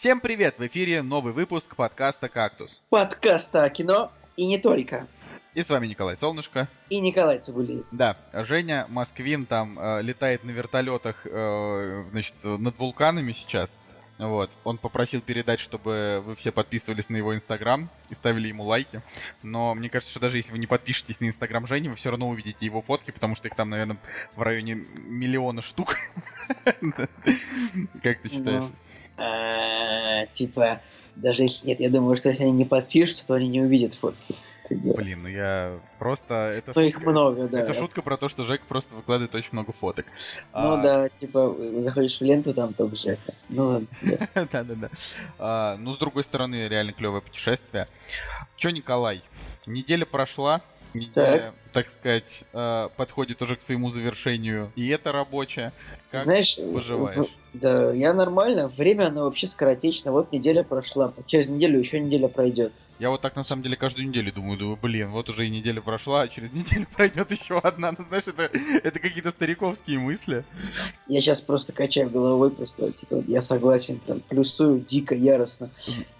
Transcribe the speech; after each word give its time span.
Всем 0.00 0.20
привет! 0.20 0.58
В 0.58 0.66
эфире 0.66 1.02
новый 1.02 1.34
выпуск 1.34 1.76
подкаста 1.76 2.30
«Кактус». 2.30 2.80
Подкаста 2.88 3.64
о 3.64 3.68
кино 3.68 4.10
и 4.34 4.46
не 4.46 4.56
только. 4.56 5.06
И 5.52 5.62
с 5.62 5.68
вами 5.68 5.88
Николай 5.88 6.16
Солнышко. 6.16 6.68
И 6.88 7.00
Николай 7.00 7.38
Цибулиев. 7.38 7.84
Да, 7.90 8.16
Женя 8.32 8.86
Москвин 8.88 9.44
там 9.44 9.78
э, 9.78 10.00
летает 10.00 10.42
на 10.42 10.52
вертолетах, 10.52 11.26
э, 11.26 12.04
значит, 12.12 12.34
над 12.42 12.78
вулканами 12.78 13.32
сейчас. 13.32 13.78
Вот. 14.20 14.50
Он 14.64 14.76
попросил 14.76 15.22
передать, 15.22 15.60
чтобы 15.60 16.22
вы 16.24 16.34
все 16.34 16.52
подписывались 16.52 17.08
на 17.08 17.16
его 17.16 17.34
инстаграм 17.34 17.90
и 18.10 18.14
ставили 18.14 18.48
ему 18.48 18.64
лайки. 18.64 19.02
Но 19.42 19.74
мне 19.74 19.88
кажется, 19.88 20.10
что 20.10 20.20
даже 20.20 20.36
если 20.36 20.52
вы 20.52 20.58
не 20.58 20.66
подпишетесь 20.66 21.20
на 21.20 21.26
инстаграм 21.26 21.66
Жени, 21.66 21.88
вы 21.88 21.94
все 21.94 22.10
равно 22.10 22.28
увидите 22.28 22.66
его 22.66 22.82
фотки, 22.82 23.10
потому 23.10 23.34
что 23.34 23.48
их 23.48 23.54
там, 23.54 23.70
наверное, 23.70 23.96
в 24.36 24.42
районе 24.42 24.74
миллиона 24.74 25.62
штук. 25.62 25.96
Как 28.02 28.20
ты 28.20 28.28
считаешь? 28.28 28.64
Ну, 28.64 28.70
а, 29.16 30.26
типа, 30.26 30.82
даже 31.16 31.42
если 31.42 31.68
нет, 31.68 31.80
я 31.80 31.90
думаю, 31.90 32.16
что 32.16 32.28
если 32.28 32.44
они 32.44 32.52
не 32.52 32.64
подпишутся, 32.64 33.26
то 33.26 33.34
они 33.34 33.48
не 33.48 33.60
увидят 33.60 33.94
фотки. 33.94 34.34
Блин, 34.70 35.22
ну 35.22 35.28
я 35.28 35.80
просто... 35.98 36.34
Это 36.56 36.72
ну 36.74 36.82
их 36.82 37.02
много, 37.02 37.48
да. 37.48 37.60
Это 37.60 37.74
шутка 37.74 38.02
про 38.02 38.16
то, 38.16 38.28
что 38.28 38.44
Жек 38.44 38.62
просто 38.62 38.94
выкладывает 38.94 39.34
очень 39.34 39.50
много 39.52 39.72
фоток. 39.72 40.06
Ну 40.52 40.74
а... 40.74 40.76
да, 40.76 41.08
типа, 41.08 41.56
заходишь 41.78 42.18
в 42.18 42.22
ленту, 42.22 42.54
там 42.54 42.72
только 42.72 42.96
Жека. 42.96 43.34
Ну 43.48 43.86
Да-да-да. 44.34 44.90
А, 45.38 45.76
ну, 45.76 45.92
с 45.92 45.98
другой 45.98 46.22
стороны, 46.22 46.68
реально 46.68 46.92
клевое 46.92 47.20
путешествие. 47.20 47.86
Че, 48.56 48.70
Николай, 48.70 49.22
неделя 49.66 50.06
прошла, 50.06 50.62
неделя, 50.94 51.52
так, 51.70 51.90
сказать, 51.90 52.44
э, 52.52 52.88
подходит 52.96 53.42
уже 53.42 53.56
к 53.56 53.62
своему 53.62 53.90
завершению. 53.90 54.72
И 54.76 54.88
это 54.88 55.12
рабочее. 55.12 55.72
Как 56.10 56.22
Знаешь, 56.22 56.56
поживаешь? 56.56 57.26
В, 57.26 57.58
да, 57.58 57.92
я 57.92 58.12
нормально. 58.12 58.68
Время, 58.68 59.06
оно 59.06 59.24
вообще 59.24 59.46
скоротечно. 59.46 60.12
Вот 60.12 60.32
неделя 60.32 60.62
прошла. 60.62 61.12
Через 61.26 61.48
неделю 61.48 61.78
еще 61.78 62.00
неделя 62.00 62.28
пройдет. 62.28 62.80
Я 62.98 63.10
вот 63.10 63.20
так 63.20 63.36
на 63.36 63.44
самом 63.44 63.62
деле 63.62 63.76
каждую 63.76 64.08
неделю 64.08 64.32
думаю, 64.32 64.58
думаю, 64.58 64.78
блин, 64.80 65.10
вот 65.10 65.28
уже 65.28 65.46
и 65.46 65.50
неделя 65.50 65.80
прошла, 65.80 66.22
а 66.22 66.28
через 66.28 66.52
неделю 66.52 66.86
пройдет 66.96 67.30
еще 67.30 67.58
одна. 67.58 67.92
Ну, 67.96 68.04
знаешь, 68.04 68.28
это, 68.28 68.50
это 68.82 68.98
какие-то 69.00 69.30
стариковские 69.30 69.98
мысли. 69.98 70.44
Я 71.08 71.20
сейчас 71.20 71.40
просто 71.40 71.72
качаю 71.72 72.10
головой, 72.10 72.50
просто, 72.50 72.92
типа, 72.92 73.24
я 73.26 73.42
согласен, 73.42 74.00
прям 74.00 74.20
плюсую 74.20 74.80
дико, 74.80 75.14
яростно. 75.14 75.70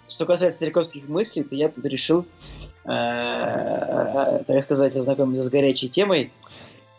Что 0.07 0.25
касается 0.25 0.57
стариковских 0.57 1.07
мыслей, 1.07 1.43
то 1.43 1.55
я 1.55 1.69
тут 1.69 1.85
решил 1.85 2.25
так 2.83 4.63
сказать, 4.63 4.95
ознакомиться 4.95 5.43
с 5.43 5.49
горячей 5.49 5.89
темой, 5.89 6.31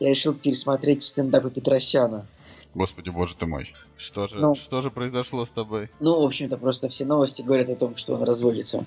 я 0.00 0.11
решил 0.11 0.34
пересмотреть 0.34 1.02
стендапы 1.02 1.50
Петросяна. 1.50 2.27
Господи, 2.75 3.11
боже 3.11 3.36
ты 3.36 3.47
мой. 3.47 3.70
Что 3.97 4.27
же, 4.27 4.38
ну, 4.38 4.55
что 4.55 4.80
же 4.80 4.91
произошло 4.91 5.44
с 5.44 5.53
тобой? 5.53 5.91
Ну, 6.00 6.22
в 6.22 6.25
общем-то, 6.25 6.56
просто 6.56 6.88
все 6.88 7.05
новости 7.05 7.42
говорят 7.42 7.69
о 7.69 7.77
том, 7.77 7.97
что 7.97 8.14
он 8.14 8.22
разводится. 8.22 8.84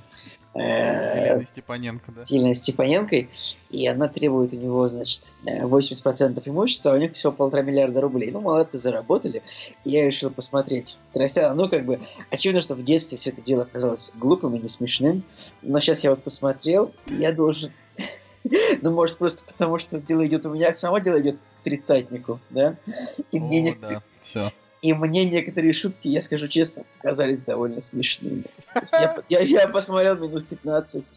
Э, 0.55 1.41
с 1.41 1.49
Степаненко, 1.49 2.13
да? 2.13 2.23
С 2.23 2.59
Степаненкой. 2.59 3.29
И 3.69 3.85
она 3.87 4.07
требует 4.07 4.53
у 4.53 4.57
него, 4.57 4.87
значит, 4.87 5.33
80% 5.43 6.41
имущества, 6.45 6.91
а 6.91 6.95
у 6.95 6.97
них 6.97 7.13
всего 7.13 7.33
полтора 7.33 7.61
миллиарда 7.61 7.99
рублей. 7.99 8.31
Ну, 8.31 8.39
молодцы, 8.39 8.77
заработали. 8.77 9.43
И 9.83 9.91
я 9.91 10.05
решил 10.05 10.29
посмотреть. 10.29 10.97
Тростяна, 11.11 11.53
ну, 11.55 11.69
как 11.69 11.85
бы, 11.85 11.99
очевидно, 12.31 12.61
что 12.61 12.75
в 12.75 12.83
детстве 12.83 13.17
все 13.17 13.31
это 13.31 13.41
дело 13.41 13.65
казалось 13.65 14.11
глупым 14.15 14.55
и 14.55 14.59
не 14.59 14.69
смешным. 14.69 15.25
Но 15.61 15.79
сейчас 15.81 16.05
я 16.05 16.11
вот 16.11 16.23
посмотрел, 16.23 16.93
я 17.07 17.31
должен... 17.33 17.71
Ну, 18.81 18.91
может, 18.91 19.17
просто 19.17 19.43
потому, 19.43 19.79
что 19.79 19.99
дело 19.99 20.23
идет 20.27 20.45
у 20.45 20.53
меня, 20.53 20.71
само 20.71 20.99
дело 20.99 21.19
идет 21.19 21.35
к 21.35 21.63
тридцатнику, 21.63 22.39
да? 22.51 22.77
И 23.31 23.39
мне 23.39 23.61
не... 23.61 23.73
да, 23.73 24.03
все. 24.21 24.51
И 24.85 24.93
мне 24.93 25.25
некоторые 25.25 25.73
шутки, 25.73 26.07
я 26.07 26.21
скажу 26.21 26.47
честно, 26.47 26.83
показались 27.01 27.41
довольно 27.41 27.81
смешными. 27.81 28.43
Я, 28.91 29.23
я, 29.29 29.39
я 29.39 29.67
посмотрел 29.67 30.15
минут 30.15 30.47
15, 30.47 31.09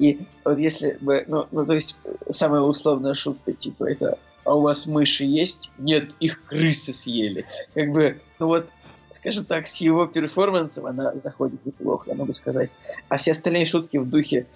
и 0.00 0.26
вот 0.44 0.58
если 0.58 0.98
бы, 1.00 1.24
ну, 1.28 1.46
ну, 1.52 1.64
то 1.64 1.74
есть, 1.74 1.96
самая 2.28 2.62
условная 2.62 3.14
шутка, 3.14 3.52
типа, 3.52 3.84
это 3.84 4.18
«А 4.42 4.56
у 4.56 4.62
вас 4.62 4.88
мыши 4.88 5.22
есть?» 5.22 5.70
Нет, 5.78 6.10
их 6.18 6.44
крысы 6.44 6.92
съели. 6.92 7.44
Как 7.74 7.92
бы, 7.92 8.20
ну 8.40 8.48
вот, 8.48 8.70
скажем 9.10 9.44
так, 9.44 9.68
с 9.68 9.76
его 9.76 10.06
перформансом 10.06 10.86
она 10.86 11.14
заходит 11.14 11.64
неплохо, 11.64 12.10
я 12.10 12.16
могу 12.16 12.32
сказать. 12.32 12.76
А 13.08 13.16
все 13.16 13.30
остальные 13.30 13.66
шутки 13.66 13.96
в 13.96 14.10
духе 14.10 14.48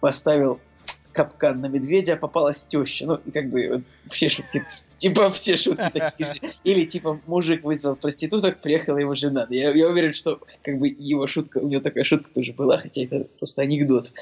поставил 0.00 0.58
капкан 1.12 1.60
на 1.60 1.66
медведя, 1.66 2.16
попалась 2.16 2.64
теща. 2.64 3.06
Ну, 3.06 3.20
и 3.24 3.30
как 3.30 3.50
бы 3.50 3.68
вот, 3.68 3.82
все 4.10 4.28
шутки 4.28 4.64
Типа 5.00 5.30
все 5.30 5.56
шутки 5.56 5.90
такие 5.94 6.26
же. 6.26 6.54
Или 6.62 6.84
типа 6.84 7.18
мужик 7.26 7.64
вызвал 7.64 7.96
проституток, 7.96 8.60
приехала 8.60 8.98
его 8.98 9.14
жена. 9.14 9.46
Я, 9.48 9.72
я 9.72 9.88
уверен, 9.88 10.12
что 10.12 10.40
как 10.62 10.78
бы 10.78 10.88
его 10.88 11.26
шутка, 11.26 11.56
у 11.56 11.68
него 11.68 11.80
такая 11.80 12.04
шутка 12.04 12.30
тоже 12.30 12.52
была, 12.52 12.76
хотя 12.76 13.04
это 13.04 13.24
просто 13.38 13.62
анекдот. 13.62 14.12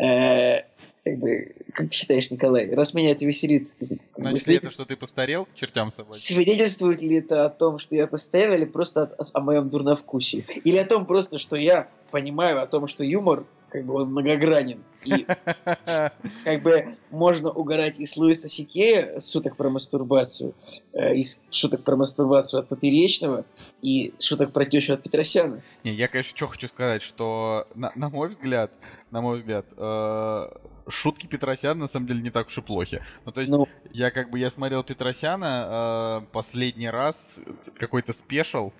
Э, 0.00 0.62
как 1.04 1.18
бы, 1.18 1.54
как 1.74 1.90
ты 1.90 1.94
считаешь, 1.94 2.30
Николай, 2.30 2.70
раз 2.74 2.94
меня 2.94 3.10
это 3.10 3.26
веселит... 3.26 3.76
Значит 4.16 4.46
ли 4.48 4.56
это, 4.56 4.70
что 4.70 4.86
ты 4.86 4.96
постарел 4.96 5.46
чертям 5.54 5.90
собой? 5.90 6.14
Свидетельствует 6.14 7.02
ли 7.02 7.18
это 7.18 7.44
о 7.44 7.50
том, 7.50 7.78
что 7.78 7.94
я 7.94 8.06
постарел, 8.06 8.54
или 8.54 8.64
просто 8.64 9.02
о, 9.02 9.22
о 9.34 9.40
моем 9.42 9.68
дурновкусии? 9.68 10.46
Или 10.64 10.78
о 10.78 10.86
том 10.86 11.04
просто, 11.04 11.38
что 11.38 11.56
я 11.56 11.90
понимаю 12.10 12.62
о 12.62 12.66
том, 12.66 12.88
что 12.88 13.04
юмор 13.04 13.44
как 13.68 13.84
бы 13.84 13.94
он 13.94 14.10
многогранен. 14.10 14.82
И 15.04 15.26
как 16.44 16.62
бы 16.62 16.96
можно 17.10 17.50
угорать 17.50 17.98
из 17.98 18.16
Луиса 18.16 18.48
Сикея 18.48 19.20
шуток 19.20 19.56
про 19.56 19.70
мастурбацию, 19.70 20.54
э, 20.92 21.14
из 21.14 21.42
шуток 21.50 21.84
про 21.84 21.96
мастурбацию 21.96 22.60
от 22.60 22.68
Поперечного 22.68 23.44
и 23.82 24.14
шуток 24.18 24.52
про 24.52 24.64
тещу 24.64 24.94
от 24.94 25.02
Петросяна. 25.02 25.62
Не, 25.84 25.92
я, 25.92 26.08
конечно, 26.08 26.36
что 26.36 26.46
хочу 26.46 26.68
сказать, 26.68 27.02
что 27.02 27.66
на, 27.74 27.92
на 27.94 28.08
мой 28.08 28.28
взгляд, 28.28 28.72
на 29.10 29.20
мой 29.20 29.38
взгляд, 29.38 29.66
э, 29.76 30.48
шутки 30.88 31.26
Петросяна 31.26 31.80
на 31.80 31.86
самом 31.86 32.06
деле 32.06 32.22
не 32.22 32.30
так 32.30 32.46
уж 32.46 32.58
и 32.58 32.62
плохи. 32.62 33.02
Ну, 33.24 33.32
то 33.32 33.40
есть, 33.40 33.52
ну, 33.52 33.68
я 33.92 34.10
как 34.10 34.30
бы, 34.30 34.38
я 34.38 34.50
смотрел 34.50 34.82
Петросяна 34.82 36.22
э, 36.22 36.26
последний 36.32 36.90
раз, 36.90 37.40
какой-то 37.78 38.12
спешл, 38.12 38.72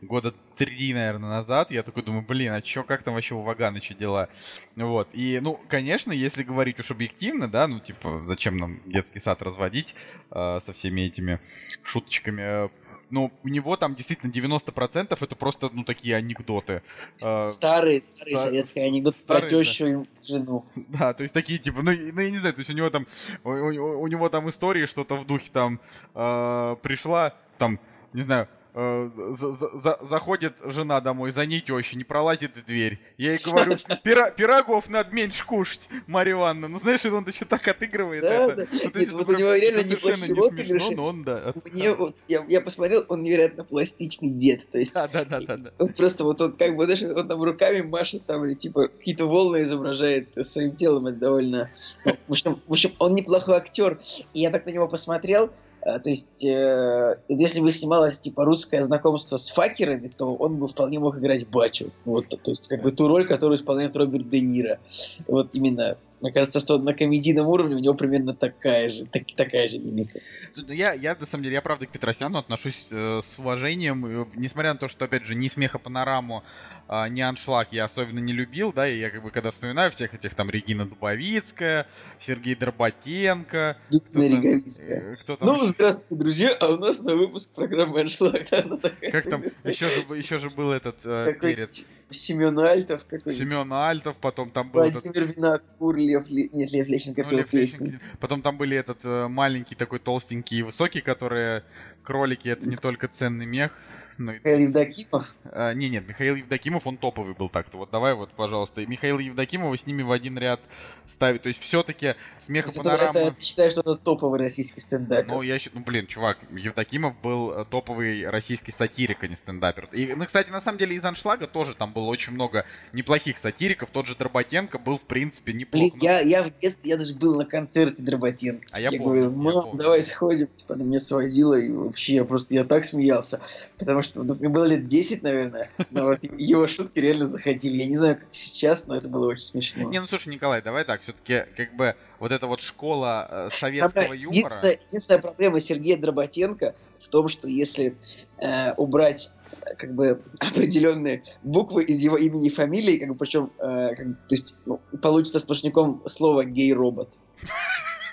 года 0.00 0.34
три, 0.56 0.92
наверное, 0.92 1.30
назад. 1.30 1.70
Я 1.70 1.82
такой 1.82 2.02
думаю, 2.02 2.24
блин, 2.26 2.52
а 2.52 2.62
чё, 2.62 2.84
как 2.84 3.02
там 3.02 3.14
вообще 3.14 3.34
у 3.34 3.40
Ваганыча 3.40 3.94
дела? 3.94 4.28
Вот. 4.76 5.08
И, 5.12 5.38
ну, 5.40 5.58
конечно, 5.68 6.12
если 6.12 6.42
говорить 6.42 6.78
уж 6.80 6.90
объективно, 6.90 7.48
да, 7.48 7.66
ну, 7.66 7.80
типа, 7.80 8.22
зачем 8.24 8.56
нам 8.56 8.80
детский 8.86 9.20
сад 9.20 9.42
разводить 9.42 9.94
э, 10.30 10.58
со 10.60 10.72
всеми 10.72 11.02
этими 11.02 11.40
шуточками 11.82 12.70
ну, 13.10 13.32
у 13.42 13.48
него 13.48 13.76
там 13.76 13.94
действительно 13.94 14.30
90% 14.30 15.16
это 15.20 15.36
просто, 15.36 15.70
ну, 15.72 15.84
такие 15.84 16.16
анекдоты. 16.16 16.82
Старые, 17.18 18.00
старые 18.00 18.00
Стар... 18.00 18.36
советские 18.36 18.86
анекдоты 18.86 19.18
старые, 19.18 19.48
про 19.48 19.50
тещу 19.50 19.84
да. 19.84 19.90
и 19.90 20.26
жену. 20.26 20.64
Да, 20.88 21.14
то 21.14 21.22
есть 21.22 21.34
такие, 21.34 21.58
типа, 21.58 21.82
ну, 21.82 21.92
ну 21.92 22.20
я 22.20 22.30
не 22.30 22.36
знаю, 22.36 22.54
то 22.54 22.60
есть 22.60 22.70
у 22.70 22.74
него 22.74 22.90
там, 22.90 23.06
у, 23.44 23.50
у, 23.50 24.02
у 24.02 24.06
него 24.06 24.28
там 24.28 24.48
истории 24.48 24.86
что-то 24.86 25.16
в 25.16 25.26
духе 25.26 25.50
там 25.52 25.80
э, 26.14 26.76
пришла, 26.82 27.34
там, 27.58 27.80
не 28.12 28.22
знаю, 28.22 28.48
Э, 28.72 29.10
за, 29.14 29.98
заходит 30.00 30.58
жена 30.64 31.00
домой, 31.00 31.32
за 31.32 31.44
ней 31.44 31.60
теща, 31.60 31.96
не 31.96 32.04
пролазит 32.04 32.56
в 32.56 32.64
дверь. 32.64 33.00
Я 33.18 33.32
ей 33.32 33.40
говорю, 33.44 33.76
Пира, 34.04 34.30
пирогов 34.30 34.88
надо 34.88 35.12
меньше 35.12 35.44
кушать, 35.44 35.88
Марья 36.06 36.32
Ивановна. 36.32 36.68
Ну, 36.68 36.78
знаешь, 36.78 37.04
он 37.04 37.26
еще 37.26 37.44
так 37.44 37.66
отыгрывает 37.66 38.22
да, 38.22 38.32
это. 38.32 38.56
Да. 38.56 38.66
Ну, 38.70 39.00
Нет, 39.00 39.10
вот 39.10 39.28
у 39.28 39.36
него 39.36 39.54
реально 39.54 39.82
совершенно 39.82 40.24
не 40.24 40.64
смешно, 40.64 40.90
но 40.92 41.04
он, 41.04 41.22
да. 41.22 41.52
Мне, 41.72 41.94
вот, 41.94 42.16
я, 42.28 42.44
я 42.46 42.60
посмотрел, 42.60 43.04
он 43.08 43.22
невероятно 43.22 43.64
пластичный 43.64 44.30
дед. 44.30 44.68
То 44.70 44.78
есть, 44.78 44.94
да, 44.94 45.08
да, 45.08 45.24
да, 45.24 45.40
да, 45.40 45.56
да. 45.56 45.86
Просто 45.96 46.22
вот 46.22 46.40
он 46.40 46.52
как 46.52 46.76
бы 46.76 46.86
даже 46.86 47.12
он 47.12 47.26
там 47.26 47.42
руками 47.42 47.80
машет 47.80 48.24
там, 48.26 48.44
или 48.44 48.54
типа 48.54 48.86
какие-то 48.88 49.26
волны 49.26 49.62
изображает 49.62 50.28
своим 50.46 50.76
телом. 50.76 51.08
Это 51.08 51.18
довольно... 51.18 51.70
Ну, 52.04 52.12
в, 52.28 52.30
общем, 52.30 52.62
в 52.66 52.72
общем, 52.72 52.92
он 53.00 53.14
неплохой 53.14 53.56
актер. 53.56 53.98
И 54.32 54.40
я 54.40 54.50
так 54.50 54.64
на 54.64 54.70
него 54.70 54.86
посмотрел, 54.86 55.50
то 55.82 56.10
есть, 56.10 56.44
э, 56.44 57.20
если 57.28 57.60
бы 57.60 57.72
снималось 57.72 58.20
типа 58.20 58.44
русское 58.44 58.82
знакомство 58.82 59.38
с 59.38 59.50
факерами, 59.50 60.08
то 60.08 60.34
он 60.34 60.56
бы 60.56 60.68
вполне 60.68 60.98
мог 60.98 61.18
играть 61.18 61.48
Бачу. 61.48 61.90
Вот, 62.04 62.28
то 62.28 62.50
есть, 62.50 62.68
как 62.68 62.82
бы 62.82 62.90
ту 62.90 63.08
роль, 63.08 63.26
которую 63.26 63.58
исполняет 63.58 63.96
Роберт 63.96 64.28
Де 64.28 64.40
Ниро. 64.40 64.78
Вот 65.26 65.50
именно 65.54 65.96
мне 66.20 66.32
кажется, 66.32 66.60
что 66.60 66.78
на 66.78 66.92
комедийном 66.92 67.46
уровне 67.46 67.76
у 67.76 67.78
него 67.78 67.94
примерно 67.94 68.34
такая 68.34 68.88
же, 68.88 69.06
так, 69.06 69.22
такая 69.36 69.68
же 69.68 69.78
мимика. 69.78 70.20
Ну, 70.56 70.72
я, 70.72 70.92
я, 70.92 71.16
на 71.18 71.26
самом 71.26 71.44
деле, 71.44 71.54
я 71.54 71.62
правда 71.62 71.86
к 71.86 71.90
Петросяну 71.90 72.38
отношусь 72.38 72.88
э, 72.92 73.20
с 73.22 73.38
уважением, 73.38 74.28
несмотря 74.34 74.72
на 74.74 74.78
то, 74.78 74.88
что, 74.88 75.06
опять 75.06 75.24
же, 75.24 75.34
ни 75.34 75.48
смеха 75.48 75.78
панораму, 75.78 76.42
э, 76.88 77.08
ни 77.08 77.20
аншлаг 77.20 77.72
я 77.72 77.84
особенно 77.84 78.18
не 78.18 78.32
любил, 78.32 78.72
да, 78.72 78.88
и 78.88 78.98
я 78.98 79.10
как 79.10 79.22
бы, 79.22 79.30
когда 79.30 79.50
вспоминаю 79.50 79.90
всех 79.90 80.14
этих, 80.14 80.34
там, 80.34 80.50
Регина 80.50 80.86
Дубовицкая, 80.86 81.86
Сергей 82.18 82.54
Дроботенко, 82.54 83.76
кто 83.88 84.22
э, 84.22 85.16
кто 85.20 85.36
там... 85.36 85.48
Ну, 85.48 85.64
здравствуйте, 85.64 86.22
друзья, 86.22 86.56
а 86.60 86.68
у 86.68 86.76
нас 86.76 87.02
на 87.02 87.16
выпуск 87.16 87.52
программы 87.52 88.00
аншлаг, 88.00 88.46
она 88.64 88.76
такая. 88.76 89.10
Как 89.10 89.28
там, 89.28 89.40
еще 89.40 89.88
же, 89.88 90.00
еще 90.18 90.38
же 90.38 90.50
был 90.50 90.70
этот 90.72 90.96
э, 91.04 91.34
перец. 91.40 91.86
Семен 92.10 92.58
Альтов 92.58 93.04
какой-то. 93.04 93.30
Семен 93.30 93.72
Альтов, 93.72 94.16
потом 94.18 94.50
там 94.50 94.70
был 94.70 94.80
Владимир 94.80 95.24
этот... 95.24 95.36
Винокур, 95.36 95.96
Лев, 95.96 96.30
нет, 96.30 96.70
Лев 96.72 96.88
Лещенко 96.88 97.24
ну, 97.24 97.30
Лев 97.30 97.52
Лещенко. 97.52 98.00
Потом 98.18 98.42
там 98.42 98.56
были 98.56 98.76
этот 98.76 99.04
э, 99.04 99.28
маленький 99.28 99.74
такой 99.74 99.98
толстенький 99.98 100.58
и 100.58 100.62
высокий, 100.62 101.00
которые 101.00 101.64
кролики, 102.02 102.48
это 102.48 102.68
не 102.68 102.76
только 102.76 103.08
ценный 103.08 103.46
мех. 103.46 103.72
Ну, 104.20 104.32
Михаил 104.32 104.58
Евдокимов? 104.58 105.34
А, 105.44 105.72
не, 105.72 105.88
нет, 105.88 106.06
Михаил 106.06 106.34
Евдокимов, 106.34 106.86
он 106.86 106.98
топовый 106.98 107.32
был 107.32 107.48
так-то. 107.48 107.78
Вот 107.78 107.90
давай 107.90 108.12
вот, 108.12 108.30
пожалуйста, 108.32 108.84
Михаил 108.84 109.18
Евдокимова 109.18 109.74
с 109.74 109.86
ними 109.86 110.02
в 110.02 110.12
один 110.12 110.36
ряд 110.36 110.60
ставить. 111.06 111.40
То 111.40 111.46
есть 111.46 111.62
все-таки 111.62 112.16
смеха 112.38 112.70
панорама... 112.70 113.18
Это, 113.18 113.32
ты 113.32 113.42
считаешь, 113.42 113.72
что 113.72 113.80
это 113.80 113.96
топовый 113.96 114.38
российский 114.38 114.80
стендапер? 114.80 115.26
Ну, 115.26 115.40
я 115.40 115.58
считаю, 115.58 115.78
ну, 115.78 115.84
блин, 115.90 116.06
чувак, 116.06 116.36
Евдокимов 116.50 117.18
был 117.22 117.50
э, 117.52 117.64
топовый 117.64 118.28
российский 118.28 118.72
сатирик, 118.72 119.24
а 119.24 119.26
не 119.26 119.36
стендапер. 119.36 119.88
И, 119.92 120.12
ну, 120.14 120.26
кстати, 120.26 120.50
на 120.50 120.60
самом 120.60 120.76
деле 120.76 120.96
из 120.96 121.04
Аншлага 121.06 121.46
тоже 121.46 121.74
там 121.74 121.94
было 121.94 122.04
очень 122.04 122.34
много 122.34 122.66
неплохих 122.92 123.38
сатириков. 123.38 123.88
Тот 123.88 124.06
же 124.06 124.16
Дроботенко 124.16 124.78
был, 124.78 124.98
в 124.98 125.06
принципе, 125.06 125.54
неплох. 125.54 125.80
Блин, 125.80 125.92
но... 125.96 126.04
я, 126.04 126.20
я 126.20 126.42
в 126.42 126.52
детстве, 126.54 126.90
я 126.90 126.98
даже 126.98 127.14
был 127.14 127.38
на 127.38 127.46
концерте 127.46 128.02
Дроботенко. 128.02 128.66
А 128.72 128.80
я, 128.80 128.90
я 128.90 128.98
помню, 128.98 129.30
говорю, 129.30 129.30
мам, 129.30 129.70
я 129.72 129.78
давай 129.78 130.02
сходим. 130.02 130.48
Типа, 130.48 130.74
она 130.74 130.84
меня 130.84 131.00
сводила, 131.00 131.54
и 131.54 131.70
вообще 131.70 132.16
я 132.16 132.24
просто, 132.26 132.52
я 132.52 132.64
так 132.64 132.84
смеялся. 132.84 133.40
Потому 133.78 134.02
что 134.02 134.09
ну, 134.14 134.34
мне 134.34 134.48
было 134.48 134.64
лет 134.64 134.86
10, 134.86 135.22
наверное, 135.22 135.68
но 135.90 136.06
вот 136.06 136.18
его 136.22 136.66
шутки 136.66 136.98
реально 136.98 137.26
заходили. 137.26 137.76
Я 137.78 137.86
не 137.86 137.96
знаю, 137.96 138.16
как 138.16 138.28
сейчас, 138.30 138.86
но 138.86 138.96
это 138.96 139.08
было 139.08 139.28
очень 139.28 139.42
смешно. 139.42 139.88
Не, 139.90 140.00
ну 140.00 140.06
слушай, 140.06 140.28
Николай, 140.28 140.62
давай 140.62 140.84
так, 140.84 141.00
все-таки 141.00 141.44
как 141.56 141.74
бы 141.76 141.94
вот 142.18 142.32
эта 142.32 142.46
вот 142.46 142.60
школа 142.60 143.28
э, 143.30 143.48
советского 143.50 144.04
Там, 144.04 144.16
юмора... 144.16 144.36
Единственная, 144.36 144.78
единственная 144.86 145.20
проблема 145.20 145.60
Сергея 145.60 145.96
Дроботенко 145.98 146.74
в 146.98 147.08
том, 147.08 147.28
что 147.28 147.48
если 147.48 147.96
э, 148.38 148.72
убрать 148.74 149.32
как 149.76 149.94
бы 149.94 150.22
определенные 150.40 151.24
буквы 151.42 151.84
из 151.84 152.00
его 152.00 152.16
имени 152.16 152.46
и 152.46 152.50
фамилии, 152.50 152.98
как 152.98 153.08
бы 153.10 153.14
причем, 153.14 153.52
э, 153.58 153.94
как, 153.94 154.06
то 154.06 154.34
есть 154.34 154.56
ну, 154.66 154.80
получится 155.02 155.40
сплошняком 155.40 156.02
слово 156.06 156.44
гей-робот. 156.44 157.10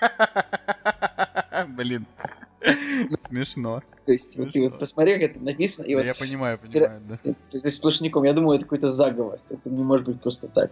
Блин. 1.68 2.06
Смешно. 3.26 3.82
То 4.08 4.12
есть, 4.12 4.38
вот 4.38 4.52
ты 4.52 4.62
вот 4.62 4.78
посмотри, 4.78 5.18
как 5.18 5.22
это 5.32 5.38
написано. 5.38 5.84
И 5.84 5.90
да, 5.90 5.98
вот, 5.98 6.06
я 6.06 6.14
понимаю, 6.14 6.58
понимаю, 6.58 7.02
да. 7.06 7.18
То 7.22 7.34
есть, 7.52 7.70
сплошняком, 7.72 8.24
я 8.24 8.32
думаю, 8.32 8.56
это 8.56 8.64
какой-то 8.64 8.88
заговор. 8.88 9.38
Это 9.50 9.68
не 9.68 9.84
может 9.84 10.06
быть 10.06 10.22
просто 10.22 10.48
так. 10.48 10.70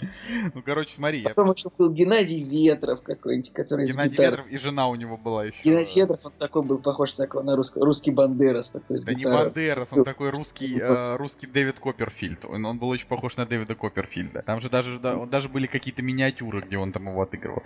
Ну, 0.54 0.62
короче, 0.62 0.94
смотри. 0.94 1.22
Потом 1.22 1.52
еще 1.52 1.68
был 1.76 1.90
Геннадий 1.90 2.42
Ветров 2.42 3.02
какой-нибудь, 3.02 3.52
который 3.52 3.84
Геннадий 3.84 4.16
Ветров 4.16 4.46
и 4.46 4.56
жена 4.56 4.88
у 4.88 4.94
него 4.94 5.18
была 5.18 5.44
еще. 5.44 5.58
Геннадий 5.64 6.00
Ветров, 6.00 6.24
он 6.24 6.32
такой 6.38 6.62
был 6.62 6.78
похож 6.78 7.18
на, 7.18 7.26
на 7.42 7.56
рус... 7.56 7.76
русский 7.76 8.10
Бандерас. 8.10 8.70
Такой, 8.70 8.96
да 9.04 9.12
не 9.12 9.24
Бандерас, 9.24 9.92
он 9.92 10.04
такой 10.04 10.30
русский, 10.30 10.78
э, 10.80 11.16
русский 11.16 11.46
Дэвид 11.46 11.78
Копперфильд. 11.78 12.46
Он, 12.46 12.64
он 12.64 12.78
был 12.78 12.88
очень 12.88 13.06
похож 13.06 13.36
на 13.36 13.44
Дэвида 13.44 13.74
Копперфильда. 13.74 14.40
Там 14.40 14.62
же 14.62 14.70
даже, 14.70 14.98
да, 14.98 15.26
даже 15.26 15.50
были 15.50 15.66
какие-то 15.66 16.00
миниатюры, 16.00 16.62
где 16.62 16.78
он 16.78 16.90
там 16.90 17.06
его 17.06 17.20
отыгрывал. 17.20 17.62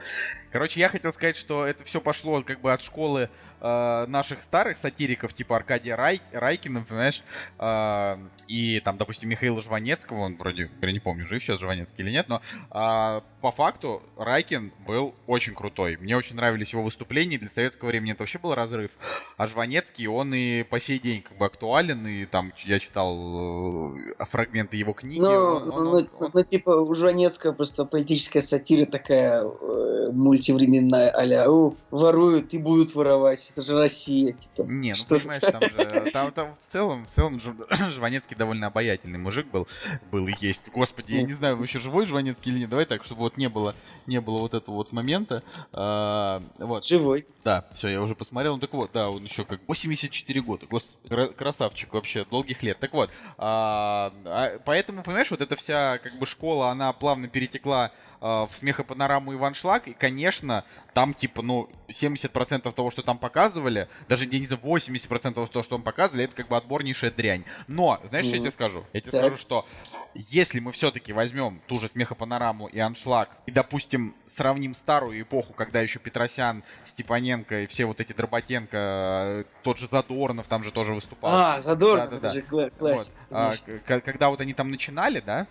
Короче, 0.50 0.80
я 0.80 0.88
хотел 0.88 1.12
сказать, 1.12 1.36
что 1.36 1.64
это 1.64 1.84
все 1.84 2.00
пошло 2.00 2.42
как 2.42 2.60
бы 2.60 2.72
от 2.72 2.82
школы 2.82 3.30
э, 3.60 4.06
наших 4.08 4.42
старых 4.42 4.76
сатириков, 4.76 5.32
типа 5.32 5.59
Аркадия 5.60 5.96
Рай, 5.96 6.20
Райкина, 6.32 6.84
понимаешь, 6.88 7.22
э, 7.58 8.16
и 8.48 8.80
там, 8.80 8.96
допустим, 8.96 9.28
Михаила 9.28 9.60
Жванецкого, 9.60 10.20
он 10.20 10.36
вроде, 10.36 10.70
я 10.80 10.92
не 10.92 11.00
помню, 11.00 11.24
жив 11.24 11.42
сейчас 11.42 11.60
Жванецкий 11.60 12.02
или 12.02 12.10
нет, 12.10 12.28
но 12.28 12.40
э, 12.70 13.20
по 13.40 13.50
факту 13.50 14.02
Райкин 14.16 14.72
был 14.86 15.14
очень 15.26 15.54
крутой. 15.54 15.96
Мне 15.98 16.16
очень 16.16 16.36
нравились 16.36 16.72
его 16.72 16.82
выступления, 16.82 17.38
для 17.38 17.50
советского 17.50 17.88
времени 17.88 18.12
это 18.12 18.22
вообще 18.22 18.38
был 18.38 18.54
разрыв. 18.54 18.92
А 19.36 19.46
Жванецкий, 19.46 20.06
он 20.06 20.34
и 20.34 20.62
по 20.62 20.80
сей 20.80 20.98
день 20.98 21.22
как 21.22 21.36
бы 21.36 21.46
актуален, 21.46 22.06
и 22.06 22.24
там 22.24 22.52
я 22.64 22.78
читал 22.78 23.94
э, 23.96 24.24
фрагменты 24.24 24.76
его 24.76 24.94
книги. 24.94 25.20
Ну, 25.20 25.28
он, 25.28 25.70
он, 25.70 25.84
ну, 25.84 26.08
он, 26.18 26.30
ну, 26.32 26.42
типа, 26.42 26.70
у 26.70 26.94
Жванецкого 26.94 27.52
просто 27.52 27.84
политическая 27.84 28.42
сатира 28.42 28.86
такая 28.86 29.44
э, 29.44 30.10
мультивременная, 30.10 31.10
а-ля, 31.10 31.46
воруют 31.90 32.54
и 32.54 32.58
будут 32.58 32.94
воровать, 32.94 33.50
это 33.52 33.62
же 33.62 33.74
Россия, 33.74 34.32
типа. 34.32 34.62
Не, 34.62 34.90
ну 34.90 34.94
что? 34.94 35.18
понимаешь, 35.18 35.42
там 35.52 35.62
же, 35.62 36.10
там, 36.12 36.32
там 36.32 36.54
в 36.54 36.58
целом, 36.58 37.06
в 37.06 37.10
целом 37.10 37.40
Жванецкий 37.90 38.36
довольно 38.36 38.66
обаятельный 38.66 39.18
мужик 39.18 39.46
был, 39.46 39.66
был 40.10 40.26
и 40.26 40.34
есть. 40.40 40.70
Господи, 40.70 41.14
я 41.14 41.22
не 41.22 41.32
знаю, 41.32 41.56
вообще 41.56 41.78
живой 41.78 42.06
Жванецкий 42.06 42.52
или 42.52 42.60
нет, 42.60 42.70
давай 42.70 42.84
так, 42.84 43.04
чтобы 43.04 43.20
вот 43.20 43.36
не 43.36 43.48
было, 43.48 43.74
не 44.06 44.20
было 44.20 44.38
вот 44.38 44.54
этого 44.54 44.76
вот 44.76 44.92
момента. 44.92 45.42
А, 45.72 46.42
вот. 46.58 46.84
Живой. 46.84 47.26
Да, 47.44 47.66
все, 47.72 47.88
я 47.88 48.02
уже 48.02 48.14
посмотрел. 48.14 48.54
Ну 48.54 48.60
так 48.60 48.72
вот, 48.74 48.90
да, 48.92 49.10
он 49.10 49.24
еще 49.24 49.44
как 49.44 49.60
84 49.66 50.40
года. 50.42 50.66
Господи, 50.66 51.26
красавчик 51.32 51.92
вообще, 51.94 52.24
долгих 52.24 52.62
лет. 52.62 52.78
Так 52.78 52.92
вот, 52.92 53.10
а, 53.38 54.12
а, 54.24 54.58
поэтому, 54.64 55.02
понимаешь, 55.02 55.30
вот 55.30 55.40
эта 55.40 55.56
вся 55.56 55.98
как 55.98 56.18
бы 56.18 56.26
школа, 56.26 56.70
она 56.70 56.92
плавно 56.92 57.28
перетекла 57.28 57.92
в 58.20 58.50
смехопанораму 58.52 59.34
Иван 59.34 59.54
Шлак, 59.54 59.88
и, 59.88 59.94
конечно, 59.94 60.64
там, 60.92 61.14
типа, 61.14 61.42
ну, 61.42 61.70
70% 61.88 62.70
того, 62.72 62.90
что 62.90 63.02
там 63.02 63.18
показывали, 63.18 63.88
даже, 64.08 64.26
я 64.30 64.38
не 64.38 64.46
знаю, 64.46 64.62
80% 64.62 65.34
того, 65.34 65.46
что 65.46 65.62
там 65.62 65.82
показывали, 65.82 66.24
это 66.24 66.36
как 66.36 66.48
бы 66.48 66.56
отборнейшая 66.56 67.10
дрянь. 67.10 67.44
Но, 67.66 68.00
знаешь, 68.04 68.26
mm-hmm. 68.26 68.28
что 68.28 68.36
я 68.36 68.42
тебе 68.42 68.50
скажу? 68.50 68.84
Я 68.92 69.00
тебе 69.00 69.12
так. 69.12 69.20
скажу, 69.22 69.36
что 69.36 69.66
если 70.14 70.60
мы 70.60 70.72
все-таки 70.72 71.12
возьмем 71.12 71.60
ту 71.66 71.78
же 71.78 71.88
смехопанораму 71.88 72.66
и 72.66 72.78
аншлаг, 72.78 73.38
и, 73.46 73.50
допустим, 73.50 74.14
сравним 74.26 74.74
старую 74.74 75.20
эпоху, 75.20 75.52
когда 75.52 75.80
еще 75.80 75.98
Петросян, 75.98 76.64
Степаненко 76.84 77.62
и 77.62 77.66
все 77.66 77.86
вот 77.86 78.00
эти 78.00 78.12
Дроботенко, 78.12 78.76
э, 78.76 79.44
тот 79.62 79.78
же 79.78 79.86
Задорнов 79.86 80.48
там 80.48 80.62
же 80.62 80.72
тоже 80.72 80.94
выступал. 80.94 81.30
А, 81.32 81.60
Задорнов, 81.60 82.10
да, 82.10 82.18
да, 82.18 82.28
это 82.28 82.28
да. 82.28 82.58
же 82.58 82.70
классик. 82.70 83.12
Вот. 83.30 83.80
А, 83.86 84.00
когда 84.00 84.30
вот 84.30 84.40
они 84.40 84.54
там 84.54 84.70
начинали, 84.70 85.20
да, 85.20 85.46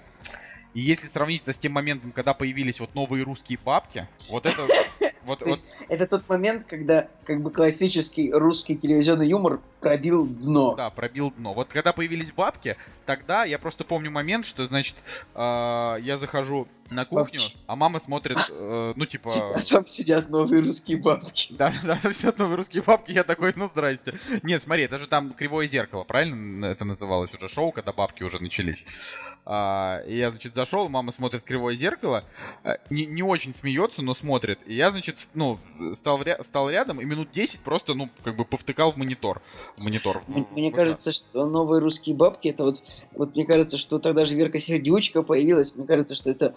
и 0.73 0.81
если 0.81 1.07
сравнить 1.07 1.41
это 1.43 1.53
с 1.53 1.59
тем 1.59 1.73
моментом, 1.73 2.11
когда 2.11 2.33
появились 2.33 2.79
вот 2.79 2.93
новые 2.95 3.23
русские 3.23 3.57
папки, 3.57 4.07
вот 4.29 4.45
это... 4.45 4.67
Вот, 5.25 5.41
вот... 5.45 5.59
Это 5.89 6.07
тот 6.07 6.27
момент, 6.29 6.63
когда 6.63 7.07
как 7.25 7.41
бы 7.41 7.51
классический 7.51 8.31
русский 8.31 8.75
телевизионный 8.75 9.27
юмор 9.27 9.59
пробил 9.79 10.25
дно. 10.25 10.75
Да, 10.75 10.89
пробил 10.89 11.31
дно. 11.31 11.53
Вот 11.53 11.69
когда 11.71 11.93
появились 11.93 12.31
бабки, 12.31 12.77
тогда 13.05 13.45
я 13.45 13.59
просто 13.59 13.83
помню 13.83 14.11
момент, 14.11 14.45
что, 14.45 14.65
значит, 14.67 14.95
э, 15.35 15.97
я 16.01 16.17
захожу 16.17 16.67
на 16.89 17.05
кухню, 17.05 17.39
Бабчи. 17.39 17.57
а 17.67 17.75
мама 17.75 17.99
смотрит, 17.99 18.37
э, 18.51 18.93
ну, 18.95 19.05
типа... 19.05 19.29
А 19.55 19.61
там 19.61 19.85
сидят 19.85 20.29
новые 20.29 20.61
русские 20.61 20.97
бабки. 20.97 21.53
Да, 21.53 21.71
да, 21.83 21.97
там 22.01 22.13
сидят 22.13 22.39
новые 22.39 22.57
русские 22.57 22.83
бабки, 22.83 23.11
я 23.11 23.23
такой, 23.23 23.53
ну, 23.55 23.67
здрасте. 23.67 24.13
Нет, 24.43 24.61
смотри, 24.61 24.83
это 24.83 24.97
же 24.97 25.07
там 25.07 25.33
«Кривое 25.33 25.67
зеркало», 25.67 26.03
правильно 26.03 26.65
это 26.65 26.85
называлось 26.85 27.33
уже 27.33 27.47
шоу, 27.47 27.71
когда 27.71 27.93
бабки 27.93 28.23
уже 28.23 28.41
начались. 28.41 28.85
И 29.45 30.17
я, 30.17 30.29
значит, 30.31 30.53
зашел, 30.53 30.89
мама 30.89 31.11
смотрит 31.11 31.43
«Кривое 31.43 31.75
зеркало», 31.75 32.23
э, 32.63 32.75
не, 32.89 33.05
не 33.05 33.23
очень 33.23 33.53
смеется, 33.53 34.01
но 34.01 34.13
смотрит. 34.13 34.59
И 34.65 34.75
я, 34.75 34.91
значит, 34.91 35.08
ну, 35.33 35.59
стал, 35.93 36.21
ря- 36.21 36.43
стал 36.43 36.69
рядом 36.69 36.99
и 36.99 37.05
минут 37.05 37.31
10 37.31 37.61
просто, 37.61 37.93
ну, 37.93 38.09
как 38.23 38.35
бы 38.35 38.45
повтыкал 38.45 38.91
в 38.91 38.97
монитор. 38.97 39.41
В 39.77 39.83
монитор. 39.83 40.23
Мне, 40.27 40.43
в, 40.43 40.51
мне 40.51 40.71
в 40.71 40.75
кажется, 40.75 41.11
что 41.11 41.45
новые 41.45 41.81
русские 41.81 42.15
бабки, 42.15 42.49
это 42.49 42.63
вот, 42.63 42.83
вот 43.13 43.35
мне 43.35 43.45
кажется, 43.45 43.77
что 43.77 43.99
тогда 43.99 44.25
же 44.25 44.35
Верка 44.35 44.59
Сердючка 44.59 45.23
появилась, 45.23 45.75
мне 45.75 45.85
кажется, 45.85 46.15
что 46.15 46.29
это 46.29 46.55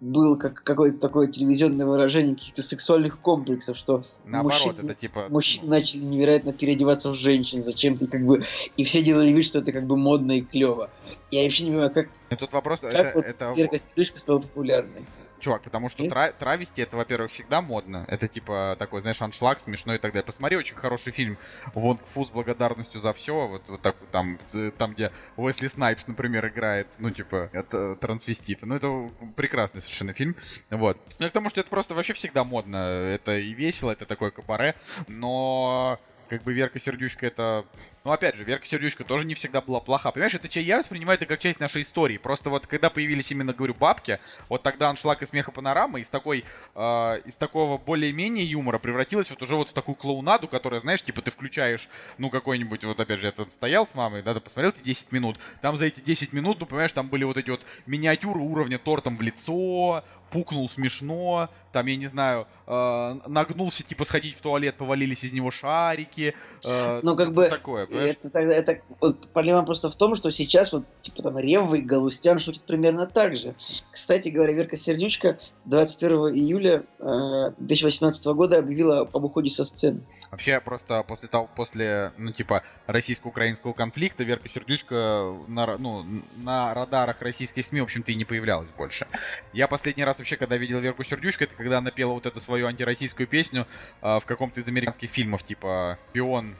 был 0.00 0.36
как 0.36 0.62
какое-то 0.62 0.98
такое 0.98 1.28
телевизионное 1.28 1.86
выражение 1.86 2.34
каких-то 2.34 2.62
сексуальных 2.62 3.20
комплексов, 3.20 3.76
что 3.76 4.04
Наоборот, 4.24 4.66
мужчины, 4.66 4.86
это 4.86 4.94
типа... 4.94 5.26
мужчины 5.28 5.68
начали 5.68 6.02
невероятно 6.02 6.52
переодеваться 6.52 7.10
в 7.10 7.14
женщин 7.14 7.62
зачем-то, 7.62 8.06
как 8.06 8.24
бы, 8.24 8.44
и 8.76 8.84
все 8.84 9.02
делали 9.02 9.30
вид, 9.30 9.44
что 9.44 9.60
это 9.60 9.72
как 9.72 9.86
бы 9.86 9.96
модно 9.96 10.32
и 10.32 10.40
клево. 10.40 10.90
Я 11.30 11.42
вообще 11.42 11.64
не 11.64 11.70
понимаю, 11.70 11.92
как, 11.92 12.08
и 12.30 12.36
тут 12.36 12.52
вопрос, 12.52 12.80
как 12.80 12.94
это, 12.94 13.12
вот 13.14 13.24
это... 13.24 13.52
Верка 13.56 13.78
Сердючка 13.78 14.18
стала 14.18 14.40
популярной. 14.40 15.06
Чувак, 15.38 15.62
потому 15.62 15.88
что 15.88 16.08
тра- 16.08 16.32
травести 16.32 16.80
это, 16.80 16.96
во-первых, 16.96 17.30
всегда 17.30 17.60
модно. 17.60 18.04
Это 18.08 18.26
типа 18.26 18.76
такой, 18.78 19.02
знаешь, 19.02 19.20
аншлаг 19.20 19.60
смешной 19.60 19.96
и 19.96 19.98
так 19.98 20.12
далее. 20.12 20.24
Посмотри, 20.24 20.56
очень 20.56 20.76
хороший 20.76 21.12
фильм 21.12 21.38
Вонг 21.74 22.04
Фу 22.04 22.24
с 22.24 22.30
благодарностью 22.30 23.00
за 23.00 23.12
все. 23.12 23.46
Вот, 23.46 23.68
вот 23.68 23.82
так 23.82 23.96
там, 24.10 24.38
там, 24.78 24.94
где 24.94 25.12
Уэсли 25.36 25.68
Снайпс, 25.68 26.06
например, 26.06 26.46
играет, 26.48 26.86
ну, 26.98 27.10
типа, 27.10 27.50
это 27.52 27.96
трансвестита. 27.96 28.66
Ну, 28.66 28.76
это 28.76 29.10
прекрасный 29.36 29.82
совершенно 29.82 30.12
фильм. 30.12 30.36
Вот. 30.70 30.98
Ну, 31.18 31.26
потому 31.26 31.50
что 31.50 31.60
это 31.60 31.70
просто 31.70 31.94
вообще 31.94 32.14
всегда 32.14 32.44
модно. 32.44 32.76
Это 32.76 33.38
и 33.38 33.52
весело, 33.52 33.90
это 33.90 34.06
такое 34.06 34.30
кабаре. 34.30 34.74
Но 35.06 35.98
как 36.28 36.42
бы 36.42 36.52
Верка 36.52 36.78
Сердючка 36.78 37.26
это... 37.26 37.64
Ну, 38.04 38.12
опять 38.12 38.36
же, 38.36 38.44
Верка 38.44 38.66
Сердючка 38.66 39.04
тоже 39.04 39.26
не 39.26 39.34
всегда 39.34 39.60
была 39.60 39.80
плоха. 39.80 40.10
Понимаешь, 40.10 40.34
это 40.34 40.48
я 40.60 40.78
воспринимаю 40.78 41.16
это 41.16 41.26
как 41.26 41.38
часть 41.38 41.60
нашей 41.60 41.82
истории. 41.82 42.18
Просто 42.18 42.50
вот 42.50 42.66
когда 42.66 42.90
появились 42.90 43.30
именно, 43.30 43.52
говорю, 43.52 43.74
бабки, 43.74 44.18
вот 44.48 44.62
тогда 44.62 44.90
аншлаг 44.90 45.22
и 45.22 45.26
смеха 45.26 45.52
панорама 45.52 46.00
из 46.00 46.10
такой, 46.10 46.44
э, 46.74 47.20
из 47.24 47.36
такого 47.36 47.78
более-менее 47.78 48.44
юмора 48.44 48.78
превратилась 48.78 49.30
вот 49.30 49.42
уже 49.42 49.56
вот 49.56 49.68
в 49.68 49.72
такую 49.72 49.94
клоунаду, 49.94 50.48
которая, 50.48 50.80
знаешь, 50.80 51.02
типа 51.02 51.22
ты 51.22 51.30
включаешь, 51.30 51.88
ну, 52.18 52.30
какой-нибудь, 52.30 52.84
вот 52.84 53.00
опять 53.00 53.20
же, 53.20 53.26
я 53.26 53.32
там 53.32 53.50
стоял 53.50 53.86
с 53.86 53.94
мамой, 53.94 54.22
да, 54.22 54.34
ты 54.34 54.40
посмотрел 54.40 54.72
эти 54.72 54.80
10 54.80 55.12
минут, 55.12 55.38
там 55.60 55.76
за 55.76 55.86
эти 55.86 56.00
10 56.00 56.32
минут, 56.32 56.60
ну, 56.60 56.66
понимаешь, 56.66 56.92
там 56.92 57.08
были 57.08 57.24
вот 57.24 57.36
эти 57.36 57.50
вот 57.50 57.64
миниатюры 57.86 58.40
уровня 58.40 58.78
тортом 58.78 59.16
в 59.16 59.22
лицо, 59.22 60.04
пукнул 60.30 60.68
смешно, 60.68 61.50
там, 61.76 61.84
я 61.88 61.96
не 61.96 62.06
знаю, 62.06 62.46
э, 62.66 63.14
нагнулся, 63.26 63.82
типа, 63.82 64.06
сходить 64.06 64.34
в 64.34 64.40
туалет, 64.40 64.78
повалились 64.78 65.24
из 65.24 65.34
него 65.34 65.50
шарики. 65.50 66.34
Э, 66.64 67.00
ну, 67.02 67.14
как 67.14 67.32
бы, 67.32 67.50
такое, 67.50 67.84
это, 67.84 68.30
тогда, 68.30 68.54
это 68.54 68.80
вот, 68.98 69.28
проблема 69.34 69.62
просто 69.62 69.90
в 69.90 69.94
том, 69.94 70.16
что 70.16 70.30
сейчас 70.30 70.72
вот, 70.72 70.86
типа, 71.02 71.22
там, 71.22 71.38
Ревва 71.38 71.76
и 71.76 71.82
Галустян 71.82 72.38
шутят 72.38 72.62
примерно 72.62 73.06
так 73.06 73.36
же. 73.36 73.54
Кстати 73.90 74.30
говоря, 74.30 74.54
Верка 74.54 74.78
Сердючка 74.78 75.38
21 75.66 76.34
июля 76.34 76.84
э, 76.98 77.50
2018 77.58 78.24
года 78.28 78.56
объявила 78.56 79.00
об 79.00 79.22
уходе 79.22 79.50
со 79.50 79.66
сцены. 79.66 80.00
Вообще, 80.30 80.58
просто 80.62 81.02
после 81.02 81.28
того, 81.28 81.50
после, 81.54 82.14
ну, 82.16 82.32
типа, 82.32 82.62
российско-украинского 82.86 83.74
конфликта 83.74 84.24
Верка 84.24 84.48
Сердючка 84.48 85.36
на, 85.46 85.76
ну, 85.76 86.06
на 86.36 86.72
радарах 86.72 87.20
российских 87.20 87.66
СМИ, 87.66 87.82
в 87.82 87.84
общем-то, 87.84 88.12
и 88.12 88.14
не 88.14 88.24
появлялась 88.24 88.70
больше. 88.70 89.06
Я 89.52 89.68
последний 89.68 90.04
раз 90.04 90.16
вообще, 90.16 90.38
когда 90.38 90.56
видел 90.56 90.80
Верку 90.80 91.04
Сердючку, 91.04 91.44
это 91.44 91.54
когда 91.54 91.65
она 91.74 91.90
пела 91.90 92.12
вот 92.12 92.26
эту 92.26 92.40
свою 92.40 92.66
антироссийскую 92.66 93.26
песню 93.26 93.66
э, 94.02 94.18
в 94.18 94.26
каком-то 94.26 94.60
из 94.60 94.68
американских 94.68 95.10
фильмов, 95.10 95.42
типа 95.42 95.98
«Пион», 96.12 96.56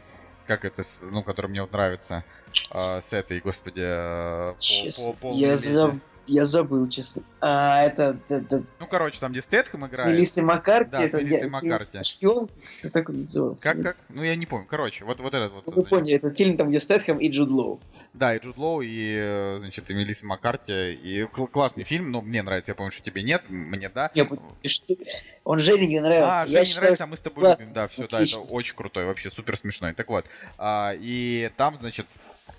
как 0.47 0.65
это, 0.65 0.83
ну, 1.11 1.23
который 1.23 1.49
мне 1.49 1.61
вот 1.61 1.73
нравится, 1.73 2.25
э, 2.71 3.01
с 3.01 3.13
этой, 3.13 3.41
господи, 3.41 3.83
э, 3.83 4.55
по, 4.97 5.13
по, 5.29 5.33
я 5.35 5.57
забыл 5.57 6.01
я 6.27 6.47
забыл, 6.47 6.89
честно. 6.89 7.23
А, 7.41 7.83
это, 7.83 8.19
это... 8.29 8.65
Ну, 8.81 8.87
короче, 8.87 9.21
там, 9.21 9.33
где 9.33 9.43
Стэтхэм 9.43 9.87
играет. 9.87 10.15
С 10.15 10.17
Мелиссой 10.17 10.43
Маккарти. 10.43 10.91
Да, 10.91 11.09
с 11.09 11.13
Мелиссой 11.13 11.49
Маккарти. 11.49 12.03
Шпион, 12.03 12.51
это 12.81 12.91
так 12.91 13.09
он 13.09 13.21
назывался. 13.21 13.63
Как, 13.63 13.83
как? 13.83 14.01
Ну, 14.09 14.23
я 14.23 14.35
не 14.37 14.47
помню. 14.47 14.67
Короче, 14.69 15.05
вот, 15.05 15.21
вот 15.21 15.35
этот 15.35 15.53
вот. 15.53 15.67
Ну, 15.67 15.73
вы 15.73 15.85
поняли, 15.85 16.17
это 16.17 16.31
фильм 16.31 16.57
там, 16.57 16.69
где 16.69 16.81
Стэтхэм 16.81 17.19
и 17.19 17.31
Джуд 17.31 17.51
Лоу. 17.51 17.81
Да, 18.15 18.35
и 18.35 18.41
Джуд 18.41 18.57
Лоу, 18.57 18.81
и, 18.83 19.17
э, 19.19 19.59
значит, 19.61 19.91
и 19.91 19.95
Мелисса 19.95 20.27
Маккарти. 20.27 20.95
И 20.95 21.25
классный 21.27 21.85
фильм, 21.85 22.11
но 22.11 22.23
мне 22.23 22.43
нравится. 22.43 22.73
Я 22.73 22.75
помню, 22.75 22.91
что 22.91 23.03
тебе 23.03 23.23
нет, 23.23 23.47
мне 23.49 23.89
да. 23.89 24.11
Нет, 24.15 24.29
он 25.45 25.61
Жене 25.61 25.87
не 25.87 26.01
нравится. 26.01 26.41
А, 26.41 26.47
Жене 26.47 26.67
не 26.67 26.75
нравится, 26.75 27.05
а 27.05 27.07
мы 27.07 27.17
с 27.17 27.21
тобой 27.21 27.51
любим. 27.51 27.73
Да, 27.73 27.89
все, 27.89 28.09
да, 28.09 28.23
это 28.23 28.39
очень 28.39 28.75
крутой, 28.75 29.05
вообще 29.07 29.31
супер 29.31 29.57
смешной. 29.57 29.95
Так 29.95 30.09
вот, 30.09 30.27
а, 30.59 30.95
и 30.99 31.51
там, 31.57 31.77
значит, 31.77 32.07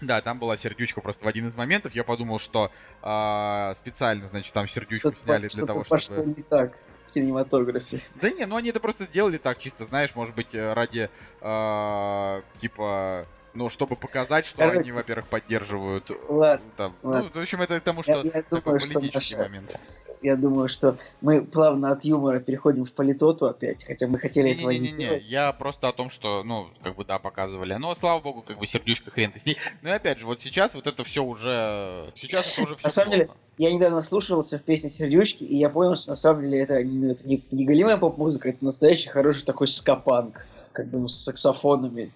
да, 0.02 0.22
там 0.22 0.40
была 0.40 0.58
сердючка 0.58 1.02
просто 1.02 1.26
в 1.26 1.28
один 1.28 1.48
из 1.48 1.56
моментов. 1.56 1.96
Я 1.96 2.04
подумал, 2.04 2.40
что 2.40 2.72
э, 3.02 3.74
специально, 3.76 4.28
значит, 4.28 4.54
там 4.54 4.68
сердючку 4.68 5.12
что 5.12 5.20
сняли 5.20 5.48
для 5.48 5.66
того, 5.66 5.84
чтобы... 5.84 6.02
Что 6.02 6.24
не 6.24 6.44
так 6.44 6.78
кинематографе. 7.14 8.02
Да 8.16 8.30
не, 8.30 8.46
ну 8.46 8.58
они 8.58 8.70
это 8.70 8.80
просто 8.80 9.06
сделали 9.06 9.38
так, 9.38 9.58
чисто, 9.60 9.86
знаешь, 9.86 10.14
может 10.16 10.36
быть, 10.36 10.54
э, 10.54 10.74
ради, 10.74 11.10
э, 11.42 12.42
типа, 12.56 13.28
ну, 13.54 13.70
чтобы 13.70 13.96
показать, 13.96 14.46
что 14.46 14.60
Короче, 14.60 14.80
они, 14.80 14.92
во-первых, 14.92 15.28
поддерживают... 15.28 16.12
Ладно, 16.30 16.66
там, 16.76 16.96
ну, 17.02 17.10
ладно. 17.10 17.32
Ну, 17.34 17.40
в 17.40 17.42
общем, 17.42 17.62
это 17.62 17.80
к 17.80 17.84
тому, 17.84 18.04
что 18.04 18.18
я, 18.18 18.22
я 18.24 18.44
такой 18.44 18.62
думаю, 18.62 18.80
политический 18.80 19.36
что 19.36 19.44
момент. 19.44 19.80
Я 20.22 20.36
думаю, 20.36 20.68
что 20.68 20.98
мы 21.22 21.46
плавно 21.46 21.92
от 21.92 22.04
юмора 22.06 22.40
переходим 22.40 22.86
в 22.86 22.94
политоту 22.94 23.46
опять, 23.46 23.86
хотя 23.86 24.08
мы 24.08 24.20
хотели 24.20 24.48
не, 24.48 24.54
этого 24.56 24.70
не, 24.72 24.80
не, 24.80 24.92
не, 24.92 25.06
не, 25.10 25.20
Я 25.20 25.52
просто 25.54 25.88
о 25.88 25.94
том, 25.94 26.10
что, 26.10 26.44
ну, 26.44 26.68
как 26.84 26.96
бы, 26.96 27.06
да, 27.06 27.20
показывали. 27.20 27.76
Но, 27.76 27.94
слава 27.96 28.20
богу, 28.20 28.42
как 28.42 28.60
бы, 28.60 28.66
сердючка 28.66 29.12
хрен 29.12 29.32
ты 29.32 29.40
с 29.40 29.46
ней. 29.46 29.58
Ну, 29.82 29.90
и 29.90 29.92
опять 29.92 30.20
же, 30.20 30.26
вот 30.26 30.40
сейчас 30.40 30.76
вот 30.76 30.88
это 30.88 31.04
все 31.04 31.24
уже... 31.24 32.12
Сейчас 32.16 32.54
это 32.54 32.64
уже 32.64 32.76
все 32.76 32.88
На 32.88 32.92
самом 32.92 33.12
деле, 33.12 33.30
я 33.58 33.74
недавно 33.74 34.02
слушался 34.02 34.60
в 34.60 34.64
песне 34.64 34.90
«Сердючки», 34.90 35.44
и 35.44 35.56
я 35.56 35.70
понял, 35.70 35.96
что 35.96 36.12
на 36.12 36.16
самом 36.16 36.44
деле 36.44 36.62
это, 36.62 36.80
ну, 36.86 37.12
это 37.12 37.28
не, 37.28 37.44
не 37.52 37.66
голимая 37.66 37.98
поп-музыка, 37.98 38.50
это 38.50 38.64
настоящий 38.64 39.10
хороший 39.10 39.44
такой 39.46 39.68
скапанк 39.68 40.46
как 40.78 40.90
бы 40.90 41.00
ну, 41.00 41.08
с 41.08 41.24
саксофонами. 41.24 42.12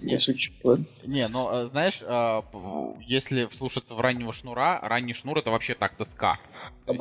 Я 0.00 0.18
шучу. 0.18 0.50
Не, 1.04 1.28
ну 1.28 1.50
э, 1.52 1.66
знаешь, 1.66 2.02
э, 2.02 2.42
если 3.06 3.44
вслушаться 3.44 3.94
в 3.94 4.00
раннего 4.00 4.32
шнура, 4.32 4.80
ранний 4.82 5.12
шнур 5.12 5.36
это 5.36 5.50
вообще 5.50 5.74
так 5.74 5.94
тоска. 5.94 6.38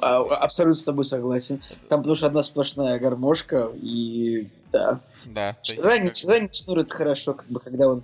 А, 0.02 0.18
абсолютно 0.20 0.82
с 0.82 0.84
тобой 0.84 1.06
согласен. 1.06 1.64
Там 1.88 2.02
потому 2.02 2.18
что 2.18 2.26
одна 2.26 2.44
сплошная 2.44 3.00
гармошка 3.00 3.72
и 3.74 4.50
да. 4.74 5.00
Да. 5.24 5.56
Ранний, 5.82 6.12
ранний 6.26 6.50
шнур 6.52 6.80
это 6.80 6.94
хорошо, 6.94 7.36
как 7.36 7.48
бы 7.48 7.62
когда 7.62 7.88
он, 7.88 8.04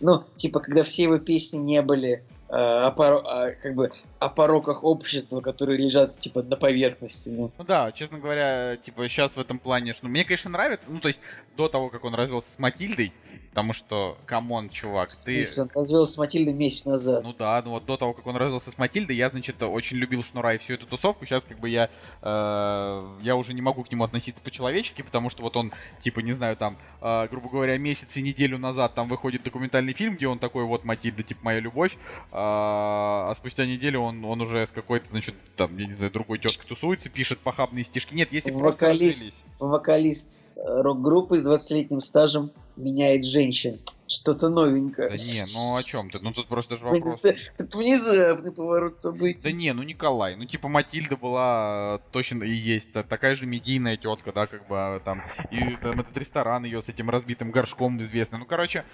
ну 0.00 0.22
типа 0.36 0.60
когда 0.60 0.82
все 0.82 1.04
его 1.04 1.18
песни 1.18 1.56
не 1.56 1.80
были 1.80 2.22
о, 2.50 2.90
поро... 2.90 3.18
о, 3.18 3.52
как 3.52 3.74
бы 3.74 3.92
о 4.18 4.28
пороках 4.28 4.82
общества, 4.84 5.40
которые 5.40 5.78
лежат 5.78 6.18
типа 6.18 6.42
на 6.42 6.56
поверхности. 6.56 7.28
Ну. 7.30 7.50
ну 7.56 7.64
да, 7.64 7.92
честно 7.92 8.18
говоря, 8.18 8.76
типа 8.76 9.08
сейчас 9.08 9.36
в 9.36 9.40
этом 9.40 9.58
плане, 9.58 9.94
что 9.94 10.08
мне, 10.08 10.24
конечно, 10.24 10.50
нравится, 10.50 10.92
ну 10.92 11.00
то 11.00 11.08
есть 11.08 11.22
до 11.56 11.68
того, 11.68 11.90
как 11.90 12.04
он 12.04 12.14
развелся 12.14 12.50
с 12.50 12.58
Матильдой, 12.58 13.12
Потому 13.50 13.72
что, 13.72 14.16
come 14.26 14.51
on, 14.51 14.70
чувак, 14.70 15.10
ты... 15.24 15.44
Он 15.58 15.70
развелся 15.74 16.12
с 16.12 16.18
Матильдой 16.18 16.54
месяц 16.54 16.86
назад. 16.86 17.24
Ну 17.24 17.34
да, 17.36 17.60
ну 17.64 17.72
вот 17.72 17.84
до 17.84 17.96
того, 17.96 18.12
как 18.12 18.24
он 18.28 18.36
развелся 18.36 18.70
с 18.70 18.78
Матильдой, 18.78 19.16
я, 19.16 19.28
значит, 19.28 19.60
очень 19.60 19.96
любил 19.96 20.22
Шнура 20.22 20.54
и 20.54 20.58
всю 20.58 20.74
эту 20.74 20.86
тусовку. 20.86 21.26
Сейчас 21.26 21.44
как 21.44 21.58
бы 21.58 21.68
я... 21.68 21.90
Э, 22.22 23.18
я 23.22 23.34
уже 23.34 23.52
не 23.52 23.60
могу 23.60 23.82
к 23.82 23.90
нему 23.90 24.04
относиться 24.04 24.40
по-человечески, 24.40 25.02
потому 25.02 25.30
что 25.30 25.42
вот 25.42 25.56
он, 25.56 25.72
типа, 25.98 26.20
не 26.20 26.32
знаю, 26.32 26.56
там, 26.56 26.78
э, 27.00 27.26
грубо 27.28 27.48
говоря, 27.48 27.76
месяц 27.76 28.16
и 28.16 28.22
неделю 28.22 28.56
назад 28.56 28.94
там 28.94 29.08
выходит 29.08 29.42
документальный 29.42 29.94
фильм, 29.94 30.14
где 30.14 30.28
он 30.28 30.38
такой, 30.38 30.64
вот, 30.64 30.84
Матильда, 30.84 31.24
типа, 31.24 31.40
моя 31.42 31.58
любовь. 31.58 31.94
Э, 31.94 32.28
а 32.32 33.32
спустя 33.34 33.66
неделю 33.66 34.00
он, 34.00 34.24
он 34.24 34.40
уже 34.42 34.64
с 34.64 34.70
какой-то, 34.70 35.08
значит, 35.08 35.34
там, 35.56 35.76
я 35.76 35.86
не 35.86 35.92
знаю, 35.92 36.12
другой 36.12 36.38
теткой 36.38 36.68
тусуется, 36.68 37.10
пишет 37.10 37.40
похабные 37.40 37.82
стишки. 37.82 38.14
Нет, 38.14 38.32
если 38.32 38.52
вокалист, 38.52 39.32
просто. 39.58 39.64
Вокалист 39.64 40.30
рок-группы 40.64 41.38
с 41.38 41.46
20-летним 41.46 42.00
стажем 42.00 42.52
меняет 42.76 43.24
женщин. 43.24 43.80
Что-то 44.12 44.48
новенькое. 44.48 45.08
Да 45.08 45.16
не, 45.16 45.44
ну 45.54 45.76
о 45.76 45.82
чем 45.84 46.10
ты? 46.10 46.18
Ну 46.20 46.32
тут 46.32 46.48
просто 46.48 46.76
же 46.76 46.84
вопрос. 46.84 47.20
Это 47.58 47.78
внезапный 47.78 48.50
поворот 48.50 48.98
событий. 48.98 49.44
Да 49.44 49.52
не, 49.52 49.72
ну 49.72 49.84
Николай, 49.84 50.34
ну 50.34 50.44
типа 50.46 50.66
Матильда 50.66 51.16
была 51.16 52.00
точно 52.10 52.42
и 52.42 52.50
есть 52.50 52.92
такая 52.92 53.36
же 53.36 53.46
медийная 53.46 53.96
тетка, 53.96 54.32
да, 54.32 54.48
как 54.48 54.66
бы 54.66 54.76
а, 54.76 54.98
там, 54.98 55.22
и 55.52 55.76
там 55.76 56.00
этот 56.00 56.16
ресторан 56.16 56.64
ее 56.64 56.82
с 56.82 56.88
этим 56.88 57.08
разбитым 57.08 57.52
горшком 57.52 58.02
известный. 58.02 58.40
Ну, 58.40 58.46
короче, 58.46 58.84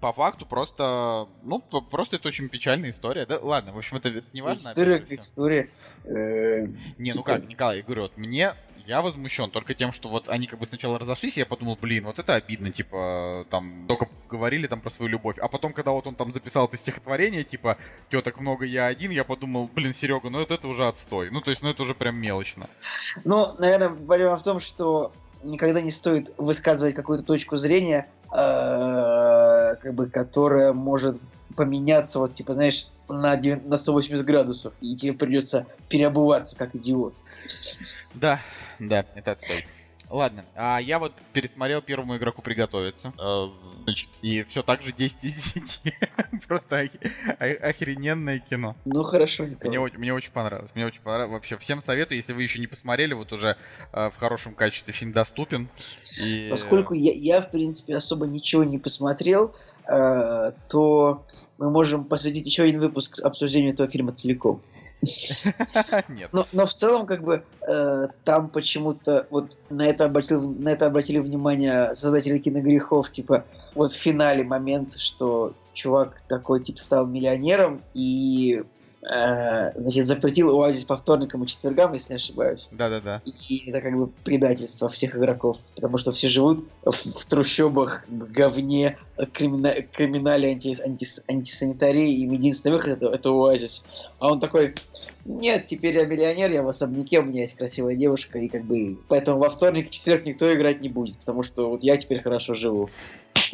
по 0.00 0.12
факту 0.12 0.44
просто, 0.44 1.28
ну, 1.44 1.60
просто 1.60 2.16
это 2.16 2.28
очень 2.28 2.50
печальная 2.50 2.90
история. 2.90 3.24
Да, 3.24 3.38
ладно, 3.40 3.72
в 3.72 3.78
общем, 3.78 3.96
это, 3.96 4.10
это 4.10 4.26
не 4.34 4.42
важно. 4.42 4.68
История, 4.68 5.06
история. 5.08 5.70
Э, 6.04 6.66
не, 6.98 7.12
ну 7.12 7.22
типа 7.22 7.22
как, 7.22 7.48
Николай, 7.48 7.78
я 7.78 7.82
говорю, 7.82 8.02
вот 8.02 8.18
мне 8.18 8.54
я 8.88 9.02
возмущен 9.02 9.50
только 9.50 9.74
тем, 9.74 9.92
что 9.92 10.08
вот 10.08 10.30
они 10.30 10.46
как 10.46 10.58
бы 10.58 10.64
сначала 10.64 10.98
разошлись, 10.98 11.36
и 11.36 11.40
я 11.40 11.46
подумал, 11.46 11.76
блин, 11.80 12.06
вот 12.06 12.18
это 12.18 12.34
обидно, 12.34 12.72
типа, 12.72 13.44
там, 13.50 13.84
только 13.86 14.08
говорили 14.30 14.66
там 14.66 14.80
про 14.80 14.88
свою 14.88 15.12
любовь. 15.12 15.38
А 15.38 15.48
потом, 15.48 15.74
когда 15.74 15.90
вот 15.90 16.06
он 16.06 16.14
там 16.14 16.30
записал 16.30 16.66
это 16.66 16.78
стихотворение, 16.78 17.44
типа, 17.44 17.76
теток 18.08 18.40
много, 18.40 18.64
я 18.64 18.86
один, 18.86 19.10
я 19.10 19.24
подумал, 19.24 19.68
блин, 19.74 19.92
Серега, 19.92 20.30
ну 20.30 20.38
вот 20.38 20.50
это 20.50 20.66
уже 20.68 20.88
отстой. 20.88 21.28
Ну, 21.30 21.42
то 21.42 21.50
есть, 21.50 21.62
ну 21.62 21.68
это 21.68 21.82
уже 21.82 21.94
прям 21.94 22.16
мелочно. 22.16 22.70
Ну, 23.24 23.54
наверное, 23.58 23.90
проблема 23.90 24.38
в 24.38 24.42
том, 24.42 24.58
что 24.58 25.12
никогда 25.44 25.82
не 25.82 25.90
стоит 25.90 26.32
высказывать 26.38 26.94
какую-то 26.94 27.24
точку 27.24 27.56
зрения, 27.56 28.08
э, 28.32 28.87
как 29.82 29.94
бы, 29.94 30.08
которая 30.08 30.72
может 30.72 31.20
поменяться, 31.56 32.18
вот, 32.18 32.34
типа, 32.34 32.52
знаешь, 32.52 32.88
на, 33.08 33.36
9, 33.36 33.66
на 33.66 33.78
180 33.78 34.24
градусов, 34.24 34.72
и 34.80 34.94
тебе 34.94 35.12
придется 35.12 35.66
переобуваться, 35.88 36.56
как 36.56 36.74
идиот. 36.74 37.14
Да, 38.14 38.40
да, 38.78 39.04
это 39.14 39.32
отстой. 39.32 39.64
Ладно, 40.10 40.44
а 40.56 40.78
я 40.78 40.98
вот 40.98 41.12
пересмотрел 41.32 41.82
первому 41.82 42.16
игроку 42.16 42.40
приготовиться. 42.40 43.12
Э, 43.18 43.48
значит, 43.84 44.08
и 44.22 44.42
все 44.42 44.62
так 44.62 44.80
же 44.82 44.92
10 44.92 45.24
из 45.24 45.52
10. 45.52 45.82
Просто 46.48 46.88
охрененное 47.38 48.38
кино. 48.38 48.74
Ну 48.86 49.02
хорошо, 49.02 49.44
Николай. 49.44 49.78
Мне, 49.78 49.98
мне 49.98 50.14
очень 50.14 50.32
понравилось. 50.32 50.70
Мне 50.74 50.86
очень 50.86 51.02
понравилось. 51.02 51.32
Вообще, 51.32 51.58
всем 51.58 51.82
советую, 51.82 52.16
если 52.16 52.32
вы 52.32 52.42
еще 52.42 52.58
не 52.58 52.66
посмотрели, 52.66 53.12
вот 53.12 53.32
уже 53.32 53.58
э, 53.92 54.08
в 54.10 54.16
хорошем 54.16 54.54
качестве 54.54 54.94
фильм 54.94 55.12
доступен. 55.12 55.68
И... 56.22 56.48
Поскольку 56.50 56.94
я, 56.94 57.12
я, 57.12 57.42
в 57.42 57.50
принципе, 57.50 57.94
особо 57.96 58.26
ничего 58.26 58.64
не 58.64 58.78
посмотрел, 58.78 59.54
то 59.88 61.24
мы 61.58 61.70
можем 61.70 62.04
посвятить 62.04 62.46
еще 62.46 62.62
один 62.62 62.80
выпуск 62.80 63.20
обсуждению 63.20 63.72
этого 63.72 63.88
фильма 63.88 64.12
целиком. 64.12 64.60
Нет. 66.08 66.30
Но, 66.32 66.44
но 66.52 66.66
в 66.66 66.74
целом, 66.74 67.06
как 67.06 67.24
бы, 67.24 67.42
э, 67.68 68.06
там 68.24 68.48
почему-то 68.48 69.26
вот 69.30 69.58
на 69.68 69.86
это, 69.86 70.04
обратил, 70.04 70.48
на 70.48 70.68
это 70.68 70.86
обратили 70.86 71.18
внимание 71.18 71.94
создатели 71.94 72.38
киногрехов, 72.38 73.10
типа, 73.10 73.44
вот 73.74 73.92
в 73.92 73.96
финале 73.96 74.44
момент, 74.44 74.96
что 74.98 75.54
чувак 75.72 76.20
такой, 76.28 76.62
типа, 76.62 76.78
стал 76.78 77.06
миллионером, 77.06 77.82
и 77.92 78.62
Э, 78.62 78.64
значит, 79.08 80.06
запретил 80.06 80.54
УАЗить 80.54 80.86
по 80.86 80.96
вторникам 80.96 81.42
и 81.42 81.46
четвергам, 81.46 81.94
если 81.94 82.12
не 82.12 82.16
ошибаюсь. 82.16 82.68
Да-да-да. 82.70 83.22
И 83.48 83.70
это 83.70 83.80
как 83.80 83.96
бы 83.96 84.08
предательство 84.24 84.88
всех 84.88 85.16
игроков, 85.16 85.58
потому 85.74 85.98
что 85.98 86.12
все 86.12 86.28
живут 86.28 86.66
в, 86.84 86.92
в 86.92 87.24
трущобах, 87.26 88.04
в 88.08 88.30
говне, 88.30 88.98
кримина, 89.32 89.70
криминале, 89.92 90.50
анти, 90.50 90.76
анти, 90.82 91.06
антисанитарии, 91.26 92.12
и 92.12 92.28
единственный 92.28 92.72
выход 92.72 92.98
это, 92.98 93.08
это 93.08 93.30
УАЗить. 93.30 93.82
А 94.18 94.30
он 94.30 94.40
такой, 94.40 94.74
нет, 95.24 95.66
теперь 95.66 95.96
я 95.96 96.04
миллионер, 96.04 96.50
я 96.50 96.62
в 96.62 96.68
особняке, 96.68 97.20
у 97.20 97.24
меня 97.24 97.42
есть 97.42 97.56
красивая 97.56 97.94
девушка, 97.94 98.38
и 98.38 98.48
как 98.48 98.64
бы 98.64 98.98
поэтому 99.08 99.38
во 99.38 99.48
вторник 99.48 99.88
и 99.88 99.90
четверг 99.90 100.26
никто 100.26 100.52
играть 100.52 100.80
не 100.80 100.88
будет, 100.88 101.18
потому 101.18 101.42
что 101.42 101.70
вот 101.70 101.82
я 101.82 101.96
теперь 101.96 102.20
хорошо 102.20 102.54
живу. 102.54 102.90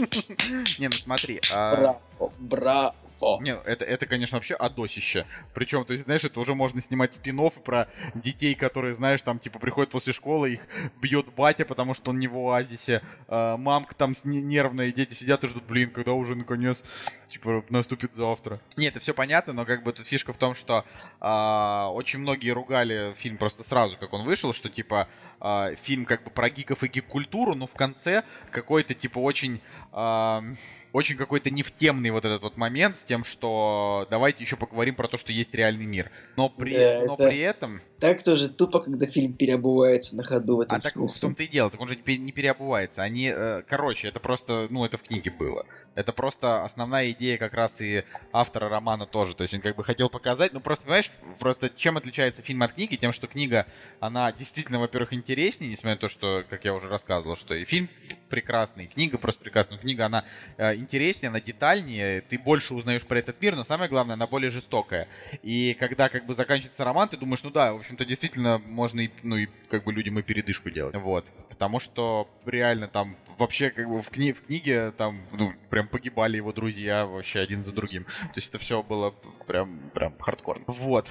Не, 0.78 0.88
ну 0.88 0.92
смотри. 0.92 1.40
А 1.52 1.76
браво, 1.76 2.32
браво. 2.40 2.94
О. 3.24 3.40
Не, 3.40 3.54
это, 3.54 3.86
это, 3.86 4.06
конечно, 4.06 4.36
вообще 4.36 4.54
одосище. 4.54 5.26
Причем, 5.54 5.86
то 5.86 5.94
есть, 5.94 6.04
знаешь, 6.04 6.24
это 6.24 6.38
уже 6.40 6.54
можно 6.54 6.82
снимать 6.82 7.14
спин 7.14 7.34
про 7.64 7.88
детей, 8.14 8.54
которые, 8.54 8.94
знаешь, 8.94 9.22
там, 9.22 9.38
типа, 9.38 9.58
приходят 9.58 9.90
после 9.90 10.12
школы, 10.12 10.52
их 10.52 10.68
бьет 11.00 11.26
батя, 11.34 11.64
потому 11.64 11.94
что 11.94 12.10
он 12.10 12.18
не 12.18 12.28
в 12.28 12.36
оазисе. 12.36 13.02
А, 13.26 13.56
мамка 13.56 13.94
там 13.94 14.12
нервная, 14.24 14.88
и 14.88 14.92
дети 14.92 15.14
сидят 15.14 15.42
и 15.42 15.48
ждут, 15.48 15.64
блин, 15.64 15.90
когда 15.90 16.12
уже, 16.12 16.36
наконец, 16.36 16.84
типа, 17.26 17.64
наступит 17.70 18.14
завтра. 18.14 18.60
Не, 18.76 18.86
это 18.86 19.00
все 19.00 19.14
понятно, 19.14 19.52
но 19.52 19.64
как 19.64 19.82
бы 19.82 19.92
тут 19.92 20.06
фишка 20.06 20.32
в 20.32 20.36
том, 20.36 20.54
что 20.54 20.84
а, 21.18 21.90
очень 21.92 22.20
многие 22.20 22.50
ругали 22.50 23.14
фильм 23.16 23.38
просто 23.38 23.64
сразу, 23.64 23.96
как 23.96 24.12
он 24.12 24.22
вышел, 24.24 24.52
что, 24.52 24.68
типа, 24.68 25.08
а, 25.40 25.74
фильм 25.74 26.04
как 26.04 26.24
бы 26.24 26.30
про 26.30 26.50
гиков 26.50 26.84
и 26.84 26.88
гик-культуру, 26.88 27.54
но 27.54 27.66
в 27.66 27.74
конце 27.74 28.22
какой-то, 28.50 28.94
типа, 28.94 29.18
очень... 29.18 29.60
А, 29.92 30.44
очень 30.92 31.16
какой-то 31.16 31.50
не 31.50 31.64
в 31.64 31.72
темный 31.72 32.10
вот 32.10 32.24
этот 32.24 32.44
вот 32.44 32.56
момент 32.56 32.96
с 32.96 33.02
тем, 33.02 33.13
что 33.22 34.06
давайте 34.10 34.42
еще 34.42 34.56
поговорим 34.56 34.94
про 34.96 35.08
то, 35.08 35.16
что 35.16 35.32
есть 35.32 35.54
реальный 35.54 35.86
мир. 35.86 36.10
Но 36.36 36.48
при, 36.48 36.74
да, 36.74 37.02
но 37.06 37.16
при 37.16 37.38
этом... 37.38 37.80
Так 38.00 38.22
тоже 38.22 38.48
тупо, 38.48 38.80
когда 38.80 39.06
фильм 39.06 39.34
переобувается 39.34 40.16
на 40.16 40.24
ходу 40.24 40.56
в 40.56 40.60
этом 40.60 40.76
А 40.76 40.80
так 40.80 40.96
в 40.96 41.20
том-то 41.20 41.42
и 41.42 41.46
дело, 41.46 41.70
так 41.70 41.80
он 41.80 41.88
же 41.88 41.96
не 41.96 42.32
переобувается. 42.32 43.02
Они, 43.02 43.32
э, 43.34 43.62
короче, 43.66 44.08
это 44.08 44.20
просто, 44.20 44.66
ну, 44.70 44.84
это 44.84 44.96
в 44.96 45.02
книге 45.02 45.30
было. 45.30 45.66
Это 45.94 46.12
просто 46.12 46.64
основная 46.64 47.10
идея 47.12 47.38
как 47.38 47.54
раз 47.54 47.80
и 47.80 48.04
автора 48.32 48.68
романа 48.68 49.06
тоже. 49.06 49.34
То 49.36 49.42
есть 49.42 49.54
он 49.54 49.60
как 49.60 49.76
бы 49.76 49.84
хотел 49.84 50.08
показать, 50.08 50.52
ну, 50.52 50.60
просто, 50.60 50.84
понимаешь, 50.84 51.12
просто 51.38 51.70
чем 51.70 51.96
отличается 51.96 52.42
фильм 52.42 52.62
от 52.62 52.72
книги? 52.72 52.96
Тем, 52.96 53.12
что 53.12 53.26
книга, 53.26 53.66
она 54.00 54.32
действительно, 54.32 54.80
во-первых, 54.80 55.12
интереснее, 55.12 55.70
несмотря 55.70 55.94
на 55.94 56.00
то, 56.00 56.08
что, 56.08 56.44
как 56.48 56.64
я 56.64 56.74
уже 56.74 56.88
рассказывал, 56.88 57.36
что 57.36 57.54
и 57.54 57.64
фильм 57.64 57.88
прекрасный, 58.28 58.86
книга 58.86 59.18
просто 59.18 59.42
прекрасная. 59.42 59.78
Книга, 59.78 60.06
она 60.06 60.24
э, 60.56 60.76
интереснее, 60.76 61.28
она 61.30 61.40
детальнее, 61.40 62.20
ты 62.20 62.38
больше 62.38 62.74
узнаешь 62.74 63.06
про 63.06 63.18
этот 63.18 63.40
мир, 63.40 63.56
но 63.56 63.64
самое 63.64 63.88
главное, 63.88 64.14
она 64.14 64.26
более 64.26 64.50
жестокая. 64.50 65.08
И 65.42 65.74
когда 65.74 66.08
как 66.08 66.26
бы 66.26 66.34
заканчивается 66.34 66.84
роман, 66.84 67.08
ты 67.08 67.16
думаешь, 67.16 67.42
ну 67.42 67.50
да, 67.50 67.72
в 67.72 67.76
общем-то, 67.76 68.04
действительно 68.04 68.58
можно 68.58 69.00
и, 69.00 69.10
ну, 69.22 69.36
и 69.36 69.48
как 69.68 69.84
бы 69.84 69.92
людям 69.92 70.18
и 70.18 70.22
передышку 70.22 70.70
делать. 70.70 70.94
Вот. 70.94 71.30
Потому 71.48 71.78
что 71.78 72.28
реально 72.44 72.88
там 72.88 73.16
вообще 73.38 73.70
как 73.70 73.88
бы 73.88 74.00
в, 74.00 74.10
кни 74.10 74.32
в 74.32 74.42
книге 74.42 74.92
там, 74.92 75.26
ну, 75.32 75.52
прям 75.70 75.88
погибали 75.88 76.36
его 76.36 76.52
друзья 76.52 77.06
вообще 77.06 77.40
один 77.40 77.62
за 77.62 77.72
другим. 77.72 78.02
То 78.04 78.36
есть 78.36 78.48
это 78.48 78.58
все 78.58 78.82
было 78.82 79.14
прям, 79.46 79.90
прям 79.94 80.16
хардкорно. 80.18 80.64
Вот. 80.66 81.08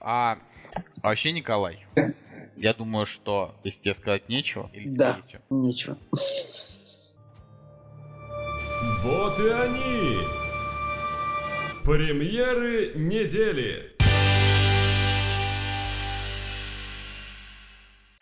А, 0.00 0.38
а 1.02 1.08
вообще, 1.08 1.32
Николай, 1.32 1.78
я 2.60 2.74
думаю, 2.74 3.06
что 3.06 3.54
если 3.64 3.84
тебе 3.84 3.94
сказать 3.94 4.28
нечего, 4.28 4.70
или 4.74 4.88
да, 4.90 5.18
нечего. 5.48 5.96
Вот 9.02 9.38
и 9.38 9.48
они! 9.48 10.18
Премьеры 11.84 12.92
недели! 12.96 13.99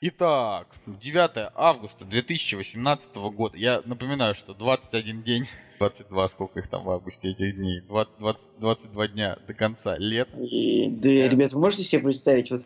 Итак, 0.01 0.69
9 0.87 1.51
августа 1.57 2.05
2018 2.05 3.17
года. 3.17 3.59
Я 3.59 3.83
напоминаю, 3.85 4.37
что 4.37 4.55
21 4.55 5.23
день, 5.23 5.45
22, 5.79 6.29
сколько 6.29 6.61
их 6.61 6.69
там 6.69 6.85
в 6.85 6.91
августе 6.91 7.31
этих 7.31 7.57
дней, 7.57 7.81
20, 7.81 8.19
20, 8.21 8.51
22 8.61 9.09
дня 9.09 9.39
до 9.49 9.55
конца 9.55 9.99
лет. 9.99 10.29
И, 10.39 10.89
да, 10.89 11.29
ребят, 11.29 11.53
вы 11.53 11.61
можете 11.61 11.83
себе 11.83 12.03
представить, 12.03 12.53
вот 12.53 12.63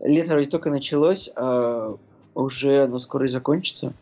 лето 0.00 0.30
вроде 0.30 0.48
только 0.48 0.70
началось, 0.70 1.28
а 1.36 1.98
уже 2.40 2.84
оно 2.84 2.98
скоро 2.98 3.26
и 3.26 3.28
закончится. 3.28 3.92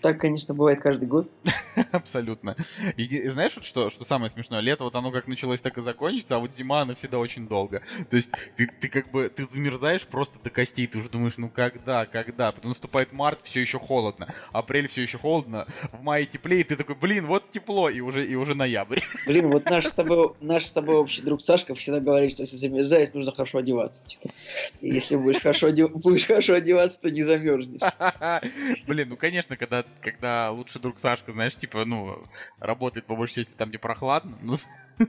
Так, 0.00 0.20
конечно, 0.20 0.54
бывает 0.54 0.80
каждый 0.80 1.06
год. 1.06 1.30
Абсолютно. 1.92 2.56
И 2.96 3.28
знаешь, 3.28 3.56
вот 3.56 3.64
что, 3.64 3.90
что 3.90 4.04
самое 4.04 4.30
смешное? 4.30 4.60
Лето 4.60 4.84
вот 4.84 4.96
оно 4.96 5.10
как 5.10 5.26
началось, 5.26 5.60
так 5.60 5.78
и 5.78 5.82
закончится, 5.82 6.36
а 6.36 6.38
вот 6.38 6.54
зима, 6.54 6.82
она 6.82 6.94
всегда 6.94 7.18
очень 7.18 7.48
долго. 7.48 7.82
То 8.10 8.16
есть 8.16 8.30
ты, 8.56 8.66
ты 8.80 8.88
как 8.88 9.10
бы, 9.10 9.28
ты 9.28 9.44
замерзаешь 9.44 10.06
просто 10.06 10.38
до 10.42 10.50
костей, 10.50 10.86
ты 10.86 10.98
уже 10.98 11.08
думаешь, 11.08 11.38
ну 11.38 11.48
когда, 11.48 12.06
когда? 12.06 12.52
Потом 12.52 12.70
наступает 12.70 13.12
март, 13.12 13.40
все 13.42 13.60
еще 13.60 13.78
холодно. 13.78 14.28
Апрель 14.52 14.88
все 14.88 15.02
еще 15.02 15.18
холодно, 15.18 15.66
в 15.92 16.02
мае 16.02 16.26
теплее, 16.26 16.60
и 16.60 16.64
ты 16.64 16.76
такой, 16.76 16.94
блин, 16.94 17.26
вот 17.26 17.50
тепло, 17.50 17.90
и 17.90 18.00
уже, 18.00 18.26
и 18.26 18.34
уже 18.34 18.54
ноябрь. 18.54 19.00
Блин, 19.26 19.50
вот 19.50 19.64
наш 19.68 19.86
с 19.86 19.92
тобой, 19.92 20.30
наш 20.40 20.66
с 20.66 20.72
тобой 20.72 20.96
общий 20.96 21.22
друг 21.22 21.40
Сашка 21.40 21.74
всегда 21.74 22.00
говорит, 22.00 22.32
что 22.32 22.42
если 22.42 22.56
замерзаешь, 22.56 23.12
нужно 23.12 23.32
хорошо 23.32 23.58
одеваться. 23.58 24.08
Типа. 24.08 24.28
Если 24.80 25.16
будешь 25.16 25.40
хорошо, 25.40 25.70
будешь 25.72 26.26
хорошо 26.26 26.54
одеваться, 26.54 27.02
то 27.02 27.10
не 27.10 27.22
замерзнешь. 27.22 27.80
Блин, 28.86 29.08
ну 29.10 29.16
конечно, 29.16 29.56
когда, 29.56 29.84
когда 30.00 30.50
лучший 30.50 30.80
друг 30.80 30.98
Сашка, 30.98 31.32
знаешь, 31.32 31.56
типа, 31.56 31.84
ну, 31.84 32.24
работает 32.58 33.06
по 33.06 33.16
большей 33.16 33.44
части 33.44 33.56
там, 33.56 33.68
где 33.68 33.78
прохладно. 33.78 34.36
Ну, 34.42 34.56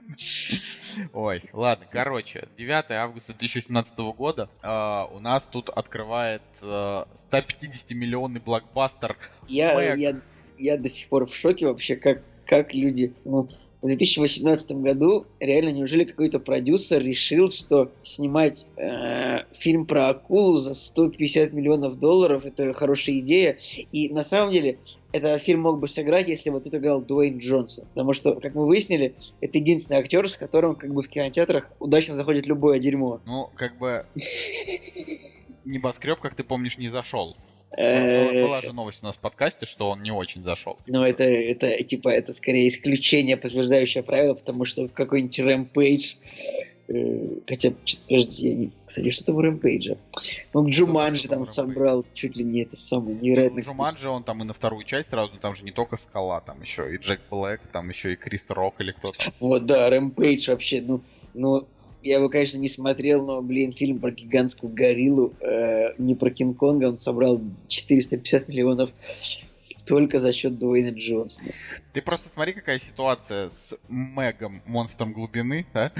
Ой, 1.13 1.41
ладно, 1.53 1.85
короче, 1.89 2.47
9 2.55 2.91
августа 2.91 3.33
2017 3.33 3.97
года 4.15 4.49
э, 4.61 5.15
у 5.15 5.19
нас 5.19 5.47
тут 5.47 5.69
открывает 5.69 6.41
э, 6.61 7.05
150-миллионный 7.15 8.39
блокбастер. 8.39 9.17
Я, 9.47 9.93
я, 9.95 10.15
я 10.57 10.77
до 10.77 10.89
сих 10.89 11.09
пор 11.09 11.25
в 11.25 11.35
шоке 11.35 11.67
вообще, 11.67 11.95
как, 11.95 12.21
как 12.45 12.73
люди, 12.73 13.13
ну, 13.25 13.49
в 13.81 13.87
2018 13.87 14.71
году 14.73 15.25
реально 15.39 15.69
неужели 15.69 16.03
какой-то 16.03 16.39
продюсер 16.39 17.01
решил, 17.01 17.49
что 17.49 17.91
снимать 18.01 18.65
э, 18.75 19.43
фильм 19.53 19.85
про 19.85 20.09
акулу 20.09 20.55
за 20.55 20.73
150 20.73 21.53
миллионов 21.53 21.97
долларов 21.97 22.45
это 22.45 22.73
хорошая 22.73 23.19
идея. 23.19 23.57
И 23.91 24.13
на 24.13 24.23
самом 24.23 24.51
деле 24.51 24.79
этот 25.13 25.41
фильм 25.41 25.61
мог 25.61 25.79
бы 25.79 25.87
сыграть, 25.87 26.27
если 26.27 26.49
вот 26.49 26.65
тут 26.65 26.75
играл 26.75 27.01
Дуэйн 27.01 27.37
Джонсон. 27.37 27.85
Потому 27.93 28.13
что, 28.13 28.35
как 28.39 28.53
мы 28.53 28.67
выяснили, 28.67 29.15
это 29.39 29.57
единственный 29.57 29.97
актер, 29.97 30.29
с 30.29 30.35
которым 30.35 30.75
как 30.75 30.93
бы 30.93 31.01
в 31.01 31.07
кинотеатрах 31.07 31.71
удачно 31.79 32.15
заходит 32.15 32.45
любое 32.45 32.79
дерьмо. 32.79 33.21
Ну, 33.25 33.49
как 33.55 33.77
бы 33.77 34.05
небоскреб, 35.65 36.19
как 36.19 36.35
ты 36.35 36.43
помнишь, 36.43 36.77
не 36.77 36.89
зашел. 36.89 37.37
Э, 37.77 38.43
была 38.43 38.61
же 38.61 38.73
новость 38.73 39.03
у 39.03 39.05
нас 39.05 39.15
в 39.15 39.19
подкасте, 39.19 39.65
что 39.65 39.89
он 39.89 40.01
не 40.01 40.11
очень 40.11 40.43
зашел. 40.43 40.77
Ну, 40.87 41.03
это, 41.03 41.23
это, 41.23 41.83
типа, 41.83 42.09
это 42.09 42.33
скорее 42.33 42.67
исключение, 42.67 43.37
подтверждающее 43.37 44.03
правило, 44.03 44.33
потому 44.33 44.65
что 44.65 44.87
какой-нибудь 44.87 45.39
Rampage 45.39 46.15
э, 46.87 47.39
Хотя, 47.47 47.71
подожди, 48.07 48.47
я 48.47 48.55
не... 48.55 48.71
кстати, 48.85 49.11
что 49.11 49.25
там 49.25 49.35
у 49.35 49.41
Rampage 49.41 49.81
'а? 49.81 49.97
Ну, 50.53 50.67
Джуманджи 50.67 51.27
там 51.27 51.45
собрал 51.45 52.05
чуть 52.13 52.35
ли 52.35 52.43
не 52.43 52.63
это 52.63 52.75
самое 52.75 53.15
невероятное. 53.15 53.63
Ну, 53.63 53.69
Джуманджи, 53.69 54.09
он 54.09 54.23
там 54.23 54.41
и 54.41 54.45
на 54.45 54.53
вторую 54.53 54.83
часть 54.83 55.09
сразу, 55.09 55.37
там 55.37 55.53
же 55.53 55.63
не 55.63 55.71
только 55.71 55.97
Скала, 55.97 56.41
там 56.41 56.61
еще 56.61 56.91
и 56.93 56.97
Джек 56.97 57.21
Блэк, 57.29 57.67
там 57.71 57.89
еще 57.89 58.13
и 58.13 58.15
Крис 58.15 58.49
Рок 58.49 58.81
или 58.81 58.91
кто-то. 58.91 59.31
Вот, 59.39 59.67
да, 59.67 59.89
Rampage 59.89 60.49
вообще, 60.49 60.81
ну, 60.81 61.01
ну, 61.35 61.67
я 62.03 62.17
его, 62.17 62.29
конечно, 62.29 62.57
не 62.57 62.69
смотрел, 62.69 63.25
но, 63.25 63.41
блин, 63.41 63.71
фильм 63.71 63.99
про 63.99 64.11
гигантскую 64.11 64.71
гориллу, 64.73 65.33
э, 65.41 65.93
не 65.97 66.15
про 66.15 66.29
Кинг-Конга, 66.29 66.85
он 66.85 66.95
собрал 66.95 67.41
450 67.67 68.47
миллионов 68.47 68.91
только 69.89 70.19
за 70.19 70.31
счет 70.31 70.59
Дуэйна 70.59 70.95
Джонсона. 70.95 71.49
Ты 71.93 72.03
просто 72.03 72.29
смотри, 72.29 72.53
какая 72.53 72.77
ситуация 72.77 73.49
с 73.49 73.75
Мегом, 73.87 74.61
монстром 74.67 75.13
глубины. 75.13 75.65
Да? 75.73 75.91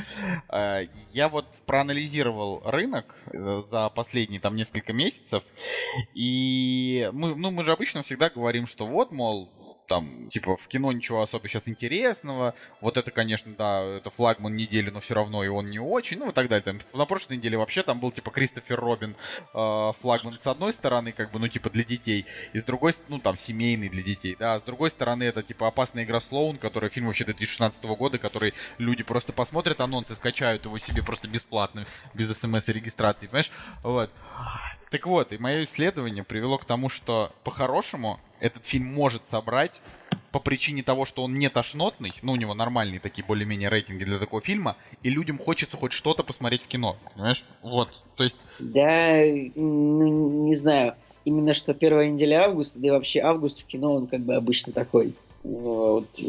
Э, 0.48 0.86
я 1.12 1.28
вот 1.28 1.48
проанализировал 1.66 2.62
рынок 2.66 3.16
э, 3.34 3.64
за 3.66 3.90
последние 3.90 4.40
там 4.40 4.56
несколько 4.56 4.94
месяцев, 4.94 5.44
и 6.14 7.10
мы, 7.14 7.34
ну, 7.34 7.50
мы 7.50 7.64
же 7.64 7.72
обычно 7.72 8.04
всегда 8.04 8.30
говорим, 8.30 8.68
что 8.68 8.86
вот, 8.86 9.12
мол, 9.12 9.50
там, 9.90 10.30
типа, 10.30 10.56
в 10.56 10.68
кино 10.68 10.92
ничего 10.92 11.22
особо 11.22 11.48
сейчас 11.48 11.68
интересного. 11.68 12.54
Вот 12.80 12.96
это, 12.96 13.10
конечно, 13.10 13.54
да, 13.58 13.82
это 13.82 14.12
флагман 14.12 14.56
недели, 14.56 14.92
но 14.92 15.00
все 15.00 15.16
равно 15.16 15.44
и 15.44 15.48
он 15.48 15.66
не 15.70 15.80
очень. 15.80 16.20
Ну 16.20 16.30
и 16.30 16.32
так 16.32 16.48
далее. 16.48 16.64
Там, 16.64 16.80
на 16.94 17.06
прошлой 17.06 17.38
неделе 17.38 17.58
вообще 17.58 17.82
там 17.82 18.00
был, 18.00 18.12
типа, 18.12 18.30
Кристофер 18.30 18.80
Робин 18.80 19.16
э, 19.54 19.92
флагман 20.00 20.40
с 20.40 20.46
одной 20.46 20.74
стороны, 20.74 21.12
как 21.12 21.32
бы, 21.32 21.40
ну, 21.40 21.48
типа, 21.48 21.72
для 21.72 21.84
детей. 21.84 22.28
И 22.54 22.60
с 22.60 22.66
другой, 22.66 22.94
ну, 23.08 23.20
там, 23.20 23.36
семейный 23.36 23.90
для 23.90 24.04
детей, 24.04 24.36
да. 24.40 24.54
А 24.56 24.60
с 24.60 24.64
другой 24.64 24.92
стороны, 24.92 25.24
это, 25.24 25.42
типа, 25.42 25.68
опасная 25.68 26.04
игра 26.04 26.20
Слоун, 26.20 26.58
который 26.58 26.90
фильм 26.90 27.08
вообще 27.08 27.26
2016 27.26 27.84
года, 27.86 28.20
который 28.20 28.54
люди 28.78 29.02
просто 29.02 29.34
посмотрят 29.34 29.82
анонсы, 29.82 30.16
скачают 30.16 30.66
его 30.66 30.78
себе 30.78 31.02
просто 31.02 31.28
бесплатно, 31.28 31.88
без 32.14 32.32
смс 32.38 32.70
и 32.70 32.74
регистрации, 32.74 33.26
понимаешь? 33.26 33.52
Вот. 33.82 34.12
Так 34.92 35.06
вот, 35.08 35.34
и 35.34 35.38
мое 35.40 35.64
исследование 35.64 36.24
привело 36.24 36.58
к 36.60 36.66
тому, 36.66 36.90
что 36.90 37.34
по-хорошему 37.44 38.20
этот 38.40 38.66
фильм 38.66 38.86
может 38.94 39.26
собрать 39.26 39.82
по 40.32 40.40
причине 40.40 40.84
того, 40.84 41.06
что 41.06 41.24
он 41.24 41.34
не 41.34 41.50
тошнотный, 41.50 42.12
ну, 42.22 42.34
у 42.34 42.36
него 42.36 42.54
нормальные 42.54 43.00
такие 43.00 43.26
более-менее 43.26 43.70
рейтинги 43.70 44.04
для 44.04 44.20
такого 44.20 44.42
фильма, 44.42 44.78
и 45.02 45.10
людям 45.10 45.38
хочется 45.38 45.78
хоть 45.78 45.92
что-то 45.92 46.24
посмотреть 46.24 46.64
в 46.64 46.68
кино, 46.68 46.98
понимаешь? 47.14 47.46
Вот, 47.64 48.04
то 48.16 48.24
есть... 48.24 48.38
Да, 48.60 49.22
ну, 49.56 50.46
не 50.46 50.56
знаю, 50.56 50.96
именно 51.26 51.54
что 51.54 51.74
первая 51.74 52.10
неделя 52.10 52.46
августа, 52.46 52.80
да 52.80 52.88
и 52.88 52.92
вообще 52.92 53.22
август 53.22 53.62
в 53.62 53.66
кино, 53.66 53.96
он 53.96 54.08
как 54.08 54.22
бы 54.22 54.36
обычно 54.36 54.72
такой. 54.72 55.16
Вот, 55.44 56.20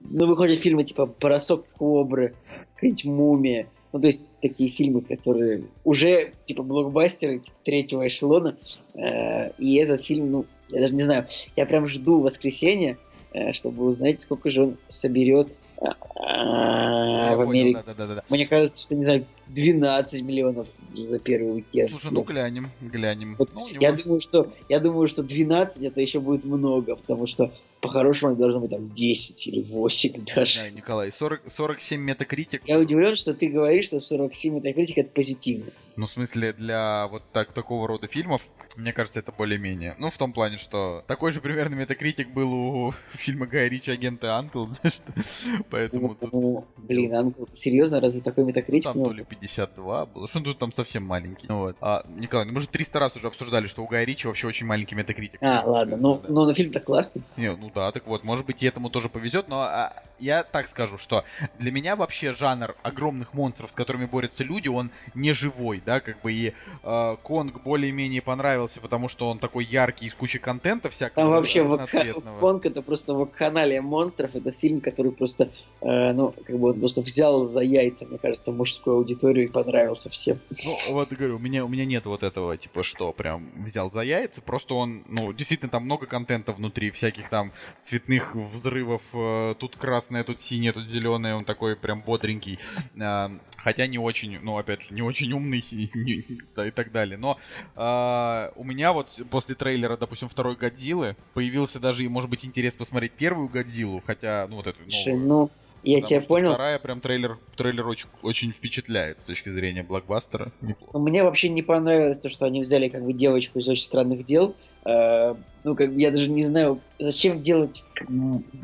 ну 0.00 0.26
выходят 0.26 0.58
фильмы 0.58 0.84
типа 0.84 1.06
«Бросок 1.06 1.64
кобры», 1.78 2.34
какая-нибудь 2.74 3.04
«Мумия», 3.04 3.66
ну, 3.92 4.00
то 4.00 4.06
есть 4.06 4.28
такие 4.40 4.70
фильмы, 4.70 5.02
которые 5.02 5.64
уже 5.84 6.32
типа 6.44 6.62
блокбастеры 6.62 7.40
типа, 7.40 7.56
третьего 7.62 8.06
эшелона. 8.06 8.56
Э, 8.94 9.50
и 9.58 9.76
этот 9.76 10.04
фильм, 10.04 10.30
ну, 10.30 10.46
я 10.70 10.80
даже 10.82 10.94
не 10.94 11.02
знаю, 11.02 11.26
я 11.56 11.66
прям 11.66 11.86
жду 11.86 12.20
воскресенья, 12.20 12.96
э, 13.32 13.52
чтобы 13.52 13.84
узнать, 13.84 14.18
сколько 14.20 14.50
же 14.50 14.62
он 14.62 14.78
соберет 14.86 15.58
Я 15.80 17.34
в 17.36 17.44
понял, 17.44 17.50
Америке. 17.50 17.82
да-да-да. 17.86 18.22
Мне 18.30 18.46
кажется, 18.46 18.80
что, 18.80 18.94
не 18.94 19.04
знаю, 19.04 19.26
12 19.48 20.22
миллионов 20.22 20.68
за 20.94 21.18
первый 21.18 21.56
уикенд. 21.56 21.90
Слушай, 21.90 22.12
ну 22.12 22.22
глянем, 22.22 22.70
глянем. 22.80 23.36
Вот 23.38 23.50
Ну, 23.54 23.64
у 23.64 23.68
него 23.68 23.78
я, 23.80 23.92
думаю, 23.92 24.20
что, 24.20 24.52
я 24.68 24.78
думаю, 24.80 25.08
что 25.08 25.22
12 25.22 25.84
это 25.84 26.00
еще 26.00 26.20
будет 26.20 26.44
много, 26.44 26.96
потому 26.96 27.26
что 27.26 27.52
по-хорошему 27.82 28.34
должно 28.36 28.60
быть 28.60 28.70
там 28.70 28.90
10 28.90 29.46
или 29.48 29.60
8 29.62 30.12
Не 30.14 30.18
даже. 30.34 30.54
знаю, 30.54 30.74
Николай, 30.74 31.12
40, 31.12 31.42
47 31.50 32.00
метакритик. 32.00 32.62
Я 32.66 32.78
удивлен, 32.78 33.14
что 33.16 33.34
ты 33.34 33.48
говоришь, 33.48 33.86
что 33.86 34.00
47 34.00 34.54
метакритик 34.54 34.98
это 34.98 35.10
позитивно. 35.10 35.66
Ну, 35.94 36.06
в 36.06 36.10
смысле, 36.10 36.54
для 36.54 37.06
вот 37.08 37.22
так, 37.34 37.52
такого 37.52 37.86
рода 37.86 38.06
фильмов, 38.06 38.48
мне 38.78 38.94
кажется, 38.94 39.20
это 39.20 39.30
более-менее. 39.30 39.94
Ну, 39.98 40.08
в 40.10 40.16
том 40.16 40.32
плане, 40.32 40.56
что 40.56 41.04
такой 41.06 41.32
же 41.32 41.42
примерно 41.42 41.74
метакритик 41.74 42.30
был 42.32 42.50
у 42.54 42.94
фильма 43.12 43.46
Гая 43.46 43.68
Ричи 43.68 43.90
«Агенты 43.90 44.28
Анкл», 44.28 44.64
поэтому 45.70 46.14
тут... 46.14 46.32
Ну, 46.32 46.64
блин, 46.78 47.14
Анкл, 47.14 47.44
серьезно, 47.52 48.00
разве 48.00 48.22
такой 48.22 48.44
метакритик? 48.44 48.84
Там 48.92 49.04
то 49.04 49.12
ли 49.12 49.24
52 49.24 50.06
было, 50.06 50.28
что 50.28 50.40
тут 50.40 50.58
там 50.58 50.72
совсем 50.72 51.04
маленький. 51.04 51.46
Ну 51.48 51.58
вот. 51.58 51.76
А, 51.80 52.04
Николай, 52.16 52.46
ну 52.46 52.52
мы 52.52 52.60
же 52.60 52.68
300 52.68 52.98
раз 52.98 53.16
уже 53.16 53.26
обсуждали, 53.26 53.66
что 53.66 53.82
у 53.82 53.86
Гая 53.86 54.04
Ричи 54.06 54.26
вообще 54.26 54.46
очень 54.46 54.66
маленький 54.66 54.94
метакритик. 54.94 55.42
А, 55.42 55.62
ладно, 55.66 55.96
Да. 55.96 56.02
но, 56.02 56.22
но 56.28 56.54
фильм-то 56.54 56.80
классный. 56.80 57.22
Не, 57.36 57.54
ну 57.54 57.68
да, 57.74 57.90
так 57.92 58.06
вот, 58.06 58.24
может 58.24 58.46
быть, 58.46 58.62
и 58.62 58.66
этому 58.66 58.90
тоже 58.90 59.08
повезет, 59.08 59.48
но 59.48 59.62
а, 59.62 59.92
я 60.22 60.44
так 60.44 60.68
скажу, 60.68 60.98
что 60.98 61.24
для 61.58 61.72
меня 61.72 61.96
вообще 61.96 62.32
жанр 62.32 62.76
огромных 62.82 63.34
монстров, 63.34 63.70
с 63.70 63.74
которыми 63.74 64.06
борются 64.06 64.44
люди, 64.44 64.68
он 64.68 64.90
не 65.14 65.32
живой, 65.32 65.82
да, 65.84 66.00
как 66.00 66.20
бы 66.22 66.32
и 66.32 66.54
э, 66.82 67.16
Конг 67.22 67.62
более-менее 67.62 68.22
понравился, 68.22 68.80
потому 68.80 69.08
что 69.08 69.28
он 69.28 69.38
такой 69.38 69.64
яркий, 69.64 70.06
из 70.06 70.14
кучи 70.14 70.38
контента 70.38 70.90
всякого 70.90 71.26
Там 71.26 71.30
вообще. 71.30 72.14
Конг 72.40 72.66
это 72.66 72.82
просто 72.82 73.14
вакханалия 73.14 73.82
монстров. 73.82 74.34
Это 74.36 74.52
фильм, 74.52 74.80
который 74.80 75.12
просто, 75.12 75.50
э, 75.80 76.12
ну, 76.12 76.32
как 76.44 76.58
бы 76.58 76.70
он 76.70 76.78
просто 76.78 77.00
взял 77.00 77.40
за 77.40 77.60
яйца, 77.60 78.06
мне 78.06 78.18
кажется, 78.18 78.52
мужскую 78.52 78.96
аудиторию 78.96 79.46
и 79.46 79.48
понравился 79.48 80.08
всем. 80.08 80.38
Ну, 80.64 80.94
вот 80.94 81.08
говорю, 81.08 81.36
у 81.36 81.40
меня, 81.40 81.64
у 81.64 81.68
меня 81.68 81.84
нет 81.84 82.06
вот 82.06 82.22
этого, 82.22 82.56
типа, 82.56 82.84
что 82.84 83.12
прям 83.12 83.50
взял 83.56 83.90
за 83.90 84.02
яйца, 84.02 84.40
просто 84.40 84.74
он, 84.74 85.04
ну, 85.08 85.32
действительно, 85.32 85.70
там 85.70 85.84
много 85.84 86.06
контента 86.06 86.52
внутри, 86.52 86.90
всяких 86.90 87.28
там 87.28 87.52
цветных 87.80 88.34
взрывов, 88.34 89.02
э, 89.14 89.54
тут 89.58 89.76
красное, 89.76 90.24
тут 90.24 90.40
синее, 90.40 90.72
тут 90.72 90.86
зеленое, 90.86 91.34
он 91.34 91.44
такой 91.44 91.76
прям 91.76 92.02
бодренький, 92.02 92.58
А, 93.00 93.30
хотя 93.56 93.86
не 93.86 93.98
очень, 93.98 94.38
ну, 94.40 94.56
опять 94.58 94.82
же, 94.82 94.94
не 94.94 95.02
очень 95.02 95.32
умный 95.32 95.58
и, 95.70 95.90
не- 95.94 96.40
да, 96.54 96.66
и 96.66 96.70
так 96.70 96.92
далее, 96.92 97.16
но 97.18 97.38
а, 97.76 98.52
у 98.56 98.64
меня 98.64 98.92
вот 98.92 99.08
после 99.30 99.54
трейлера, 99.54 99.96
допустим, 99.96 100.28
второй 100.28 100.56
Годзиллы 100.56 101.16
появился 101.34 101.80
даже, 101.80 102.08
может 102.08 102.30
быть, 102.30 102.44
интерес 102.44 102.76
посмотреть 102.76 103.12
первую 103.12 103.48
Годзиллу, 103.48 104.02
хотя, 104.04 104.46
ну, 104.48 104.56
вот 104.56 104.66
эту 104.66 104.78
Слушай, 104.82 105.14
новую. 105.14 105.26
ну, 105.28 105.50
я 105.84 106.00
тебя 106.00 106.20
понял. 106.20 106.50
Вторая 106.50 106.78
прям 106.78 107.00
трейлер, 107.00 107.38
трейлер 107.56 107.86
очень, 107.88 108.06
очень 108.22 108.52
впечатляет 108.52 109.18
с 109.18 109.24
точки 109.24 109.48
зрения 109.50 109.82
блокбастера. 109.82 110.52
Неплохо. 110.60 110.98
Мне 110.98 111.24
вообще 111.24 111.48
не 111.48 111.62
понравилось 111.62 112.20
то, 112.20 112.28
что 112.30 112.46
они 112.46 112.60
взяли 112.60 112.88
как 112.88 113.04
бы 113.04 113.12
девочку 113.12 113.58
из 113.58 113.68
очень 113.68 113.82
странных 113.84 114.24
дел. 114.24 114.54
Э, 114.84 115.34
ну, 115.64 115.76
как 115.76 115.94
бы 115.94 116.00
я 116.00 116.10
даже 116.10 116.28
не 116.28 116.42
знаю, 116.44 116.80
зачем 116.98 117.40
делать 117.40 117.84
как 117.94 118.08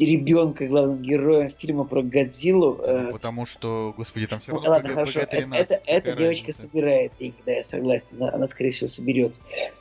ребенка 0.00 0.66
главным 0.66 1.00
героем 1.00 1.50
фильма 1.56 1.84
про 1.84 2.02
Годзиллу. 2.02 2.80
э, 2.82 2.98
Ну, 3.06 3.12
Потому 3.12 3.46
что, 3.46 3.94
господи, 3.96 4.26
там 4.26 4.40
все 4.40 4.50
равно 4.52 4.68
ладно, 4.68 4.94
хорошо. 4.94 5.20
Это, 5.20 5.36
ПГ-13, 5.36 5.54
это- 5.54 5.80
эта 5.86 6.16
девочка 6.16 6.52
собирает 6.52 7.12
деньги, 7.20 7.36
да, 7.46 7.52
я 7.52 7.62
согласен. 7.62 8.16
Она, 8.20 8.32
она, 8.32 8.48
скорее 8.48 8.70
всего, 8.70 8.88
соберет. 8.88 9.34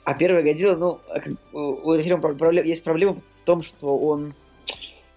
А 0.04 0.14
первая 0.14 0.44
Годзилла, 0.44 0.76
ну, 0.76 1.00
а 1.10 1.20
как- 1.20 1.34
у 1.54 1.92
этого 1.92 2.04
фильма 2.04 2.52
есть 2.62 2.84
проблема 2.84 3.16
в 3.34 3.42
том, 3.42 3.64
что 3.64 3.98
он, 3.98 4.36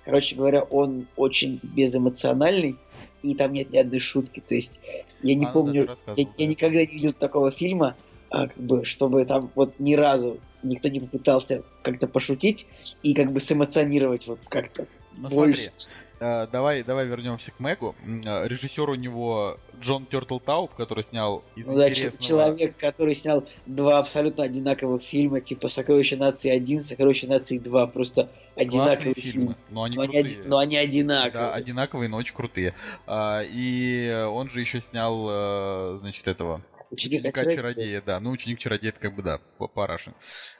короче 0.07 0.37
говоря, 0.37 0.63
он 0.63 1.07
очень 1.17 1.61
безэмоциональный, 1.63 2.77
и 3.23 3.35
там 3.35 3.53
нет 3.53 3.71
ни 3.71 3.77
одной 3.77 4.01
шутки. 4.01 4.41
То 4.47 4.55
есть 4.55 4.81
я 5.23 5.35
не 5.35 5.45
А, 5.45 5.49
да, 5.49 5.53
помню, 5.53 5.87
рассказывал, 5.87 6.17
я, 6.17 6.35
я 6.39 6.47
да. 6.47 6.51
никогда 6.51 6.79
не 6.81 6.87
видел 6.87 7.13
такого 7.13 7.51
фильма, 7.51 7.95
а, 8.31 8.49
как 8.49 8.57
бы, 8.57 8.87
чтобы 8.87 9.23
там 9.27 9.51
вот 9.55 9.75
ни 9.79 9.93
разу 9.95 10.39
никто 10.63 10.89
не 10.89 11.01
попытался 11.01 11.63
как-то 11.83 12.07
пошутить 12.09 12.67
и 13.03 13.15
как 13.15 13.33
бы 13.33 13.41
сэмоционировать 13.41 14.27
вот 14.27 14.41
как-то. 14.49 14.87
Ну 15.19 15.29
больше. 15.29 15.71
смотри, 15.77 15.95
э, 16.21 16.47
давай, 16.53 16.83
давай 16.83 17.07
вернемся 17.07 17.51
к 17.53 17.59
Мэгу. 17.61 17.95
Э, 18.25 18.47
Режиссер 18.47 18.89
у 18.89 18.95
него 18.95 19.57
Джон 19.81 20.07
Тёртлтауп, 20.07 20.75
который 20.75 21.03
снял 21.05 21.43
из 21.57 21.67
Ну 21.67 21.77
да, 21.77 21.89
интересного... 21.89 22.23
человек, 22.29 22.77
который 22.77 23.15
снял 23.15 23.45
два 23.67 23.99
абсолютно 23.99 24.45
одинаковых 24.45 25.03
фильма, 25.03 25.41
типа 25.41 25.69
«Сокровище 25.69 26.17
нации 26.17 26.57
1», 26.57 26.79
«Сокровище 26.79 27.27
нации 27.27 27.59
2», 27.59 27.93
просто 27.93 28.31
Классные 28.55 28.67
одинаковые 28.67 29.15
фильмы, 29.15 29.31
фильмы. 29.33 29.57
но 29.71 29.83
они 29.85 29.97
Но 29.97 30.03
они, 30.03 30.13
крутые. 30.13 30.37
оди- 30.41 30.49
но 30.49 30.59
они 30.59 30.77
одинаковые. 30.77 31.33
Да, 31.49 31.55
одинаковые, 31.55 32.09
но 32.11 32.17
очень 32.19 32.35
крутые. 32.35 32.75
А, 33.07 33.43
и 33.43 34.27
он 34.31 34.51
же 34.51 34.61
еще 34.61 34.81
снял, 34.83 35.27
э, 35.31 35.97
значит, 35.99 36.29
этого 36.29 36.61
Ученик 36.91 37.21
Ученика 37.21 37.41
очарования. 37.41 37.57
чародея, 37.57 38.03
да. 38.03 38.21
Ну, 38.21 38.31
ученик 38.31 38.59
чародея, 38.59 38.91
это 38.91 39.01
как 39.01 39.15
бы, 39.15 39.23
да, 39.23 39.39
парашин. 39.39 40.15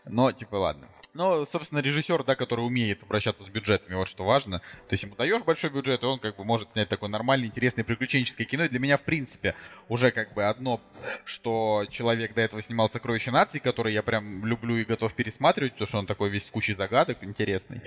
Но, 0.05 0.31
типа, 0.33 0.57
ладно. 0.57 0.89
Но, 1.15 1.45
собственно, 1.45 1.81
режиссер, 1.81 2.23
да, 2.25 2.37
который 2.37 2.65
умеет 2.65 3.03
обращаться 3.03 3.45
с 3.45 3.49
бюджетами, 3.49 3.95
вот 3.97 4.09
что 4.09 4.25
важно. 4.25 4.61
То 4.61 4.93
есть 4.93 5.03
ему 5.03 5.17
даешь 5.17 5.43
большой 5.43 5.71
бюджет, 5.71 6.03
и 6.03 6.07
он 6.07 6.19
как 6.19 6.37
бы 6.37 6.45
может 6.45 6.71
снять 6.71 6.89
такое 6.89 7.11
нормальное, 7.11 7.49
интересное, 7.49 7.85
приключенческое 7.85 8.47
кино. 8.47 8.65
И 8.65 8.69
для 8.69 8.79
меня, 8.79 8.97
в 8.97 9.03
принципе, 9.03 9.55
уже 9.89 10.13
как 10.13 10.35
бы 10.35 10.45
одно, 10.45 10.81
что 11.25 11.85
человек 11.91 12.35
до 12.35 12.43
этого 12.43 12.63
снимал 12.63 12.89
«Сокровище 12.89 13.31
нации», 13.31 13.59
который 13.59 13.93
я 13.93 14.03
прям 14.03 14.45
люблю 14.45 14.77
и 14.77 14.85
готов 14.85 15.13
пересматривать, 15.15 15.73
потому 15.73 15.89
что 15.89 15.99
он 15.99 16.07
такой 16.07 16.31
весь 16.31 16.47
с 16.47 16.51
кучей 16.51 16.75
загадок, 16.75 17.19
интересный. 17.23 17.81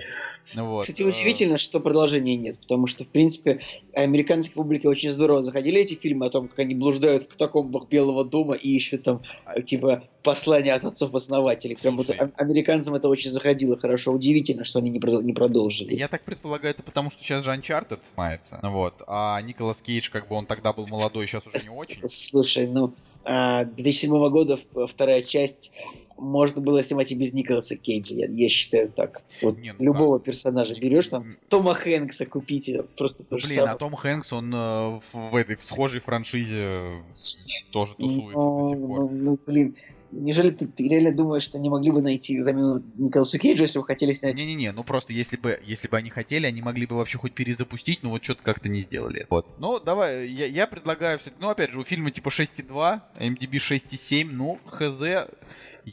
Ну 0.52 0.66
Вот. 0.66 0.82
Кстати, 0.82 1.02
э, 1.02 1.06
удивительно, 1.06 1.56
что 1.56 1.80
продолжения 1.80 2.36
нет, 2.36 2.60
потому 2.60 2.86
что, 2.86 3.04
в 3.04 3.08
принципе, 3.08 3.60
американской 3.94 4.54
публике 4.54 4.88
очень 4.88 5.10
здорово 5.10 5.42
заходили 5.42 5.80
эти 5.80 5.94
фильмы 5.94 6.26
о 6.26 6.30
том, 6.30 6.48
как 6.48 6.58
они 6.58 6.74
блуждают 6.74 7.24
в 7.24 7.28
катакомбах 7.28 7.88
Белого 7.88 8.24
дома 8.24 8.54
и 8.54 8.76
ищут 8.76 9.04
там, 9.04 9.22
э, 9.54 9.62
типа, 9.62 10.04
послания 10.22 10.74
от 10.74 10.84
отцов-основателей. 10.84 11.76
Прям 11.76 11.96
вот 11.96 12.10
а- 12.10 12.32
американцам 12.36 12.94
это 12.94 13.08
очень 13.14 13.30
заходило 13.30 13.76
хорошо. 13.78 14.12
Удивительно, 14.12 14.64
что 14.64 14.78
они 14.78 14.90
не, 14.90 15.00
продол- 15.00 15.22
не 15.22 15.32
продолжили. 15.32 15.94
Я 15.96 16.08
так 16.08 16.22
предполагаю, 16.24 16.74
это 16.74 16.82
потому, 16.82 17.10
что 17.10 17.22
сейчас 17.24 17.44
же 17.44 17.50
Uncharted 17.50 18.00
мается. 18.16 18.60
Вот. 18.62 19.02
А 19.06 19.40
Николас 19.42 19.80
Кейдж, 19.82 20.10
как 20.10 20.28
бы 20.28 20.36
он 20.36 20.46
тогда 20.46 20.72
был 20.72 20.86
молодой, 20.86 21.26
сейчас 21.26 21.46
уже 21.46 21.56
не 21.56 21.80
очень. 21.80 22.06
Слушай, 22.06 22.66
ну, 22.66 22.94
а, 23.24 23.64
2007 23.64 24.28
года 24.30 24.58
в- 24.72 24.86
вторая 24.86 25.22
часть 25.22 25.72
можно 26.16 26.60
было 26.62 26.80
снимать 26.84 27.10
и 27.10 27.16
без 27.16 27.32
Николаса 27.34 27.74
Кейджа, 27.74 28.14
я, 28.14 28.26
я 28.28 28.48
считаю 28.48 28.88
так. 28.88 29.22
Вот 29.42 29.58
Не, 29.58 29.72
ну 29.72 29.82
любого 29.84 30.20
персонажа 30.20 30.74
Ник- 30.74 30.82
берешь 30.82 31.08
там, 31.08 31.36
Тома 31.48 31.74
Хэнкса 31.74 32.24
купите, 32.26 32.84
просто 32.96 33.24
то 33.24 33.36
же 33.38 33.46
Блин, 33.46 33.56
самое. 33.56 33.74
а 33.74 33.76
Том 33.78 33.94
Хэнкс, 33.94 34.32
он 34.32 34.54
э, 34.54 35.00
в, 35.00 35.02
в 35.30 35.34
этой 35.34 35.56
в 35.56 35.62
схожей 35.62 36.00
франшизе 36.00 36.56
э, 36.60 37.00
тоже 37.72 37.96
тусуется 37.96 38.46
до 38.48 38.62
сих 38.70 38.78
Ну, 38.78 38.86
пор. 38.86 38.98
ну, 39.00 39.08
ну, 39.10 39.38
блин, 39.44 39.74
неужели 40.20 40.50
ты, 40.50 40.66
ты 40.66 40.88
реально 40.88 41.12
думаешь, 41.12 41.42
что 41.42 41.58
не 41.58 41.68
могли 41.68 41.90
бы 41.90 42.00
найти 42.02 42.40
замену 42.40 42.82
Николасу 42.96 43.38
Кейджу, 43.38 43.62
если 43.62 43.78
бы 43.78 43.84
хотели 43.84 44.12
снять? 44.12 44.34
Не-не-не, 44.34 44.72
ну 44.72 44.84
просто 44.84 45.12
если 45.12 45.36
бы, 45.36 45.60
если 45.64 45.88
бы 45.88 45.96
они 45.96 46.10
хотели, 46.10 46.46
они 46.46 46.62
могли 46.62 46.86
бы 46.86 46.96
вообще 46.96 47.18
хоть 47.18 47.34
перезапустить, 47.34 48.02
но 48.02 48.10
вот 48.10 48.24
что-то 48.24 48.42
как-то 48.42 48.68
не 48.68 48.80
сделали. 48.80 49.26
Вот. 49.30 49.54
Ну, 49.58 49.80
давай, 49.80 50.28
я, 50.28 50.46
я 50.46 50.66
предлагаю 50.66 51.18
все 51.18 51.30
ну, 51.40 51.50
опять 51.50 51.70
же, 51.70 51.80
у 51.80 51.84
фильма 51.84 52.10
типа 52.10 52.28
6.2, 52.28 53.00
MDB 53.18 53.52
6.7, 53.52 54.28
ну, 54.30 54.58
хз, 54.64 55.26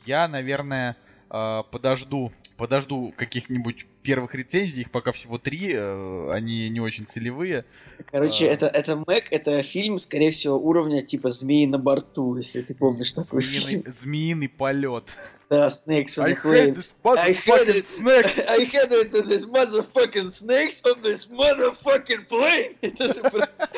я, 0.05 0.27
наверное, 0.27 0.97
э, 1.29 1.61
подожду, 1.71 2.31
подожду 2.57 3.13
каких-нибудь 3.15 3.85
первых 4.01 4.35
рецензий, 4.35 4.81
их 4.81 4.91
пока 4.91 5.11
всего 5.11 5.37
три, 5.37 5.73
э, 5.73 6.31
они 6.31 6.69
не 6.69 6.79
очень 6.79 7.05
целевые. 7.05 7.65
Короче, 8.11 8.49
а. 8.49 8.53
это, 8.53 8.67
это 8.67 9.03
Мэг, 9.07 9.25
это 9.31 9.61
фильм, 9.63 9.97
скорее 9.97 10.31
всего, 10.31 10.57
уровня 10.57 11.01
типа 11.01 11.31
«Змеи 11.31 11.65
на 11.65 11.77
борту», 11.77 12.35
если 12.35 12.61
ты 12.61 12.73
помнишь 12.75 13.13
такой 13.13 13.41
фильм. 13.41 13.63
Змеиный, 13.63 13.91
змеиный 13.91 14.49
полет. 14.49 15.17
Да, 15.49 15.67
Snakes 15.67 16.17
on 16.17 16.25
I 16.25 16.33
the 16.33 16.41
plane. 16.41 16.83
I 17.17 17.33
motherfucking 17.33 17.75
it. 17.75 17.85
snake! 17.85 18.45
I 18.47 18.63
had 18.63 18.91
it 18.91 19.11
this 19.27 19.45
motherfucking 19.45 20.29
snakes 20.29 20.81
on 20.85 21.01
this 21.01 21.25
motherfucking 21.27 22.27
plane. 22.27 22.77
Это 22.81 23.13
же 23.13 23.21
просто... 23.21 23.69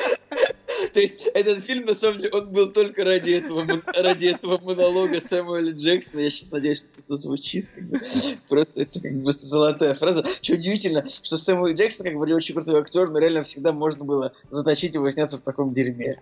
То 0.92 1.00
есть 1.00 1.26
этот 1.34 1.64
фильм, 1.64 1.84
на 1.86 1.94
самом 1.94 2.18
деле, 2.18 2.30
он 2.30 2.50
был 2.50 2.70
только 2.70 3.04
ради 3.04 3.32
этого, 3.32 3.66
ради 4.00 4.26
этого 4.26 4.58
монолога 4.58 5.20
Сэмюэля 5.20 5.72
Джексона. 5.72 6.20
Я 6.20 6.30
сейчас 6.30 6.52
надеюсь, 6.52 6.78
что 6.78 7.14
это 7.14 7.28
бы. 7.28 8.00
Просто 8.48 8.82
это 8.82 9.00
как 9.00 9.12
бы 9.12 9.32
золотая 9.32 9.94
фраза. 9.94 10.24
Что 10.42 10.54
удивительно, 10.54 11.04
что 11.06 11.36
Сэмюэл 11.38 11.74
Джексон, 11.74 12.06
как 12.06 12.14
бы, 12.14 12.34
очень 12.34 12.54
крутой 12.54 12.80
актер, 12.80 13.10
но 13.10 13.18
реально 13.18 13.42
всегда 13.42 13.72
можно 13.72 14.04
было 14.04 14.32
заточить 14.50 14.94
его 14.94 15.08
сняться 15.10 15.38
в 15.38 15.42
таком 15.42 15.72
дерьме. 15.72 16.20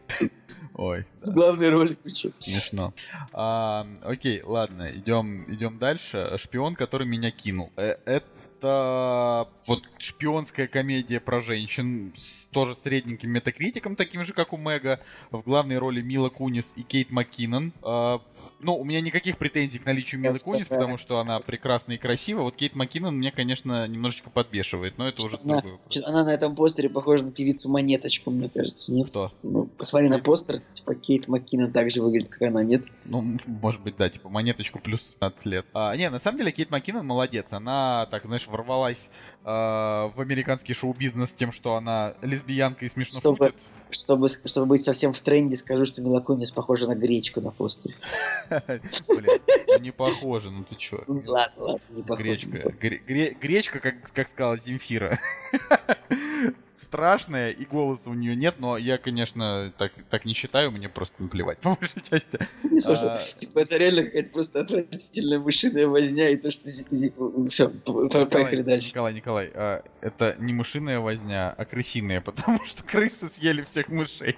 Ой, 0.75 1.05
В 1.23 1.31
главной 1.31 1.71
роли 1.71 1.97
причем. 2.03 2.33
Смешно. 2.38 2.93
А, 3.33 3.87
окей, 4.03 4.43
ладно, 4.43 4.88
идем, 4.95 5.45
идем 5.49 5.79
дальше. 5.79 6.35
Шпион, 6.37 6.75
который 6.75 7.07
меня 7.07 7.31
кинул. 7.31 7.71
Э, 7.77 7.97
Это 8.62 9.48
вот 9.66 9.83
шпионская 9.98 10.68
комедия 10.68 11.18
про 11.18 11.40
женщин 11.40 12.12
с 12.14 12.46
тоже 12.46 12.77
средненьким 12.77 13.29
метакритиком, 13.31 13.96
таким 13.96 14.22
же, 14.22 14.33
как 14.33 14.53
у 14.53 14.57
Мэга. 14.57 15.01
В 15.33 15.42
главной 15.42 15.79
роли 15.79 16.01
Мила 16.01 16.29
Кунис 16.29 16.75
и 16.77 16.83
Кейт 16.83 17.11
МакКиннон. 17.11 17.72
Ну, 18.62 18.77
у 18.77 18.85
меня 18.85 19.01
никаких 19.01 19.38
претензий 19.38 19.81
к 19.81 19.85
наличию 19.85 20.20
Милы 20.20 20.38
Кунис, 20.38 20.68
потому 20.68 20.96
что 20.96 21.18
она 21.18 21.40
прекрасна 21.40 21.92
и 21.92 21.98
красива. 21.98 22.42
Вот 22.42 22.57
Кейт 22.57 22.77
Маккинон 22.77 23.16
мне, 23.16 23.33
конечно, 23.33 23.88
немножечко 23.88 24.31
подбешивает, 24.31 24.98
но 24.98 25.09
это 25.09 25.22
уже 25.22 25.37
она, 25.42 25.55
другой 25.61 25.72
вопрос. 25.72 26.05
Она 26.07 26.25
на 26.25 26.33
этом 26.33 26.55
постере 26.55 26.88
похожа 26.88 27.25
на 27.25 27.33
певицу 27.33 27.68
Монеточку, 27.68 28.31
мне 28.31 28.48
кажется, 28.48 28.92
нет? 28.92 29.09
Кто? 29.09 29.33
Ну, 29.42 29.66
посмотри 29.66 30.09
на 30.09 30.20
постер, 30.20 30.61
типа 30.75 30.94
Кейт 30.94 31.27
Маккинон 31.27 31.72
так 31.72 31.90
же 31.90 32.03
выглядит, 32.03 32.29
как 32.29 32.42
она, 32.42 32.62
нет? 32.62 32.85
Ну, 33.05 33.37
может 33.46 33.83
быть, 33.83 33.96
да, 33.96 34.09
типа 34.09 34.29
монеточку 34.29 34.79
плюс 34.79 35.12
15 35.14 35.46
лет. 35.46 35.66
А, 35.75 35.96
не, 35.96 36.09
на 36.09 36.20
самом 36.20 36.38
деле 36.38 36.53
Кейт 36.53 36.70
Маккинон 36.70 37.05
молодец. 37.05 37.53
Она, 37.53 38.07
так, 38.12 38.25
знаешь, 38.27 38.46
ворвалась 38.46 39.09
а, 39.44 40.12
в 40.14 40.20
американский 40.20 40.75
шоу-бизнес 40.75 41.35
тем, 41.35 41.51
что 41.51 41.75
она 41.75 42.14
лесбиянка 42.22 42.85
и 42.85 42.88
смешно 42.88 43.18
Чтобы- 43.18 43.46
шутит. 43.46 43.61
Чтобы, 43.92 44.28
чтобы 44.28 44.66
быть 44.66 44.83
совсем 44.83 45.12
в 45.12 45.18
тренде, 45.20 45.57
скажу, 45.57 45.85
что 45.87 46.00
Мила 46.02 46.20
Кунис 46.20 46.50
похожа 46.50 46.87
на 46.87 46.94
гречку 46.94 47.40
на 47.40 47.50
постере. 47.50 47.94
Блин, 48.48 49.40
ну 49.68 49.78
не 49.78 49.90
похоже, 49.90 50.50
ну 50.50 50.64
ты 50.64 50.74
чё? 50.76 51.05
Ладно, 51.07 51.62
ладно, 51.62 51.81
не 51.90 52.02
похожа. 52.02 52.22
Гречка. 52.22 52.57
Гре- 52.81 53.02
гре- 53.07 53.37
гречка, 53.40 53.81
как 53.81 54.28
сказала 54.28 54.57
Земфира. 54.57 55.18
Страшная, 56.74 57.50
и 57.50 57.64
голоса 57.64 58.11
у 58.11 58.14
нее 58.14 58.35
нет, 58.35 58.57
но 58.59 58.76
я, 58.76 58.98
конечно, 58.98 59.72
так, 59.76 59.92
так 60.09 60.24
не 60.24 60.33
считаю, 60.35 60.72
мне 60.72 60.88
просто 60.88 61.22
наплевать, 61.22 61.59
по 61.61 61.74
большей 61.74 62.00
части. 62.02 62.38
А. 62.87 63.24
Типа, 63.35 63.61
это 63.61 63.76
реально 63.76 64.05
какая-то 64.05 64.31
просто 64.31 64.61
отвратительная 64.61 65.38
мышиная 65.38 65.87
возня, 65.87 66.31
и 66.31 66.37
то, 66.37 66.50
что... 66.50 66.68
Все, 67.48 67.68
поехали 67.68 68.62
дальше. 68.62 68.88
Николай, 68.88 69.14
Николай, 69.14 69.50
а, 69.55 69.85
это 70.00 70.35
не 70.38 70.52
мышиная 70.52 70.98
возня, 70.98 71.55
а 71.57 71.64
крысиная, 71.64 72.20
потому 72.22 72.64
что 72.64 72.83
крысы 72.83 73.28
съели 73.28 73.62
всех 73.62 73.88
мышей. 73.88 74.37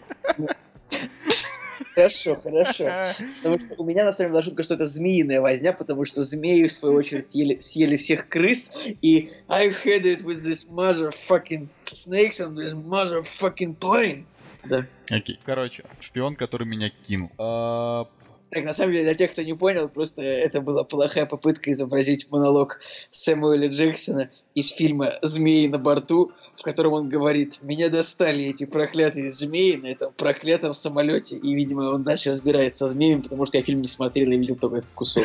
Хорошо, 1.95 2.37
хорошо. 2.43 2.85
Потому 3.43 3.59
что 3.59 3.75
у 3.79 3.85
меня 3.85 4.05
на 4.05 4.13
самом 4.13 4.31
деле 4.31 4.33
была 4.33 4.43
шутка, 4.43 4.63
что 4.63 4.75
это 4.75 4.87
змеиная 4.87 5.41
возня, 5.41 5.73
потому 5.73 6.05
что 6.05 6.23
змеи, 6.23 6.67
в 6.67 6.73
свою 6.73 6.97
очередь, 6.97 7.31
съели, 7.31 7.59
съели 7.61 7.97
всех 7.97 8.29
крыс, 8.29 8.73
и 9.03 9.31
I've 9.49 9.77
had 9.85 10.03
it 10.03 10.23
with 10.25 10.43
this 10.43 10.67
motherfucking 10.69 11.69
snakes 11.87 12.41
on 12.41 12.57
this 12.57 12.75
motherfucking 12.75 13.77
plane. 13.77 14.25
Да. 14.65 14.87
Окей. 15.11 15.39
Короче, 15.45 15.85
шпион, 16.01 16.37
который 16.37 16.67
меня 16.67 16.91
кинул. 17.03 17.31
А, 17.39 18.09
Так, 18.51 18.65
на 18.65 18.73
самом 18.73 18.93
деле, 18.93 19.05
для 19.05 19.15
тех, 19.15 19.33
кто 19.33 19.43
не 19.43 19.55
понял, 19.55 19.89
просто 19.89 20.23
это 20.23 20.61
была 20.63 20.85
плохая 20.85 21.27
попытка 21.27 21.71
изобразить 21.71 22.31
монолог 22.31 22.81
Сэмуэля 23.11 23.69
Джексона 23.69 24.31
из 24.55 24.71
фильма 24.71 25.13
«Змеи 25.21 25.67
на 25.67 25.79
борту», 25.79 26.33
в 26.57 26.63
котором 26.63 26.93
он 26.93 27.09
говорит, 27.09 27.59
меня 27.63 27.89
достали 27.89 28.45
эти 28.45 28.65
проклятые 28.65 29.31
змеи 29.31 29.77
на 29.77 29.87
этом 29.87 30.13
проклятом 30.13 30.75
самолете. 30.75 31.37
И, 31.37 31.55
видимо, 31.55 31.91
он 31.91 32.03
дальше 32.03 32.31
разбирается 32.31 32.87
со 32.87 32.89
змеями, 32.89 33.23
потому 33.23 33.47
что 33.47 33.59
я 33.59 33.65
фильм 33.65 33.81
не 33.81 33.89
смотрел, 33.89 34.31
я 34.31 34.39
видел 34.39 34.57
только 34.57 34.77
этот 34.77 34.93
кусок. 34.93 35.25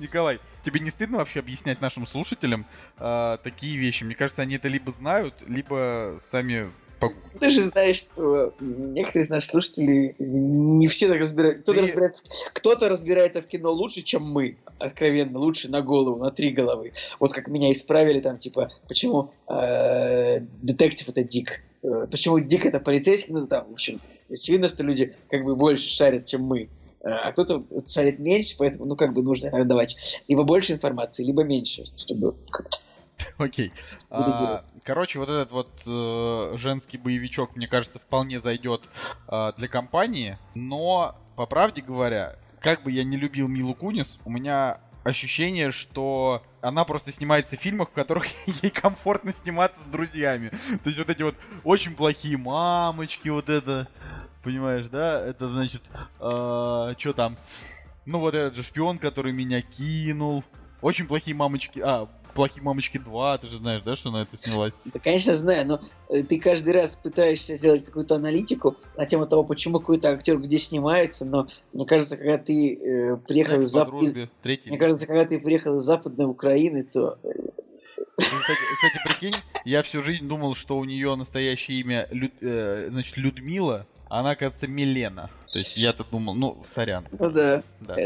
Николай, 0.00 0.40
тебе 0.62 0.80
не 0.80 0.90
стыдно 0.90 1.18
вообще 1.18 1.40
объяснять 1.40 1.80
нашим 1.80 2.06
слушателям 2.06 2.66
а, 2.98 3.38
такие 3.38 3.78
вещи? 3.78 4.04
Мне 4.04 4.14
кажется, 4.14 4.42
они 4.42 4.56
это 4.56 4.68
либо 4.68 4.90
знают, 4.90 5.44
либо 5.46 6.16
сами... 6.18 6.70
Ты 7.40 7.50
же 7.50 7.60
знаешь, 7.60 7.96
что 7.96 8.54
некоторые 8.60 9.24
из 9.24 9.30
наших 9.30 9.50
слушателей 9.50 10.14
не 10.18 10.86
все 10.88 11.08
так 11.08 11.18
разбираются. 11.18 11.62
Кто-то, 11.62 11.78
Ты- 11.78 11.84
разбирается, 11.86 12.22
кто-то 12.52 12.88
разбирается 12.88 13.42
в 13.42 13.46
кино 13.46 13.72
лучше, 13.72 14.02
чем 14.02 14.22
мы. 14.22 14.58
Откровенно, 14.78 15.38
лучше 15.38 15.68
на 15.68 15.80
голову, 15.80 16.16
на 16.18 16.30
три 16.30 16.50
головы. 16.50 16.92
Вот 17.20 17.32
как 17.32 17.48
меня 17.48 17.72
исправили 17.72 18.20
там, 18.20 18.38
типа, 18.38 18.70
почему 18.88 19.30
э, 19.48 20.40
детектив 20.62 21.08
это 21.08 21.22
Дик. 21.22 21.62
Э, 21.82 22.06
Почему 22.10 22.38
Дик 22.40 22.64
это 22.66 22.80
полицейский, 22.80 23.32
ну 23.34 23.46
там, 23.46 23.68
в 23.68 23.72
общем, 23.72 24.00
очевидно, 24.30 24.68
что 24.68 24.82
люди 24.82 25.14
как 25.30 25.44
бы 25.44 25.56
больше 25.56 25.88
шарят, 25.88 26.26
чем 26.26 26.42
мы. 26.42 26.68
Э, 27.00 27.08
А 27.10 27.32
кто-то 27.32 27.64
шарит 27.88 28.18
меньше, 28.18 28.54
поэтому, 28.58 28.84
ну, 28.86 28.96
как 28.96 29.12
бы 29.12 29.22
нужно 29.22 29.64
давать 29.64 29.96
либо 30.28 30.44
больше 30.44 30.72
информации, 30.72 31.24
либо 31.24 31.42
меньше, 31.42 31.84
чтобы 31.96 32.34
как-то 32.50 32.78
Окей. 33.38 33.72
А, 34.10 34.64
короче, 34.84 35.18
вот 35.18 35.28
этот 35.28 35.52
вот 35.52 35.82
э, 35.86 36.56
женский 36.56 36.98
боевичок, 36.98 37.56
мне 37.56 37.66
кажется, 37.66 37.98
вполне 37.98 38.40
зайдет 38.40 38.88
э, 39.28 39.52
для 39.56 39.68
компании. 39.68 40.38
Но, 40.54 41.16
по 41.36 41.46
правде 41.46 41.82
говоря, 41.82 42.36
как 42.60 42.82
бы 42.82 42.90
я 42.90 43.04
не 43.04 43.16
любил 43.16 43.48
Милу 43.48 43.74
Кунис, 43.74 44.18
у 44.24 44.30
меня 44.30 44.80
ощущение, 45.04 45.70
что 45.70 46.42
она 46.60 46.84
просто 46.84 47.12
снимается 47.12 47.56
в 47.56 47.60
фильмах, 47.60 47.90
в 47.90 47.92
которых 47.92 48.26
ей 48.62 48.70
комфортно 48.70 49.32
сниматься 49.32 49.82
с 49.82 49.86
друзьями. 49.86 50.50
То 50.82 50.88
есть 50.88 50.98
вот 50.98 51.10
эти 51.10 51.22
вот 51.22 51.36
очень 51.64 51.94
плохие 51.94 52.36
мамочки, 52.36 53.28
вот 53.28 53.48
это, 53.48 53.88
понимаешь, 54.42 54.86
да? 54.86 55.20
Это 55.20 55.50
значит, 55.50 55.82
что 56.18 57.12
там? 57.16 57.36
Ну 58.04 58.18
вот 58.18 58.34
этот 58.34 58.56
же 58.56 58.62
шпион, 58.62 58.98
который 58.98 59.32
меня 59.32 59.62
кинул. 59.62 60.44
Очень 60.80 61.06
плохие 61.06 61.36
мамочки. 61.36 61.80
А, 61.80 62.08
плохие 62.34 62.62
мамочки 62.62 62.98
2, 62.98 63.38
ты 63.38 63.48
же 63.48 63.58
знаешь, 63.58 63.82
да, 63.84 63.96
что 63.96 64.10
на 64.10 64.22
это 64.22 64.36
снялась? 64.36 64.72
Да, 64.86 64.98
конечно, 65.00 65.34
знаю, 65.34 65.66
но 65.66 65.80
э, 66.08 66.22
ты 66.22 66.38
каждый 66.40 66.72
раз 66.72 66.96
пытаешься 66.96 67.54
сделать 67.54 67.84
какую-то 67.84 68.16
аналитику 68.16 68.76
на 68.96 69.06
тему 69.06 69.26
того, 69.26 69.44
почему 69.44 69.80
какой-то 69.80 70.10
актер 70.10 70.38
где 70.38 70.58
снимается, 70.58 71.24
но 71.24 71.48
мне 71.72 71.86
кажется, 71.86 72.16
когда 72.16 72.38
ты 72.38 72.74
э, 72.74 73.16
приехал 73.16 73.54
Секс 73.60 73.66
из, 73.66 73.72
по 73.72 73.78
Зап- 73.78 73.84
из- 73.84 73.90
дружбе, 74.12 74.30
третий. 74.42 74.68
мне 74.70 74.78
кажется, 74.78 75.06
когда 75.06 75.24
ты 75.24 75.38
приехал 75.38 75.74
из 75.76 75.82
Западной 75.82 76.26
Украины, 76.26 76.82
то 76.84 77.18
э, 77.22 77.28
Ты, 78.16 78.24
Кстати, 78.24 78.58
кстати, 78.74 78.98
прикинь, 79.06 79.34
я 79.64 79.82
всю 79.82 80.02
жизнь 80.02 80.26
думал, 80.28 80.54
что 80.54 80.76
у 80.78 80.84
нее 80.84 81.14
настоящее 81.16 81.80
имя, 81.80 82.08
Лю- 82.10 82.32
э, 82.40 82.88
значит, 82.90 83.16
Людмила, 83.16 83.86
а 84.08 84.20
она, 84.20 84.30
оказывается, 84.30 84.68
Милена. 84.68 85.30
То 85.50 85.58
есть 85.58 85.76
я-то 85.76 86.04
думал, 86.04 86.34
ну, 86.34 86.62
сорян, 86.66 87.06
ну 87.18 87.30
да. 87.30 87.62
да. 87.80 87.96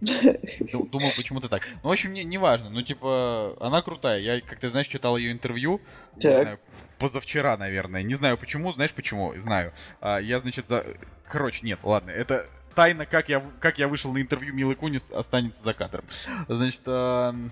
Э. 0.00 0.04
Ду- 0.72 0.86
Думал 0.86 1.10
почему-то 1.16 1.48
так. 1.48 1.62
Ну, 1.82 1.88
в 1.88 1.92
общем, 1.92 2.12
не, 2.12 2.24
не 2.24 2.38
важно. 2.38 2.70
Ну, 2.70 2.82
типа, 2.82 3.56
она 3.60 3.82
крутая. 3.82 4.18
Я, 4.20 4.40
как 4.40 4.58
ты 4.58 4.68
знаешь, 4.68 4.88
читал 4.88 5.16
ее 5.16 5.32
интервью. 5.32 5.80
Не 6.16 6.20
Так. 6.22 6.42
знаю, 6.42 6.60
позавчера, 6.98 7.56
наверное. 7.56 8.02
Не 8.02 8.14
знаю 8.14 8.36
почему. 8.38 8.72
Знаешь 8.72 8.92
почему? 8.92 9.32
Знаю. 9.40 9.72
А, 10.00 10.18
я, 10.18 10.40
значит, 10.40 10.68
за... 10.68 10.84
Короче, 11.26 11.64
нет, 11.64 11.80
ладно. 11.82 12.10
Это 12.10 12.46
тайна, 12.74 13.06
как 13.06 13.28
я, 13.30 13.42
как 13.60 13.78
я 13.78 13.88
вышел 13.88 14.12
на 14.12 14.20
интервью 14.20 14.52
Милы 14.54 14.74
Кунис, 14.74 15.10
останется 15.10 15.62
за 15.62 15.72
кадром. 15.72 16.04
Значит, 16.46 16.82
эм, 16.86 17.50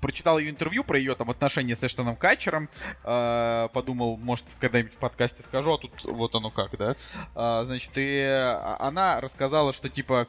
прочитал 0.00 0.38
ее 0.38 0.50
интервью 0.50 0.84
про 0.84 0.98
ее 0.98 1.14
там 1.14 1.30
отношения 1.30 1.76
с 1.76 1.84
Эштоном 1.84 2.16
Катчером. 2.16 2.68
э, 3.04 3.68
подумал, 3.72 4.16
может, 4.16 4.46
когда-нибудь 4.60 4.94
в 4.94 4.98
подкасте 4.98 5.42
скажу, 5.42 5.72
а 5.74 5.78
тут 5.78 5.92
вот 6.04 6.34
оно 6.34 6.50
как, 6.50 6.76
да. 6.76 6.94
А, 7.34 7.64
значит, 7.64 7.90
и 7.96 8.20
а, 8.20 8.76
она 8.80 9.20
рассказала, 9.20 9.72
что, 9.72 9.88
типа, 9.88 10.28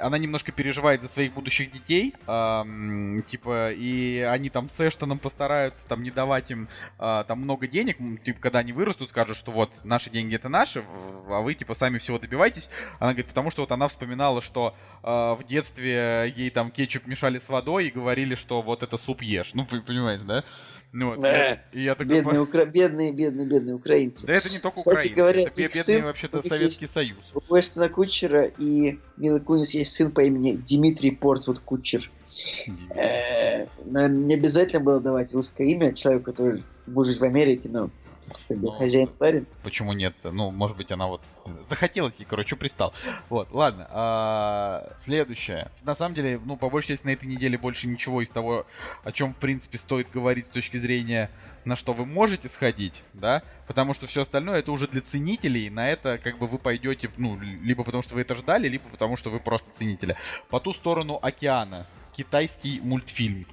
она 0.00 0.18
немножко 0.18 0.52
переживает 0.52 1.02
за 1.02 1.08
своих 1.08 1.32
будущих 1.32 1.72
детей, 1.72 2.14
ам, 2.26 3.22
типа, 3.22 3.72
и 3.72 4.20
они 4.20 4.50
там 4.50 4.68
с 4.68 4.80
Эштоном 4.80 5.18
постараются 5.18 5.86
там 5.86 6.02
не 6.02 6.10
давать 6.10 6.50
им 6.50 6.68
а, 6.98 7.24
там 7.24 7.40
много 7.40 7.68
денег, 7.68 7.98
типа, 8.22 8.40
когда 8.40 8.60
они 8.60 8.72
вырастут, 8.72 9.10
скажут, 9.10 9.36
что 9.36 9.52
вот, 9.52 9.84
наши 9.84 10.10
деньги 10.10 10.36
это 10.36 10.48
наши, 10.48 10.84
а 11.28 11.40
вы, 11.40 11.54
типа, 11.54 11.74
сами 11.74 11.98
всего 11.98 12.18
добивайтесь. 12.18 12.70
Она 12.98 13.12
говорит, 13.12 13.28
потому 13.28 13.50
что 13.50 13.62
вот 13.62 13.72
она 13.72 13.88
вспоминала, 13.88 14.40
что 14.40 14.74
а, 15.02 15.34
в 15.34 15.44
детстве 15.44 16.32
ей 16.36 16.50
там 16.50 16.70
кетчуп 16.70 17.06
мешали 17.06 17.38
с 17.38 17.48
водой 17.48 17.86
и 17.86 17.90
говорили, 17.90 18.34
что 18.34 18.62
вот 18.62 18.81
это 18.82 18.96
суп 18.96 19.22
ешь. 19.22 19.54
Ну, 19.54 19.66
вы 19.70 19.80
понимаете, 19.80 20.24
да? 20.24 20.44
Ну, 20.92 21.14
вот. 21.16 21.26
И 21.72 21.82
я 21.82 21.94
такой... 21.94 22.16
Бедные, 22.16 22.40
укра... 22.40 22.66
бедные, 22.66 23.12
бедные, 23.12 23.46
бедные 23.46 23.74
украинцы. 23.74 24.26
Да 24.26 24.34
это 24.34 24.50
не 24.50 24.58
только 24.58 24.76
Кстати 24.76 24.96
украинцы, 24.96 25.14
говоря, 25.16 25.42
это 25.42 25.62
бедный 25.62 25.82
сын, 25.82 26.04
вообще-то 26.04 26.42
Советский 26.42 26.86
Союз. 26.86 27.32
У 27.48 27.58
Эштона 27.58 27.88
Кутчера 27.88 28.44
и 28.44 28.98
Милы 29.16 29.40
Кунис 29.40 29.70
есть 29.70 29.92
сын 29.94 30.10
по 30.10 30.20
имени 30.20 30.52
Дмитрий 30.52 31.12
Портвуд 31.12 31.60
Кутчер. 31.60 32.10
Э, 32.94 33.66
Наверное, 33.86 34.24
не 34.26 34.34
обязательно 34.34 34.82
было 34.82 35.00
давать 35.00 35.32
русское 35.32 35.66
имя 35.66 35.94
человеку, 35.94 36.26
который 36.26 36.62
будет 36.86 37.06
жить 37.06 37.20
в 37.20 37.24
Америке, 37.24 37.68
но 37.70 37.90
как 38.48 38.56
бы 38.56 38.66
Ну, 38.66 38.70
хозяин 38.72 39.10
барин. 39.18 39.46
Почему 39.62 39.92
нет? 39.92 40.14
Ну, 40.24 40.50
может 40.50 40.76
быть, 40.76 40.92
она 40.92 41.06
вот 41.06 41.22
захотелось 41.60 42.16
ей, 42.20 42.26
короче, 42.26 42.56
пристал. 42.56 42.92
Вот, 43.28 43.52
ладно. 43.52 43.86
а, 43.90 44.92
следующее. 44.96 45.70
На 45.82 45.94
самом 45.94 46.14
деле, 46.14 46.40
ну, 46.44 46.56
по 46.56 46.70
большей 46.70 46.88
части 46.88 47.06
на 47.06 47.10
этой 47.10 47.26
неделе 47.26 47.58
больше 47.58 47.88
ничего 47.88 48.22
из 48.22 48.30
того, 48.30 48.66
о 49.04 49.12
чем, 49.12 49.34
в 49.34 49.38
принципе, 49.38 49.78
стоит 49.78 50.10
говорить 50.10 50.46
с 50.46 50.50
точки 50.50 50.76
зрения 50.76 51.30
на 51.64 51.76
что 51.76 51.92
вы 51.92 52.06
можете 52.06 52.48
сходить, 52.48 53.04
да, 53.12 53.42
потому 53.66 53.94
что 53.94 54.06
все 54.06 54.22
остальное 54.22 54.58
это 54.58 54.72
уже 54.72 54.88
для 54.88 55.00
ценителей, 55.00 55.70
на 55.70 55.88
это 55.88 56.18
как 56.18 56.38
бы 56.38 56.46
вы 56.46 56.58
пойдете, 56.58 57.10
ну, 57.16 57.38
либо 57.38 57.84
потому 57.84 58.02
что 58.02 58.14
вы 58.14 58.22
это 58.22 58.34
ждали, 58.34 58.68
либо 58.68 58.88
потому 58.88 59.16
что 59.16 59.30
вы 59.30 59.40
просто 59.40 59.70
ценители. 59.72 60.16
По 60.48 60.60
ту 60.60 60.72
сторону 60.72 61.18
океана 61.22 61.86
китайский 62.12 62.80
мультфильм. 62.80 63.46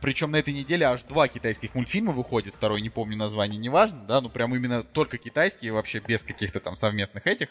Причем 0.00 0.30
на 0.30 0.36
этой 0.36 0.54
неделе 0.54 0.86
аж 0.86 1.02
два 1.02 1.28
китайских 1.28 1.74
мультфильма 1.74 2.12
выходит, 2.12 2.54
второй 2.54 2.80
не 2.80 2.90
помню 2.90 3.16
название, 3.16 3.58
неважно, 3.58 4.04
да, 4.06 4.20
ну 4.20 4.28
прям 4.28 4.54
именно 4.54 4.84
только 4.84 5.18
китайские, 5.18 5.72
вообще 5.72 5.98
без 5.98 6.22
каких-то 6.22 6.60
там 6.60 6.76
совместных 6.76 7.26
этих. 7.26 7.48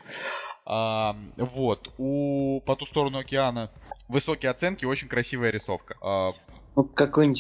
А, 0.66 1.16
вот, 1.38 1.92
у 1.98 2.62
по 2.62 2.76
ту 2.76 2.86
сторону 2.86 3.18
океана 3.18 3.70
высокие 4.08 4.50
оценки, 4.52 4.86
очень 4.86 5.08
красивая 5.08 5.52
рисовка. 5.52 5.98
А, 6.02 6.32
Ну, 6.76 6.84
какой-нибудь 6.84 7.40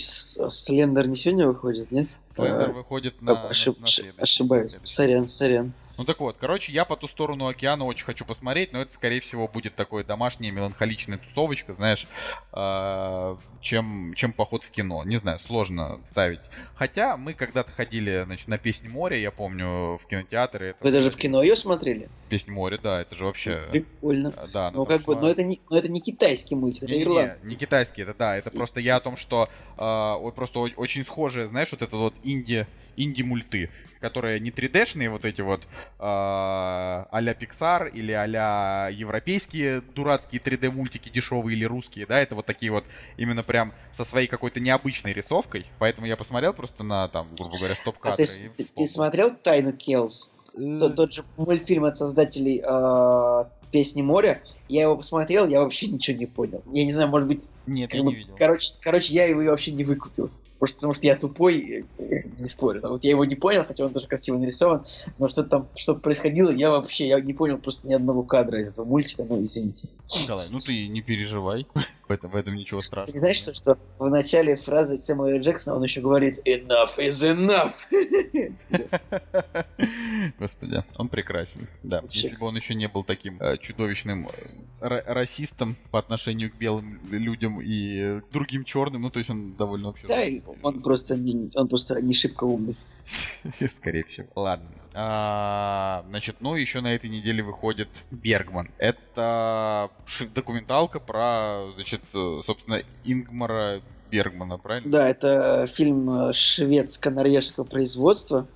Слендер 0.52 1.08
не 1.08 1.16
сегодня 1.16 1.48
выходит, 1.48 1.92
нет? 1.92 2.08
Слендер 2.36 2.72
выходит 2.72 3.22
на, 3.22 3.48
Ошиб- 3.50 3.80
на, 3.80 3.88
следующий- 3.88 4.22
Ошибаюсь. 4.22 4.78
Сорян, 4.84 5.28
сорян. 5.28 5.74
Ну 5.98 6.04
так 6.04 6.20
вот, 6.20 6.38
короче, 6.38 6.74
я 6.74 6.84
по 6.86 6.96
ту 6.96 7.08
сторону 7.08 7.48
океана 7.48 7.86
очень 7.86 8.06
хочу 8.06 8.26
посмотреть, 8.26 8.74
но 8.74 8.82
это, 8.82 8.92
скорее 8.92 9.20
всего, 9.22 9.48
будет 9.48 9.76
такое 9.76 10.04
домашняя 10.04 10.52
меланхоличная 10.52 11.18
тусовочка, 11.18 11.74
знаешь, 11.74 12.08
а, 12.52 13.38
чем, 13.62 14.14
чем 14.16 14.34
поход 14.34 14.64
в 14.64 14.72
кино. 14.72 15.04
Не 15.06 15.18
знаю, 15.18 15.40
сложно 15.40 16.00
ставить. 16.04 16.50
Хотя 16.76 17.18
мы 17.18 17.34
когда-то 17.34 17.72
ходили, 17.72 18.24
значит, 18.26 18.48
на 18.48 18.58
«Песнь 18.58 18.88
моря», 18.90 19.18
я 19.18 19.32
помню, 19.32 19.98
в 19.98 20.06
кинотеатры. 20.08 20.68
Это 20.70 20.84
Вы 20.84 20.92
даже 20.92 21.12
в 21.12 21.16
кино 21.16 21.42
ее 21.42 21.56
смотрели? 21.56 22.10
«Песнь 22.30 22.52
моря», 22.52 22.78
да, 22.82 23.02
это 23.02 23.16
же 23.16 23.26
вообще... 23.26 23.64
Прикольно. 23.72 24.34
э, 24.36 24.48
Да, 24.54 24.72
Ну, 24.72 24.86
как 24.86 25.02
бы, 25.04 25.16
но 25.16 25.30
это 25.30 25.44
не, 25.44 25.60
но 25.70 25.78
это 25.78 25.90
не 25.90 26.02
китайский 26.02 26.56
мультик, 26.56 26.84
это 26.84 26.92
Не, 26.94 27.00
не, 27.00 27.06
не, 27.06 27.10
ирландский. 27.12 27.48
не 27.48 27.56
китайский, 27.56 28.02
это 28.02 28.14
да, 28.14 28.36
это 28.38 28.50
И 28.50 28.58
просто 28.58 28.80
я 28.80 28.98
о 28.98 29.00
том, 29.00 29.16
что 29.18 29.50
а, 29.78 30.18
вот 30.18 30.36
просто 30.36 30.60
очень 30.60 31.04
схожие, 31.04 31.48
знаешь, 31.48 31.72
вот 31.72 31.82
это 31.82 31.96
вот 31.96 32.14
инди, 32.26 32.68
инди-мульты, 32.98 33.70
которые 34.02 34.40
не 34.40 34.52
3D-шные 34.52 35.10
вот 35.10 35.26
эти 35.26 35.42
вот 35.42 35.68
а, 36.00 37.08
а-ля 37.12 37.34
Pixar 37.34 37.90
или 37.92 38.12
а-ля 38.12 38.90
европейские 38.92 39.82
дурацкие 39.82 40.42
3D-мультики 40.42 41.10
дешевые 41.10 41.56
или 41.58 41.66
русские, 41.66 42.06
да, 42.06 42.20
это 42.20 42.36
вот 42.36 42.46
такие 42.46 42.72
вот 42.72 42.86
именно 43.18 43.44
прям 43.44 43.74
со 43.92 44.06
своей 44.06 44.28
какой-то 44.28 44.60
необычной 44.60 45.14
рисовкой, 45.14 45.66
поэтому 45.80 46.08
я 46.08 46.16
посмотрел 46.18 46.54
просто 46.54 46.84
на 46.84 47.08
там, 47.08 47.28
грубо 47.40 47.58
говоря, 47.58 47.74
А 47.74 47.78
стоп-кадры 47.78 48.26
ты, 48.26 48.32
и 48.34 48.44
ты- 48.44 48.50
ты 48.58 48.64
вспомнил. 48.64 48.90
смотрел 48.90 49.36
«Тайну 49.36 49.74
Келс»? 49.74 50.32
Э, 50.58 50.78
Тот, 50.80 50.96
тот 50.96 51.14
же 51.14 51.24
мультфильм 51.38 51.84
от 51.86 51.98
создателей 51.98 52.62
э, 52.66 53.44
«Песни 53.72 54.02
моря». 54.02 54.42
Я 54.70 54.84
его 54.84 54.96
посмотрел, 54.96 55.48
я 55.48 55.60
вообще 55.62 55.88
ничего 55.88 56.18
не 56.18 56.28
понял. 56.28 56.64
Я 56.68 56.86
не 56.86 56.94
знаю, 56.94 57.10
может 57.10 57.28
быть... 57.28 57.50
Нет, 57.66 57.94
я 57.94 58.04
бы, 58.04 58.12
не 58.12 58.16
видел. 58.20 58.36
Короче, 58.38 58.74
короче, 58.82 59.14
я 59.14 59.26
его 59.26 59.42
вообще 59.44 59.72
не 59.72 59.84
выкупил. 59.84 60.30
Просто 60.60 60.78
потому 60.78 60.94
что 60.94 61.06
я 61.06 61.16
тупой, 61.16 61.86
э, 61.98 62.22
не 62.40 62.48
спорю. 62.48 62.80
Но 62.82 62.90
Вот 62.90 63.04
я 63.04 63.10
его 63.10 63.26
не 63.26 63.36
понял, 63.36 63.66
хотя 63.66 63.86
он 63.86 63.94
тоже 63.94 64.08
красиво 64.08 64.38
нарисован. 64.38 64.86
Но 65.18 65.28
что 65.28 65.44
там, 65.44 65.68
что 65.76 65.96
происходило, 65.96 66.50
я 66.50 66.72
вообще 66.72 67.08
я 67.08 67.20
не 67.20 67.34
понял 67.34 67.58
просто 67.58 67.88
ни 67.88 67.94
одного 67.94 68.24
кадра 68.24 68.60
из 68.62 68.72
этого 68.72 68.86
мультика. 68.86 69.26
Ну, 69.28 69.44
извините. 69.44 69.90
Николай, 70.22 70.48
ну 70.52 70.60
ты 70.60 70.88
не 70.88 71.02
переживай, 71.02 71.68
в 72.08 72.12
этом, 72.12 72.32
в 72.32 72.36
этом 72.36 72.56
ничего 72.56 72.82
страшного. 72.82 73.14
Ты 73.14 73.20
знаешь, 73.20 73.38
что, 73.38 73.54
что 73.54 73.78
в 73.98 74.10
начале 74.10 74.56
фразы 74.56 74.98
Сэмюэля 74.98 75.40
Джексона 75.40 75.78
он 75.78 75.84
еще 75.84 76.02
говорит 76.02 76.40
«Enough 76.46 76.98
is 76.98 77.24
enough!» 77.24 77.74
Господи, 80.40 80.84
он 80.98 81.10
прекрасен. 81.10 81.68
Да, 81.84 82.04
если 82.10 82.36
бы 82.36 82.46
он 82.46 82.56
еще 82.56 82.76
не 82.76 82.88
был 82.88 83.04
таким 83.04 83.42
э, 83.42 83.58
чудовищным 83.58 84.28
э, 84.28 84.88
ра- 84.88 85.04
расистом 85.06 85.76
по 85.92 86.00
отношению 86.00 86.52
к 86.52 86.56
белым 86.56 87.00
людям 87.10 87.62
и 87.62 88.00
э, 88.00 88.22
другим 88.32 88.64
черным, 88.64 89.04
ну 89.04 89.10
то 89.10 89.20
есть 89.20 89.30
он 89.30 89.56
довольно 89.56 89.88
вообще. 89.88 90.08
Да, 90.08 90.22
он 90.62 90.82
просто 90.82 91.16
не, 91.16 91.52
он 91.56 91.68
просто 91.68 92.02
не 92.02 92.14
шибко 92.14 92.44
умный. 92.44 92.76
Скорее 93.70 94.04
всего. 94.04 94.28
Ладно. 94.36 94.68
А, 94.98 96.06
значит, 96.10 96.38
ну 96.40 96.56
еще 96.56 96.82
на 96.82 96.94
этой 96.96 97.10
неделе 97.10 97.44
выходит 97.44 97.90
Бергман. 98.12 98.70
Это 98.78 99.90
документалка 100.34 101.00
про, 101.00 101.66
значит, 101.76 102.02
э, 102.16 102.40
собственно, 102.42 102.82
Ингмара 103.04 103.82
Бергмана, 104.10 104.58
правильно? 104.58 104.90
Да, 104.90 105.08
это 105.10 105.68
фильм 105.68 106.10
э, 106.30 106.34
шведско-норвежского 106.34 107.66
производства. 107.66 108.48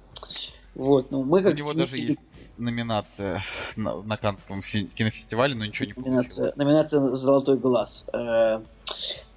Вот, 0.76 1.12
ну 1.12 1.24
мы 1.26 1.42
У 1.42 1.44
как 1.44 1.58
него 1.58 1.74
даже 1.74 1.92
ценители- 1.92 2.08
есть 2.12 2.22
номинация 2.58 3.44
на, 3.76 4.02
на 4.02 4.16
Канском 4.18 4.62
фи- 4.62 4.86
кинофестивале, 4.88 5.56
но 5.56 5.66
ничего 5.66 5.88
не 5.88 5.94
получилось. 5.94 6.38
номинация, 6.38 6.54
номинация 6.56 7.02
«Золотой 7.16 7.58
глаз». 7.58 8.06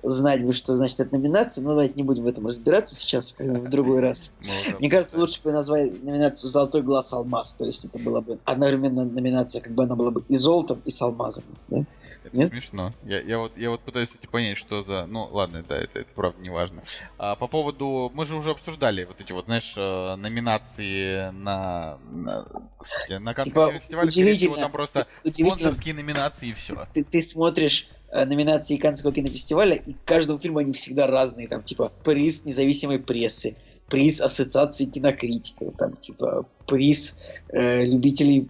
Знать 0.03 0.45
бы, 0.45 0.53
что 0.53 0.75
значит 0.75 1.01
эта 1.01 1.17
номинация, 1.17 1.62
но 1.62 1.71
давайте 1.71 1.95
не 1.95 2.03
будем 2.03 2.25
в 2.25 2.27
этом 2.27 2.47
разбираться 2.47 2.95
сейчас, 2.95 3.35
в 3.38 3.69
другой 3.69 4.01
раз. 4.01 4.31
Мне 4.79 4.91
кажется, 4.91 5.19
лучше 5.19 5.41
бы 5.43 5.53
назвали 5.53 5.91
номинацию 6.03 6.51
«Золотой 6.51 6.83
глаз 6.83 7.12
алмаз», 7.12 7.55
то 7.55 7.65
есть 7.65 7.85
это 7.85 7.99
была 7.99 8.21
бы 8.21 8.38
одновременно 8.45 9.05
номинация, 9.05 9.62
как 9.62 9.73
бы 9.73 9.85
она 9.85 9.95
была 9.95 10.11
бы 10.11 10.25
и 10.29 10.37
золотом, 10.37 10.81
и 10.85 10.91
с 10.91 11.01
алмазом. 11.03 11.45
да? 11.69 11.85
Это 12.25 12.38
Нет? 12.38 12.49
смешно. 12.51 12.93
Я, 13.05 13.21
я 13.21 13.38
вот 13.38 13.57
я 13.57 13.71
вот 13.71 13.81
пытаюсь 13.81 14.17
понять, 14.31 14.57
что 14.57 14.85
за. 14.85 15.07
Ну, 15.07 15.29
ладно, 15.31 15.65
да, 15.69 15.77
это, 15.77 16.01
это 16.01 16.15
правда 16.15 16.41
не 16.41 16.51
важно. 16.51 16.83
А, 17.19 17.35
по 17.37 17.47
поводу. 17.47 18.11
Мы 18.15 18.25
же 18.25 18.37
уже 18.37 18.51
обсуждали 18.51 19.05
вот 19.05 19.21
эти 19.21 19.33
вот, 19.33 19.47
знаешь, 19.47 19.75
э, 19.77 20.17
номинации 20.17 21.31
на. 21.33 21.99
на, 22.11 22.45
господи, 22.79 23.15
на 23.19 23.35
Каннском 23.35 23.69
Типа, 23.69 23.79
фестивале. 23.79 24.11
Скорее 24.11 24.35
всего, 24.35 24.57
там 24.57 24.73
просто 24.73 25.07
спонсорские 25.29 25.95
номинации 25.95 26.49
и 26.49 26.53
все. 26.53 26.87
Ты, 26.95 27.05
ты 27.05 27.23
смотришь 27.23 27.91
номинации 28.12 28.77
Каннского 28.77 29.12
кинофестиваля, 29.12 29.75
и 29.75 29.94
каждому 30.05 30.38
фильму 30.38 30.59
они 30.59 30.72
всегда 30.72 31.07
разные. 31.07 31.48
Там, 31.48 31.62
типа, 31.62 31.92
приз 32.05 32.44
независимой 32.44 32.98
прессы, 32.98 33.57
приз 33.88 34.20
ассоциации 34.20 34.85
кинокритиков, 34.85 35.77
там, 35.77 35.96
типа, 35.96 36.46
приз 36.66 37.20
э, 37.48 37.85
любителей 37.87 38.48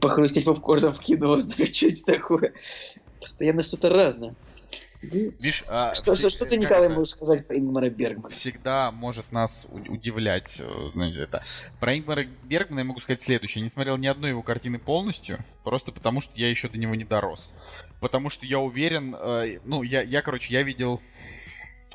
похрустеть 0.00 0.44
попкорном 0.44 0.92
в 0.92 1.00
кино, 1.00 1.36
знаешь, 1.38 1.74
что 1.74 1.86
это 1.86 2.04
такое. 2.04 2.52
Постоянно 3.20 3.62
что-то 3.62 3.88
разное. 3.90 4.34
Видишь, 5.02 5.64
а, 5.68 5.94
Что, 5.94 6.14
все- 6.14 6.30
что, 6.30 6.46
ты, 6.46 6.56
Николай, 6.56 6.84
это? 6.86 6.94
можешь 6.94 7.12
сказать 7.14 7.46
про 7.46 7.58
Ингмара 7.58 7.90
Бергмана? 7.90 8.28
всегда 8.28 8.92
может 8.92 9.30
нас 9.32 9.66
удивлять, 9.70 10.56
э, 10.60 10.90
знаете, 10.92 11.22
это. 11.22 11.42
Про 11.80 11.96
Ингмара 11.98 12.24
Бергмана 12.44 12.80
я 12.80 12.84
могу 12.84 13.00
сказать 13.00 13.20
следующее. 13.20 13.60
Я 13.62 13.64
не 13.64 13.70
смотрел 13.70 13.96
ни 13.96 14.06
одной 14.06 14.30
его 14.30 14.42
картины 14.42 14.78
полностью, 14.78 15.44
просто 15.64 15.90
потому 15.92 16.20
что 16.20 16.32
я 16.36 16.48
еще 16.48 16.68
до 16.68 16.78
него 16.78 16.94
не 16.94 17.04
дорос. 17.04 17.52
Потому 18.00 18.30
что 18.30 18.46
я 18.46 18.58
уверен, 18.60 19.16
э, 19.18 19.58
ну, 19.64 19.82
я, 19.82 20.02
я, 20.02 20.22
короче, 20.22 20.54
я 20.54 20.62
видел... 20.62 21.00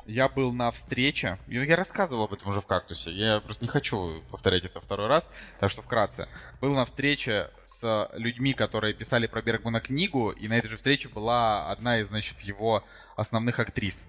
Я 0.08 0.30
был 0.30 0.54
на 0.54 0.70
встрече, 0.70 1.38
я 1.48 1.76
рассказывал 1.76 2.24
об 2.24 2.32
этом 2.32 2.48
уже 2.48 2.62
в 2.62 2.66
«Кактусе», 2.66 3.12
я 3.12 3.40
просто 3.40 3.62
не 3.62 3.68
хочу 3.68 4.22
повторять 4.30 4.64
это 4.64 4.80
второй 4.80 5.06
раз, 5.06 5.30
так 5.60 5.70
что 5.70 5.82
вкратце. 5.82 6.28
Был 6.62 6.72
на 6.72 6.86
встрече 6.86 7.50
с 7.66 8.08
людьми, 8.14 8.54
которые 8.54 8.94
писали 8.94 9.26
про 9.26 9.42
Бергмана 9.42 9.82
книгу, 9.82 10.30
и 10.30 10.48
на 10.48 10.56
этой 10.56 10.68
же 10.68 10.76
встрече 10.78 11.10
была 11.10 11.70
одна 11.70 12.00
из, 12.00 12.08
значит, 12.08 12.40
его 12.40 12.82
основных 13.16 13.58
актрис. 13.58 14.08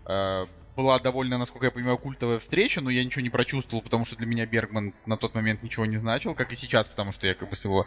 Была 0.80 0.98
довольно, 0.98 1.38
насколько 1.38 1.66
я 1.66 1.72
понимаю, 1.72 1.98
культовая 1.98 2.40
встреча, 2.40 2.80
но 2.80 2.90
я 2.90 3.04
ничего 3.04 3.22
не 3.22 3.30
прочувствовал, 3.30 3.84
потому 3.84 4.06
что 4.06 4.16
для 4.16 4.26
меня 4.26 4.46
Бергман 4.46 4.94
на 5.06 5.18
тот 5.18 5.36
момент 5.36 5.62
ничего 5.62 5.86
не 5.86 5.98
значил, 5.98 6.34
как 6.34 6.54
и 6.54 6.56
сейчас, 6.56 6.88
потому 6.88 7.12
что 7.12 7.28
я 7.28 7.34
как 7.34 7.50
бы 7.50 7.58
с 7.58 7.66
его 7.66 7.86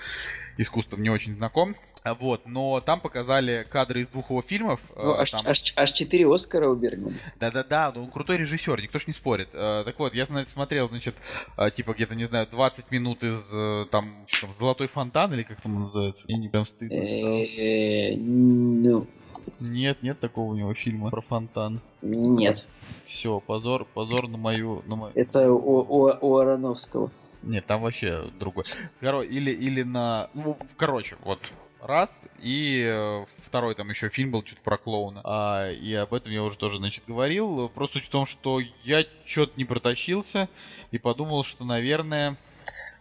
искусством 0.58 1.00
не 1.02 1.08
очень 1.08 1.34
знаком. 1.34 1.74
А 2.04 2.12
Вот, 2.14 2.46
но 2.46 2.82
там 2.82 3.00
показали 3.00 3.66
кадры 3.70 4.02
из 4.02 4.10
двух 4.10 4.28
его 4.28 4.42
фильмов. 4.42 4.82
Ну, 4.94 5.14
э, 5.14 5.22
аж, 5.22 5.30
там- 5.30 5.40
аж, 5.46 5.72
аж 5.74 5.92
4 5.92 6.34
Оскара 6.34 6.68
у 6.68 6.74
Бергмана. 6.74 7.16
да-да-да, 7.40 7.92
ну 7.94 8.02
он 8.02 8.10
крутой 8.10 8.36
режиссер, 8.36 8.82
никто 8.82 8.98
ж 8.98 9.06
не 9.06 9.14
спорит. 9.14 9.48
Э, 9.54 9.84
так 9.86 9.98
вот, 9.98 10.12
я, 10.12 10.26
знаете, 10.26 10.50
смотрел, 10.50 10.86
значит, 10.90 11.14
э, 11.56 11.70
типа 11.70 11.94
где-то, 11.94 12.14
не 12.14 12.26
знаю, 12.26 12.46
20 12.50 12.90
минут 12.90 13.24
из 13.24 13.48
там, 13.88 14.26
что 14.26 14.48
там, 14.48 14.54
«Золотой 14.54 14.86
фонтан» 14.88 15.32
или 15.32 15.44
как 15.44 15.62
там 15.62 15.80
называется. 15.80 16.26
Мне 16.28 16.36
не 16.36 16.48
прям 16.50 16.66
стыдно 16.66 17.02
Ну, 18.18 19.06
Нет, 19.60 20.02
нет 20.02 20.20
такого 20.20 20.52
у 20.52 20.54
него 20.54 20.74
фильма 20.74 21.10
про 21.10 21.20
фонтан. 21.20 21.80
нет. 22.02 22.66
Все, 23.02 23.40
позор, 23.40 23.86
позор 23.94 24.28
на 24.28 24.38
мою... 24.38 24.82
На 24.86 24.96
мою... 24.96 25.12
Это 25.14 25.52
у, 25.52 25.80
у, 25.80 26.12
у 26.20 26.36
Ароновского. 26.36 27.10
Нет, 27.42 27.66
там 27.66 27.80
вообще 27.80 28.22
другой. 28.38 28.64
Коро... 29.00 29.22
Или, 29.22 29.50
или 29.50 29.82
на... 29.82 30.28
Ну, 30.34 30.56
короче, 30.76 31.16
вот 31.24 31.38
раз, 31.80 32.24
и 32.40 32.84
э, 32.86 33.24
второй 33.44 33.74
там 33.74 33.90
еще 33.90 34.08
фильм 34.08 34.30
был, 34.30 34.44
что-то 34.44 34.62
про 34.62 34.78
клоуна. 34.78 35.20
А, 35.24 35.70
и 35.70 35.92
об 35.94 36.14
этом 36.14 36.32
я 36.32 36.42
уже 36.42 36.56
тоже, 36.56 36.78
значит, 36.78 37.04
говорил. 37.06 37.68
Просто 37.68 38.00
в 38.00 38.08
том, 38.08 38.24
что 38.24 38.60
я 38.84 39.04
что-то 39.24 39.52
не 39.56 39.64
протащился 39.64 40.48
и 40.90 40.98
подумал, 40.98 41.42
что, 41.42 41.64
наверное... 41.64 42.36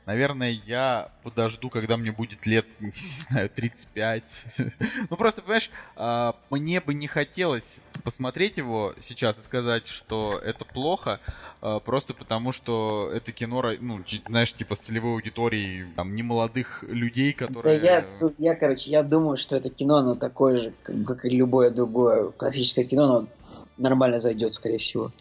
Наверное, 0.05 0.51
я 0.65 1.11
подожду, 1.23 1.69
когда 1.69 1.97
мне 1.97 2.11
будет 2.11 2.45
лет, 2.45 2.65
не 2.79 2.91
знаю, 2.91 3.49
35. 3.49 4.45
Ну, 5.09 5.17
просто, 5.17 5.41
понимаешь, 5.41 5.71
а, 5.95 6.35
мне 6.49 6.79
бы 6.81 6.93
не 6.93 7.07
хотелось 7.07 7.77
посмотреть 8.03 8.57
его 8.57 8.93
сейчас 8.99 9.39
и 9.39 9.41
сказать, 9.41 9.87
что 9.87 10.39
это 10.39 10.65
плохо, 10.65 11.19
а, 11.61 11.79
просто 11.79 12.13
потому 12.13 12.51
что 12.51 13.09
это 13.13 13.31
кино, 13.31 13.63
ну, 13.79 14.01
знаешь, 14.27 14.53
типа 14.53 14.75
с 14.75 14.79
целевой 14.79 15.13
аудиторией, 15.13 15.85
там, 15.95 16.15
немолодых 16.15 16.83
людей, 16.87 17.35
Да 17.37 17.47
которые... 17.47 17.79
я, 17.79 18.05
ну, 18.19 18.33
я, 18.37 18.55
короче, 18.55 18.91
я 18.91 19.03
думаю, 19.03 19.37
что 19.37 19.55
это 19.55 19.69
кино, 19.69 19.97
оно 19.97 20.15
такое 20.15 20.57
же, 20.57 20.73
как, 20.83 21.25
и 21.25 21.29
любое 21.29 21.69
другое 21.69 22.31
классическое 22.31 22.85
кино, 22.85 23.03
оно 23.03 23.27
нормально 23.77 24.19
зайдет, 24.19 24.53
скорее 24.53 24.77
всего. 24.77 25.11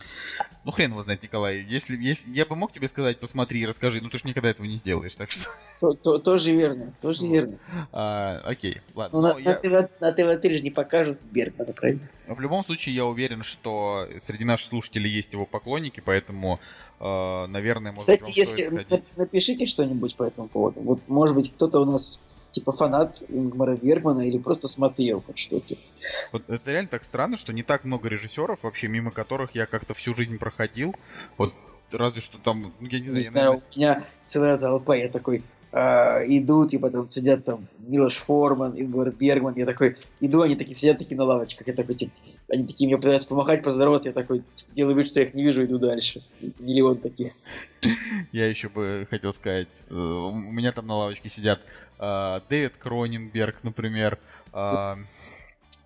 Ну, 0.64 0.70
хрен 0.72 0.90
его 0.90 1.02
знает, 1.02 1.22
Николай. 1.22 1.62
Если, 1.62 1.96
если 1.96 2.30
я 2.30 2.44
бы 2.44 2.54
мог 2.54 2.72
тебе 2.72 2.86
сказать, 2.88 3.18
посмотри 3.18 3.60
и 3.60 3.66
расскажи, 3.66 4.00
ну 4.02 4.10
ты 4.10 4.18
же 4.18 4.28
никогда 4.28 4.50
этого 4.50 4.66
не 4.66 4.76
сделаешь, 4.76 5.14
так 5.14 5.30
что... 5.30 5.48
То- 5.80 5.94
то- 5.94 6.18
тоже 6.18 6.52
верно, 6.52 6.92
тоже 7.00 7.22
Вот. 7.22 7.32
верно. 7.32 7.58
а, 7.92 8.40
окей, 8.44 8.80
ладно. 8.94 9.18
Ну, 9.20 9.26
на, 9.28 9.32
Ну, 9.34 9.38
я- 9.38 9.60
на, 9.62 9.82
ТВ, 9.86 10.00
на 10.00 10.12
ТВ-3 10.12 10.50
же 10.58 10.62
не 10.62 10.70
покажут 10.70 11.18
Бергмана, 11.30 11.72
правильно? 11.72 12.08
В 12.26 12.38
любом 12.40 12.62
случае, 12.62 12.94
я 12.94 13.06
уверен, 13.06 13.42
что 13.42 14.06
среди 14.18 14.44
наших 14.44 14.68
слушателей 14.68 15.10
есть 15.10 15.32
его 15.32 15.46
поклонники, 15.46 16.00
поэтому, 16.04 16.60
э, 17.00 17.46
наверное, 17.46 17.92
может 17.92 18.20
Кстати, 18.20 18.38
если 18.38 18.87
напишите 19.16 19.66
что-нибудь 19.66 20.14
по 20.16 20.25
этому 20.25 20.48
поводу. 20.48 20.81
Вот, 20.81 21.00
может 21.08 21.35
быть, 21.35 21.52
кто-то 21.52 21.81
у 21.81 21.85
нас 21.87 22.35
типа 22.51 22.73
фанат 22.73 23.23
Ингмара 23.29 23.77
Бергмана 23.77 24.23
или 24.23 24.38
просто 24.38 24.69
смотрел 24.69 25.23
хоть 25.23 25.38
что-то. 25.38 25.77
Вот 26.33 26.48
это 26.48 26.71
реально 26.71 26.88
так 26.88 27.05
странно, 27.05 27.37
что 27.37 27.53
не 27.53 27.63
так 27.63 27.85
много 27.85 28.09
режиссеров, 28.09 28.63
вообще 28.63 28.88
мимо 28.88 29.11
которых 29.11 29.55
я 29.55 29.67
как-то 29.67 29.94
всю 29.94 30.15
жизнь 30.15 30.38
проходил. 30.38 30.94
Вот 31.37 31.55
разве 31.92 32.21
что 32.21 32.38
там, 32.38 32.63
ну, 32.63 32.88
я 32.88 33.01
не, 33.01 33.07
Не 33.07 33.11
знаю, 33.11 33.23
знаю, 33.23 33.46
наверное, 33.46 33.63
у 33.75 33.79
меня 33.79 34.05
целая 34.25 34.59
толпа, 34.59 34.96
я 34.96 35.09
такой 35.09 35.42
а, 35.73 36.21
иду, 36.27 36.66
типа 36.66 36.90
там 36.90 37.08
сидят 37.08 37.44
там 37.44 37.66
Милош 37.79 38.16
Форман, 38.16 38.75
Ингвар 38.77 39.12
Бергман, 39.12 39.54
я 39.54 39.66
такой 39.66 39.96
иду, 40.21 40.42
они 40.42 40.56
такие 40.56 40.75
сидят 40.75 40.98
такие 40.98 41.16
на 41.16 41.25
лавочках, 41.25 41.66
я 41.68 41.75
такой, 41.75 41.94
типа, 41.94 42.12
они 42.52 42.66
такие 42.66 42.88
мне 42.88 42.96
пытаются 42.96 43.29
помахать, 43.29 43.62
поздороваться, 43.62 44.08
я 44.08 44.12
такой 44.12 44.42
типа, 44.54 44.75
делаю 44.75 44.96
вид, 44.96 45.06
что 45.06 45.21
я 45.21 45.27
их 45.27 45.35
не 45.35 45.44
вижу, 45.44 45.64
иду 45.64 45.79
дальше. 45.79 46.23
Миллион 46.58 46.98
таких. 46.98 47.33
я 48.33 48.48
еще 48.48 48.68
бы 48.68 49.06
хотел 49.08 49.33
сказать, 49.33 49.85
э, 49.90 49.94
у 49.94 50.33
меня 50.33 50.73
там 50.73 50.87
на 50.87 50.96
лавочке 50.96 51.29
сидят 51.29 51.60
э, 51.98 52.40
Дэвид 52.48 52.77
Кроненберг, 52.77 53.62
например, 53.62 54.18
э, 54.52 54.96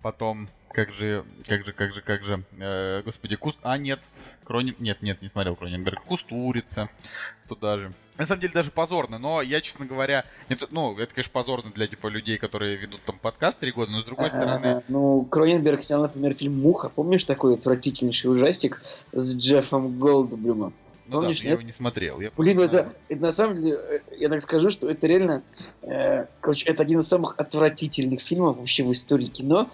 потом, 0.05 0.47
как 0.71 0.93
же, 0.93 1.25
как 1.47 1.65
же, 1.65 1.73
как 1.73 1.91
же, 1.91 2.01
как 2.01 2.23
же, 2.23 2.43
э, 2.59 3.01
господи, 3.03 3.35
Куст... 3.35 3.57
А, 3.63 3.75
нет, 3.75 4.01
Кронин... 4.43 4.75
Нет, 4.77 5.01
нет, 5.01 5.19
не 5.23 5.29
смотрел 5.29 5.55
Кроненберг. 5.55 6.03
Кустурица 6.03 6.89
туда 7.47 7.79
же. 7.79 7.91
На 8.19 8.27
самом 8.27 8.41
деле 8.41 8.53
даже 8.53 8.69
позорно, 8.69 9.17
но 9.17 9.41
я, 9.41 9.61
честно 9.61 9.87
говоря, 9.87 10.23
это, 10.47 10.67
ну, 10.69 10.95
это, 10.99 11.11
конечно, 11.15 11.31
позорно 11.31 11.71
для, 11.71 11.87
типа, 11.87 12.05
людей, 12.05 12.37
которые 12.37 12.75
ведут 12.75 13.01
там 13.03 13.17
подкаст 13.17 13.59
три 13.59 13.71
года, 13.71 13.93
но 13.93 14.01
с 14.01 14.05
другой 14.05 14.29
стороны... 14.29 14.67
А, 14.67 14.83
ну, 14.89 15.25
Кроненберг 15.25 15.81
снял, 15.81 16.03
например, 16.03 16.35
фильм 16.35 16.61
«Муха». 16.61 16.89
Помнишь 16.89 17.23
такой 17.23 17.55
отвратительнейший 17.55 18.29
ужастик 18.29 18.83
с 19.11 19.35
Джеффом 19.35 19.97
Голдблюмом? 19.97 20.75
Ну 21.07 21.21
Помнишь, 21.21 21.41
да, 21.41 21.45
я 21.45 21.51
его 21.51 21.61
не 21.61 21.71
смотрел. 21.71 22.19
Я 22.19 22.31
Блин, 22.35 22.57
просто 22.57 22.77
это, 22.77 22.93
это 23.09 23.21
на 23.21 23.31
самом 23.31 23.61
деле, 23.61 23.75
э, 23.77 23.99
я 24.17 24.29
так 24.29 24.41
скажу, 24.41 24.69
что 24.71 24.89
это 24.89 25.05
реально, 25.05 25.43
э, 25.83 26.25
короче, 26.41 26.65
это 26.65 26.81
один 26.81 26.99
из 26.99 27.07
самых 27.07 27.35
отвратительных 27.37 28.21
фильмов 28.21 28.57
вообще 28.57 28.83
в 28.83 28.91
истории 28.91 29.27
кино. 29.27 29.69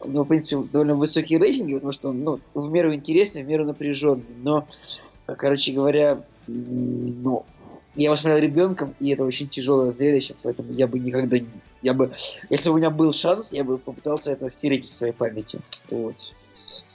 У 0.00 0.10
него, 0.10 0.24
в 0.24 0.28
принципе, 0.28 0.62
довольно 0.70 0.94
высокие 0.94 1.38
рейтинги, 1.38 1.74
потому 1.74 1.92
что 1.92 2.10
он, 2.10 2.22
ну, 2.22 2.40
в 2.52 2.70
меру 2.70 2.94
интересный, 2.94 3.42
в 3.42 3.48
меру 3.48 3.64
напряженный. 3.64 4.24
Но, 4.42 4.68
э, 5.26 5.34
короче 5.36 5.72
говоря, 5.72 6.22
ну, 6.46 7.46
я 7.96 8.04
его 8.06 8.16
смотрел 8.16 8.42
ребенком, 8.42 8.94
и 9.00 9.10
это 9.12 9.24
очень 9.24 9.48
тяжелое 9.48 9.90
зрелище, 9.90 10.34
поэтому 10.42 10.72
я 10.72 10.86
бы 10.86 10.98
никогда 10.98 11.38
не... 11.38 11.48
Я 11.82 11.92
бы, 11.92 12.12
если 12.48 12.70
бы 12.70 12.76
у 12.76 12.78
меня 12.78 12.88
был 12.88 13.12
шанс, 13.12 13.52
я 13.52 13.62
бы 13.62 13.76
попытался 13.76 14.30
это 14.30 14.48
стереть 14.48 14.86
из 14.86 14.96
своей 14.96 15.12
памяти. 15.12 15.60
Вот. 15.90 16.16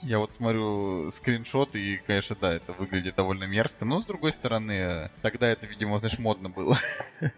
Я 0.01 0.17
вот 0.17 0.31
смотрю 0.31 1.11
скриншот, 1.11 1.75
и, 1.75 1.97
конечно, 1.97 2.35
да, 2.41 2.51
это 2.55 2.73
выглядит 2.73 3.13
довольно 3.15 3.43
мерзко. 3.43 3.85
Но, 3.85 4.01
с 4.01 4.05
другой 4.05 4.31
стороны, 4.31 5.11
тогда 5.21 5.47
это, 5.47 5.67
видимо, 5.67 5.99
знаешь, 5.99 6.17
модно 6.17 6.49
было. 6.49 6.75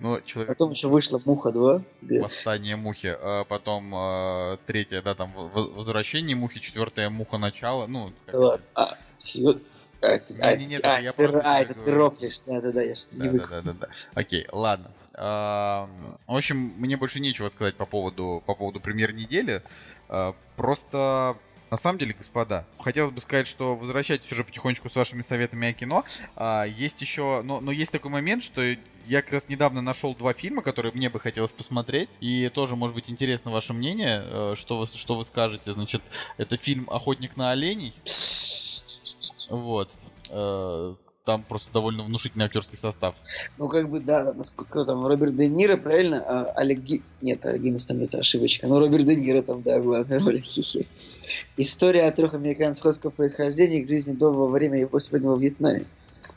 Но 0.00 0.20
человек... 0.20 0.48
Потом 0.48 0.70
еще 0.70 0.88
вышла 0.88 1.20
«Муха 1.24 1.50
2». 1.50 1.82
где- 2.02 2.22
Восстание 2.22 2.76
мухи, 2.76 3.16
а 3.20 3.44
потом 3.44 3.92
а, 3.94 4.56
третье, 4.66 5.02
да, 5.02 5.14
там 5.16 5.32
возвращение 5.34 6.36
мухи, 6.36 6.60
четвертая 6.60 7.10
муха 7.10 7.38
начало, 7.38 7.86
ну, 7.88 8.12
как- 8.26 8.34
Да. 8.34 8.58
А, 8.74 8.94
серьезно? 9.18 9.60
А, 10.02 10.06
это, 10.06 10.56
Не, 10.58 10.74
я 10.74 11.12
ты- 11.12 11.22
просто 11.22 11.40
а, 11.44 11.62
тебе 11.62 11.64
это 11.64 11.74
ты 11.74 11.80
говорю. 11.80 11.96
рофлишь. 12.04 12.40
Да-да-да, 12.46 12.82
я 12.82 12.94
что-то 12.94 13.16
не 13.16 13.22
да, 13.28 13.30
выкупил. 13.30 13.48
да, 13.56 13.62
да, 13.62 13.72
да, 13.72 13.86
да. 13.86 14.20
Окей, 14.20 14.46
ладно. 14.52 14.90
В 15.14 15.88
общем, 16.26 16.74
мне 16.76 16.96
больше 16.96 17.20
нечего 17.20 17.48
сказать 17.48 17.74
по 17.76 17.86
поводу, 17.86 18.42
по 18.46 18.54
поводу 18.54 18.80
премьер 18.80 19.12
недели. 19.12 19.62
А, 20.08 20.34
Просто 20.56 21.36
на 21.70 21.76
самом 21.76 21.98
деле, 21.98 22.14
господа, 22.14 22.64
хотелось 22.78 23.12
бы 23.12 23.20
сказать, 23.20 23.46
что 23.46 23.74
возвращайтесь 23.74 24.30
уже 24.30 24.44
потихонечку 24.44 24.88
с 24.88 24.94
вашими 24.96 25.22
советами 25.22 25.68
о 25.68 25.72
кино. 25.72 26.04
А, 26.36 26.64
есть 26.64 27.00
еще, 27.00 27.42
но, 27.42 27.60
но 27.60 27.72
есть 27.72 27.92
такой 27.92 28.10
момент, 28.10 28.42
что 28.44 28.62
я 29.06 29.22
как 29.22 29.32
раз 29.32 29.48
недавно 29.48 29.82
нашел 29.82 30.14
два 30.14 30.32
фильма, 30.32 30.62
которые 30.62 30.92
мне 30.92 31.10
бы 31.10 31.18
хотелось 31.18 31.52
посмотреть, 31.52 32.10
и 32.20 32.48
тоже, 32.50 32.76
может 32.76 32.94
быть, 32.94 33.10
интересно 33.10 33.50
ваше 33.50 33.72
мнение, 33.72 34.22
э, 34.24 34.54
что 34.56 34.78
вы, 34.78 34.86
что 34.86 35.14
вы 35.16 35.24
скажете. 35.24 35.72
Значит, 35.72 36.02
это 36.38 36.56
фильм 36.56 36.88
«Охотник 36.90 37.36
на 37.36 37.50
оленей», 37.50 37.92
вот. 39.48 39.90
Э, 40.30 40.94
Там 41.24 41.42
просто 41.42 41.72
довольно 41.72 42.04
внушительный 42.04 42.44
актерский 42.44 42.78
состав. 42.78 43.16
Ну, 43.58 43.68
как 43.68 43.90
бы, 43.90 43.98
да, 43.98 44.32
насколько 44.32 44.84
там 44.84 45.04
Роберт 45.04 45.34
Де 45.34 45.48
Ниро, 45.48 45.76
правильно? 45.76 46.22
А 46.24 46.52
Олег 46.54 46.78
Ги... 46.78 47.02
Нет, 47.20 47.44
Гиннес 47.44 47.84
там 47.84 47.98
это 47.98 48.18
ошибочка. 48.18 48.68
Ну, 48.68 48.78
Роберт 48.78 49.06
Де 49.06 49.16
Ниро 49.16 49.42
там, 49.42 49.62
да, 49.62 49.80
в 49.80 49.84
главной 49.84 50.18
роли. 50.18 50.40
Хи-хи. 50.40 50.86
История 51.56 52.04
о 52.04 52.12
трех 52.12 52.34
американцах 52.34 52.84
русского 52.84 53.10
происхождения 53.10 53.80
их 53.80 53.88
жизни 53.88 54.14
до, 54.14 54.30
во 54.30 54.46
время 54.46 54.80
и 54.80 54.84
после 54.84 55.18
войны 55.18 55.32
во 55.32 55.36
Вьетнаме. 55.36 55.84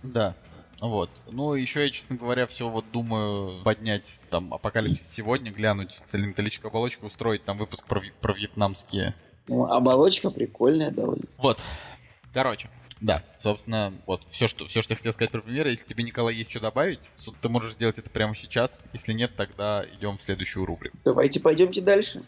Да. 0.01 0.34
Вот. 0.82 1.12
Ну, 1.30 1.53
еще 1.53 1.84
я, 1.84 1.91
честно 1.91 2.16
говоря, 2.16 2.47
все 2.47 2.68
вот 2.68 2.86
думаю 2.91 3.62
поднять 3.64 4.18
там 4.32 4.51
апокалипсис 4.51 5.07
сегодня, 5.07 5.51
глянуть 5.51 6.01
целеметаллическую 6.05 6.70
оболочку, 6.70 7.05
устроить 7.05 7.43
там 7.43 7.60
выпуск 7.60 7.86
про, 7.86 8.01
про 8.22 8.34
вьетнамские. 8.34 9.14
Ну, 9.47 9.66
оболочка 9.66 10.32
прикольная 10.32 10.89
довольно. 10.89 11.26
Вот. 11.38 11.62
Короче. 12.34 12.70
Да, 13.01 13.23
собственно, 13.39 13.93
вот 14.05 14.23
все, 14.29 14.47
что, 14.49 14.67
все, 14.67 14.81
что 14.81 14.91
я 14.93 14.97
хотел 14.97 15.13
сказать 15.13 15.31
про 15.31 15.39
премьеры. 15.41 15.69
Если 15.69 15.87
тебе, 15.87 16.03
Николай, 16.03 16.35
есть 16.35 16.49
что 16.51 16.59
добавить, 16.59 17.09
ты 17.41 17.47
можешь 17.49 17.73
сделать 17.73 17.97
это 17.97 18.09
прямо 18.09 18.35
сейчас. 18.35 18.81
Если 18.91 19.13
нет, 19.13 19.31
тогда 19.37 19.85
идем 19.97 20.17
в 20.17 20.21
следующую 20.21 20.65
рубрику. 20.65 20.97
Давайте 21.05 21.39
пойдемте 21.39 21.81
дальше. 21.81 22.21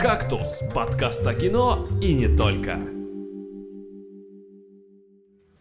«Кактус»— 0.00 0.60
подкаст 0.74 1.26
о 1.26 1.34
кино 1.34 1.88
и 2.00 2.14
не 2.14 2.36
только. 2.36 2.80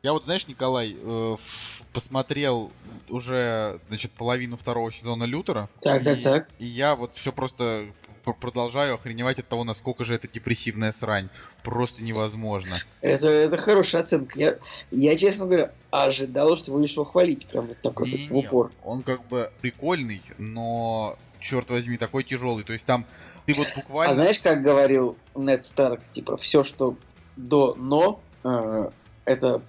Я 0.03 0.13
вот, 0.13 0.23
знаешь, 0.23 0.47
Николай, 0.47 0.95
э, 0.97 1.33
ф- 1.33 1.81
посмотрел 1.91 2.71
уже, 3.09 3.79
значит, 3.89 4.11
половину 4.11 4.55
второго 4.55 4.91
сезона 4.91 5.23
Лютера. 5.23 5.69
Так, 5.81 6.03
так, 6.03 6.19
и- 6.19 6.21
так. 6.21 6.49
И 6.59 6.65
я 6.67 6.95
вот 6.95 7.15
все 7.15 7.31
просто 7.33 7.87
продолжаю 8.33 8.95
охреневать 8.95 9.39
от 9.39 9.47
того, 9.47 9.63
насколько 9.63 10.03
же 10.03 10.15
это 10.15 10.27
депрессивная 10.27 10.91
срань. 10.91 11.29
Просто 11.63 12.03
невозможно. 12.03 12.81
Это, 13.01 13.27
это 13.27 13.57
хорошая 13.57 14.01
оценка. 14.01 14.37
Я, 14.39 14.57
я, 14.91 15.17
честно 15.17 15.45
говоря, 15.45 15.71
ожидал, 15.91 16.57
что 16.57 16.71
будешь 16.71 16.93
его 16.93 17.05
хвалить 17.05 17.45
прям 17.47 17.67
вот 17.67 17.77
так 17.81 17.99
вот 17.99 18.09
упор. 18.29 18.71
Он 18.83 19.03
как 19.03 19.27
бы 19.27 19.51
прикольный, 19.61 20.21
но, 20.37 21.17
черт 21.39 21.69
возьми, 21.69 21.97
такой 21.97 22.23
тяжелый. 22.23 22.63
То 22.63 22.73
есть 22.73 22.85
там 22.85 23.05
ты 23.45 23.53
вот 23.53 23.67
буквально... 23.75 24.11
А 24.11 24.15
знаешь, 24.15 24.39
как 24.39 24.61
говорил 24.61 25.17
Нед 25.35 25.63
Старк, 25.63 26.03
типа, 26.03 26.35
все, 26.37 26.63
что 26.63 26.97
до 27.37 27.75
«но», 27.75 28.19
э, 28.43 28.89
это 29.25 29.61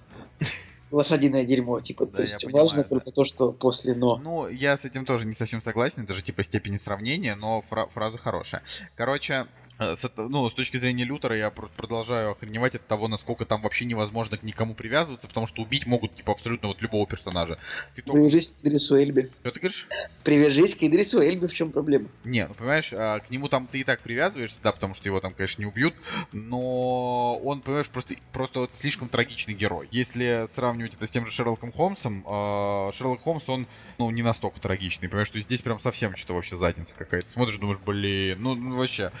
лошадиное 0.91 1.43
дерьмо, 1.45 1.79
типа, 1.81 2.05
Да, 2.05 2.17
то 2.17 2.21
есть 2.23 2.43
понимаю, 2.43 2.65
важно 2.65 2.83
да. 2.83 2.89
только 2.89 3.11
то, 3.11 3.23
что 3.25 3.51
после 3.51 3.93
«но». 3.95 4.17
Ну, 4.17 4.47
я 4.47 4.75
с 4.77 4.85
этим 4.85 5.05
тоже 5.05 5.25
не 5.27 5.33
совсем 5.33 5.61
согласен, 5.61 6.03
это 6.03 6.13
же 6.13 6.21
типа 6.21 6.43
степени 6.43 6.77
сравнения, 6.77 7.35
но 7.35 7.61
фра- 7.61 7.87
фраза 7.87 8.17
хорошая. 8.17 8.63
Короче, 8.95 9.47
с, 9.79 10.05
это- 10.05 10.27
ну, 10.27 10.47
с 10.49 10.53
точки 10.53 10.77
зрения 10.77 11.03
Лютера 11.03 11.35
я 11.35 11.49
пр- 11.49 11.69
продолжаю 11.75 12.31
охреневать 12.31 12.75
от 12.75 12.85
того, 12.87 13.07
насколько 13.07 13.45
там 13.45 13.61
вообще 13.61 13.85
невозможно 13.85 14.37
к 14.37 14.43
никому 14.43 14.73
привязываться, 14.75 15.27
потому 15.27 15.47
что 15.47 15.61
убить 15.61 15.85
могут, 15.85 16.15
типа, 16.15 16.33
абсолютно 16.33 16.67
вот 16.67 16.81
любого 16.81 17.07
персонажа. 17.07 17.57
Ты 17.95 18.01
только... 18.01 18.19
Привяжись 18.19 18.49
к 18.49 18.65
Идрису 18.65 18.97
Эльбе. 18.97 19.29
Что 19.41 19.51
ты 19.51 19.59
говоришь? 19.59 19.87
Привяжись 20.23 20.75
к 20.75 20.83
Идрису 20.83 21.21
Эльбе, 21.21 21.47
в 21.47 21.53
чем 21.53 21.71
проблема? 21.71 22.07
Не, 22.23 22.47
ну 22.47 22.53
понимаешь, 22.53 22.91
а, 22.93 23.19
к 23.19 23.29
нему 23.29 23.47
там 23.47 23.67
ты 23.67 23.79
и 23.79 23.83
так 23.83 24.01
привязываешься, 24.01 24.59
да, 24.61 24.71
потому 24.71 24.93
что 24.93 25.07
его 25.07 25.19
там, 25.19 25.33
конечно, 25.33 25.61
не 25.61 25.65
убьют, 25.67 25.95
но 26.31 27.37
он, 27.37 27.61
понимаешь, 27.61 27.87
просто, 27.87 28.15
просто 28.33 28.63
это 28.63 28.75
слишком 28.75 29.09
трагичный 29.09 29.53
герой. 29.53 29.87
Если 29.91 30.45
сравнивать 30.47 30.95
это 30.95 31.07
с 31.07 31.11
тем 31.11 31.25
же 31.25 31.31
Шерлоком 31.31 31.71
Холмсом, 31.71 32.23
а, 32.27 32.91
Шерлок 32.93 33.21
Холмс, 33.21 33.47
он, 33.49 33.67
ну, 33.97 34.09
не 34.11 34.23
настолько 34.23 34.59
трагичный, 34.59 35.07
понимаешь, 35.09 35.27
что 35.27 35.39
здесь 35.41 35.61
прям 35.61 35.79
совсем 35.79 36.15
что-то 36.15 36.33
вообще 36.35 36.57
задница 36.57 36.95
какая-то. 36.95 37.29
Смотришь, 37.29 37.57
думаешь, 37.57 37.79
блин, 37.85 38.37
ну, 38.41 38.55
ну, 38.55 38.75
вообще. 38.75 39.11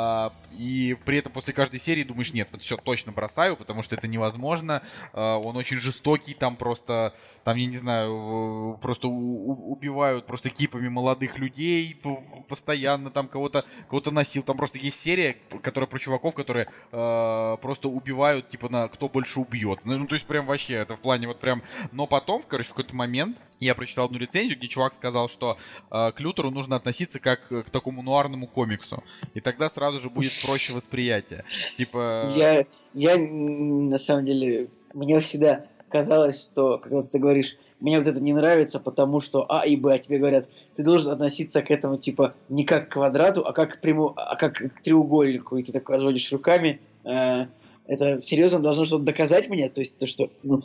А, 0.00 0.32
и 0.56 0.96
при 1.04 1.18
этом 1.18 1.32
после 1.32 1.52
каждой 1.52 1.78
серии 1.78 2.04
думаешь, 2.04 2.32
нет, 2.32 2.48
вот 2.52 2.62
все 2.62 2.76
точно 2.76 3.12
бросаю, 3.12 3.56
потому 3.56 3.82
что 3.82 3.96
это 3.96 4.08
невозможно. 4.08 4.82
А, 5.12 5.36
он 5.38 5.56
очень 5.56 5.78
жестокий, 5.78 6.32
там 6.32 6.56
просто, 6.56 7.14
там, 7.44 7.56
я 7.56 7.66
не 7.66 7.76
знаю, 7.76 8.78
просто 8.80 9.08
убивают 9.08 10.26
просто 10.26 10.50
кипами 10.50 10.88
молодых 10.88 11.38
людей 11.38 12.00
постоянно, 12.48 13.10
там 13.10 13.28
кого-то 13.28 13.64
кого-то 13.88 14.10
насил. 14.10 14.42
Там 14.42 14.56
просто 14.56 14.78
есть 14.78 14.98
серия, 14.98 15.36
которая 15.62 15.88
про 15.88 15.98
чуваков, 15.98 16.34
которые 16.34 16.68
э, 16.92 17.56
просто 17.60 17.88
убивают, 17.88 18.48
типа, 18.48 18.68
на 18.68 18.88
кто 18.88 19.08
больше 19.08 19.40
убьет. 19.40 19.84
Ну, 19.84 20.06
то 20.06 20.14
есть 20.14 20.26
прям 20.26 20.46
вообще, 20.46 20.74
это 20.74 20.96
в 20.96 21.00
плане 21.00 21.26
вот 21.26 21.40
прям... 21.40 21.62
Но 21.92 22.06
потом, 22.06 22.42
короче, 22.42 22.68
в 22.68 22.74
какой-то 22.74 22.96
момент 22.96 23.40
я 23.60 23.74
прочитал 23.74 24.06
одну 24.06 24.18
рецензию, 24.18 24.58
где 24.58 24.68
чувак 24.68 24.94
сказал, 24.94 25.28
что 25.28 25.58
э, 25.90 26.12
к 26.12 26.20
Лютеру 26.20 26.50
нужно 26.50 26.76
относиться 26.76 27.20
как 27.20 27.48
к 27.48 27.70
такому 27.70 28.02
нуарному 28.02 28.46
комиксу. 28.46 29.02
И 29.34 29.40
тогда 29.40 29.68
сразу 29.68 30.00
же 30.00 30.10
будет 30.10 30.32
проще 30.42 30.72
восприятие. 30.72 31.44
Типа... 31.76 32.26
Я, 32.34 32.64
я, 32.94 33.16
на 33.18 33.98
самом 33.98 34.24
деле, 34.24 34.68
мне 34.94 35.20
всегда 35.20 35.66
казалось, 35.90 36.40
что, 36.40 36.78
когда 36.78 37.02
ты 37.02 37.18
говоришь, 37.18 37.56
мне 37.80 37.98
вот 37.98 38.06
это 38.06 38.20
не 38.20 38.32
нравится, 38.32 38.80
потому 38.80 39.20
что 39.20 39.44
А 39.50 39.66
и 39.66 39.76
Б, 39.76 39.94
а 39.94 39.98
тебе 39.98 40.18
говорят, 40.18 40.48
ты 40.76 40.82
должен 40.82 41.12
относиться 41.12 41.62
к 41.62 41.70
этому, 41.70 41.98
типа, 41.98 42.34
не 42.48 42.64
как 42.64 42.88
к 42.88 42.92
квадрату, 42.92 43.44
а 43.44 43.52
как 43.52 43.74
к, 43.74 43.80
пряму, 43.80 44.12
а 44.16 44.36
как 44.36 44.54
к 44.54 44.80
треугольнику, 44.82 45.56
и 45.56 45.62
ты 45.62 45.72
так 45.72 45.88
разводишь 45.90 46.32
руками. 46.32 46.80
Э, 47.04 47.46
это 47.86 48.20
серьезно 48.20 48.60
должно 48.60 48.84
что-то 48.84 49.04
доказать 49.04 49.48
мне? 49.48 49.68
То 49.68 49.80
есть 49.80 49.98
то, 49.98 50.06
что... 50.06 50.30
ну, 50.42 50.62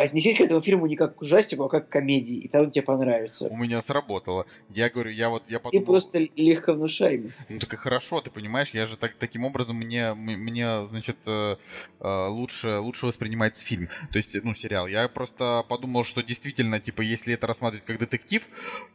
отнесись 0.00 0.38
к 0.38 0.40
этому 0.40 0.60
фильму 0.60 0.86
не 0.86 0.96
как 0.96 1.16
к 1.16 1.22
ужастику, 1.22 1.64
а 1.64 1.68
как 1.68 1.88
к 1.88 1.92
комедии, 1.92 2.36
и 2.36 2.48
там 2.48 2.70
тебе 2.70 2.82
понравится. 2.82 3.48
У 3.48 3.56
меня 3.56 3.80
сработало. 3.80 4.46
Я 4.70 4.90
говорю, 4.90 5.10
я 5.10 5.28
вот, 5.28 5.48
я 5.48 5.58
подумал... 5.58 5.82
Ты 5.82 5.86
просто 5.86 6.18
легко 6.36 6.72
внушаемый. 6.72 7.32
Ну 7.48 7.58
так 7.58 7.72
и 7.72 7.76
хорошо, 7.76 8.20
ты 8.20 8.30
понимаешь, 8.30 8.70
я 8.70 8.86
же 8.86 8.96
так, 8.96 9.14
таким 9.18 9.44
образом 9.44 9.76
мне, 9.76 10.14
мне 10.14 10.86
значит, 10.86 11.16
э, 11.26 11.56
э, 12.00 12.26
лучше, 12.28 12.78
лучше 12.78 13.06
воспринимается 13.06 13.64
фильм, 13.64 13.88
то 14.10 14.16
есть, 14.16 14.34
ну, 14.42 14.54
сериал. 14.54 14.86
Я 14.86 15.08
просто 15.08 15.64
подумал, 15.68 16.04
что 16.04 16.22
действительно, 16.22 16.80
типа, 16.80 17.02
если 17.02 17.34
это 17.34 17.46
рассматривать 17.46 17.86
как 17.86 17.98
детектив, 17.98 18.48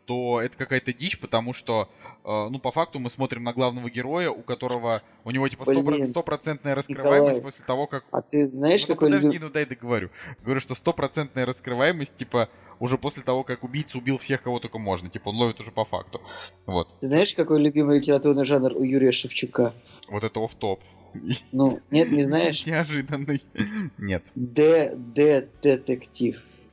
то 0.06 0.42
это 0.42 0.58
какая-то 0.58 0.94
дичь, 0.94 1.20
потому 1.20 1.54
что, 1.54 1.90
э, 2.26 2.48
ну, 2.50 2.60
по 2.60 2.72
факту 2.72 3.00
мы 3.00 3.10
смотрим 3.10 3.44
на 3.44 3.54
главного 3.54 3.90
героя, 3.90 4.30
у 4.30 4.42
которого, 4.42 5.02
у 5.24 5.32
него, 5.32 5.48
типа, 5.48 5.66
стопроцентная 6.04 6.76
раскрываемость 6.76 7.38
Николай, 7.38 7.42
после 7.42 7.66
того, 7.66 7.88
как... 7.88 8.06
А 8.12 8.22
ты 8.22 8.48
знаешь, 8.48 8.88
ну, 8.88 8.96
какой... 8.96 9.10
Подожди, 9.10 9.40
ну 9.40 9.50
дай 9.50 9.66
договорю. 9.66 10.10
Говорю, 10.44 10.60
что 10.60 10.76
стопроцентная 10.90 11.46
раскрываемость, 11.46 12.16
типа, 12.16 12.50
уже 12.80 12.98
после 12.98 13.22
того, 13.24 13.44
как 13.44 13.64
убийца 13.64 14.00
убил 14.00 14.18
всех, 14.18 14.42
кого 14.42 14.60
только 14.60 14.80
можно. 14.80 15.10
Типа, 15.10 15.30
он 15.30 15.36
ловит 15.36 15.60
уже 15.60 15.72
по 15.72 15.86
факту. 15.86 16.20
Вот. 16.66 16.90
Ты 17.00 17.08
знаешь, 17.08 17.36
какой 17.36 17.62
любимый 17.62 18.00
литературный 18.00 18.44
жанр 18.46 18.74
у 18.76 18.84
Юрия 18.84 19.12
Шевчука? 19.12 19.76
Вот 20.08 20.24
это 20.24 20.40
оф 20.40 20.56
топ 20.56 20.82
Ну, 21.52 21.80
нет, 21.92 22.12
не 22.12 22.24
знаешь? 22.24 22.66
Неожиданный. 22.68 23.44
Нет. 24.00 24.24
Д-детектив. 24.34 24.96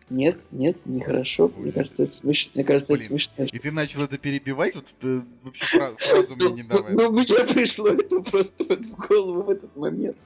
Нет, 0.09 0.49
нет, 0.53 0.87
нехорошо. 0.87 1.51
Мне 1.57 1.73
кажется, 1.73 2.05
это 2.05 2.13
смешно. 2.13 2.53
Мне 2.55 2.65
кажется, 2.65 2.93
Блин, 2.93 3.05
это 3.05 3.09
смешно. 3.09 3.45
И 3.45 3.59
ты 3.59 3.73
начал 3.73 4.03
это 4.05 4.19
перебивать? 4.19 4.77
Вот 4.77 4.95
ты 5.01 5.23
вообще 5.43 5.95
фразу 5.97 6.37
мне 6.37 6.51
не 6.51 6.63
давай. 6.63 6.93
Ну, 6.93 7.11
мне 7.11 7.25
пришло 7.25 7.89
это 7.89 8.21
просто 8.21 8.65
в 8.65 9.09
голову 9.09 9.43
в 9.43 9.51
этот 9.51 9.75
момент. 9.77 10.17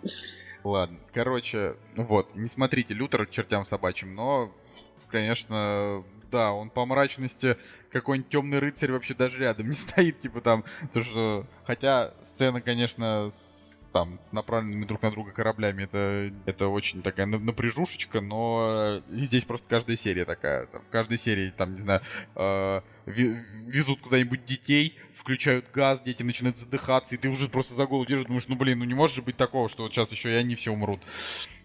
Ладно, 0.62 0.98
короче, 1.12 1.76
вот, 1.96 2.34
не 2.34 2.46
смотрите 2.46 2.92
Лютер 2.92 3.26
чертям 3.26 3.64
собачьим, 3.64 4.14
но, 4.14 4.54
конечно, 5.08 6.04
да, 6.30 6.52
он 6.52 6.70
по 6.70 6.86
мрачности 6.86 7.56
какой-нибудь 7.90 8.30
темный 8.30 8.58
рыцарь 8.58 8.92
вообще 8.92 9.14
даже 9.14 9.38
рядом 9.38 9.68
не 9.68 9.74
стоит, 9.76 10.20
типа 10.20 10.40
там, 10.40 10.64
то 10.92 11.02
что, 11.02 11.46
хотя 11.64 12.14
сцена, 12.22 12.60
конечно, 12.60 13.28
с 13.30 13.80
там 13.92 14.18
с 14.22 14.32
направленными 14.32 14.84
друг 14.84 15.02
на 15.02 15.10
друга 15.10 15.32
кораблями. 15.32 15.84
Это, 15.84 16.32
это 16.46 16.68
очень 16.68 17.02
такая 17.02 17.26
напряжушечка, 17.26 18.20
но 18.20 19.02
здесь 19.08 19.44
просто 19.44 19.68
каждая 19.68 19.96
серия 19.96 20.24
такая. 20.24 20.66
Там, 20.66 20.82
в 20.82 20.88
каждой 20.88 21.18
серии, 21.18 21.50
там, 21.50 21.74
не 21.74 21.80
знаю, 21.80 22.00
э, 22.36 22.80
везут 23.06 24.00
куда-нибудь 24.00 24.44
детей, 24.44 24.96
включают 25.12 25.70
газ, 25.72 26.02
дети 26.02 26.22
начинают 26.22 26.56
задыхаться, 26.56 27.14
и 27.14 27.18
ты 27.18 27.28
уже 27.28 27.48
просто 27.48 27.74
за 27.74 27.86
голову 27.86 28.06
держишь, 28.06 28.26
думаешь, 28.26 28.48
ну 28.48 28.56
блин, 28.56 28.78
ну 28.78 28.84
не 28.84 28.94
может 28.94 29.16
же 29.16 29.22
быть 29.22 29.36
такого, 29.36 29.68
что 29.68 29.82
вот 29.82 29.92
сейчас 29.92 30.12
еще 30.12 30.30
и 30.30 30.34
они 30.34 30.54
все 30.54 30.72
умрут. 30.72 31.00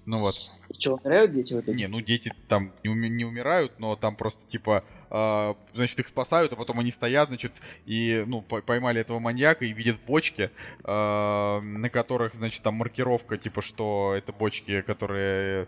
Ну 0.06 0.18
вот. 0.18 0.36
Что, 0.78 0.96
умирают 0.96 1.32
дети 1.32 1.54
в 1.54 1.62
итоге? 1.62 1.78
Не, 1.78 1.88
ну 1.88 2.00
дети 2.00 2.32
там 2.48 2.72
не, 2.84 2.92
уми- 2.92 3.10
не 3.10 3.26
умирают, 3.26 3.80
но 3.80 3.96
там 3.96 4.16
просто 4.16 4.46
типа, 4.48 4.84
э, 5.10 5.54
значит, 5.74 6.00
их 6.00 6.08
спасают, 6.08 6.54
а 6.54 6.56
потом 6.56 6.80
они 6.80 6.92
стоят, 6.92 7.30
значит, 7.30 7.54
и, 7.86 8.24
ну, 8.28 8.42
поймали 8.42 9.02
этого 9.02 9.20
маньяка 9.20 9.66
и 9.66 9.74
видят 9.74 9.98
бочки, 10.06 10.52
э, 10.84 11.60
на 11.60 11.90
которых, 11.90 12.36
значит, 12.36 12.62
там 12.62 12.76
маркировка, 12.76 13.38
типа, 13.38 13.62
что 13.62 14.14
это 14.16 14.32
бочки, 14.32 14.82
которые 14.82 15.68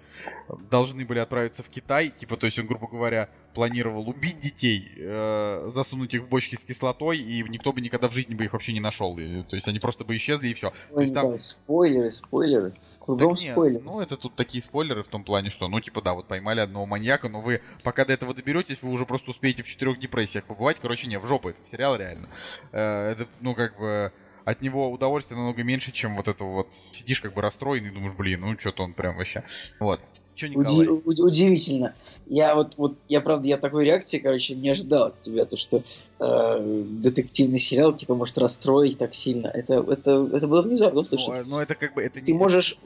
должны 0.69 1.03
были 1.05 1.19
отправиться 1.19 1.63
в 1.63 1.69
Китай, 1.69 2.09
типа, 2.09 2.37
то 2.37 2.45
есть 2.45 2.59
он, 2.59 2.67
грубо 2.67 2.87
говоря, 2.87 3.29
планировал 3.55 4.07
убить 4.07 4.37
детей, 4.37 4.87
э, 4.97 5.69
засунуть 5.71 6.13
их 6.13 6.23
в 6.23 6.29
бочки 6.29 6.53
с 6.53 6.63
кислотой, 6.63 7.17
и 7.17 7.41
никто 7.49 7.73
бы 7.73 7.81
никогда 7.81 8.07
в 8.07 8.13
жизни 8.13 8.35
бы 8.35 8.45
их 8.45 8.53
вообще 8.53 8.71
не 8.71 8.79
нашел. 8.79 9.17
И, 9.17 9.41
то 9.43 9.55
есть 9.55 9.67
они 9.67 9.79
просто 9.79 10.05
бы 10.05 10.15
исчезли 10.15 10.49
и 10.49 10.53
все. 10.53 10.67
Ой, 10.91 10.95
то 10.95 11.01
есть 11.01 11.13
там... 11.15 11.39
Спойлеры, 11.39 12.11
спойлеры. 12.11 12.73
Кругом 13.07 13.35
так 13.35 13.43
нет, 13.43 13.83
Ну, 13.83 14.01
это 14.01 14.17
тут 14.17 14.35
такие 14.35 14.61
спойлеры 14.61 15.01
в 15.01 15.07
том 15.07 15.23
плане, 15.23 15.49
что, 15.49 15.67
ну, 15.67 15.79
типа, 15.79 16.01
да, 16.01 16.13
вот 16.13 16.27
поймали 16.27 16.59
одного 16.59 16.85
маньяка, 16.85 17.29
но 17.29 17.41
вы, 17.41 17.61
пока 17.83 18.05
до 18.05 18.13
этого 18.13 18.33
доберетесь, 18.33 18.83
вы 18.83 18.91
уже 18.91 19.05
просто 19.05 19.31
успеете 19.31 19.63
в 19.63 19.67
четырех 19.67 19.97
депрессиях 19.99 20.43
побывать. 20.43 20.77
Короче, 20.81 21.07
не, 21.07 21.17
в 21.17 21.25
жопу 21.25 21.49
этот 21.49 21.65
сериал 21.65 21.95
реально. 21.95 22.27
Э, 22.71 23.11
это, 23.11 23.27
ну, 23.39 23.55
как 23.55 23.77
бы 23.77 24.11
от 24.43 24.61
него 24.61 24.91
удовольствия 24.91 25.35
намного 25.35 25.63
меньше, 25.63 25.91
чем 25.91 26.15
вот 26.15 26.27
это 26.27 26.43
вот 26.43 26.73
сидишь 26.91 27.21
как 27.21 27.33
бы 27.33 27.41
расстроенный, 27.41 27.89
думаешь, 27.89 28.13
блин, 28.13 28.41
ну 28.41 28.57
что-то 28.57 28.83
он 28.83 28.93
прям 28.93 29.17
вообще. 29.17 29.43
Вот. 29.79 29.99
Че, 30.37 30.49
Николай? 30.49 30.87
Уди- 30.87 31.21
удивительно. 31.23 31.95
Я 32.27 32.53
вот, 32.53 32.75
вот, 32.77 32.95
я 33.07 33.21
правда, 33.21 33.47
я 33.47 33.57
такой 33.57 33.85
реакции, 33.85 34.19
короче, 34.19 34.53
не 34.53 34.69
ожидал 34.69 35.07
от 35.07 35.19
тебя, 35.19 35.45
то 35.45 35.57
что 35.57 35.83
э, 36.19 36.83
детективный 37.01 37.57
сериал 37.57 37.91
типа 37.93 38.13
может 38.13 38.37
расстроить 38.37 38.99
так 38.99 39.15
сильно. 39.15 39.47
Это, 39.47 39.83
это, 39.89 40.29
это 40.31 40.47
было 40.47 40.61
внезапно 40.61 41.03
слышать. 41.03 41.45
Ну, 41.45 41.55
ну 41.55 41.59
это 41.59 41.73
как 41.73 41.95
бы 41.95 42.03
это 42.03 42.21
ты 42.21 42.33
не... 42.33 42.37
можешь, 42.37 42.77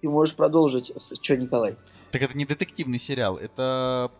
ты 0.00 0.08
можешь 0.08 0.34
продолжить. 0.34 0.92
Что, 1.22 1.36
Николай? 1.36 1.76
Так 2.10 2.22
это 2.22 2.36
не 2.36 2.44
детективный 2.44 2.98
сериал, 2.98 3.36
это 3.36 4.10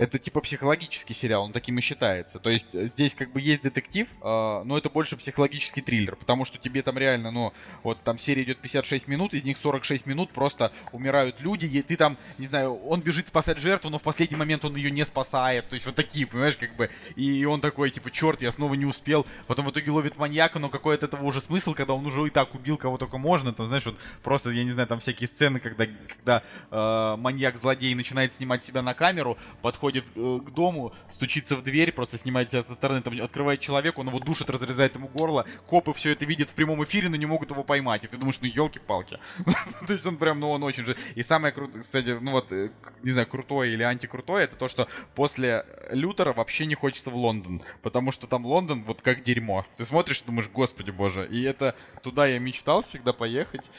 это 0.00 0.18
типа 0.18 0.40
психологический 0.40 1.12
сериал, 1.12 1.44
он 1.44 1.52
таким 1.52 1.76
и 1.76 1.82
считается. 1.82 2.38
То 2.38 2.48
есть 2.48 2.74
э, 2.74 2.88
здесь 2.88 3.14
как 3.14 3.32
бы 3.32 3.40
есть 3.42 3.62
детектив, 3.62 4.08
э, 4.22 4.62
но 4.64 4.78
это 4.78 4.88
больше 4.88 5.14
психологический 5.18 5.82
триллер, 5.82 6.16
потому 6.16 6.46
что 6.46 6.56
тебе 6.56 6.80
там 6.82 6.96
реально, 6.96 7.30
ну, 7.30 7.52
вот 7.82 8.02
там 8.02 8.16
серия 8.16 8.42
идет 8.44 8.60
56 8.62 9.08
минут, 9.08 9.34
из 9.34 9.44
них 9.44 9.58
46 9.58 10.06
минут 10.06 10.32
просто 10.32 10.72
умирают 10.92 11.42
люди, 11.42 11.66
и 11.66 11.82
ты 11.82 11.96
там, 11.96 12.16
не 12.38 12.46
знаю, 12.46 12.76
он 12.76 13.02
бежит 13.02 13.26
спасать 13.26 13.58
жертву, 13.58 13.90
но 13.90 13.98
в 13.98 14.02
последний 14.02 14.38
момент 14.38 14.64
он 14.64 14.74
ее 14.74 14.90
не 14.90 15.04
спасает, 15.04 15.68
то 15.68 15.74
есть 15.74 15.84
вот 15.84 15.96
такие, 15.96 16.26
понимаешь, 16.26 16.56
как 16.56 16.74
бы, 16.76 16.88
и 17.14 17.44
он 17.44 17.60
такой, 17.60 17.90
типа, 17.90 18.10
черт, 18.10 18.40
я 18.40 18.52
снова 18.52 18.72
не 18.72 18.86
успел, 18.86 19.26
потом 19.46 19.66
в 19.66 19.70
итоге 19.70 19.90
ловит 19.90 20.16
маньяка, 20.16 20.58
но 20.58 20.70
какой 20.70 20.94
от 20.94 21.02
этого 21.02 21.22
уже 21.26 21.42
смысл, 21.42 21.74
когда 21.74 21.92
он 21.92 22.06
уже 22.06 22.26
и 22.26 22.30
так 22.30 22.54
убил 22.54 22.78
кого 22.78 22.96
только 22.96 23.18
можно, 23.18 23.52
там, 23.52 23.66
знаешь, 23.66 23.84
вот 23.84 23.98
просто, 24.22 24.48
я 24.50 24.64
не 24.64 24.70
знаю, 24.70 24.88
там 24.88 24.98
всякие 24.98 25.28
сцены, 25.28 25.60
когда, 25.60 25.86
когда 26.16 26.42
э, 26.70 27.16
маньяк-злодей 27.20 27.94
начинает 27.94 28.32
снимать 28.32 28.64
себя 28.64 28.82
на 28.82 28.94
камеру, 28.94 29.38
подходит 29.62 30.06
э, 30.14 30.40
к 30.44 30.50
дому, 30.50 30.92
стучится 31.08 31.56
в 31.56 31.62
дверь, 31.62 31.92
просто 31.92 32.18
снимает 32.18 32.50
себя 32.50 32.62
со 32.62 32.74
стороны, 32.74 33.02
там 33.02 33.20
открывает 33.22 33.60
человек, 33.60 33.98
он 33.98 34.08
его 34.08 34.18
душит, 34.18 34.50
разрезает 34.50 34.96
ему 34.96 35.08
горло, 35.08 35.46
копы 35.66 35.92
все 35.92 36.12
это 36.12 36.24
видят 36.24 36.50
в 36.50 36.54
прямом 36.54 36.82
эфире, 36.84 37.08
но 37.08 37.16
не 37.16 37.26
могут 37.26 37.50
его 37.50 37.62
поймать. 37.62 38.04
И 38.04 38.08
ты 38.08 38.16
думаешь, 38.16 38.40
ну 38.40 38.48
елки-палки. 38.48 39.18
то 39.86 39.92
есть 39.92 40.06
он 40.06 40.16
прям, 40.16 40.40
ну 40.40 40.50
он 40.50 40.62
очень 40.62 40.84
же... 40.84 40.96
И 41.14 41.22
самое 41.22 41.52
крутое, 41.52 41.82
кстати, 41.82 42.18
ну 42.20 42.32
вот, 42.32 42.52
э, 42.52 42.70
не 43.02 43.12
знаю, 43.12 43.26
крутое 43.26 43.72
или 43.72 43.82
антикрутое, 43.82 44.44
это 44.44 44.56
то, 44.56 44.68
что 44.68 44.88
после 45.14 45.64
Лютера 45.90 46.32
вообще 46.32 46.66
не 46.66 46.74
хочется 46.74 47.10
в 47.10 47.16
Лондон, 47.16 47.62
потому 47.82 48.12
что 48.12 48.26
там 48.26 48.46
Лондон 48.46 48.84
вот 48.84 49.02
как 49.02 49.22
дерьмо. 49.22 49.66
Ты 49.76 49.84
смотришь 49.84 50.22
и 50.22 50.24
думаешь, 50.26 50.48
господи 50.48 50.90
боже, 50.90 51.26
и 51.30 51.42
это 51.42 51.74
туда 52.02 52.26
я 52.26 52.38
мечтал 52.38 52.82
всегда 52.82 53.12
поехать. 53.12 53.70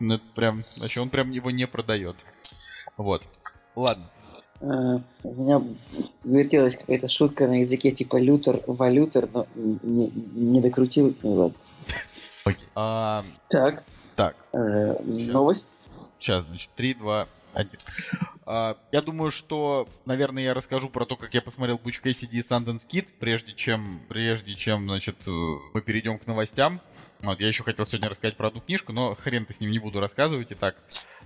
Ну, 0.00 0.14
это 0.14 0.24
прям, 0.34 0.56
вообще 0.80 1.00
он 1.00 1.10
прям 1.10 1.30
его 1.30 1.50
не 1.50 1.66
продает. 1.66 2.16
Вот. 2.98 3.22
Ладно. 3.74 4.04
Uh, 4.60 5.00
у 5.22 5.34
меня 5.40 5.62
вертелась 6.24 6.76
какая-то 6.76 7.06
шутка 7.08 7.46
на 7.46 7.60
языке 7.60 7.92
типа 7.92 8.16
лютер, 8.16 8.60
валютер, 8.66 9.28
но 9.32 9.46
не, 9.54 10.10
не 10.10 10.60
докрутил. 10.60 11.14
Ну 11.22 11.32
ладно. 11.32 11.58
Okay. 12.44 12.64
Uh, 12.74 13.24
так. 13.48 13.84
Так. 14.16 14.34
Uh, 14.52 15.30
новость. 15.30 15.78
Сейчас, 16.18 16.44
значит, 16.46 16.70
3, 16.74 16.94
2, 16.94 17.28
1. 17.54 17.70
Uh, 18.46 18.76
я 18.92 19.02
думаю, 19.02 19.30
что, 19.30 19.88
наверное, 20.06 20.42
я 20.42 20.54
расскажу 20.54 20.88
про 20.88 21.04
то, 21.04 21.16
как 21.16 21.34
я 21.34 21.42
посмотрел 21.42 21.76
Butch 21.76 22.02
Cassidy 22.02 22.32
и 22.32 22.38
Sundance 22.38 22.88
Kid, 22.88 23.12
прежде 23.18 23.52
чем, 23.52 24.00
прежде 24.08 24.54
чем, 24.54 24.88
значит, 24.88 25.28
э, 25.28 25.30
мы 25.30 25.82
перейдем 25.82 26.18
к 26.18 26.26
новостям. 26.26 26.80
Вот, 27.20 27.40
я 27.40 27.48
еще 27.48 27.64
хотел 27.64 27.84
сегодня 27.84 28.08
рассказать 28.08 28.36
про 28.36 28.48
одну 28.48 28.60
книжку, 28.60 28.92
но 28.92 29.14
хрен 29.14 29.44
ты 29.44 29.52
с 29.52 29.60
ним 29.60 29.70
не 29.70 29.78
буду 29.78 30.00
рассказывать, 30.00 30.52
и 30.52 30.54
так 30.54 30.76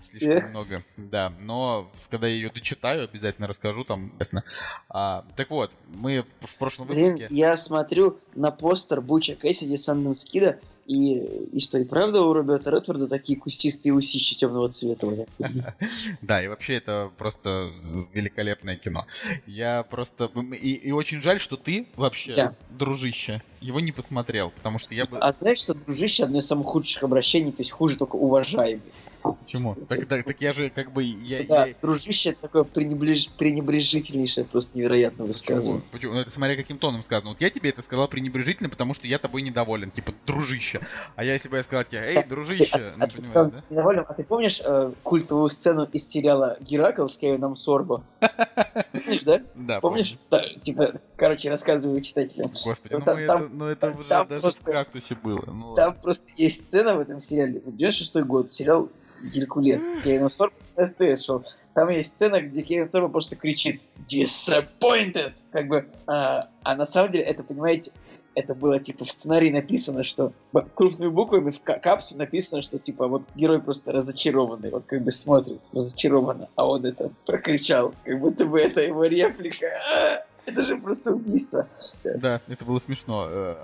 слишком 0.00 0.50
много. 0.50 0.82
Да, 0.96 1.32
но 1.40 1.90
когда 2.10 2.26
я 2.26 2.34
ее 2.34 2.50
дочитаю, 2.50 3.04
обязательно 3.04 3.46
расскажу 3.46 3.84
там, 3.84 4.12
ясно. 4.18 4.42
А, 4.88 5.24
так 5.36 5.50
вот, 5.50 5.76
мы 5.88 6.24
в 6.40 6.56
прошлом 6.56 6.88
выпуске... 6.88 7.28
Блин, 7.28 7.38
я 7.38 7.56
смотрю 7.56 8.18
на 8.34 8.50
постер 8.50 9.00
Буча 9.00 9.34
Кэссиди 9.34 9.76
Санденс 9.76 10.24
Кида, 10.24 10.58
и, 10.86 11.18
и 11.56 11.60
что, 11.60 11.78
и 11.78 11.84
правда 11.84 12.22
у 12.22 12.32
Роберта 12.32 12.70
Редфорда 12.70 13.08
такие 13.08 13.38
кустистые 13.38 13.92
усищи 13.92 14.36
темного 14.36 14.68
цвета? 14.70 15.26
Да, 16.22 16.42
и 16.42 16.48
вообще 16.48 16.74
это 16.74 17.10
просто 17.18 17.70
великолепное 18.12 18.76
кино. 18.76 19.06
Я 19.46 19.82
просто... 19.84 20.30
И, 20.60 20.92
очень 20.92 21.20
жаль, 21.20 21.40
что 21.40 21.56
ты 21.56 21.86
вообще, 21.96 22.54
дружище, 22.70 23.42
его 23.62 23.80
не 23.80 23.92
посмотрел, 23.92 24.50
потому 24.50 24.78
что 24.78 24.94
я 24.94 25.04
бы... 25.04 25.18
А 25.18 25.32
знаешь, 25.32 25.58
что 25.58 25.74
дружище 25.74 26.24
одно 26.24 26.38
из 26.38 26.46
самых 26.46 26.66
худших 26.66 27.02
обращений, 27.02 27.52
то 27.52 27.62
есть 27.62 27.70
хуже 27.70 27.96
только 27.96 28.16
уважаемый. 28.16 28.82
Почему? 29.22 29.76
Так, 29.88 30.06
так, 30.06 30.24
так 30.24 30.40
я 30.40 30.52
же 30.52 30.70
как 30.70 30.92
бы... 30.92 31.04
Я, 31.04 31.44
да, 31.44 31.66
я... 31.66 31.74
дружище 31.80 32.30
это 32.30 32.40
такое 32.42 32.64
пренебреж... 32.64 33.28
пренебрежительнейшее, 33.38 34.44
просто 34.44 34.76
невероятно 34.76 35.24
высказывание. 35.24 35.80
Почему? 35.80 35.92
Почему? 35.92 36.14
Ну, 36.14 36.20
это 36.20 36.30
смотря 36.30 36.56
каким 36.56 36.78
тоном 36.78 37.02
сказано. 37.02 37.30
Вот 37.30 37.40
я 37.40 37.50
тебе 37.50 37.70
это 37.70 37.82
сказал 37.82 38.08
пренебрежительно, 38.08 38.68
потому 38.68 38.94
что 38.94 39.06
я 39.06 39.18
тобой 39.18 39.42
недоволен. 39.42 39.90
Типа, 39.92 40.12
дружище. 40.26 40.80
А 41.14 41.24
я 41.24 41.38
себе 41.38 41.62
сказал 41.62 41.84
тебе, 41.84 42.02
эй, 42.04 42.24
дружище. 42.24 42.94
А, 42.98 43.08
ну, 43.16 43.28
а, 43.34 43.44
да? 43.44 43.64
Недоволен. 43.70 44.04
А 44.08 44.14
ты 44.14 44.24
помнишь 44.24 44.60
э, 44.64 44.92
культовую 45.04 45.48
сцену 45.50 45.84
из 45.84 46.08
сериала 46.08 46.56
Геракл 46.60 47.06
с 47.06 47.16
Кевином 47.16 47.54
Сорбо? 47.54 48.02
Помнишь, 48.92 49.22
да? 49.24 49.42
Да, 49.54 49.80
Помнишь? 49.80 50.16
Да, 50.30 50.42
типа, 50.62 51.00
короче, 51.16 51.50
рассказываю 51.50 52.00
читателям. 52.00 52.50
Господи, 52.50 52.94
ну, 52.94 53.12
это, 53.12 53.38
ну 53.38 53.66
это 53.66 53.90
уже 53.90 54.08
даже 54.08 54.50
в 54.50 54.60
кактусе 54.60 55.14
было. 55.14 55.44
Ну 55.46 55.74
там 55.74 55.94
просто 55.94 56.26
есть 56.36 56.68
сцена 56.68 56.96
в 56.96 57.00
этом 57.00 57.20
сериале. 57.20 57.60
96 57.64 58.16
год, 58.26 58.50
сериал 58.50 58.88
Геркулес. 59.22 60.00
Кевин 60.04 60.28
Сорб 60.28 60.52
СТС 60.76 61.24
шел. 61.24 61.44
там 61.74 61.90
есть 61.90 62.14
сцена, 62.14 62.40
где 62.40 62.62
Кевин 62.62 62.88
Сорбо 62.88 63.08
просто 63.08 63.36
кричит 63.36 63.82
«Disappointed!» 64.08 65.32
Как 65.50 65.68
бы, 65.68 65.86
а, 66.06 66.48
а 66.62 66.74
на 66.74 66.86
самом 66.86 67.10
деле 67.10 67.24
это, 67.24 67.44
понимаете, 67.44 67.92
это 68.34 68.54
было 68.54 68.80
типа 68.80 69.04
в 69.04 69.10
сценарии 69.10 69.50
написано, 69.50 70.04
что 70.04 70.32
крупными 70.74 71.10
буквами 71.10 71.50
в 71.50 71.60
капсуле 71.60 72.18
написано, 72.18 72.62
что 72.62 72.78
типа 72.78 73.08
вот 73.08 73.22
герой 73.34 73.60
просто 73.60 73.92
разочарованный, 73.92 74.70
вот 74.70 74.84
как 74.86 75.02
бы 75.02 75.10
смотрит 75.10 75.60
разочарованно, 75.72 76.48
а 76.54 76.68
он 76.68 76.84
это 76.84 77.10
прокричал, 77.26 77.94
как 78.04 78.20
будто 78.20 78.46
бы 78.46 78.60
это 78.60 78.82
его 78.82 79.04
реплика. 79.04 79.66
А, 79.96 80.24
это 80.46 80.62
же 80.62 80.76
просто 80.76 81.12
убийство. 81.12 81.68
Да, 82.04 82.40
это 82.48 82.64
было 82.64 82.78
смешно. 82.78 83.56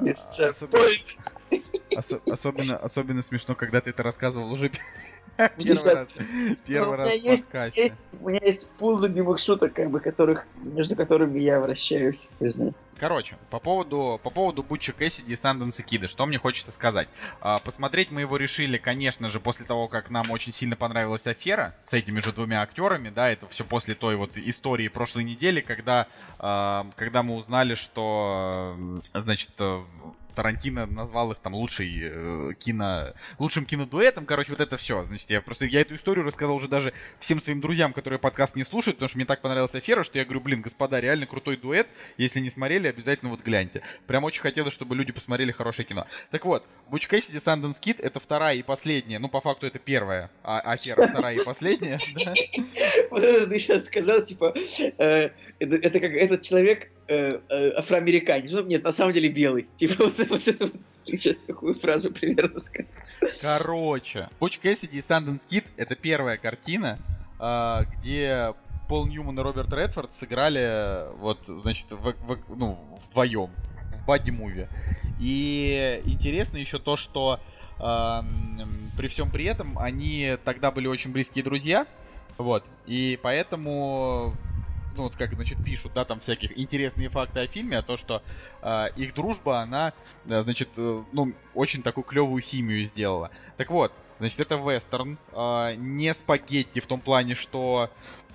Э, 1.98 2.32
особенно, 2.32 2.76
особенно 2.76 3.22
смешно, 3.22 3.54
когда 3.54 3.80
ты 3.80 3.90
это 3.90 4.02
рассказывал 4.02 4.50
уже 4.52 4.70
первый 5.36 5.94
раз, 5.94 6.08
первый 6.66 6.96
раз 6.96 7.14
в 7.14 7.42
подкасте. 7.42 7.92
У 8.20 8.28
меня 8.28 8.40
есть 8.42 8.70
пул 8.72 9.00
любимых 9.00 9.38
шуток, 9.38 9.72
как 9.72 9.90
бы, 9.90 10.00
которых, 10.00 10.46
между 10.56 10.96
которыми 10.96 11.38
я 11.38 11.60
вращаюсь. 11.60 12.28
Короче, 12.98 13.36
по 13.50 13.60
поводу, 13.60 14.20
по 14.22 14.30
поводу 14.30 14.64
Бутча 14.64 14.92
Кэссиди 14.92 15.32
и 15.32 15.36
Санденса 15.36 15.84
Кида, 15.84 16.08
что 16.08 16.26
мне 16.26 16.36
хочется 16.36 16.72
сказать. 16.72 17.08
А, 17.40 17.58
посмотреть 17.58 18.10
мы 18.10 18.22
его 18.22 18.36
решили, 18.36 18.76
конечно 18.76 19.28
же, 19.28 19.38
после 19.38 19.66
того, 19.66 19.86
как 19.86 20.10
нам 20.10 20.30
очень 20.30 20.50
сильно 20.50 20.74
понравилась 20.74 21.26
афера 21.28 21.76
с 21.84 21.94
этими 21.94 22.18
же 22.18 22.32
двумя 22.32 22.62
актерами, 22.62 23.10
да, 23.10 23.30
это 23.30 23.46
все 23.46 23.64
после 23.64 23.94
той 23.94 24.16
вот 24.16 24.36
истории 24.36 24.88
прошлой 24.88 25.22
недели, 25.22 25.60
когда, 25.60 26.08
а, 26.40 26.90
когда 26.96 27.22
мы 27.22 27.36
узнали, 27.36 27.74
что, 27.74 28.76
значит, 29.14 29.50
Тарантино 30.38 30.86
назвал 30.86 31.32
их 31.32 31.40
там 31.40 31.52
лучший 31.52 31.90
э, 32.00 32.52
кино, 32.60 33.12
лучшим 33.40 33.66
кинодуэтом. 33.66 34.24
Короче, 34.24 34.52
вот 34.52 34.60
это 34.60 34.76
все. 34.76 35.04
Значит, 35.04 35.30
я 35.30 35.40
просто 35.40 35.66
я 35.66 35.80
эту 35.80 35.96
историю 35.96 36.24
рассказал 36.24 36.54
уже 36.54 36.68
даже 36.68 36.92
всем 37.18 37.40
своим 37.40 37.60
друзьям, 37.60 37.92
которые 37.92 38.20
подкаст 38.20 38.54
не 38.54 38.62
слушают, 38.62 38.98
потому 38.98 39.08
что 39.08 39.18
мне 39.18 39.26
так 39.26 39.40
понравилась 39.40 39.74
афера, 39.74 40.04
что 40.04 40.16
я 40.16 40.24
говорю, 40.24 40.40
блин, 40.40 40.62
господа, 40.62 41.00
реально 41.00 41.26
крутой 41.26 41.56
дуэт. 41.56 41.88
Если 42.18 42.38
не 42.38 42.50
смотрели, 42.50 42.86
обязательно 42.86 43.32
вот 43.32 43.40
гляньте. 43.40 43.82
Прям 44.06 44.22
очень 44.22 44.40
хотелось, 44.40 44.74
чтобы 44.74 44.94
люди 44.94 45.10
посмотрели 45.10 45.50
хорошее 45.50 45.88
кино. 45.88 46.06
Так 46.30 46.44
вот, 46.44 46.64
Буч 46.88 47.08
Кэссиди 47.08 47.40
Санденс 47.40 47.80
Кит 47.80 47.98
это 47.98 48.20
вторая 48.20 48.54
и 48.54 48.62
последняя. 48.62 49.18
Ну, 49.18 49.28
по 49.28 49.40
факту, 49.40 49.66
это 49.66 49.80
первая 49.80 50.30
а 50.44 50.60
афера, 50.60 51.08
вторая 51.08 51.34
и 51.34 51.44
последняя. 51.44 51.98
Вот 53.10 53.24
это 53.24 53.48
ты 53.48 53.58
сейчас 53.58 53.86
сказал, 53.86 54.22
типа, 54.22 54.54
э, 54.54 55.30
это 55.58 56.00
как 56.00 56.12
этот 56.12 56.42
человек 56.42 56.90
э, 57.08 57.30
э, 57.48 57.70
афроамериканец. 57.70 58.52
Ну, 58.52 58.64
нет, 58.64 58.84
на 58.84 58.92
самом 58.92 59.12
деле 59.12 59.28
белый. 59.28 59.68
Типа 59.76 60.04
вот, 60.04 60.18
вот 60.28 60.42
вот. 60.60 60.72
Сейчас 61.04 61.40
такую 61.40 61.72
фразу 61.72 62.12
примерно 62.12 62.58
сказал. 62.58 62.94
Короче, 63.40 64.28
Буч 64.40 64.58
Кэссиди 64.58 64.98
и 64.98 65.02
Санденс 65.02 65.46
Кит— 65.46 65.64
это 65.78 65.96
первая 65.96 66.36
картина, 66.36 66.98
э, 67.40 67.80
где 67.96 68.54
Пол 68.88 69.06
Ньюман 69.06 69.38
и 69.38 69.42
Роберт 69.42 69.72
Редфорд 69.72 70.12
сыграли 70.12 71.14
вот, 71.18 71.44
значит, 71.46 71.90
в, 71.90 72.12
в, 72.12 72.56
ну, 72.56 72.78
вдвоем 72.90 73.50
в 73.92 74.06
бадди-муви. 74.06 74.68
И 75.20 76.00
интересно 76.04 76.58
еще 76.58 76.78
то, 76.78 76.96
что 76.96 77.40
э, 77.78 78.20
при 78.96 79.06
всем 79.08 79.30
при 79.30 79.46
этом 79.46 79.78
они 79.78 80.36
тогда 80.44 80.70
были 80.70 80.86
очень 80.86 81.12
близкие 81.12 81.44
друзья, 81.44 81.86
вот, 82.36 82.64
и 82.86 83.18
поэтому 83.22 84.34
ну 84.98 85.04
вот 85.04 85.16
как, 85.16 85.32
значит, 85.34 85.64
пишут, 85.64 85.92
да, 85.94 86.04
там 86.04 86.20
всяких 86.20 86.58
интересные 86.58 87.08
факты 87.08 87.40
о 87.40 87.46
фильме, 87.46 87.78
а 87.78 87.82
то, 87.82 87.96
что 87.96 88.20
э, 88.62 88.86
их 88.96 89.14
дружба, 89.14 89.60
она, 89.60 89.94
э, 90.26 90.42
значит, 90.42 90.70
э, 90.76 91.04
ну, 91.12 91.32
очень 91.54 91.82
такую 91.82 92.04
клевую 92.04 92.42
химию 92.42 92.84
сделала. 92.84 93.30
Так 93.56 93.70
вот, 93.70 93.92
значит, 94.18 94.40
это 94.40 94.56
вестерн, 94.56 95.16
э, 95.32 95.74
не 95.76 96.12
спагетти 96.12 96.80
в 96.80 96.86
том 96.86 97.00
плане, 97.00 97.36
что 97.36 97.90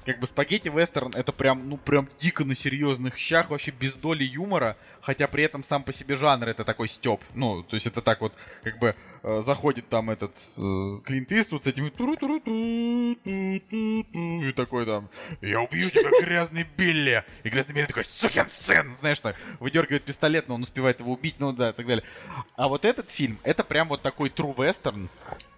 как 0.06 0.20
бы 0.20 0.28
спагетти 0.28 0.70
вестерн 0.70 1.12
это 1.16 1.32
прям, 1.32 1.70
ну 1.70 1.78
прям 1.78 2.10
дико 2.20 2.43
на 2.45 2.56
серьезных 2.56 3.18
щах, 3.18 3.49
вообще 3.49 3.72
без 3.72 3.95
доли 3.95 4.24
юмора, 4.24 4.78
хотя 5.01 5.28
при 5.28 5.43
этом 5.43 5.64
сам 5.64 5.84
по 5.84 5.91
себе 5.91 6.16
жанр 6.16 6.47
это 6.47 6.64
такой 6.64 6.88
степ. 6.88 7.22
Ну, 7.34 7.64
то 7.64 7.76
есть 7.76 7.88
это 7.88 8.01
так 8.01 8.22
вот, 8.22 8.34
как 8.64 8.80
бы 8.80 8.95
э, 9.24 9.41
заходит 9.41 9.89
там 9.89 10.10
этот 10.10 10.36
э, 10.58 10.97
Клинт 11.04 11.32
Иствуд 11.32 11.64
с 11.64 11.68
этими 11.68 11.89
и 14.14 14.51
такой 14.54 14.86
там, 14.86 15.10
я 15.41 15.62
убью 15.62 15.89
тебя, 15.89 16.10
грязный 16.22 16.68
Билли. 16.78 17.24
И 17.43 17.49
грязный 17.49 17.76
Билли 17.76 17.86
такой, 17.86 18.04
сукин 18.04 18.47
сын, 18.47 18.93
знаешь, 18.93 19.20
так, 19.22 19.36
выдергивает 19.60 20.04
пистолет, 20.06 20.47
но 20.47 20.56
он 20.56 20.64
успевает 20.64 20.99
его 20.99 21.14
убить, 21.14 21.36
ну 21.39 21.54
да, 21.54 21.70
и 21.70 21.74
так 21.74 21.86
далее. 21.86 22.04
А 22.56 22.68
вот 22.68 22.86
этот 22.86 23.10
фильм, 23.10 23.39
это 23.43 23.64
прям 23.64 23.88
вот 23.88 24.01
такой 24.01 24.30
true 24.30 24.56
western, 24.56 25.10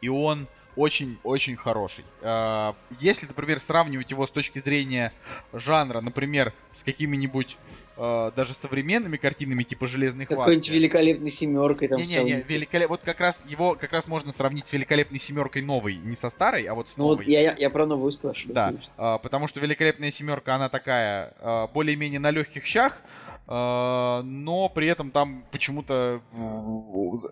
и 0.02 0.10
он 0.10 0.48
очень-очень 0.76 1.56
хороший. 1.56 2.06
А, 2.22 2.76
если, 3.00 3.28
например, 3.28 3.60
сравнивать 3.60 4.12
его 4.12 4.26
с 4.26 4.32
точки 4.32 4.60
зрения 4.60 5.14
жанра, 5.54 6.02
например, 6.02 6.54
с 6.72 6.84
какими-нибудь 6.84 7.58
э, 7.98 8.32
даже 8.36 8.54
современными 8.54 9.18
картинами 9.18 9.64
типа 9.64 9.88
«Железный 9.88 10.26
хват». 10.26 10.40
Какой-нибудь 10.40 10.70
«Великолепной 10.70 11.32
семеркой» 11.32 11.88
там 11.88 12.00
Не-не-не, 12.00 12.44
великолеп... 12.44 12.90
вот 12.90 13.02
как 13.02 13.20
раз 13.20 13.44
его 13.48 13.76
как 13.76 13.94
раз 13.94 14.08
можно 14.08 14.32
сравнить 14.32 14.66
с 14.66 14.74
«Великолепной 14.74 15.20
семеркой» 15.20 15.62
новой, 15.62 15.96
не 15.96 16.16
со 16.16 16.30
старой, 16.30 16.64
а 16.64 16.74
вот 16.74 16.90
с 16.90 16.98
новой. 16.98 17.18
Ну 17.18 17.18
вот 17.18 17.28
я, 17.28 17.42
я, 17.42 17.56
я 17.58 17.70
про 17.70 17.86
новую 17.86 18.12
спрашиваю. 18.12 18.54
Да, 18.54 18.74
э, 18.98 19.20
потому 19.22 19.48
что 19.48 19.60
«Великолепная 19.60 20.12
семерка», 20.12 20.56
она 20.56 20.70
такая 20.70 21.34
э, 21.40 21.68
более-менее 21.74 22.20
на 22.20 22.32
легких 22.32 22.66
щах, 22.66 23.02
э, 23.48 24.22
но 24.24 24.70
при 24.70 24.88
этом 24.88 25.12
там 25.12 25.46
почему-то, 25.52 26.22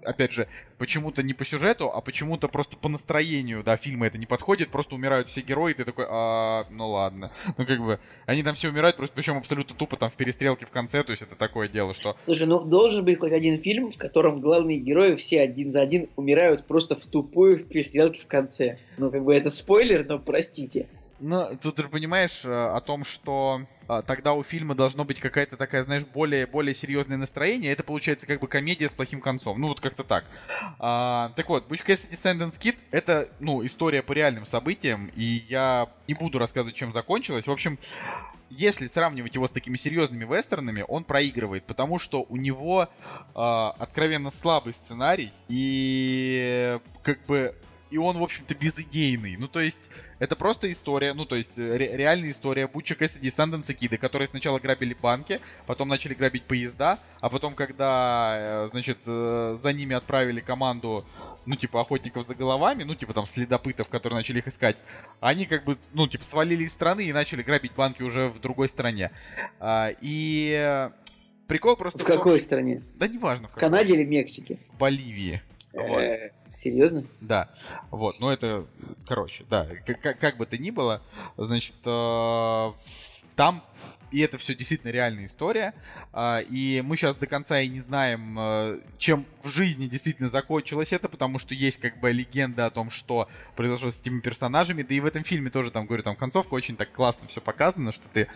опять 0.04 0.32
же, 0.32 0.48
почему-то 0.78 1.24
не 1.24 1.34
по 1.34 1.46
сюжету, 1.46 1.92
а 1.92 2.02
почему-то 2.02 2.48
просто 2.48 2.78
по 2.78 2.90
настроению, 2.90 3.64
да, 3.64 3.78
фильма 3.78 4.08
это 4.08 4.18
не 4.18 4.26
подходит, 4.26 4.70
просто 4.70 4.96
умирают 4.96 5.28
все 5.28 5.42
герои, 5.42 5.72
и 5.72 5.76
ты 5.76 5.86
такой, 5.86 6.06
а, 6.10 6.66
ну 6.70 6.90
ладно. 6.90 7.32
Ну 7.58 7.66
как 7.66 7.80
бы, 7.80 8.00
они 8.26 8.44
там 8.44 8.54
все 8.56 8.70
умирают, 8.70 8.98
просто 8.98 9.16
причем 9.16 9.38
абсолютно 9.38 9.76
тупо 9.76 9.96
там 9.96 10.10
в 10.10 10.16
перестрелке 10.16 10.53
в 10.62 10.72
конце, 10.72 11.04
то 11.04 11.12
есть 11.12 11.24
это 11.24 11.36
такое 11.36 11.68
дело, 11.68 11.94
что... 11.94 12.16
Слушай, 12.22 12.48
ну 12.48 12.62
должен 12.62 13.04
быть 13.04 13.20
хоть 13.20 13.32
один 13.32 13.62
фильм, 13.62 13.92
в 13.92 13.98
котором 13.98 14.42
главные 14.42 14.80
герои 14.80 15.16
все 15.16 15.42
один 15.42 15.72
за 15.72 15.82
один 15.82 16.10
умирают 16.16 16.66
просто 16.66 16.96
в 16.96 17.06
тупую 17.06 17.58
в 17.58 17.64
перестрелке 17.64 18.22
в 18.22 18.28
конце. 18.28 18.78
Ну 18.98 19.12
как 19.12 19.24
бы 19.24 19.36
это 19.36 19.50
спойлер, 19.50 20.06
но 20.08 20.20
простите. 20.20 20.88
Ну, 21.26 21.58
тут 21.62 21.76
ты 21.76 21.84
понимаешь 21.84 22.42
э, 22.44 22.50
о 22.52 22.82
том, 22.82 23.06
что 23.06 23.62
а, 23.88 24.02
тогда 24.02 24.34
у 24.34 24.44
фильма 24.44 24.76
должно 24.76 25.06
быть 25.06 25.22
какая-то 25.22 25.56
такая, 25.56 25.84
знаешь, 25.86 26.04
более, 26.04 26.46
более 26.46 26.74
серьезное 26.74 27.18
настроение. 27.18 27.72
Это 27.72 27.82
получается 27.84 28.28
как 28.28 28.42
бы 28.42 28.48
комедия 28.48 28.90
с 28.90 28.94
плохим 28.94 29.22
концом. 29.22 29.62
Ну, 29.62 29.70
вот 29.70 29.80
как-то 29.80 30.04
так. 30.04 30.26
А, 30.80 31.32
так 31.38 31.48
вот, 31.48 31.70
Butch 31.70 31.86
Cassidy 31.86 32.16
Sundance 32.16 32.60
Kid— 32.60 32.76
это, 32.92 33.30
ну, 33.40 33.66
история 33.66 34.04
по 34.04 34.12
реальным 34.12 34.46
событиям, 34.46 35.10
и 35.16 35.44
я 35.48 35.88
не 36.10 36.14
буду 36.14 36.40
рассказывать, 36.40 36.76
чем 36.76 36.92
закончилось. 36.92 37.48
В 37.48 37.52
общем, 37.52 37.80
если 38.50 38.88
сравнивать 38.88 39.36
его 39.36 39.48
с 39.48 39.52
такими 39.52 39.76
серьезными 39.76 40.26
вестернами, 40.26 40.86
он 40.88 41.04
проигрывает, 41.04 41.66
потому 41.66 42.00
что 42.00 42.26
у 42.30 42.38
него 42.38 42.84
э, 42.84 43.30
откровенно 43.36 44.32
слабый 44.32 44.74
сценарий, 44.74 45.32
и 45.48 46.80
как 47.02 47.26
бы 47.26 47.56
и 47.94 47.98
он, 47.98 48.18
в 48.18 48.24
общем-то, 48.24 48.56
безыдейный. 48.56 49.38
Ну, 49.38 49.48
то 49.48 49.60
есть, 49.60 49.92
это 50.18 50.36
просто 50.36 50.72
история, 50.72 51.14
ну, 51.14 51.26
то 51.26 51.36
есть, 51.36 51.60
ре- 51.60 51.96
реальная 51.96 52.32
история 52.32 52.68
Бутча 52.68 52.96
Кэссиди 52.96 53.28
и 53.28 53.32
Санденса 53.32 53.76
Киды, 53.76 53.98
которые 53.98 54.28
сначала 54.28 54.58
грабили 54.58 54.96
банки, 55.00 55.40
потом 55.68 55.90
начали 55.90 56.16
грабить 56.16 56.46
поезда, 56.46 56.98
а 57.22 57.30
потом, 57.30 57.54
когда, 57.54 58.66
э, 58.66 58.68
значит, 58.72 58.98
э, 59.06 59.56
за 59.56 59.74
ними 59.74 59.96
отправили 59.96 60.40
команду, 60.40 61.06
ну, 61.46 61.56
типа, 61.56 61.82
охотников 61.82 62.26
за 62.26 62.34
головами, 62.34 62.82
ну, 62.82 62.96
типа, 62.96 63.14
там, 63.14 63.28
следопытов, 63.28 63.90
которые 63.90 64.18
начали 64.18 64.40
их 64.40 64.48
искать, 64.48 64.78
они, 65.20 65.46
как 65.46 65.64
бы, 65.64 65.78
ну, 65.94 66.08
типа, 66.08 66.26
свалили 66.26 66.64
из 66.64 66.74
страны 66.74 67.06
и 67.06 67.14
начали 67.14 67.44
грабить 67.44 67.74
банки 67.74 68.02
уже 68.02 68.28
в 68.28 68.40
другой 68.40 68.70
стране. 68.70 69.12
А, 69.60 69.92
и 70.02 70.90
прикол 71.48 71.76
просто... 71.76 72.00
В, 72.00 72.02
в 72.02 72.06
какой 72.06 72.40
том, 72.40 72.42
стране? 72.42 72.82
Да 72.96 73.08
неважно. 73.08 73.48
В, 73.50 73.52
в 73.52 73.56
Канаде 73.56 73.94
или 73.94 74.04
Мексике? 74.04 74.58
В 74.70 74.78
Боливии. 74.80 75.40
Вот. 75.74 76.02
Серьезно? 76.54 77.04
Да. 77.20 77.50
Вот, 77.92 78.16
ну 78.20 78.30
это, 78.30 78.66
короче, 79.08 79.46
да, 79.50 79.68
как, 79.86 80.20
как 80.20 80.38
бы 80.38 80.46
то 80.46 80.58
ни 80.58 80.70
было, 80.72 81.02
значит, 81.36 81.76
э, 81.86 82.72
там 83.36 83.64
и 84.14 84.20
это 84.20 84.38
все 84.38 84.54
действительно 84.54 84.92
реальная 84.92 85.26
история. 85.26 85.74
А, 86.14 86.40
и 86.40 86.82
мы 86.82 86.96
сейчас 86.96 87.18
до 87.18 87.26
конца 87.26 87.60
и 87.60 87.68
не 87.68 87.82
знаем, 87.82 88.38
э, 88.40 88.80
чем 89.00 89.26
в 89.42 89.50
жизни 89.50 89.88
действительно 89.88 90.30
закончилось 90.30 90.94
это, 90.94 91.10
потому 91.10 91.40
что 91.40 91.56
есть 91.56 91.80
как 91.80 92.00
бы 92.00 92.12
легенда 92.12 92.68
о 92.68 92.70
том, 92.70 92.92
что 92.92 93.28
произошло 93.56 93.90
с 93.90 94.00
этими 94.00 94.20
персонажами. 94.20 94.84
Да 94.84 94.94
и 94.94 95.00
в 95.00 95.08
этом 95.08 95.24
фильме 95.24 95.50
тоже, 95.50 95.72
там, 95.72 95.88
говорю, 95.88 96.04
там 96.04 96.16
концовка 96.16 96.54
очень 96.54 96.76
так 96.76 96.92
классно 96.92 97.28
все 97.28 97.42
показано, 97.42 97.92
что 97.92 98.08
ты 98.14 98.28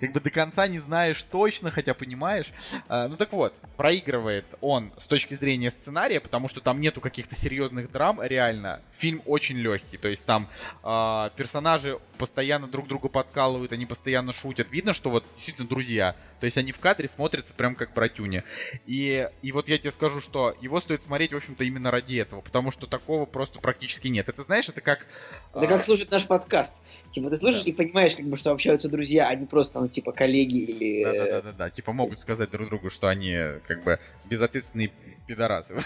как 0.00 0.12
бы 0.12 0.20
до 0.20 0.30
конца 0.30 0.68
не 0.68 0.80
знаешь 0.80 1.22
точно, 1.22 1.70
хотя 1.70 1.94
понимаешь. 1.94 2.52
А, 2.86 3.08
ну 3.08 3.16
так 3.16 3.32
вот, 3.32 3.54
проигрывает 3.78 4.44
он 4.60 4.92
с 4.98 5.06
точки 5.06 5.34
зрения 5.34 5.70
сценария, 5.70 6.20
потому 6.20 6.48
что 6.48 6.60
там 6.60 6.78
нету 6.78 7.00
каких-то 7.00 7.34
серьезных 7.34 7.90
драм, 7.90 8.20
реально. 8.22 8.82
Фильм 8.92 9.22
очень 9.24 9.56
легкий, 9.56 9.96
то 9.96 10.08
есть 10.08 10.26
там 10.26 10.50
персонажи 10.82 11.98
постоянно 12.18 12.66
друг 12.66 12.86
друга 12.86 13.08
подкалывают, 13.08 13.72
они 13.72 13.86
постоянно 13.86 14.32
шутят. 14.32 14.72
Видно, 14.72 14.92
что 14.92 15.05
вот 15.10 15.24
действительно 15.34 15.68
друзья. 15.68 16.14
То 16.40 16.44
есть 16.44 16.58
они 16.58 16.72
в 16.72 16.78
кадре 16.78 17.08
смотрятся 17.08 17.54
прям 17.54 17.74
как 17.74 17.94
братюни. 17.94 18.42
И, 18.86 19.28
и 19.42 19.52
вот 19.52 19.68
я 19.68 19.78
тебе 19.78 19.90
скажу, 19.90 20.20
что 20.20 20.36
что 20.36 20.54
его 20.60 20.80
стоит 20.80 21.00
смотреть, 21.00 21.32
в 21.32 21.36
общем-то, 21.36 21.64
именно 21.64 21.90
ради 21.90 22.16
этого, 22.16 22.42
потому 22.42 22.70
что 22.70 22.86
такого 22.86 23.24
просто 23.24 23.58
практически 23.58 24.08
нет. 24.08 24.28
Это, 24.28 24.42
знаешь, 24.42 24.68
это 24.68 24.82
как... 24.82 25.06
Да 25.54 25.62
а... 25.62 25.66
как 25.66 25.82
слушать 25.82 26.10
наш 26.10 26.26
подкаст. 26.26 26.82
Типа, 27.08 27.30
ты 27.30 27.38
слушаешь 27.38 27.64
да. 27.64 27.70
и 27.70 27.72
понимаешь, 27.72 28.14
как 28.14 28.26
бы, 28.26 28.36
что 28.36 28.50
общаются 28.50 28.90
друзья, 28.90 29.28
а 29.28 29.34
не 29.34 29.46
просто, 29.46 29.80
ну, 29.80 29.88
типа, 29.88 30.12
коллеги 30.12 30.58
или... 30.58 31.04
Да-да-да, 31.04 31.70
типа, 31.70 31.94
могут 31.94 32.20
сказать 32.20 32.50
друг 32.50 32.68
другу, 32.68 32.90
что 32.90 33.08
они, 33.08 33.34
как 33.66 33.82
бы, 33.82 33.98
безответственные 34.26 34.92
пидорасы. 35.26 35.78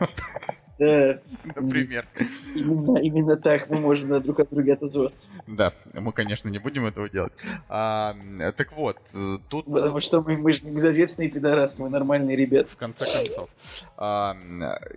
Да. 0.78 1.20
Например. 1.44 2.06
Именно, 2.54 2.98
именно 2.98 3.36
так 3.36 3.68
мы 3.68 3.78
можем 3.78 4.20
друг 4.22 4.40
от 4.40 4.50
друга 4.50 4.74
отозваться. 4.74 5.30
Да, 5.46 5.72
мы, 5.94 6.12
конечно, 6.12 6.48
не 6.48 6.58
будем 6.58 6.86
этого 6.86 7.08
делать. 7.08 7.44
А, 7.68 8.16
так 8.56 8.72
вот, 8.72 8.98
тут... 9.48 9.66
Потому 9.66 10.00
что 10.00 10.22
мы, 10.22 10.36
мы 10.36 10.52
же 10.52 10.64
безответственные 10.66 11.30
пидорасы, 11.30 11.82
мы 11.82 11.88
нормальные 11.88 12.36
ребята. 12.36 12.68
В 12.70 12.76
конце 12.76 13.04
концов. 13.04 13.54
А, 13.96 14.36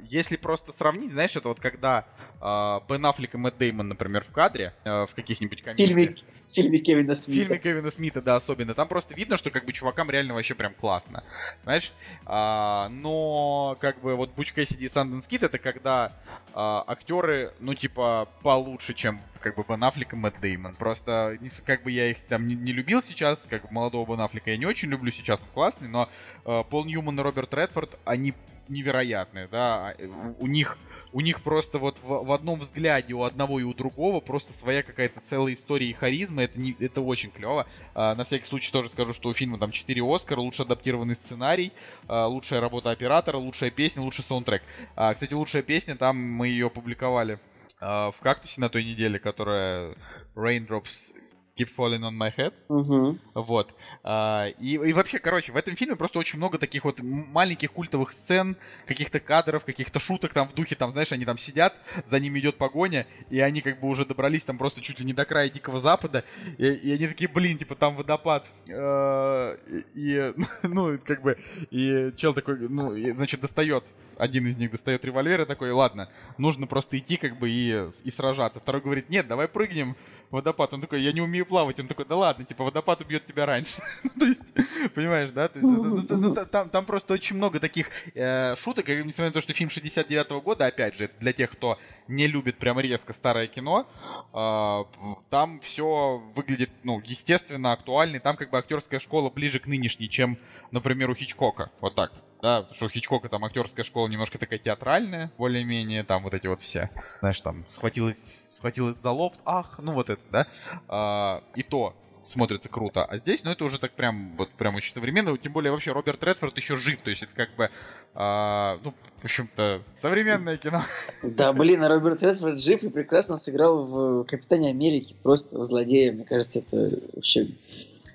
если 0.04 0.38
просто 0.38 0.72
сравнить, 0.72 1.12
знаешь, 1.12 1.36
это 1.36 1.50
вот 1.50 1.60
когда 1.60 2.06
а, 2.42 2.84
Бен 2.90 3.06
Аффлек 3.06 3.36
и 3.36 3.38
Мэтт 3.38 3.58
Деймон, 3.58 3.88
например, 3.88 4.24
в 4.24 4.32
кадре, 4.32 4.74
а, 4.84 5.06
в 5.06 5.16
каких-нибудь 5.16 5.62
комедиях. 5.62 6.18
В 6.46 6.54
фильме 6.54 6.80
Кевина 6.80 7.16
Смита. 7.16 7.32
В 7.32 7.44
фильме 7.44 7.58
Кевина 7.58 7.92
Смита, 7.92 8.22
да, 8.22 8.36
особенно. 8.36 8.74
Там 8.74 8.88
просто 8.88 9.14
видно, 9.16 9.38
что 9.38 9.52
как 9.52 9.66
бы 9.66 9.74
чувакам 9.74 10.10
реально 10.10 10.34
вообще 10.34 10.56
прям 10.56 10.74
классно. 10.74 11.24
Знаешь? 11.64 11.94
А, 12.26 12.90
но 12.90 13.78
как 13.82 14.02
бы 14.02 14.16
вот 14.16 14.34
Буч 14.36 14.54
Кэссиди 14.54 14.86
и 14.86 14.90
Санденс 14.90 15.28
Кит 15.28 15.44
это 15.44 15.58
когда 15.58 16.14
а, 16.54 16.84
актеры, 16.88 17.52
ну, 17.60 17.74
типа, 17.74 18.30
получше, 18.44 18.94
чем 18.94 19.22
как 19.40 19.56
бы 19.56 19.66
Бен 19.68 19.84
Аффлек 19.84 20.14
и 20.14 20.16
Мэтт 20.16 20.40
Деймон. 20.42 20.76
Просто 20.76 21.38
как 21.66 21.84
бы 21.84 21.92
я 21.92 22.10
их 22.10 22.22
там 22.22 22.48
не, 22.48 22.56
не 22.56 22.74
любил 22.74 23.02
сейчас, 23.02 23.46
как 23.50 23.72
молодого 23.72 24.12
Бен 24.12 24.22
Аффлека 24.22 24.52
я 24.52 24.58
не 24.58 24.66
очень 24.66 24.90
люблю, 24.90 25.12
сейчас 25.12 25.44
он 25.44 25.50
классный, 25.54 25.88
но 25.88 26.10
э, 26.46 26.64
Пол 26.70 26.86
Ньюман 26.86 27.20
и 27.20 27.24
Роберт 27.24 27.54
Редфорд, 27.54 28.00
они 28.06 28.34
невероятные, 28.70 29.48
да, 29.48 29.90
а, 29.90 30.36
у 30.40 30.48
них, 30.48 30.78
у 31.14 31.22
них 31.22 31.42
просто 31.42 31.80
вот 31.80 32.00
в, 32.00 32.26
в 32.26 32.32
одном 32.32 32.60
взгляде 32.60 33.14
у 33.14 33.24
одного 33.24 33.60
и 33.60 33.64
у 33.64 33.74
другого 33.74 34.20
просто 34.20 34.54
своя 34.54 34.84
какая-то 34.84 35.20
целая 35.20 35.54
история 35.54 35.90
и 35.90 35.94
харизма, 35.94 36.44
это, 36.44 36.60
не, 36.60 36.76
это 36.80 37.02
очень 37.02 37.32
клево. 37.32 37.68
А, 37.94 38.16
на 38.16 38.24
всякий 38.24 38.46
случай 38.46 38.72
тоже 38.72 38.90
скажу, 38.90 39.14
что 39.14 39.30
у 39.30 39.34
фильма 39.34 39.58
там 39.58 39.72
4 39.72 40.02
Оскара, 40.04 40.40
лучше 40.40 40.64
адаптированный 40.64 41.16
сценарий, 41.16 41.72
а, 42.08 42.28
лучшая 42.28 42.60
работа 42.60 42.92
оператора, 42.92 43.38
лучшая 43.38 43.72
песня, 43.72 44.02
лучший 44.04 44.24
саундтрек. 44.24 44.64
А, 44.96 45.14
кстати, 45.14 45.34
лучшая 45.34 45.64
песня, 45.64 45.96
там 45.96 46.18
мы 46.18 46.48
ее 46.48 46.68
опубликовали 46.68 47.40
а, 47.80 48.12
в 48.12 48.20
«Кактусе» 48.22 48.62
на 48.62 48.70
той 48.70 48.84
неделе, 48.84 49.20
которая 49.20 49.96
Raindrops 50.36 51.14
Keep 51.58 51.70
Falling 51.76 52.02
on 52.02 52.14
My 52.14 52.36
Head. 52.36 52.54
Угу. 52.68 53.18
Вот. 53.34 53.76
А, 54.04 54.48
и, 54.60 54.74
и 54.74 54.94
вообще, 54.94 55.20
короче, 55.20 55.54
в 55.54 55.56
этом 55.56 55.76
фильме 55.76 55.96
просто 55.96 56.20
очень 56.20 56.38
много 56.38 56.58
таких 56.58 56.84
вот 56.84 57.00
маленьких 57.02 57.72
культовых 57.72 58.12
сцен, 58.12 58.58
каких-то 58.86 59.22
кадров, 59.22 59.64
каких-то 59.64 60.00
шуток 60.00 60.34
там 60.34 60.48
в 60.48 60.54
духе, 60.54 60.76
там, 60.76 60.92
знаешь, 60.92 61.14
они 61.14 61.24
там 61.24 61.38
сидят, 61.38 61.76
за 62.06 62.20
ними 62.20 62.40
идет 62.40 62.58
погоня, 62.58 63.08
и 63.30 63.40
они 63.40 63.62
как 63.62 63.80
бы 63.80 63.88
уже 63.88 64.06
добрались 64.06 64.44
там 64.44 64.58
просто 64.58 64.82
чуть 64.82 65.00
ли 65.00 65.06
не 65.06 65.14
до 65.14 65.24
края 65.24 65.50
Дикого 65.50 65.80
Запада, 65.80 66.26
и, 66.58 66.68
и 66.68 66.94
они 66.94 67.08
такие, 67.08 67.30
блин, 67.30 67.58
типа 67.58 67.76
там 67.76 67.96
водопад. 67.96 68.52
А, 68.74 69.56
и, 69.94 70.34
ну, 70.64 71.00
как 71.06 71.22
бы, 71.22 71.38
и 71.72 72.12
чел 72.18 72.34
такой, 72.34 72.58
ну, 72.68 72.94
значит, 73.14 73.40
достает 73.40 73.86
один 74.18 74.48
из 74.48 74.58
них 74.58 74.72
достает 74.72 75.06
револьвер 75.06 75.42
и 75.42 75.46
такой, 75.46 75.72
ладно, 75.72 76.10
нужно 76.38 76.68
просто 76.68 76.98
идти 76.98 77.18
как 77.18 77.38
бы 77.38 77.50
и, 77.50 77.90
и 78.04 78.12
сражаться. 78.12 78.60
Второй 78.60 78.82
говорит, 78.82 79.10
нет, 79.10 79.28
давай 79.28 79.48
прыгнем 79.48 79.96
в 80.30 80.36
водопад. 80.36 80.74
Он 80.74 80.82
такой, 80.82 81.02
я 81.02 81.12
не 81.12 81.22
умею 81.22 81.46
плавать. 81.46 81.80
Он 81.80 81.88
такой, 81.88 82.06
да 82.06 82.16
ладно, 82.16 82.46
типа 82.46 82.64
водопад 82.64 83.02
убьет 83.02 83.26
тебя 83.26 83.46
раньше. 83.46 83.76
То 84.20 84.26
есть, 84.26 84.54
понимаешь, 84.94 85.32
да? 85.32 85.50
Ну, 85.56 86.04
ну, 86.10 86.36
там, 86.36 86.86
просто 86.86 87.14
очень 87.14 87.36
много 87.36 87.60
таких 87.60 87.90
э, 88.14 88.56
шуток, 88.56 88.88
несмотря 88.88 89.26
на 89.26 89.32
то, 89.32 89.42
что 89.42 89.54
фильм 89.54 89.70
69-го 89.70 90.42
года, 90.42 90.68
опять 90.68 90.96
же, 90.96 91.06
это 91.06 91.18
для 91.20 91.34
тех, 91.34 91.52
кто 91.52 91.78
не 92.08 92.28
любит 92.28 92.58
прям 92.58 92.80
резко 92.80 93.14
старое 93.14 93.48
кино, 93.48 93.88
э, 94.34 95.10
там 95.30 95.60
все 95.60 96.22
выглядит, 96.36 96.70
ну, 96.84 97.02
естественно, 97.04 97.72
актуально, 97.72 98.20
там 98.20 98.36
как 98.36 98.50
бы 98.50 98.58
актерская 98.58 99.00
школа 99.00 99.30
ближе 99.30 99.60
к 99.60 99.68
нынешней, 99.68 100.10
чем, 100.10 100.38
например, 100.72 101.10
у 101.10 101.16
Хичкока. 101.16 101.72
Вот 101.82 101.96
так 101.96 102.14
да, 102.42 102.62
потому 102.62 102.76
что 102.76 102.86
у 102.86 102.90
Хичкока 102.90 103.30
там 103.30 103.44
актерская 103.46 103.84
школа 103.84 104.08
немножко 104.08 104.38
такая 104.38 104.60
театральная, 104.60 105.32
более-менее, 105.38 106.04
там 106.04 106.24
вот 106.24 106.34
эти 106.34 106.48
вот 106.48 106.62
все, 106.62 106.90
знаешь, 107.20 107.40
там 107.42 107.66
схватилась, 107.68 108.48
схватилась 108.50 108.98
за 108.98 109.12
лоб, 109.12 109.36
ах, 109.46 109.80
ну 109.80 109.94
вот 109.94 110.10
это, 110.10 110.22
да, 110.32 110.48
а, 110.88 111.44
и 111.56 111.64
то 111.64 111.96
смотрится 112.26 112.70
круто. 112.70 113.06
А 113.06 113.18
здесь, 113.18 113.44
ну, 113.44 113.52
это 113.52 113.64
уже 113.64 113.80
так 113.80 113.94
прям, 113.94 114.36
вот 114.38 114.50
прям 114.52 114.76
очень 114.76 114.92
современно. 114.92 115.38
Тем 115.38 115.54
более, 115.54 115.72
вообще, 115.72 115.92
Роберт 115.92 116.24
Редфорд 116.24 116.58
еще 116.58 116.76
жив. 116.76 117.00
То 117.02 117.10
есть 117.10 117.24
это 117.24 117.34
как 117.36 117.56
бы, 117.56 117.70
а, 118.14 118.80
ну, 118.84 118.94
в 119.22 119.26
общем-то, 119.26 119.82
современное 119.94 120.58
кино. 120.58 120.82
Да, 121.24 121.54
блин, 121.54 121.84
а 121.84 121.90
Роберт 121.90 122.24
Редфорд 122.24 122.60
жив 122.60 122.84
и 122.84 122.90
прекрасно 122.90 123.38
сыграл 123.38 123.86
в 123.86 124.24
Капитане 124.26 124.70
Америки. 124.70 125.16
Просто 125.24 125.64
злодея. 125.64 126.14
Мне 126.14 126.26
кажется, 126.26 126.60
это 126.60 127.00
вообще 127.14 127.48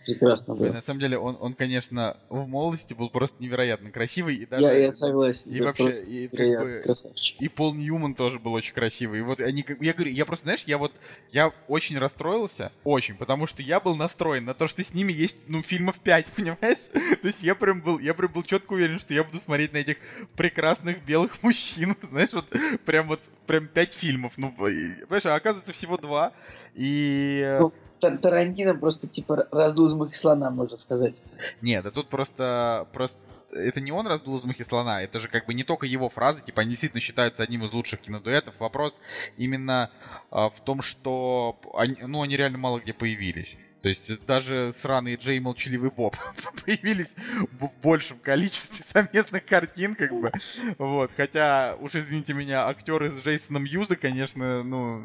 прекрасно 0.04 0.54
было. 0.54 0.72
На 0.72 0.82
самом 0.82 1.00
деле, 1.00 1.18
он, 1.18 1.36
он, 1.40 1.54
конечно, 1.54 2.16
в 2.28 2.46
молодости 2.46 2.94
был 2.94 3.10
просто 3.10 3.42
невероятно 3.42 3.90
красивый. 3.90 4.36
И 4.36 4.46
даже, 4.46 4.64
я, 4.64 4.72
я 4.72 4.92
согласен. 4.92 5.50
И 5.52 5.60
вообще, 5.60 5.90
и, 5.90 6.28
как 6.28 6.60
бы, 6.60 6.80
красавчик. 6.82 7.40
И 7.40 7.48
Пол 7.48 7.74
Ньюман 7.74 8.14
тоже 8.14 8.38
был 8.38 8.52
очень 8.52 8.74
красивый. 8.74 9.20
И 9.20 9.22
вот 9.22 9.40
они, 9.40 9.64
я 9.80 9.92
говорю, 9.92 10.12
я 10.12 10.24
просто, 10.24 10.44
знаешь, 10.44 10.64
я 10.66 10.78
вот, 10.78 10.92
я 11.30 11.52
очень 11.68 11.98
расстроился, 11.98 12.72
очень, 12.84 13.14
потому 13.14 13.46
что 13.46 13.62
я 13.62 13.80
был 13.80 13.96
настроен 13.96 14.44
на 14.44 14.54
то, 14.54 14.66
что 14.66 14.82
с 14.82 14.94
ними 14.94 15.12
есть, 15.12 15.40
ну, 15.48 15.62
фильмов 15.62 16.00
5, 16.00 16.32
понимаешь? 16.36 16.88
то 17.20 17.26
есть 17.26 17.42
я 17.42 17.54
прям 17.54 17.82
был, 17.82 17.98
я 17.98 18.14
прям 18.14 18.32
был 18.32 18.42
четко 18.42 18.72
уверен, 18.74 18.98
что 18.98 19.14
я 19.14 19.24
буду 19.24 19.38
смотреть 19.38 19.72
на 19.72 19.78
этих 19.78 19.98
прекрасных 20.36 21.04
белых 21.04 21.42
мужчин, 21.42 21.96
знаешь, 22.02 22.32
вот 22.32 22.46
прям 22.84 23.08
вот, 23.08 23.20
прям 23.46 23.66
5 23.66 23.92
фильмов, 23.92 24.38
ну, 24.38 24.52
понимаешь, 24.52 25.26
а 25.26 25.34
оказывается 25.34 25.72
всего 25.72 25.96
два, 25.96 26.32
и... 26.74 27.58
Ну, 27.60 27.72
Тарантино 28.00 28.74
просто 28.74 29.06
типа 29.06 29.46
раздул 29.50 29.86
из 29.86 29.92
мухи 29.92 30.14
слона, 30.14 30.50
можно 30.50 30.76
сказать. 30.76 31.22
Нет, 31.60 31.84
да 31.84 31.90
тут 31.90 32.08
просто, 32.08 32.88
просто 32.92 33.20
это 33.52 33.80
не 33.80 33.92
он 33.92 34.06
раздул 34.06 34.36
из 34.36 34.44
мухи 34.44 34.62
слона, 34.62 35.02
это 35.02 35.20
же 35.20 35.28
как 35.28 35.46
бы 35.46 35.54
не 35.54 35.64
только 35.64 35.86
его 35.86 36.08
фразы, 36.08 36.42
типа 36.42 36.62
они 36.62 36.70
действительно 36.70 37.00
считаются 37.00 37.42
одним 37.42 37.64
из 37.64 37.72
лучших 37.72 38.00
кинодуэтов. 38.00 38.60
Вопрос 38.60 39.00
именно 39.36 39.90
а, 40.30 40.48
в 40.48 40.60
том, 40.60 40.82
что 40.82 41.58
они, 41.74 41.96
ну, 42.00 42.22
они 42.22 42.36
реально 42.36 42.58
мало 42.58 42.80
где 42.80 42.92
появились. 42.92 43.56
То 43.82 43.88
есть 43.88 44.24
даже 44.26 44.72
сраные 44.72 45.16
Джей 45.16 45.38
и 45.38 45.40
Молчаливый 45.40 45.90
Боб 45.90 46.14
появились 46.64 47.16
в 47.58 47.70
большем 47.82 48.18
количестве 48.18 48.84
совместных 48.84 49.44
картин, 49.44 49.94
как 49.94 50.12
бы. 50.12 50.30
Вот. 50.78 51.10
Хотя, 51.16 51.76
уж 51.80 51.94
извините 51.94 52.34
меня, 52.34 52.68
актеры 52.68 53.10
с 53.10 53.24
Джейсоном 53.24 53.64
Юза, 53.64 53.96
конечно, 53.96 54.62
ну... 54.62 55.04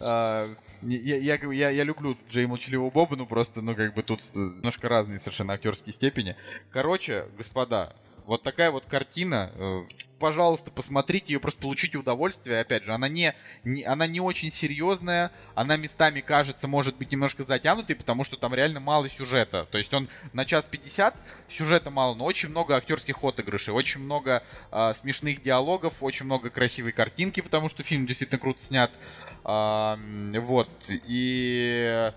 А, 0.00 0.48
я, 0.82 1.36
я, 1.36 1.70
я, 1.70 1.84
люблю 1.84 2.16
Джей 2.28 2.46
Молчаливого 2.46 2.90
Боба, 2.90 3.16
ну 3.16 3.26
просто, 3.26 3.60
ну 3.60 3.74
как 3.74 3.94
бы 3.94 4.02
тут 4.02 4.20
немножко 4.34 4.88
разные 4.88 5.18
совершенно 5.18 5.54
актерские 5.54 5.92
степени. 5.92 6.36
Короче, 6.70 7.26
господа, 7.36 7.94
вот 8.26 8.42
такая 8.42 8.70
вот 8.70 8.86
картина. 8.86 9.50
Пожалуйста, 10.20 10.70
посмотрите 10.70 11.32
ее, 11.32 11.40
просто 11.40 11.62
получите 11.62 11.96
удовольствие. 11.96 12.60
Опять 12.60 12.84
же, 12.84 12.92
она 12.92 13.08
не, 13.08 13.34
не, 13.64 13.84
она 13.84 14.06
не 14.06 14.20
очень 14.20 14.50
серьезная, 14.50 15.32
она 15.54 15.78
местами 15.78 16.20
кажется, 16.20 16.68
может 16.68 16.94
быть, 16.96 17.10
немножко 17.10 17.42
затянутой, 17.42 17.96
потому 17.96 18.22
что 18.22 18.36
там 18.36 18.54
реально 18.54 18.80
мало 18.80 19.08
сюжета. 19.08 19.66
То 19.70 19.78
есть 19.78 19.94
он 19.94 20.10
на 20.34 20.44
час 20.44 20.66
50, 20.66 21.16
сюжета 21.48 21.90
мало, 21.90 22.14
но 22.14 22.26
очень 22.26 22.50
много 22.50 22.76
актерских 22.76 23.24
отыгрышей, 23.24 23.72
очень 23.72 24.02
много 24.02 24.42
э, 24.70 24.92
смешных 24.92 25.40
диалогов, 25.42 26.02
очень 26.02 26.26
много 26.26 26.50
красивой 26.50 26.92
картинки, 26.92 27.40
потому 27.40 27.70
что 27.70 27.82
фильм 27.82 28.04
действительно 28.04 28.38
круто 28.38 28.60
снят. 28.60 28.92
Э, 29.46 29.96
вот, 30.38 30.68
и 30.90 32.12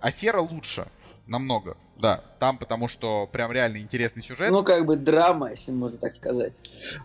афера 0.00 0.40
лучше, 0.40 0.86
намного. 1.28 1.76
Да, 1.96 2.22
там 2.38 2.58
потому 2.58 2.88
что 2.88 3.26
прям 3.26 3.52
реально 3.52 3.78
интересный 3.78 4.22
сюжет. 4.22 4.50
Ну, 4.50 4.62
как 4.62 4.86
бы 4.86 4.96
драма, 4.96 5.50
если 5.50 5.72
можно 5.72 5.98
так 5.98 6.14
сказать. 6.14 6.54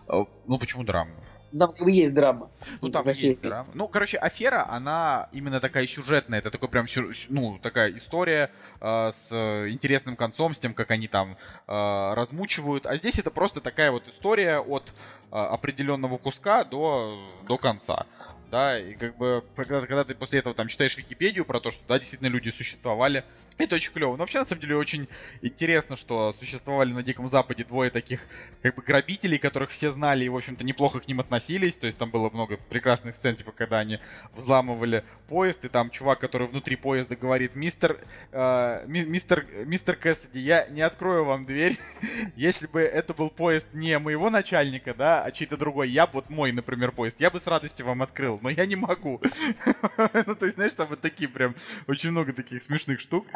Э, 0.08 0.24
ну, 0.46 0.58
почему 0.58 0.84
драма? 0.84 1.12
Там 1.56 1.72
как 1.72 1.84
бы 1.84 1.90
есть 1.92 2.14
драма. 2.14 2.50
Ну, 2.80 2.90
там 2.90 3.06
есть 3.06 3.40
драма. 3.40 3.68
Ну, 3.74 3.86
короче, 3.86 4.18
афера, 4.18 4.68
она 4.68 5.28
именно 5.32 5.60
такая 5.60 5.86
сюжетная. 5.86 6.40
Это 6.40 6.50
такой 6.50 6.68
прям, 6.68 6.86
ну, 7.28 7.58
такая 7.60 7.96
история 7.96 8.50
э, 8.80 9.10
с 9.12 9.30
интересным 9.68 10.16
концом, 10.16 10.52
с 10.52 10.58
тем, 10.58 10.74
как 10.74 10.90
они 10.90 11.06
там 11.06 11.36
э, 11.66 12.14
размучивают. 12.14 12.86
А 12.86 12.96
здесь 12.96 13.20
это 13.20 13.30
просто 13.30 13.60
такая 13.60 13.92
вот 13.92 14.08
история 14.08 14.58
от 14.58 14.92
э, 15.30 15.36
определенного 15.36 16.18
куска 16.18 16.64
до, 16.64 17.16
до 17.46 17.56
конца 17.56 18.06
да, 18.54 18.78
и 18.78 18.94
как 18.94 19.16
бы, 19.16 19.42
когда, 19.56 19.80
когда 19.80 20.04
ты 20.04 20.14
после 20.14 20.38
этого 20.38 20.54
там 20.54 20.68
читаешь 20.68 20.96
Википедию 20.96 21.44
про 21.44 21.58
то, 21.58 21.72
что, 21.72 21.82
да, 21.88 21.98
действительно 21.98 22.28
люди 22.28 22.50
существовали, 22.50 23.24
это 23.58 23.74
очень 23.74 23.92
клево. 23.92 24.12
Но 24.12 24.18
вообще, 24.18 24.38
на 24.38 24.44
самом 24.44 24.60
деле, 24.60 24.76
очень 24.76 25.08
интересно, 25.42 25.96
что 25.96 26.30
существовали 26.30 26.92
на 26.92 27.02
Диком 27.02 27.26
Западе 27.26 27.64
двое 27.64 27.90
таких, 27.90 28.28
как 28.62 28.76
бы, 28.76 28.82
грабителей, 28.82 29.38
которых 29.38 29.70
все 29.70 29.90
знали 29.90 30.24
и, 30.24 30.28
в 30.28 30.36
общем-то, 30.36 30.64
неплохо 30.64 31.00
к 31.00 31.08
ним 31.08 31.18
относились, 31.18 31.78
то 31.78 31.88
есть 31.88 31.98
там 31.98 32.12
было 32.12 32.30
много 32.30 32.56
прекрасных 32.68 33.16
сцен, 33.16 33.34
типа, 33.34 33.50
когда 33.50 33.80
они 33.80 33.98
взламывали 34.36 35.02
поезд, 35.26 35.64
и 35.64 35.68
там 35.68 35.90
чувак, 35.90 36.20
который 36.20 36.46
внутри 36.46 36.76
поезда 36.76 37.16
говорит, 37.16 37.56
мистер, 37.56 37.98
э, 38.30 38.84
мистер, 38.86 39.48
мистер 39.64 39.96
Кэссиди, 39.96 40.38
я 40.38 40.68
не 40.68 40.82
открою 40.82 41.24
вам 41.24 41.44
дверь, 41.44 41.76
если 42.36 42.68
бы 42.68 42.82
это 42.82 43.14
был 43.14 43.30
поезд 43.30 43.70
не 43.72 43.98
моего 43.98 44.30
начальника, 44.30 44.94
да, 44.94 45.24
а 45.24 45.32
чей-то 45.32 45.56
другой, 45.56 45.88
я 45.90 46.06
бы, 46.06 46.12
вот 46.14 46.30
мой, 46.30 46.52
например, 46.52 46.92
поезд, 46.92 47.20
я 47.20 47.32
бы 47.32 47.40
с 47.40 47.48
радостью 47.48 47.86
вам 47.86 48.00
открыл, 48.00 48.38
но 48.44 48.50
я 48.50 48.66
не 48.66 48.76
могу. 48.76 49.20
ну, 50.26 50.34
то 50.34 50.44
есть, 50.44 50.56
знаешь, 50.56 50.74
там 50.74 50.88
вот 50.90 51.00
такие 51.00 51.28
прям, 51.28 51.54
очень 51.88 52.10
много 52.10 52.32
таких 52.34 52.62
смешных 52.62 53.00
штук. 53.00 53.26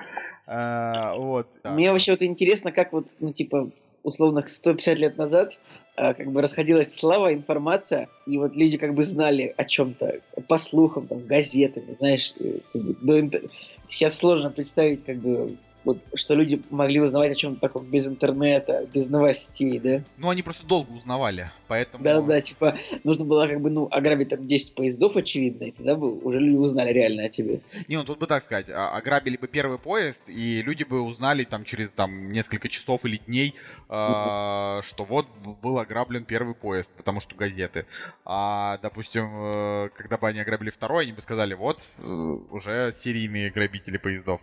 А, 0.47 1.15
вот. 1.15 1.49
Мне 1.65 1.91
вообще 1.91 2.13
вот 2.13 2.23
интересно, 2.23 2.73
как 2.73 2.93
вот, 2.93 3.09
ну, 3.19 3.33
типа, 3.33 3.71
условных 4.03 4.49
150 4.49 4.99
лет 4.99 5.17
назад 5.17 5.59
а, 5.97 6.13
как 6.13 6.31
бы 6.31 6.43
расходилась 6.43 6.95
слава, 6.95 7.33
информация, 7.33 8.09
и 8.27 8.37
вот 8.37 8.55
люди 8.55 8.77
как 8.77 8.95
бы 8.95 9.03
знали 9.03 9.55
о 9.57 9.65
чем-то, 9.65 10.21
по 10.47 10.59
слухам, 10.59 11.07
там, 11.07 11.27
газетами, 11.27 11.91
знаешь, 11.93 12.35
э, 12.39 12.59
до, 12.75 13.41
сейчас 13.85 14.19
сложно 14.19 14.51
представить 14.51 15.05
как 15.05 15.17
бы 15.17 15.57
вот, 15.89 16.07
что 16.15 16.35
люди 16.35 16.61
могли 16.71 17.01
узнавать 17.01 17.33
о 17.33 17.35
чем-то 17.35 17.61
таком 17.61 17.87
без 17.87 18.07
интернета, 18.07 18.87
без 18.93 19.09
новостей, 19.09 19.79
да? 19.79 20.03
Ну, 20.19 20.29
они 20.29 20.43
просто 20.43 20.67
долго 20.67 20.91
узнавали, 20.93 21.51
поэтому... 21.67 22.05
Да-да, 22.05 22.43
типа, 22.43 22.77
нужно 23.05 23.25
было 23.25 23.47
как 23.47 23.63
бы, 23.63 23.71
ну, 23.71 23.89
ограбить 23.91 24.29
там 24.29 24.47
10 24.47 24.75
поездов, 24.75 25.17
очевидно, 25.17 25.65
и 25.65 25.71
тогда 25.71 25.97
бы 25.97 26.13
уже 26.19 26.41
люди 26.41 26.57
узнали 26.57 26.93
реально 26.93 27.25
о 27.25 27.29
тебе. 27.31 27.63
Не, 27.89 27.97
ну 27.97 28.05
тут 28.05 28.19
бы 28.19 28.27
так 28.27 28.43
сказать, 28.43 28.69
а, 28.69 28.91
ограбили 28.91 29.39
бы 29.39 29.49
первый 29.49 29.79
поезд, 29.79 30.25
и 30.29 30.61
люди 30.61 30.85
бы 30.85 31.01
узнали 31.01 31.45
там 31.45 31.65
через 31.65 31.95
там 31.95 32.33
несколько 32.33 32.69
часов 32.69 33.07
или 33.07 33.17
дней, 33.17 33.55
э, 33.89 34.81
что 34.83 35.05
вот 35.09 35.27
был 35.63 35.79
ограблен 35.79 36.25
первый 36.25 36.55
поезд, 36.55 36.93
потому 36.97 37.21
что 37.21 37.35
газеты. 37.35 37.87
А, 38.27 38.79
допустим, 38.83 39.31
э, 39.33 39.89
когда 39.95 40.19
бы 40.19 40.29
они 40.29 40.41
ограбили 40.41 40.69
второй, 40.69 41.05
они 41.05 41.13
бы 41.13 41.23
сказали, 41.23 41.55
вот, 41.55 41.81
э, 41.97 42.03
уже 42.03 42.93
серийные 42.93 43.51
грабители 43.51 43.97
поездов. 43.97 44.43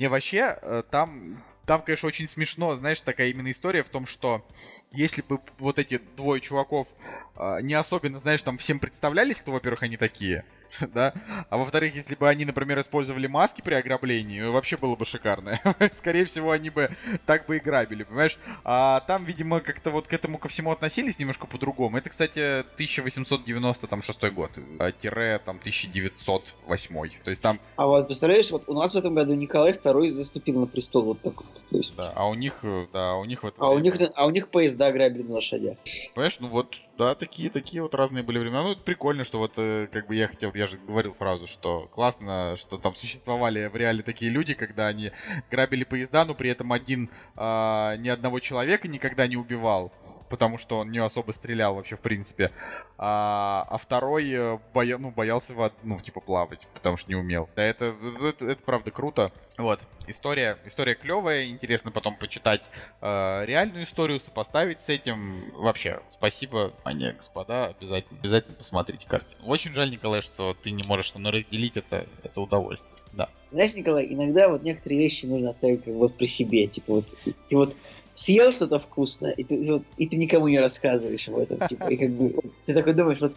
Не, 0.00 0.08
вообще, 0.08 0.56
э, 0.62 0.82
там 0.90 1.42
там, 1.66 1.82
конечно, 1.82 2.08
очень 2.08 2.26
смешно, 2.26 2.74
знаешь, 2.74 3.02
такая 3.02 3.28
именно 3.28 3.50
история 3.50 3.82
в 3.82 3.90
том, 3.90 4.06
что 4.06 4.44
если 4.92 5.20
бы 5.20 5.40
вот 5.58 5.78
эти 5.78 5.98
двое 6.16 6.40
чуваков 6.40 6.88
э, 7.36 7.58
не 7.60 7.74
особенно, 7.74 8.18
знаешь, 8.18 8.42
там 8.42 8.56
всем 8.56 8.78
представлялись, 8.78 9.42
кто, 9.42 9.52
во-первых, 9.52 9.82
они 9.82 9.98
такие, 9.98 10.46
да? 10.94 11.12
А 11.48 11.56
во-вторых, 11.56 11.94
если 11.94 12.14
бы 12.14 12.28
они, 12.28 12.44
например, 12.44 12.80
использовали 12.80 13.26
маски 13.26 13.60
при 13.60 13.74
ограблении, 13.74 14.42
вообще 14.42 14.76
было 14.76 14.96
бы 14.96 15.04
шикарно. 15.04 15.60
Скорее 15.92 16.24
всего, 16.24 16.50
они 16.50 16.70
бы 16.70 16.90
так 17.26 17.46
бы 17.46 17.56
и 17.56 17.60
грабили, 17.60 18.04
понимаешь? 18.04 18.38
А 18.64 19.00
там, 19.00 19.24
видимо, 19.24 19.60
как-то 19.60 19.90
вот 19.90 20.08
к 20.08 20.12
этому 20.12 20.38
ко 20.38 20.48
всему 20.48 20.70
относились 20.70 21.18
немножко 21.18 21.46
по-другому. 21.46 21.98
Это, 21.98 22.10
кстати, 22.10 22.60
1896 22.60 24.22
год, 24.32 24.58
а, 24.78 24.92
тире 24.92 25.40
там 25.44 25.58
1908. 25.58 27.10
То 27.24 27.30
есть 27.30 27.42
там... 27.42 27.60
А 27.76 27.86
вот 27.86 28.06
представляешь, 28.06 28.50
вот 28.50 28.64
у 28.66 28.74
нас 28.74 28.94
в 28.94 28.96
этом 28.96 29.14
году 29.14 29.34
Николай 29.34 29.72
II 29.72 30.08
заступил 30.10 30.60
на 30.60 30.66
престол 30.66 31.04
вот 31.04 31.22
так 31.22 31.42
то 31.70 31.76
есть... 31.76 31.96
Да, 31.96 32.12
а 32.16 32.28
у 32.28 32.34
них, 32.34 32.60
э, 32.64 32.86
да, 32.92 33.14
у 33.14 33.24
них 33.24 33.44
в 33.44 33.46
этом... 33.46 33.62
А, 33.62 33.68
время... 33.68 33.80
у 33.80 33.84
них, 33.84 34.10
а 34.16 34.26
у 34.26 34.30
них 34.30 34.48
поезда 34.48 34.90
грабили 34.90 35.22
на 35.22 35.34
лошадях. 35.34 35.78
Понимаешь, 36.14 36.38
ну 36.40 36.48
вот, 36.48 36.74
да, 36.98 37.14
такие, 37.14 37.48
такие 37.48 37.80
вот 37.80 37.94
разные 37.94 38.24
были 38.24 38.38
времена. 38.38 38.64
Ну, 38.64 38.72
это 38.72 38.82
прикольно, 38.82 39.22
что 39.22 39.38
вот, 39.38 39.52
э, 39.56 39.86
как 39.92 40.08
бы 40.08 40.16
я 40.16 40.26
хотел, 40.26 40.50
я 40.60 40.66
же 40.66 40.76
говорил 40.76 41.14
фразу, 41.14 41.46
что 41.46 41.88
классно, 41.90 42.54
что 42.56 42.76
там 42.76 42.94
существовали 42.94 43.66
в 43.68 43.76
реале 43.76 44.02
такие 44.02 44.30
люди, 44.30 44.52
когда 44.52 44.88
они 44.88 45.10
грабили 45.50 45.84
поезда, 45.84 46.26
но 46.26 46.34
при 46.34 46.50
этом 46.50 46.70
один 46.72 47.08
а, 47.34 47.96
ни 47.96 48.10
одного 48.10 48.40
человека 48.40 48.86
никогда 48.86 49.26
не 49.26 49.38
убивал 49.38 49.90
потому 50.30 50.56
что 50.56 50.78
он 50.78 50.90
не 50.90 50.98
особо 50.98 51.32
стрелял 51.32 51.74
вообще, 51.74 51.96
в 51.96 52.00
принципе. 52.00 52.50
А, 52.96 53.66
а 53.68 53.76
второй 53.76 54.30
э, 54.30 54.58
боя, 54.72 54.96
ну, 54.96 55.10
боялся, 55.10 55.52
ну, 55.82 55.98
типа, 55.98 56.20
плавать, 56.20 56.68
потому 56.72 56.96
что 56.96 57.10
не 57.10 57.16
умел. 57.16 57.48
Да, 57.56 57.62
это, 57.62 57.94
это, 58.22 58.46
это 58.46 58.62
правда 58.62 58.90
круто. 58.92 59.30
Вот, 59.58 59.80
история, 60.06 60.56
история 60.64 60.94
клевая, 60.94 61.48
интересно 61.48 61.90
потом 61.90 62.16
почитать 62.16 62.70
э, 63.02 63.44
реальную 63.44 63.84
историю, 63.84 64.20
сопоставить 64.20 64.80
с 64.80 64.88
этим. 64.88 65.50
Вообще, 65.56 66.00
спасибо, 66.08 66.72
они, 66.84 67.10
господа, 67.10 67.66
обязательно, 67.66 68.18
обязательно 68.20 68.54
посмотрите 68.54 69.06
картину. 69.08 69.42
Очень 69.44 69.74
жаль, 69.74 69.90
Николай, 69.90 70.22
что 70.22 70.54
ты 70.54 70.70
не 70.70 70.84
можешь 70.86 71.10
со 71.10 71.18
мной 71.18 71.32
разделить 71.32 71.76
это, 71.76 72.06
это 72.22 72.40
удовольствие. 72.40 73.02
Да. 73.12 73.28
Знаешь, 73.50 73.74
Николай, 73.74 74.06
иногда 74.08 74.48
вот 74.48 74.62
некоторые 74.62 75.00
вещи 75.00 75.26
нужно 75.26 75.50
оставить 75.50 75.84
как 75.84 75.94
вот 75.94 76.16
при 76.16 76.26
себе. 76.26 76.68
Типа 76.68 76.94
вот, 76.94 77.06
ты 77.48 77.56
вот 77.56 77.76
съел 78.20 78.52
что-то 78.52 78.78
вкусное, 78.78 79.32
и 79.32 79.44
ты, 79.44 79.82
и 79.96 80.06
ты 80.06 80.16
никому 80.16 80.48
не 80.48 80.58
рассказываешь 80.58 81.28
об 81.28 81.38
этом. 81.38 81.66
Типа, 81.66 81.84
и 81.90 81.96
как 81.96 82.10
бы 82.10 82.34
ты 82.66 82.74
такой 82.74 82.92
думаешь, 82.92 83.20
вот 83.20 83.34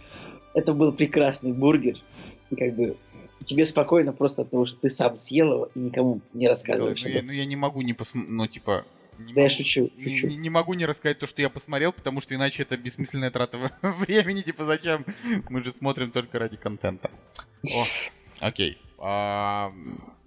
это 0.54 0.74
был 0.74 0.92
прекрасный 0.92 1.54
бургер, 1.54 1.96
и 2.50 2.56
как 2.56 2.76
бы 2.76 2.98
тебе 3.46 3.66
спокойно 3.66 4.12
просто 4.12 4.42
от 4.42 4.52
того, 4.52 4.66
что 4.66 4.80
ты 4.80 4.90
сам 4.90 5.16
съел 5.16 5.54
его 5.54 5.70
и 5.74 5.80
никому 5.80 6.22
не 6.34 6.48
рассказываешь. 6.48 7.02
Ну, 7.04 7.10
я, 7.10 7.24
ну 7.24 7.32
я 7.32 7.46
не 7.46 7.56
могу 7.56 7.82
не 7.82 7.94
посмотреть, 7.94 8.32
ну 8.32 8.48
типа... 8.48 8.86
Не 9.20 9.34
да 9.34 9.42
могу, 9.42 9.42
я 9.42 9.50
шучу, 9.50 9.92
шучу. 10.02 10.28
Не, 10.28 10.38
не 10.38 10.50
могу 10.50 10.74
не 10.74 10.86
рассказать 10.86 11.20
то, 11.20 11.28
что 11.28 11.42
я 11.42 11.50
посмотрел, 11.50 11.94
потому 11.94 12.20
что 12.20 12.36
иначе 12.36 12.64
это 12.64 12.76
бессмысленная 12.76 13.32
трата 13.32 13.72
времени. 13.82 14.42
Типа 14.42 14.66
зачем? 14.66 15.06
Мы 15.50 15.64
же 15.64 15.72
смотрим 15.72 16.12
только 16.12 16.40
ради 16.40 16.58
контента. 16.58 17.12
О, 17.64 17.86
окей. 18.40 18.78
А, 18.98 19.72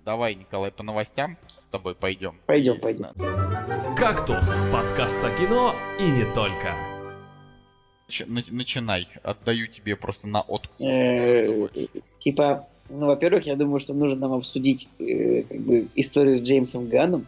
давай, 0.06 0.36
Николай, 0.36 0.70
по 0.70 0.84
новостям 0.84 1.36
с 1.58 1.66
тобой 1.66 1.96
пойдем. 1.96 2.38
Пойдем, 2.46 2.80
пойдем. 2.80 3.08
«Кактус»— 3.96 4.44
подкаст 4.72 5.22
о 5.24 5.36
кино 5.36 5.74
и 5.98 6.04
не 6.04 6.24
только. 6.32 6.74
Начинай, 8.28 9.08
отдаю 9.24 9.66
тебе 9.66 9.96
просто 9.96 10.28
на 10.28 10.42
откуп. 10.42 10.80
Э, 10.80 11.68
типа, 12.18 12.68
ну, 12.88 13.06
во-первых, 13.06 13.46
я 13.46 13.56
думаю, 13.56 13.80
что 13.80 13.94
нужно 13.94 14.14
нам 14.14 14.32
обсудить 14.34 14.88
э, 15.00 15.42
как 15.42 15.60
бы, 15.60 15.88
историю 15.96 16.36
с 16.36 16.40
Джеймсом 16.40 16.88
Ганном. 16.88 17.26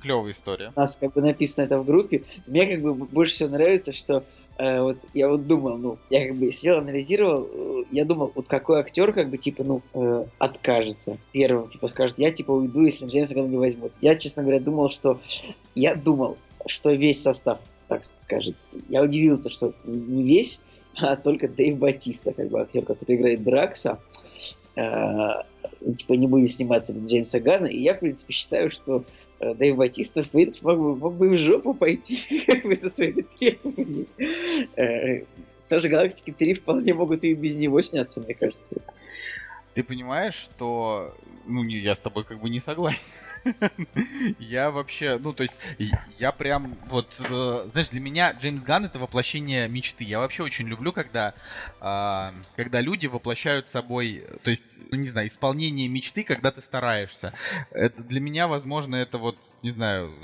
Клевая 0.00 0.32
история. 0.32 0.72
У 0.74 0.80
нас 0.80 0.96
как 0.96 1.12
бы 1.12 1.20
написано 1.20 1.66
это 1.66 1.78
в 1.78 1.84
группе. 1.84 2.24
Мне 2.46 2.66
как 2.66 2.80
бы 2.80 2.94
больше 2.94 3.34
всего 3.34 3.50
нравится, 3.50 3.92
что 3.92 4.24
э, 4.60 4.82
вот 4.82 4.98
я 5.14 5.28
вот 5.28 5.46
думал, 5.46 5.78
ну, 5.78 5.98
я 6.10 6.26
как 6.26 6.36
бы 6.36 6.52
сидел, 6.52 6.78
анализировал, 6.78 7.48
э, 7.52 7.84
я 7.90 8.04
думал, 8.04 8.32
вот 8.34 8.46
какой 8.48 8.80
актер 8.80 9.12
как 9.12 9.30
бы 9.30 9.38
типа, 9.38 9.64
ну, 9.64 9.82
э, 9.94 10.24
откажется 10.38 11.18
первым, 11.32 11.68
типа 11.68 11.88
скажет, 11.88 12.18
я 12.18 12.30
типа 12.30 12.52
уйду, 12.52 12.84
если 12.84 13.06
Джеймса 13.06 13.34
Ганна 13.34 13.48
не 13.48 13.56
возьмут. 13.56 13.92
Я, 14.00 14.16
честно 14.16 14.42
говоря, 14.42 14.60
думал, 14.60 14.88
что 14.88 15.20
я 15.74 15.94
думал, 15.94 16.36
что 16.66 16.92
весь 16.92 17.22
состав 17.22 17.60
так 17.88 18.04
скажет. 18.04 18.56
Я 18.88 19.02
удивился, 19.02 19.50
что 19.50 19.74
не 19.84 20.22
весь, 20.22 20.62
а 21.00 21.16
только 21.16 21.48
Дэйв 21.48 21.78
Батиста, 21.78 22.32
как 22.32 22.48
бы 22.48 22.60
актер, 22.60 22.84
который 22.84 23.16
играет 23.16 23.42
Дракса. 23.42 23.98
Э, 24.76 25.42
типа 25.96 26.12
не 26.12 26.26
будет 26.26 26.50
сниматься 26.50 26.92
Джеймса 26.92 27.40
Гана. 27.40 27.66
И 27.66 27.78
я, 27.78 27.94
в 27.94 28.00
принципе, 28.00 28.32
считаю, 28.32 28.70
что 28.70 29.04
э, 29.40 29.54
Дэйв 29.54 29.76
Батиста, 29.76 30.22
в 30.22 30.30
принципе, 30.30 30.68
мог 30.68 30.98
мог 30.98 31.14
бы 31.14 31.30
в 31.30 31.36
жопу 31.36 31.74
пойти 31.74 32.16
со 32.74 32.88
своими 32.88 33.22
требованиями. 33.22 34.06
Э, 34.76 35.24
Стражи 35.56 35.88
Галактики 35.88 36.32
3 36.32 36.54
вполне 36.54 36.94
могут 36.94 37.24
и 37.24 37.34
без 37.34 37.58
него 37.58 37.80
сняться, 37.80 38.20
мне 38.20 38.34
кажется. 38.34 38.80
Ты 39.74 39.84
понимаешь, 39.84 40.34
что... 40.34 41.14
Ну, 41.46 41.64
не, 41.64 41.78
я 41.78 41.94
с 41.94 42.00
тобой 42.00 42.24
как 42.24 42.40
бы 42.40 42.48
не 42.48 42.60
согласен. 42.60 43.12
я 44.38 44.70
вообще, 44.70 45.18
ну, 45.18 45.32
то 45.32 45.42
есть, 45.42 45.54
я 46.18 46.32
прям, 46.32 46.76
вот, 46.88 47.20
э, 47.20 47.68
знаешь, 47.70 47.88
для 47.90 48.00
меня 48.00 48.32
Джеймс 48.32 48.62
Ганн 48.62 48.84
это 48.84 48.98
воплощение 48.98 49.68
мечты. 49.68 50.04
Я 50.04 50.18
вообще 50.18 50.42
очень 50.42 50.68
люблю, 50.68 50.92
когда, 50.92 51.34
э, 51.80 52.32
когда 52.56 52.80
люди 52.80 53.06
воплощают 53.06 53.66
собой, 53.66 54.24
то 54.42 54.50
есть, 54.50 54.80
ну, 54.90 54.98
не 54.98 55.08
знаю, 55.08 55.28
исполнение 55.28 55.88
мечты, 55.88 56.22
когда 56.22 56.50
ты 56.50 56.60
стараешься. 56.60 57.32
Это 57.70 58.02
для 58.02 58.20
меня, 58.20 58.48
возможно, 58.48 58.96
это 58.96 59.18
вот, 59.18 59.36
не 59.62 59.70
знаю, 59.70 60.14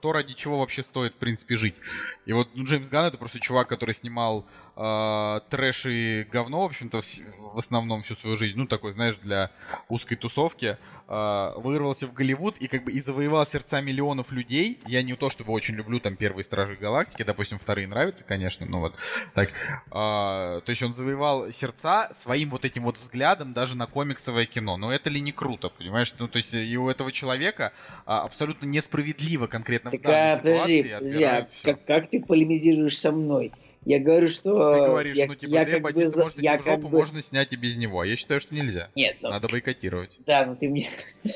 то, 0.00 0.12
ради 0.12 0.34
чего 0.34 0.58
вообще 0.58 0.82
стоит, 0.82 1.14
в 1.14 1.18
принципе, 1.18 1.56
жить. 1.56 1.80
И 2.26 2.32
вот 2.32 2.48
ну, 2.54 2.64
Джеймс 2.64 2.88
Ганн 2.88 3.06
это 3.06 3.18
просто 3.18 3.40
чувак, 3.40 3.68
который 3.68 3.94
снимал 3.94 4.46
э, 4.76 5.40
трэш 5.48 5.86
и 5.86 6.26
говно, 6.30 6.62
в 6.62 6.66
общем-то, 6.66 7.00
в, 7.00 7.54
в 7.54 7.58
основном 7.58 8.02
всю 8.02 8.14
свою 8.14 8.36
жизнь. 8.36 8.58
Ну, 8.58 8.66
такой, 8.66 8.92
знаешь, 8.92 9.16
для 9.16 9.50
узкой 9.88 10.16
тусовки. 10.16 10.78
Э, 11.08 11.52
вырвался 11.56 12.06
в 12.06 12.12
Голливуд 12.12 12.57
и 12.58 12.66
как 12.68 12.84
бы 12.84 12.92
и 12.92 13.00
завоевал 13.00 13.46
сердца 13.46 13.80
миллионов 13.80 14.32
людей. 14.32 14.80
Я 14.86 15.02
не 15.02 15.14
то 15.14 15.30
чтобы 15.30 15.52
очень 15.52 15.74
люблю 15.74 16.00
там 16.00 16.16
первые 16.16 16.44
Стражи 16.44 16.76
Галактики, 16.76 17.22
допустим, 17.22 17.58
вторые 17.58 17.86
нравятся, 17.86 18.24
конечно, 18.24 18.66
но 18.66 18.80
вот 18.80 18.96
так. 19.34 19.52
А, 19.90 20.60
то 20.60 20.70
есть 20.70 20.82
он 20.82 20.92
завоевал 20.92 21.50
сердца 21.52 22.08
своим 22.12 22.50
вот 22.50 22.64
этим 22.64 22.84
вот 22.84 22.98
взглядом 22.98 23.52
даже 23.52 23.76
на 23.76 23.86
комиксовое 23.86 24.46
кино. 24.46 24.76
Но 24.76 24.92
это 24.92 25.10
ли 25.10 25.20
не 25.20 25.32
круто, 25.32 25.68
понимаешь? 25.68 26.12
Ну, 26.18 26.28
то 26.28 26.36
есть 26.38 26.54
и 26.54 26.76
у 26.76 26.88
этого 26.88 27.12
человека 27.12 27.72
а, 28.06 28.22
абсолютно 28.22 28.66
несправедливо 28.66 29.46
конкретно 29.46 29.90
так, 29.90 30.00
в 30.00 30.02
данной 30.04 30.32
а, 30.32 30.36
ситуации 30.36 30.82
подожди, 30.82 31.24
подожди, 31.24 31.52
как, 31.62 31.84
как 31.84 32.10
ты 32.10 32.22
полемизируешь 32.22 32.98
со 32.98 33.12
мной? 33.12 33.52
Я 33.84 34.00
говорю, 34.00 34.28
что... 34.28 34.72
Ты 34.72 34.78
говоришь, 34.78 35.16
я, 35.16 35.26
ну 35.26 35.34
типа, 35.34 35.50
я 35.50 35.64
как 35.64 35.82
бы 35.82 36.06
за- 36.06 36.22
может 36.22 36.38
я 36.38 36.58
в 36.58 36.62
как 36.62 36.74
жопу, 36.74 36.88
бы- 36.88 36.98
можно 36.98 37.22
снять 37.22 37.52
и 37.52 37.56
без 37.56 37.76
него. 37.76 38.04
Я 38.04 38.16
считаю, 38.16 38.40
что 38.40 38.54
нельзя. 38.54 38.90
Нет, 38.94 39.16
ну, 39.22 39.30
Надо 39.30 39.48
бойкотировать. 39.48 40.18
да, 40.26 40.44
но 40.46 40.56
ты 40.56 40.68
мне... 40.68 40.88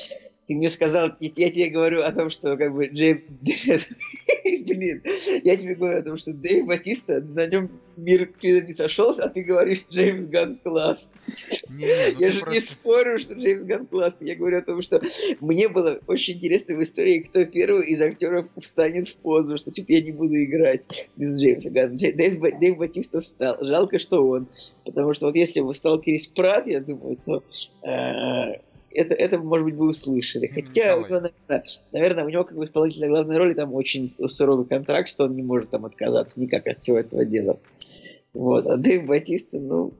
Ты 0.45 0.55
мне 0.55 0.69
сказал, 0.69 1.11
я, 1.19 1.49
тебе 1.51 1.69
говорю 1.69 2.01
о 2.01 2.11
том, 2.11 2.29
что 2.29 2.57
как 2.57 2.73
бы 2.73 2.87
Джейм... 2.87 3.23
Блин, 4.43 5.01
я 5.43 5.55
тебе 5.55 5.75
говорю 5.75 5.99
о 5.99 6.03
том, 6.03 6.17
что 6.17 6.33
Дэйв 6.33 6.65
Батиста, 6.65 7.21
на 7.21 7.47
нем 7.47 7.71
мир 7.95 8.25
клином 8.25 8.65
не 8.67 8.73
сошелся, 8.73 9.23
а 9.23 9.29
ты 9.29 9.43
говоришь, 9.43 9.85
Джеймс 9.89 10.25
Ган 10.25 10.59
класс. 10.63 11.13
Не, 11.69 11.85
не, 11.85 12.13
ну 12.15 12.19
я 12.19 12.29
же 12.29 12.39
не 12.39 12.43
просто- 12.43 12.73
спорю, 12.73 13.19
что 13.19 13.33
Джеймс 13.35 13.63
Ган 13.63 13.87
классный. 13.87 14.27
Я 14.27 14.35
говорю 14.35 14.57
о 14.57 14.61
том, 14.63 14.81
что 14.81 15.01
мне 15.39 15.69
было 15.69 15.99
очень 16.07 16.35
интересно 16.35 16.75
в 16.75 16.83
истории, 16.83 17.19
кто 17.19 17.45
первый 17.45 17.87
из 17.87 18.01
актеров 18.01 18.47
встанет 18.57 19.07
в 19.07 19.15
позу, 19.17 19.57
что 19.57 19.71
типа 19.71 19.91
я 19.91 20.01
не 20.01 20.11
буду 20.11 20.35
играть 20.43 20.87
без 21.15 21.39
Джеймса 21.41 21.69
Гана. 21.69 21.93
Джей- 21.93 22.13
Дэйв, 22.13 22.39
Дэйв 22.59 22.77
Батиста 22.77 23.21
встал. 23.21 23.57
Жалко, 23.61 23.97
что 23.97 24.25
он. 24.27 24.47
Потому 24.85 25.13
что 25.13 25.27
вот 25.27 25.35
если 25.35 25.61
бы 25.61 25.71
встал 25.71 26.01
Крис 26.01 26.27
Пратт, 26.27 26.67
я 26.67 26.79
думаю, 26.81 27.17
то 27.25 27.43
э, 27.87 28.59
это, 28.93 29.13
это, 29.13 29.39
может 29.39 29.65
быть, 29.65 29.75
бы 29.75 29.87
услышали. 29.87 30.47
Хотя, 30.47 30.95
ну, 30.95 31.01
наверное, 31.03 31.63
наверное, 31.91 32.25
у 32.25 32.29
него 32.29 32.43
как 32.43 32.57
бы 32.57 32.65
исполнителя 32.65 33.07
главной 33.07 33.37
роли 33.37 33.53
там 33.53 33.73
очень 33.73 34.07
суровый 34.07 34.65
контракт, 34.65 35.09
что 35.09 35.25
он 35.25 35.35
не 35.35 35.43
может 35.43 35.69
там 35.69 35.85
отказаться 35.85 36.39
никак 36.39 36.67
от 36.67 36.79
всего 36.79 36.97
этого 36.99 37.25
дела. 37.25 37.59
Вот. 38.33 38.65
А 38.67 38.77
Дэйв 38.77 39.05
Батиста, 39.05 39.59
ну, 39.59 39.93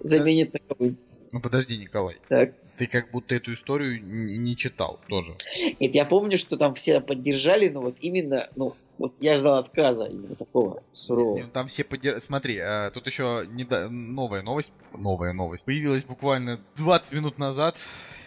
заменит 0.00 0.52
на 0.52 0.60
кого-нибудь. 0.60 1.04
Ну 1.32 1.40
подожди, 1.40 1.76
Николай. 1.76 2.16
Так. 2.28 2.54
Ты 2.76 2.86
как 2.88 3.10
будто 3.12 3.36
эту 3.36 3.52
историю 3.52 4.04
не 4.04 4.56
читал 4.56 4.98
тоже. 5.08 5.36
Нет, 5.78 5.94
я 5.94 6.04
помню, 6.04 6.36
что 6.36 6.56
там 6.56 6.74
все 6.74 7.00
поддержали, 7.00 7.68
но 7.68 7.82
вот 7.82 7.96
именно, 8.00 8.48
ну, 8.56 8.74
вот 8.98 9.14
я 9.20 9.38
ждал 9.38 9.58
отказа 9.58 10.06
именно 10.06 10.34
такого 10.34 10.82
сурового. 10.92 11.36
Не, 11.38 11.44
Там 11.44 11.66
все 11.66 11.84
поддержали. 11.84 12.20
Смотри, 12.20 12.56
э, 12.56 12.90
тут 12.92 13.06
еще 13.06 13.46
неда- 13.48 13.88
новая 13.88 14.42
новость. 14.42 14.72
Новая 14.96 15.32
новость. 15.32 15.64
Появилась 15.64 16.04
буквально 16.04 16.60
20 16.76 17.12
минут 17.12 17.38
назад, 17.38 17.78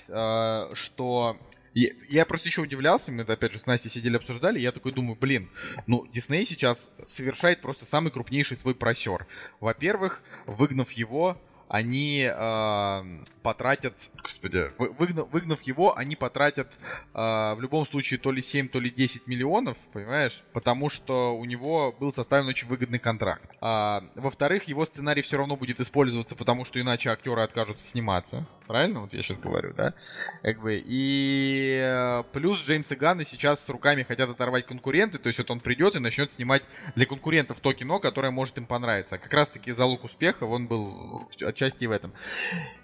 э, 0.09 0.69
что... 0.73 1.37
Я, 1.73 1.89
я 2.09 2.25
просто 2.25 2.47
еще 2.49 2.61
удивлялся, 2.61 3.11
мы 3.11 3.21
это 3.21 3.33
опять 3.33 3.51
же 3.53 3.59
с 3.59 3.67
Настей 3.67 3.91
сидели 3.91 4.17
обсуждали, 4.17 4.57
я 4.57 4.71
такой 4.71 4.93
думаю, 4.93 5.15
блин, 5.15 5.47
ну 5.85 6.07
Дисней 6.07 6.43
сейчас 6.43 6.89
совершает 7.03 7.61
просто 7.61 7.85
самый 7.85 8.11
крупнейший 8.11 8.57
свой 8.57 8.73
просер. 8.73 9.27
Во-первых, 9.59 10.23
выгнав 10.47 10.89
его, 10.93 11.37
они 11.67 12.21
э, 12.23 13.21
потратят, 13.47 14.11
господи, 14.21 14.73
вы- 14.77 14.91
выгнав, 14.91 15.29
выгнав 15.31 15.61
его, 15.61 15.97
они 15.97 16.17
потратят 16.17 16.77
э, 17.13 17.53
в 17.53 17.57
любом 17.61 17.85
случае 17.85 18.19
то 18.19 18.29
ли 18.33 18.41
7, 18.41 18.67
то 18.67 18.81
ли 18.81 18.89
10 18.89 19.25
миллионов, 19.25 19.77
понимаешь? 19.93 20.43
Потому 20.51 20.89
что 20.89 21.33
у 21.33 21.45
него 21.45 21.95
был 21.97 22.11
составлен 22.11 22.49
очень 22.49 22.67
выгодный 22.67 22.99
контракт. 22.99 23.49
А, 23.61 24.03
во-вторых, 24.15 24.65
его 24.65 24.83
сценарий 24.83 25.21
все 25.21 25.37
равно 25.37 25.55
будет 25.55 25.79
использоваться, 25.79 26.35
потому 26.35 26.65
что 26.65 26.81
иначе 26.81 27.09
актеры 27.09 27.41
откажутся 27.41 27.87
сниматься. 27.87 28.45
Правильно? 28.67 28.99
Вот 28.99 29.13
я 29.13 29.21
сейчас 29.21 29.37
говорю, 29.37 29.73
да? 29.73 29.93
Как 30.41 30.59
бы, 30.59 30.83
и 30.85 31.79
э, 31.81 32.23
плюс 32.33 32.59
Джеймса 32.59 32.97
Ганна 32.97 33.23
сейчас 33.23 33.63
с 33.63 33.69
руками 33.69 34.03
хотят 34.03 34.29
оторвать 34.29 34.65
конкуренты, 34.65 35.19
то 35.19 35.27
есть 35.27 35.39
вот 35.39 35.49
он 35.51 35.61
придет 35.61 35.95
и 35.95 35.99
начнет 35.99 36.29
снимать 36.29 36.67
для 36.95 37.05
конкурентов 37.05 37.61
то 37.61 37.71
кино, 37.71 38.01
которое 38.01 38.31
может 38.31 38.57
им 38.57 38.65
понравиться. 38.65 39.17
Как 39.17 39.33
раз 39.33 39.47
таки 39.47 39.71
залог 39.71 40.03
успеха, 40.03 40.43
он 40.43 40.67
был 40.67 41.23
отчасти 41.41 41.85
в 41.85 41.91
этом. 41.91 42.11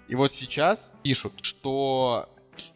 И 0.08 0.14
вот 0.14 0.32
сейчас 0.32 0.92
пишут, 1.02 1.32
что 1.42 2.28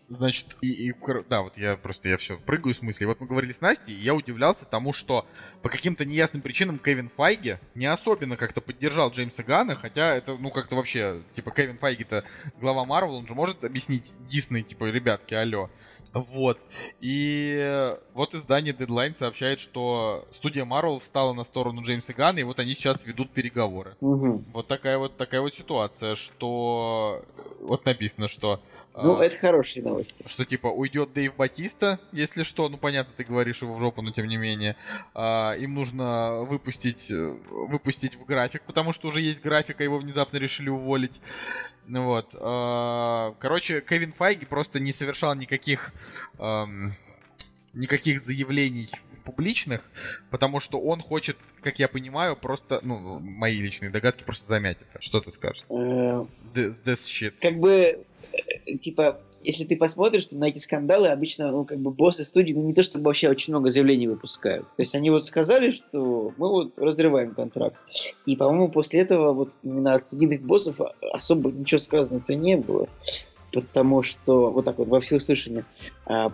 Значит, 0.08 0.56
и, 0.62 0.88
и, 0.88 0.94
да, 1.28 1.42
вот 1.42 1.58
я 1.58 1.76
просто, 1.76 2.08
я 2.08 2.16
все 2.16 2.38
прыгаю 2.38 2.72
с 2.72 2.80
мыслей. 2.80 3.06
Вот 3.06 3.20
мы 3.20 3.26
говорили 3.26 3.52
с 3.52 3.60
Настей, 3.60 3.94
и 3.94 4.00
я 4.00 4.14
удивлялся 4.14 4.64
тому, 4.64 4.94
что 4.94 5.26
по 5.62 5.68
каким-то 5.68 6.06
неясным 6.06 6.40
причинам 6.40 6.78
Кевин 6.78 7.10
Файги 7.10 7.58
не 7.74 7.84
особенно 7.84 8.36
как-то 8.36 8.62
поддержал 8.62 9.10
Джеймса 9.10 9.42
Гана, 9.42 9.74
хотя 9.74 10.14
это, 10.14 10.36
ну, 10.36 10.50
как-то 10.50 10.76
вообще, 10.76 11.22
типа, 11.34 11.50
Кевин 11.50 11.76
Файги-то 11.76 12.24
глава 12.58 12.86
Марвел, 12.86 13.16
он 13.16 13.26
же 13.26 13.34
может 13.34 13.64
объяснить 13.64 14.14
Дисней, 14.20 14.62
типа, 14.62 14.86
ребятки, 14.86 15.34
алло. 15.34 15.68
Вот. 16.14 16.58
И 17.00 17.92
вот 18.14 18.34
издание 18.34 18.72
Deadline 18.72 19.12
сообщает, 19.12 19.60
что 19.60 20.26
студия 20.30 20.64
Marvel 20.64 21.00
встала 21.00 21.34
на 21.34 21.44
сторону 21.44 21.82
Джеймса 21.82 22.14
Гана, 22.14 22.38
и 22.38 22.44
вот 22.44 22.58
они 22.60 22.74
сейчас 22.74 23.04
ведут 23.04 23.32
переговоры. 23.32 23.96
Мгм. 24.00 24.46
Вот 24.54 24.68
такая 24.68 24.96
вот 24.96 25.18
такая 25.18 25.42
вот 25.42 25.52
ситуация, 25.52 26.14
что 26.14 27.24
вот 27.60 27.84
написано, 27.84 28.28
что 28.28 28.62
Ну, 29.02 29.18
а, 29.18 29.24
это 29.24 29.36
хорошие 29.36 29.82
новости. 29.82 30.24
что 30.26 30.44
типа 30.44 30.68
уйдет 30.68 31.12
Дэйв 31.12 31.34
Батиста, 31.36 31.98
если 32.12 32.42
что, 32.42 32.68
ну 32.68 32.76
понятно, 32.78 33.12
ты 33.16 33.24
говоришь 33.24 33.62
его 33.62 33.74
в 33.74 33.80
жопу, 33.80 34.02
но 34.02 34.10
тем 34.12 34.26
не 34.26 34.36
менее, 34.36 34.76
А, 35.14 35.54
им 35.54 35.74
нужно 35.74 36.42
выпустить 36.42 37.10
э, 37.10 37.38
выпустить 37.50 38.16
в 38.16 38.24
график, 38.24 38.62
потому 38.62 38.92
что 38.92 39.08
уже 39.08 39.20
есть 39.20 39.42
график, 39.42 39.80
а 39.80 39.84
его 39.84 39.98
внезапно 39.98 40.36
решили 40.38 40.68
уволить. 40.68 41.20
Ну 41.86 42.04
вот, 42.04 42.34
А, 42.34 43.34
короче, 43.38 43.80
Кевин 43.80 44.12
Файги 44.12 44.44
просто 44.46 44.80
не 44.80 44.92
совершал 44.92 45.34
никаких 45.34 45.92
ам, 46.38 46.92
никаких 47.74 48.20
заявлений 48.20 48.88
публичных, 49.24 49.82
потому 50.30 50.58
что 50.58 50.80
он 50.80 51.02
хочет, 51.02 51.36
как 51.62 51.78
я 51.78 51.86
понимаю, 51.88 52.34
просто, 52.34 52.80
ну, 52.82 53.20
мои 53.20 53.60
личные 53.60 53.90
догадки, 53.90 54.24
просто 54.24 54.46
замять 54.46 54.78
это. 54.80 55.02
Что 55.02 55.20
ты 55.20 55.30
скажешь? 55.30 55.64
Э, 55.68 56.24
This, 56.54 56.82
this 56.82 57.00
shit. 57.04 57.34
Как 57.42 57.58
бы, 57.58 58.06
типа, 58.80 59.20
если 59.42 59.64
ты 59.64 59.76
посмотришь 59.76 60.26
то 60.26 60.36
на 60.36 60.46
эти 60.46 60.58
скандалы, 60.58 61.08
обычно, 61.08 61.50
ну, 61.50 61.64
как 61.64 61.78
бы, 61.78 61.90
боссы 61.90 62.24
студии, 62.24 62.54
ну, 62.54 62.62
не 62.62 62.74
то 62.74 62.82
чтобы 62.82 63.04
вообще 63.06 63.28
очень 63.28 63.52
много 63.52 63.70
заявлений 63.70 64.08
выпускают. 64.08 64.66
То 64.76 64.82
есть 64.82 64.94
они 64.94 65.10
вот 65.10 65.24
сказали, 65.24 65.70
что 65.70 66.32
мы 66.36 66.48
вот 66.48 66.78
разрываем 66.78 67.34
контракт. 67.34 67.78
И, 68.26 68.36
по-моему, 68.36 68.70
после 68.70 69.00
этого 69.00 69.32
вот 69.32 69.56
именно 69.62 69.94
от 69.94 70.04
студийных 70.04 70.42
боссов 70.42 70.80
особо 71.12 71.50
ничего 71.50 71.78
сказано-то 71.78 72.34
не 72.34 72.56
было. 72.56 72.88
Потому 73.52 74.02
что, 74.02 74.50
вот 74.50 74.64
так 74.64 74.78
вот, 74.78 74.88
во 74.88 75.00
всеуслышание, 75.00 75.64
а, 76.04 76.32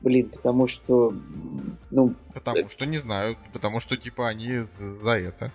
блин, 0.00 0.28
потому 0.30 0.66
что, 0.66 1.14
ну, 1.90 2.14
Потому 2.34 2.68
что, 2.68 2.86
не 2.86 2.98
знаю, 2.98 3.36
потому 3.52 3.78
что, 3.78 3.96
типа, 3.96 4.28
они 4.28 4.64
за 4.78 5.12
это. 5.12 5.52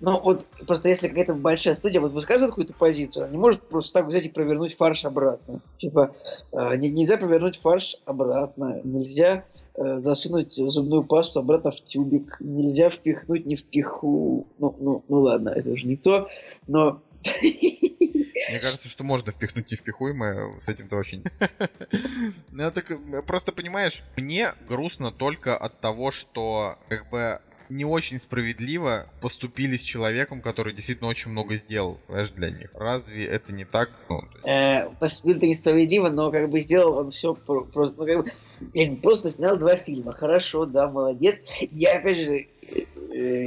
Ну, 0.00 0.18
вот 0.20 0.46
просто 0.66 0.88
если 0.88 1.08
какая-то 1.08 1.34
большая 1.34 1.74
студия 1.74 2.00
вот 2.00 2.12
высказывает 2.12 2.52
какую-то 2.52 2.74
позицию, 2.74 3.24
она 3.24 3.32
не 3.32 3.38
может 3.38 3.68
просто 3.68 3.92
так 3.92 4.06
взять 4.06 4.24
и 4.24 4.30
провернуть 4.30 4.74
фарш 4.74 5.04
обратно. 5.04 5.60
Типа, 5.76 6.14
э, 6.52 6.76
не- 6.76 6.88
нельзя 6.88 7.18
провернуть 7.18 7.58
фарш 7.58 7.96
обратно, 8.06 8.80
нельзя 8.82 9.44
э, 9.76 9.96
засунуть 9.96 10.52
зубную 10.52 11.04
пасту 11.04 11.40
обратно 11.40 11.70
в 11.70 11.80
тюбик, 11.84 12.38
нельзя 12.40 12.88
впихнуть 12.88 13.46
не 13.46 13.56
впиху. 13.56 14.46
Ну, 14.58 14.74
ну, 14.78 15.04
ну 15.08 15.20
ладно, 15.20 15.50
это 15.50 15.70
уже 15.70 15.86
не 15.86 15.96
то, 15.96 16.28
но... 16.66 17.02
Мне 17.42 18.58
кажется, 18.58 18.88
что 18.88 19.04
можно 19.04 19.30
впихнуть 19.30 19.70
невпихуемое, 19.70 20.58
с 20.58 20.68
этим-то 20.68 20.96
очень... 20.96 21.24
Ну, 22.52 22.70
так, 22.70 22.90
э, 22.90 23.22
просто, 23.26 23.52
понимаешь, 23.52 24.02
мне 24.16 24.54
грустно 24.66 25.12
только 25.12 25.56
от 25.56 25.80
того, 25.80 26.10
что, 26.10 26.78
как 26.88 27.08
бы, 27.10 27.40
не 27.70 27.84
очень 27.84 28.18
справедливо 28.18 29.06
поступили 29.20 29.76
с 29.76 29.80
человеком, 29.82 30.42
который 30.42 30.74
действительно 30.74 31.08
очень 31.08 31.30
много 31.30 31.56
сделал, 31.56 31.98
понимаешь, 32.06 32.30
для 32.30 32.50
них. 32.50 32.70
Разве 32.74 33.24
это 33.26 33.52
не 33.54 33.64
так? 33.64 33.90
Ну, 34.08 34.20
есть- 34.34 34.46
Э, 34.46 34.88
поступил 34.98 35.36
это 35.36 35.46
несправедливо, 35.46 36.08
но 36.08 36.30
как 36.30 36.48
бы 36.50 36.60
сделал 36.60 36.98
он 36.98 37.10
все 37.10 37.34
просто, 37.34 37.98
ну, 38.00 38.06
как 38.06 38.24
бы, 38.24 38.32
блин, 38.60 38.96
просто 39.00 39.30
снял 39.30 39.56
два 39.56 39.76
фильма. 39.76 40.12
Хорошо, 40.12 40.66
да, 40.66 40.88
молодец. 40.90 41.44
Я, 41.70 41.98
опять 41.98 42.18
же, 42.18 42.48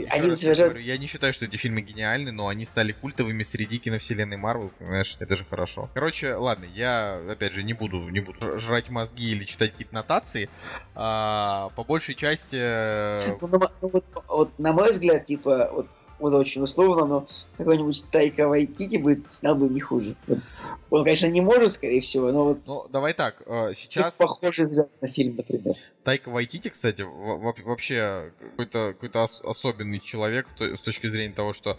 один 0.10 0.38
совершенно 0.38 0.70
говорю, 0.70 0.86
я 0.86 0.98
не 0.98 1.08
считаю, 1.08 1.34
что 1.34 1.46
эти 1.46 1.58
фильмы 1.58 1.82
гениальны, 1.82 2.32
но 2.32 2.48
они 2.48 2.66
стали 2.66 2.92
культовыми 2.92 3.44
среди 3.44 3.78
киновселенной 3.78 4.38
Марвел, 4.38 4.72
понимаешь, 4.78 5.16
это 5.20 5.36
же 5.36 5.46
хорошо. 5.46 5.90
Короче, 5.94 6.36
ладно, 6.36 6.66
я, 6.74 7.22
опять 7.30 7.54
же, 7.54 7.64
не 7.64 7.74
буду, 7.74 8.10
не 8.10 8.20
буду 8.20 8.60
жрать 8.60 8.90
мозги 8.90 9.32
или 9.32 9.46
читать 9.46 9.72
какие-то 9.72 9.96
нотации. 9.96 10.50
А, 10.96 11.70
по 11.76 11.84
большей 11.84 12.16
части... 12.16 12.58
э, 12.60 13.38
Ну, 13.42 13.48
на 13.48 13.60
ну, 13.82 13.90
вот, 13.90 14.06
вот 14.28 14.60
на 14.60 14.74
мой 14.74 14.92
взгляд, 14.92 15.26
типа, 15.26 15.70
вот, 15.72 15.88
вот 16.20 16.34
очень 16.34 16.62
условно, 16.62 17.06
но 17.06 17.26
какой-нибудь 17.58 18.06
Тайка 18.12 18.48
Вайтики 18.48 18.98
бы 18.98 19.22
снял 19.28 19.56
бы 19.56 19.68
не 19.70 19.82
хуже. 19.82 20.16
Вот. 20.28 20.40
Он, 20.90 21.04
конечно, 21.04 21.26
не 21.28 21.42
может, 21.42 21.72
скорее 21.72 22.02
всего, 22.02 22.32
но 22.32 22.46
вот 22.46 22.60
Ну, 22.68 22.86
давай 22.90 23.14
так, 23.14 23.42
э, 23.46 23.74
сейчас 23.74 24.16
похожий 24.18 24.66
взгляд 24.66 24.90
на 25.02 25.08
фильм, 25.08 25.36
например. 25.36 25.76
Тайка 26.04 26.30
Вайтити, 26.30 26.70
кстати, 26.70 27.02
во- 27.02 27.38
во- 27.38 27.54
вообще 27.66 28.32
какой-то 28.40 28.96
какой 29.00 29.10
особенный 29.44 30.00
человек 30.00 30.48
с 30.60 30.82
точки 30.82 31.08
зрения 31.08 31.34
того, 31.34 31.54
что 31.54 31.72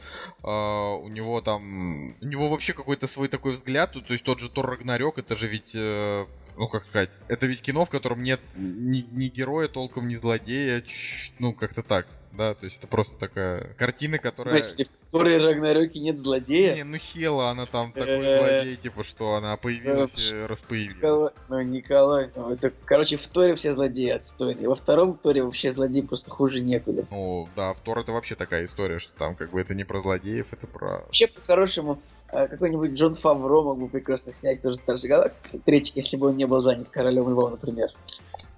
э, 0.43 0.47
у 0.47 1.09
него 1.09 1.41
там... 1.41 2.15
У 2.21 2.25
него 2.27 2.49
вообще 2.49 2.73
какой-то 2.73 3.07
свой 3.07 3.29
такой 3.29 3.53
взгляд, 3.53 3.93
то, 3.93 4.01
то 4.01 4.13
есть 4.13 4.25
тот 4.25 4.41
же 4.41 4.51
Тор 4.51 4.67
Рагнарёк, 4.67 5.19
это 5.19 5.37
же 5.37 5.47
ведь... 5.47 5.73
э, 5.75 6.27
ну, 6.57 6.69
как 6.69 6.85
сказать, 6.85 7.11
это 7.29 7.47
ведь 7.47 7.63
кино, 7.63 7.85
в 7.85 7.91
котором 7.91 8.23
нет 8.23 8.41
ни, 8.57 9.07
ни 9.13 9.29
героя 9.29 9.69
толком, 9.69 10.09
ни 10.09 10.15
злодея, 10.15 10.81
ч- 10.83 11.33
ну, 11.39 11.53
как-то 11.53 11.83
так. 11.83 12.07
да, 12.37 12.55
то 12.55 12.65
есть 12.65 12.79
это 12.79 12.87
просто 12.87 13.17
такая 13.17 13.75
картина, 13.75 14.19
которая... 14.19 14.61
В 14.61 14.65
смысле, 14.65 14.85
в 14.85 15.11
Торе 15.13 15.39
Рагнарёке 15.39 16.01
нет 16.01 16.19
злодея? 16.19 16.75
Не, 16.75 16.85
ну 16.85 16.97
Хела, 16.97 17.51
она 17.51 17.67
там 17.67 17.93
такой 17.93 18.23
злодей, 18.23 18.77
типа, 18.77 19.03
что 19.03 19.35
она 19.35 19.57
появилась 19.57 20.31
и 20.31 20.35
распоявилась. 20.35 21.33
Ну, 21.49 21.61
Николай, 21.63 22.31
ну, 22.35 22.51
это, 22.51 22.73
короче, 22.85 23.17
в 23.17 23.27
Торе 23.27 23.55
все 23.55 23.73
злодеи 23.73 24.11
отстойные. 24.11 24.69
Во 24.69 24.75
втором 24.75 25.17
Торе 25.17 25.43
вообще 25.43 25.71
злодей 25.71 26.03
просто 26.03 26.31
хуже 26.31 26.61
некуда. 26.61 27.07
Ну, 27.11 27.49
да, 27.55 27.73
в 27.73 27.81
Тор 27.81 27.99
это 28.01 28.13
вообще 28.13 28.35
такая 28.35 28.65
история, 28.65 28.99
что 28.99 29.15
там 29.17 29.37
как 29.37 29.51
бы 29.51 29.61
это 29.61 29.75
не 29.75 29.85
про 29.85 30.01
злодеев, 30.01 30.53
это 30.53 30.67
про... 30.67 31.03
Вообще, 31.05 31.29
по-хорошему, 31.29 32.01
какой-нибудь 32.35 32.93
Джон 32.93 33.15
Фавро 33.15 33.63
мог 33.63 33.79
бы 33.79 33.89
прекрасно 33.89 34.33
снять 34.33 34.61
тоже 34.63 34.77
Старший 34.77 35.09
Галактики. 35.09 35.63
Третий, 35.65 35.93
если 35.95 36.17
бы 36.17 36.29
он 36.29 36.37
не 36.37 36.47
был 36.47 36.59
занят 36.59 36.89
Королем 36.89 37.29
Львов, 37.31 37.51
например. 37.51 37.89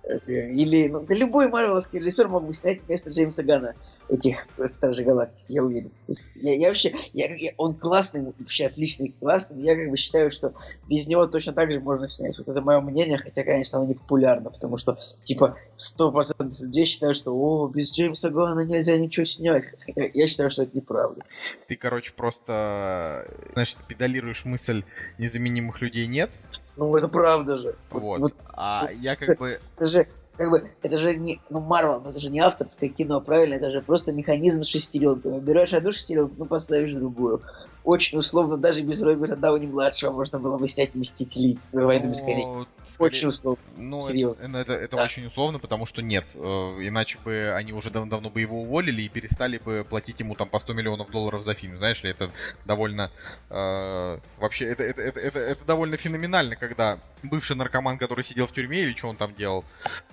Или, 0.06 0.88
ну, 0.88 1.00
да 1.00 1.14
любой 1.16 1.48
марвеловский 1.48 1.98
режиссер 1.98 2.28
мог 2.28 2.44
бы 2.44 2.54
снять 2.54 2.80
вместо 2.86 3.10
Джеймса 3.10 3.42
Гана 3.42 3.74
этих 4.08 4.46
Стражей 4.66 5.04
Галактики, 5.04 5.46
я 5.52 5.64
уверен. 5.64 5.90
Я, 6.36 6.54
я 6.54 6.68
вообще, 6.68 6.94
я, 7.12 7.26
я, 7.34 7.50
он 7.56 7.74
классный, 7.74 8.22
вообще 8.22 8.66
отличный, 8.66 9.14
классный. 9.18 9.60
Я 9.62 9.74
как 9.74 9.90
бы 9.90 9.96
считаю, 9.96 10.30
что 10.30 10.54
без 10.88 11.08
него 11.08 11.26
точно 11.26 11.54
так 11.54 11.72
же 11.72 11.80
можно 11.80 12.06
снять. 12.06 12.38
Вот 12.38 12.48
это 12.48 12.62
мое 12.62 12.80
мнение, 12.80 13.18
хотя, 13.18 13.42
конечно, 13.42 13.78
оно 13.78 13.88
не 13.88 13.94
популярно, 13.94 14.50
потому 14.50 14.78
что, 14.78 14.96
типа, 15.22 15.56
100% 15.76 16.62
людей 16.62 16.84
считают, 16.84 17.16
что, 17.16 17.34
о, 17.34 17.66
без 17.66 17.90
Джеймса 17.92 18.30
Гана 18.30 18.60
нельзя 18.60 18.96
ничего 18.96 19.24
снять. 19.24 19.64
Хотя 19.84 20.04
я 20.14 20.28
считаю, 20.28 20.50
что 20.50 20.62
это 20.62 20.76
неправда. 20.76 21.24
Ты, 21.66 21.76
короче, 21.76 22.12
просто, 22.14 23.24
значит, 23.54 23.78
педалируешь 23.88 24.44
мысль 24.44 24.84
незаменимых 25.18 25.80
людей 25.82 26.06
нет? 26.06 26.30
Ну, 26.76 26.96
это 26.96 27.08
правда 27.08 27.58
же. 27.58 27.74
Вот. 27.90 28.20
вот 28.20 28.34
а 28.56 28.82
вот, 28.82 28.90
я 29.00 29.16
как 29.16 29.38
бы... 29.38 29.60
Это 29.76 29.86
же 29.86 30.08
как 30.36 30.50
бы, 30.50 30.70
это 30.82 30.98
же 30.98 31.16
не, 31.16 31.40
ну, 31.48 31.60
Марвел, 31.60 32.00
ну, 32.00 32.10
это 32.10 32.20
же 32.20 32.28
не 32.28 32.40
авторское 32.40 32.90
кино, 32.90 33.20
правильно? 33.20 33.54
Это 33.54 33.70
же 33.70 33.80
просто 33.80 34.12
механизм 34.12 34.64
с 34.64 34.68
шестеренкой. 34.68 35.32
Выбираешь 35.32 35.72
одну 35.72 35.92
шестеренку, 35.92 36.34
ну, 36.36 36.44
поставишь 36.44 36.92
другую 36.92 37.42
очень 37.86 38.18
условно, 38.18 38.56
даже 38.56 38.82
без 38.82 39.00
Роберта 39.00 39.36
Дауни-младшего 39.36 40.10
можно 40.10 40.40
было 40.40 40.58
бы 40.58 40.66
снять 40.66 40.94
Мстителей 40.96 41.56
Войны 41.72 42.08
Бесконечности. 42.08 42.80
Очень 42.98 43.28
условно. 43.28 43.62
Ну, 43.76 44.02
Серьезно. 44.02 44.42
Это, 44.42 44.58
это, 44.58 44.72
это 44.72 44.96
да. 44.96 45.04
очень 45.04 45.24
условно, 45.24 45.60
потому 45.60 45.86
что 45.86 46.02
нет. 46.02 46.32
Э, 46.34 46.38
иначе 46.80 47.18
бы 47.24 47.54
они 47.56 47.72
уже 47.72 47.90
дав 47.90 48.08
давно 48.08 48.28
бы 48.28 48.40
его 48.40 48.62
уволили 48.62 49.02
и 49.02 49.08
перестали 49.08 49.58
бы 49.58 49.86
платить 49.88 50.18
ему 50.18 50.34
там 50.34 50.48
по 50.48 50.58
100 50.58 50.72
миллионов 50.74 51.10
долларов 51.10 51.44
за 51.44 51.54
фильм. 51.54 51.76
Знаешь 51.76 52.02
ли, 52.02 52.10
это 52.10 52.32
довольно... 52.64 53.12
Э, 53.50 54.18
вообще, 54.38 54.66
это, 54.66 54.82
это, 54.82 55.00
это, 55.00 55.20
это, 55.20 55.38
это 55.38 55.64
довольно 55.64 55.96
феноменально, 55.96 56.56
когда 56.56 56.98
бывший 57.22 57.54
наркоман, 57.54 57.98
который 57.98 58.24
сидел 58.24 58.46
в 58.48 58.52
тюрьме 58.52 58.80
или 58.80 58.94
что 58.94 59.08
он 59.08 59.16
там 59.16 59.32
делал, 59.36 59.64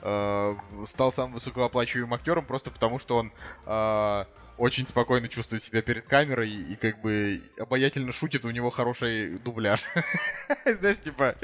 э, 0.03 0.55
стал 0.85 1.11
самым 1.11 1.33
высокооплачиваемым 1.33 2.13
актером 2.13 2.45
просто 2.45 2.69
потому, 2.69 2.99
что 2.99 3.17
он... 3.17 3.31
Э, 3.65 4.25
очень 4.57 4.85
спокойно 4.85 5.27
чувствует 5.27 5.61
себя 5.61 5.81
перед 5.81 6.07
камерой 6.07 6.49
и, 6.49 6.75
как 6.75 7.01
бы 7.01 7.41
обаятельно 7.57 8.11
шутит, 8.11 8.45
у 8.45 8.51
него 8.51 8.69
хороший 8.69 9.37
дубляж. 9.39 9.85
Знаешь, 10.79 10.99
типа 10.99 11.35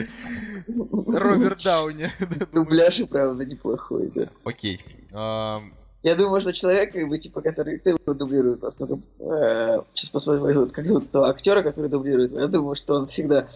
Роберт 0.68 1.64
Дауни. 1.64 2.10
Дубляж 2.54 3.00
и 3.00 3.06
правда 3.06 3.46
неплохой, 3.46 4.12
да. 4.14 4.30
Окей. 4.44 4.84
Я 5.12 6.16
думаю, 6.16 6.40
что 6.40 6.54
человек, 6.54 6.94
как 6.94 7.10
бы, 7.10 7.18
типа, 7.18 7.42
который... 7.42 7.78
Кто 7.80 7.90
его 7.90 8.14
дублирует? 8.14 8.62
Поскольку, 8.62 9.02
э, 9.20 9.82
сейчас 9.94 10.12
посмотрим, 10.12 10.70
как 10.70 10.88
зовут 10.88 11.10
этого 11.10 11.30
актера, 11.30 11.62
который 11.62 11.90
дублирует. 11.90 12.32
Я 12.32 12.48
думаю, 12.48 12.76
что 12.76 12.96
он 12.96 13.08
всегда 13.08 13.48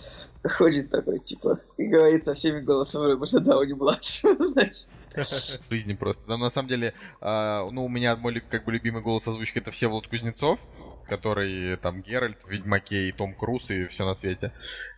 ходит 0.44 0.90
такой, 0.90 1.20
типа, 1.20 1.60
и 1.78 1.86
говорит 1.86 2.26
со 2.26 2.34
всеми 2.34 2.60
голосом 2.60 3.04
Роберта 3.04 3.40
Дауни-младшего, 3.40 4.36
знаешь. 4.44 4.86
жизни 5.70 5.94
просто. 5.94 6.28
Да, 6.28 6.38
на 6.38 6.50
самом 6.50 6.70
деле, 6.70 6.94
э, 7.22 7.70
ну, 7.72 7.86
у 7.86 7.90
меня 7.90 8.16
мой 8.16 8.40
как 8.42 8.66
бы 8.66 8.72
любимый 8.72 9.02
голос 9.02 9.28
озвучки 9.28 9.60
это 9.60 9.72
все 9.72 9.88
Влад 9.88 10.08
Кузнецов, 10.08 10.60
который 11.08 11.76
там 11.78 12.02
Геральт 12.02 12.40
Ведьмаке 12.48 13.10
и 13.10 13.12
Том 13.12 13.34
Круз 13.34 13.72
и 13.72 13.86
все 13.88 14.06
на 14.06 14.14
свете. 14.14 14.52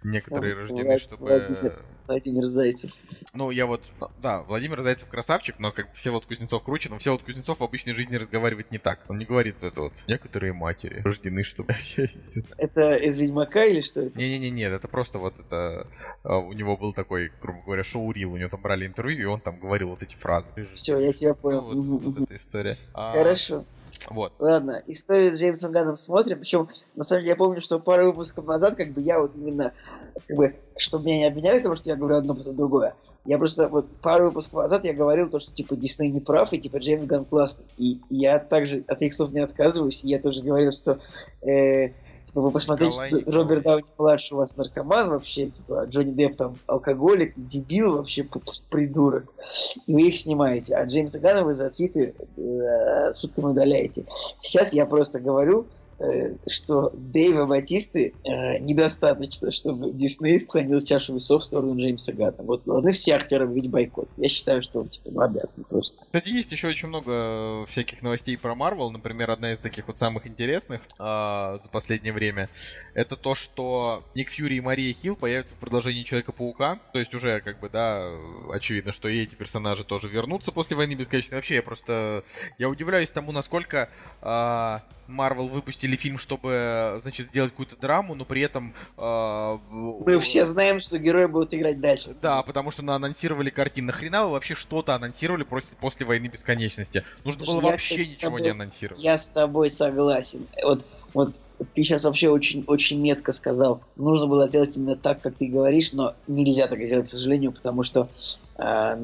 Некоторые 0.04 0.56
ну, 0.56 0.62
рождены, 0.62 0.84
Влад, 0.84 1.02
чтобы... 1.02 1.28
Владимир, 1.28 1.84
Владимир 2.08 2.44
Зайцев. 2.44 2.92
Ну, 3.34 3.52
я 3.52 3.66
вот, 3.66 3.84
да, 4.22 4.44
Владимир 4.44 4.82
Зайцев 4.82 5.10
красавчик, 5.10 5.60
но 5.60 5.72
как 5.72 5.94
все 5.94 6.12
вот 6.12 6.26
Кузнецов 6.26 6.64
круче, 6.64 6.90
но 6.90 6.98
все 6.98 7.12
вот 7.12 7.24
Кузнецов 7.24 7.60
в 7.60 7.64
обычной 7.64 7.94
жизни 7.94 8.16
разговаривает 8.16 8.72
не 8.72 8.78
так. 8.78 9.00
Он 9.08 9.18
не 9.18 9.26
говорит 9.26 9.64
это 9.64 9.82
вот. 9.82 10.04
Некоторые 10.08 10.54
матери 10.54 11.02
рождены, 11.02 11.44
чтобы... 11.44 11.74
Это 12.58 12.96
из 12.96 13.18
Ведьмака 13.18 13.64
или 13.64 13.82
что 13.82 14.02
это? 14.02 14.18
Не-не-не, 14.18 14.50
нет, 14.52 14.74
это 14.74 14.88
просто 14.88 15.20
вот 15.20 15.40
это... 15.40 15.88
А, 16.24 16.38
у 16.38 16.54
него 16.54 16.78
был 16.78 16.94
такой, 16.94 17.32
грубо 17.42 17.62
говоря, 17.64 17.84
шоу-рил, 17.84 18.34
у 18.34 18.38
него 18.38 18.50
там 18.50 18.62
брали 18.62 18.86
интервью, 18.86 19.22
и 19.22 19.26
он 19.26 19.42
там 19.42 19.60
говорил 19.60 19.90
вот 19.90 20.04
эти 20.04 20.16
фразы. 20.16 20.50
Все, 20.74 20.98
я 20.98 21.14
тебя 21.14 21.34
понял. 21.34 21.62
Ну, 21.72 21.98
вот, 21.98 22.04
вот 22.04 22.24
эта 22.24 22.36
история. 22.36 22.78
А, 22.94 23.14
Хорошо. 23.14 23.66
Вот. 24.10 24.34
Ладно, 24.40 24.82
историю 24.86 25.34
с 25.34 25.40
Джеймсом 25.40 25.72
Ганном 25.72 25.96
смотрим. 25.96 26.40
Причем, 26.40 26.70
на 26.96 27.04
самом 27.04 27.22
деле, 27.22 27.32
я 27.32 27.36
помню, 27.36 27.62
что 27.62 27.80
пару 27.80 28.08
выпусков 28.08 28.46
назад, 28.46 28.76
как 28.76 28.92
бы 28.92 29.02
я 29.02 29.20
вот 29.20 29.36
именно, 29.36 29.74
как 30.28 30.38
бы, 30.38 30.56
чтобы 30.78 31.06
меня 31.06 31.18
не 31.18 31.26
обвиняли, 31.26 31.58
потому 31.58 31.76
что 31.76 31.90
я 31.90 31.96
говорю 31.96 32.18
одно, 32.18 32.36
потом 32.36 32.56
другое. 32.56 32.96
Я 33.26 33.40
просто 33.40 33.70
вот 33.70 33.88
пару 34.02 34.26
выпусков 34.26 34.62
назад 34.62 34.86
я 34.86 34.94
говорил 34.94 35.30
то, 35.30 35.40
что 35.40 35.52
типа 35.52 35.76
Дисней 35.76 36.12
не 36.12 36.20
прав, 36.20 36.54
и 36.54 36.60
типа 36.60 36.78
Джеймс 36.78 37.06
Ганн 37.06 37.26
классный. 37.26 37.66
И, 37.78 37.96
и 38.10 38.18
я 38.18 38.38
также 38.38 38.84
от 38.88 39.02
их 39.02 39.14
слов 39.14 39.32
не 39.32 39.40
отказываюсь. 39.40 40.04
И 40.04 40.10
я 40.10 40.20
тоже 40.20 40.44
говорил, 40.44 40.72
что 40.72 41.00
э, 41.42 41.94
Типа, 42.26 42.42
вы 42.42 42.52
посмотрите, 42.52 42.92
что 42.92 43.32
Роберт 43.32 43.64
Дауни 43.64 43.86
младший 44.00 44.34
у 44.34 44.38
вас 44.38 44.58
наркоман 44.58 45.10
вообще, 45.10 45.46
типа, 45.46 45.86
Джонни 45.88 46.12
Депп 46.12 46.36
там 46.38 46.58
алкоголик, 46.66 47.34
дебил 47.36 47.98
вообще, 47.98 48.28
придурок. 48.72 49.32
И 49.86 49.94
вы 49.94 50.08
их 50.08 50.16
снимаете. 50.18 50.76
А 50.76 50.86
Джеймса 50.86 51.20
Ганна 51.20 51.44
вы 51.44 51.54
за 51.54 51.70
твиты 51.70 52.16
э, 52.36 53.12
сутками 53.14 53.52
удаляете. 53.52 54.06
Сейчас 54.40 54.74
я 54.74 54.88
просто 54.88 55.20
говорю, 55.20 55.68
что 56.48 56.92
Дэйва 56.94 57.46
Батисты 57.46 58.14
э, 58.24 58.58
недостаточно, 58.60 59.52
чтобы 59.52 59.92
Дисней 59.92 60.40
склонил 60.40 60.82
чашу 60.82 61.16
весов 61.16 61.44
в 61.44 61.46
сторону 61.46 61.78
Джеймса 61.78 62.12
Гана. 62.12 62.36
Вот 62.40 62.66
должны 62.66 62.92
все 62.92 63.14
актеры 63.14 63.48
видеть 63.48 63.72
бойкот. 63.72 64.10
Я 64.18 64.28
считаю, 64.28 64.62
что 64.62 64.82
он 64.82 64.90
типа, 64.90 65.10
ну, 65.12 65.22
обязан 65.22 65.64
просто. 65.64 66.04
Кстати, 66.04 66.30
есть 66.30 66.52
еще 66.52 66.68
очень 66.68 66.90
много 66.90 67.66
всяких 67.66 68.02
новостей 68.02 68.38
про 68.38 68.56
Марвел. 68.56 68.92
Например, 68.92 69.32
одна 69.32 69.54
из 69.54 69.60
таких 69.60 69.88
вот 69.88 69.96
самых 69.96 70.28
интересных 70.28 70.82
э, 71.00 71.04
за 71.62 71.70
последнее 71.72 72.14
время 72.14 72.50
это 72.94 73.16
то, 73.16 73.34
что 73.34 74.04
Ник 74.16 74.30
Фьюри 74.30 74.58
и 74.58 74.62
Мария 74.62 74.94
Хилл 74.94 75.16
появятся 75.16 75.56
в 75.56 75.60
продолжении 75.60 76.04
Человека-паука. 76.04 76.80
То 76.92 77.00
есть 77.00 77.14
уже 77.14 77.40
как 77.40 77.60
бы, 77.60 77.70
да, 77.70 78.06
очевидно, 78.52 78.92
что 78.92 79.08
и 79.08 79.22
эти 79.22 79.36
персонажи 79.36 79.86
тоже 79.86 80.10
вернутся 80.10 80.52
после 80.52 80.76
войны 80.76 80.94
бесконечной. 80.94 81.38
Вообще, 81.38 81.56
я 81.56 81.64
просто 81.64 82.24
я 82.58 82.70
удивляюсь 82.70 83.12
тому, 83.12 83.32
насколько 83.32 83.90
э, 84.22 84.80
Марвел 85.08 85.48
выпустили 85.86 85.96
фильм, 85.96 86.18
чтобы, 86.18 87.00
значит, 87.02 87.28
сделать 87.28 87.52
какую-то 87.52 87.76
драму, 87.78 88.16
но 88.16 88.26
при 88.26 88.42
этом... 88.42 88.74
Э, 88.98 89.58
Мы 89.72 90.20
все 90.20 90.46
знаем, 90.46 90.80
что 90.80 90.98
герои 90.98 91.26
будут 91.26 91.54
играть 91.54 91.80
дальше. 91.80 92.16
Да, 92.22 92.44
потому 92.44 92.72
что 92.72 92.84
анонсировали 92.84 93.50
картину. 93.50 93.88
Нахрена 93.88 94.26
вы 94.26 94.32
вообще 94.32 94.56
что-то 94.56 94.96
анонсировали 94.96 95.44
после, 95.44 95.78
после 95.80 96.06
«Войны 96.06 96.28
бесконечности»? 96.28 97.04
Нужно 97.24 97.46
Слушай, 97.46 97.62
было 97.62 97.72
вообще 97.72 97.98
кстати, 97.98 98.16
ничего 98.16 98.30
тобой, 98.30 98.42
не 98.42 98.50
анонсировать. 98.50 99.04
Я 99.04 99.18
с 99.18 99.30
тобой 99.30 99.70
согласен. 99.70 100.48
Вот, 100.64 100.86
вот 101.14 101.36
ты 101.74 101.84
сейчас 101.84 102.04
вообще 102.04 102.30
очень, 102.30 102.64
очень 102.68 103.02
метко 103.02 103.32
сказал. 103.32 103.82
Нужно 103.96 104.28
было 104.28 104.48
сделать 104.48 104.76
именно 104.76 104.96
так, 104.96 105.22
как 105.22 105.36
ты 105.36 105.48
говоришь, 105.48 105.94
но 105.94 106.16
нельзя 106.28 106.68
так 106.68 106.84
сделать, 106.84 107.08
к 107.08 107.12
сожалению, 107.12 107.52
потому 107.52 107.84
что 107.84 108.10
э, 108.58 108.96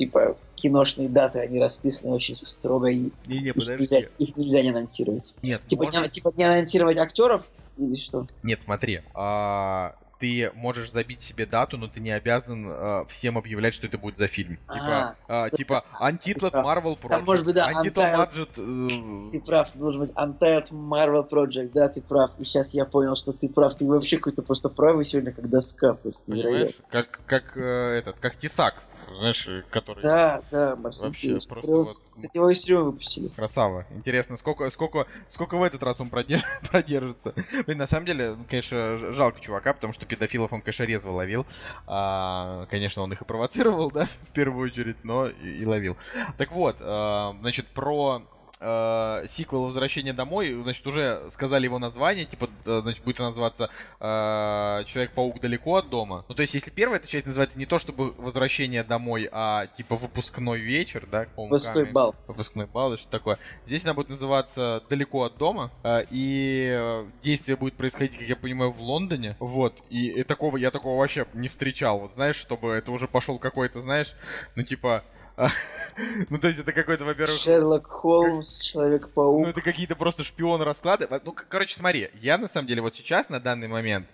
типа 0.00 0.38
киношные 0.54 1.10
даты, 1.10 1.40
они 1.40 1.60
расписаны 1.60 2.14
очень 2.14 2.34
строго, 2.34 2.88
и 2.88 3.10
не, 3.26 3.38
не, 3.40 3.48
их, 3.48 3.56
нельзя, 3.56 4.00
их 4.16 4.36
нельзя 4.36 4.62
не 4.62 4.70
анонсировать. 4.70 5.34
Нет, 5.42 5.60
типа, 5.66 5.84
может... 5.84 6.02
не, 6.02 6.08
типа 6.08 6.32
не 6.36 6.44
анонсировать 6.44 6.96
актеров 6.96 7.42
или 7.76 7.94
что? 7.96 8.24
Нет, 8.42 8.62
смотри, 8.62 9.02
а, 9.12 9.94
ты 10.18 10.52
можешь 10.54 10.90
забить 10.90 11.20
себе 11.20 11.44
дату, 11.44 11.76
но 11.76 11.86
ты 11.86 12.00
не 12.00 12.12
обязан 12.12 12.66
а, 12.70 13.04
всем 13.06 13.36
объявлять, 13.36 13.74
что 13.74 13.86
это 13.86 13.98
будет 13.98 14.16
за 14.16 14.26
фильм. 14.26 14.56
Типа, 14.72 15.16
а, 15.28 15.44
а, 15.44 15.50
типа 15.50 15.84
Untitled 16.00 16.52
Marvel 16.52 16.98
Project. 16.98 17.10
Там 17.10 17.24
может 17.26 17.44
быть, 17.44 17.54
да, 17.54 17.70
Untitled 17.70 18.30
Budget. 18.30 19.28
Э... 19.28 19.32
Ты 19.32 19.40
прав, 19.42 19.70
должен 19.74 20.00
быть 20.00 20.12
Untitled 20.12 20.70
Marvel 20.70 21.28
Project, 21.28 21.72
да, 21.74 21.90
ты 21.90 22.00
прав. 22.00 22.38
И 22.38 22.44
сейчас 22.44 22.72
я 22.72 22.86
понял, 22.86 23.16
что 23.16 23.34
ты 23.34 23.50
прав. 23.50 23.74
Ты 23.74 23.86
вообще 23.86 24.16
какой-то 24.16 24.42
просто 24.42 24.70
правый 24.70 25.04
сегодня, 25.04 25.32
как 25.32 25.50
доска 25.50 25.92
просто. 25.92 26.24
Понимаешь? 26.24 26.72
Как, 26.90 27.20
как 27.26 27.60
э, 27.60 27.98
этот, 27.98 28.18
как 28.18 28.36
Тесак 28.36 28.82
знаешь, 29.14 29.48
который... 29.70 30.02
Да, 30.02 30.42
да, 30.50 30.76
Марсел 30.76 31.06
Вообще 31.06 31.30
Пейдж. 31.30 31.48
просто 31.48 31.72
вот... 31.72 31.96
Кстати, 32.16 32.36
его 32.36 32.50
из 32.50 32.60
тюрьмы 32.60 32.84
выпустили. 32.84 33.28
Красава. 33.28 33.86
Интересно, 33.90 34.36
сколько, 34.36 34.68
сколько, 34.70 35.06
сколько 35.28 35.56
в 35.56 35.62
этот 35.62 35.82
раз 35.82 36.00
он 36.00 36.10
продерж... 36.10 36.42
продержится. 36.70 37.34
Блин, 37.66 37.78
на 37.78 37.86
самом 37.86 38.06
деле, 38.06 38.36
конечно, 38.48 38.96
жалко 38.96 39.40
чувака, 39.40 39.72
потому 39.72 39.92
что 39.92 40.06
педофилов 40.06 40.52
он, 40.52 40.60
конечно, 40.60 40.84
резво 40.84 41.10
ловил. 41.10 41.46
А, 41.86 42.66
конечно, 42.66 43.02
он 43.02 43.12
их 43.12 43.22
и 43.22 43.24
провоцировал, 43.24 43.90
да, 43.94 44.04
в 44.04 44.32
первую 44.32 44.68
очередь, 44.68 45.02
но 45.04 45.26
и, 45.26 45.60
и 45.60 45.66
ловил. 45.66 45.96
Так 46.36 46.52
вот, 46.52 46.76
а, 46.80 47.36
значит, 47.40 47.66
про 47.68 48.22
э, 48.60 49.24
сиквел 49.28 49.64
«Возвращение 49.64 50.12
домой», 50.12 50.52
значит, 50.62 50.86
уже 50.86 51.30
сказали 51.30 51.64
его 51.64 51.78
название, 51.78 52.24
типа, 52.24 52.48
э, 52.66 52.80
значит, 52.82 53.04
будет 53.04 53.18
называться 53.18 53.70
э, 53.98 54.84
«Человек-паук 54.86 55.40
далеко 55.40 55.76
от 55.76 55.90
дома». 55.90 56.24
Ну, 56.28 56.34
то 56.34 56.42
есть, 56.42 56.54
если 56.54 56.70
первая 56.70 56.98
эта 56.98 57.08
часть 57.08 57.26
называется 57.26 57.58
не 57.58 57.66
то 57.66 57.78
чтобы 57.78 58.12
«Возвращение 58.12 58.84
домой», 58.84 59.28
а 59.32 59.66
типа 59.66 59.96
«Выпускной 59.96 60.60
вечер», 60.60 61.06
да? 61.10 61.26
Выпускной 61.36 61.84
бал. 61.84 62.14
Выпускной 62.26 62.66
бал, 62.66 62.96
что 62.96 63.10
такое. 63.10 63.38
Здесь 63.64 63.84
она 63.84 63.94
будет 63.94 64.10
называться 64.10 64.82
«Далеко 64.88 65.24
от 65.24 65.36
дома», 65.36 65.70
э, 65.82 66.04
и 66.10 67.04
действие 67.22 67.56
будет 67.56 67.76
происходить, 67.76 68.18
как 68.18 68.28
я 68.28 68.36
понимаю, 68.36 68.70
в 68.72 68.80
Лондоне. 68.80 69.36
Вот, 69.40 69.82
и, 69.90 70.20
и 70.20 70.22
такого, 70.22 70.56
я 70.56 70.70
такого 70.70 70.98
вообще 70.98 71.26
не 71.34 71.48
встречал. 71.48 72.00
Вот, 72.00 72.14
знаешь, 72.14 72.36
чтобы 72.36 72.72
это 72.72 72.92
уже 72.92 73.08
пошел 73.08 73.38
какой-то, 73.38 73.80
знаешь, 73.80 74.14
ну, 74.54 74.62
типа 74.62 75.04
ну, 76.30 76.38
то 76.38 76.48
есть 76.48 76.60
это 76.60 76.72
какой-то, 76.72 77.04
во-первых... 77.04 77.38
Шерлок 77.38 77.86
Холмс, 77.86 78.60
Человек-паук. 78.60 79.40
Ну, 79.40 79.48
это 79.48 79.60
какие-то 79.60 79.96
просто 79.96 80.24
шпионы 80.24 80.64
расклады. 80.64 81.08
Ну, 81.24 81.32
короче, 81.32 81.74
смотри, 81.74 82.10
я 82.14 82.38
на 82.38 82.48
самом 82.48 82.68
деле 82.68 82.82
вот 82.82 82.94
сейчас, 82.94 83.28
на 83.28 83.40
данный 83.40 83.68
момент, 83.68 84.08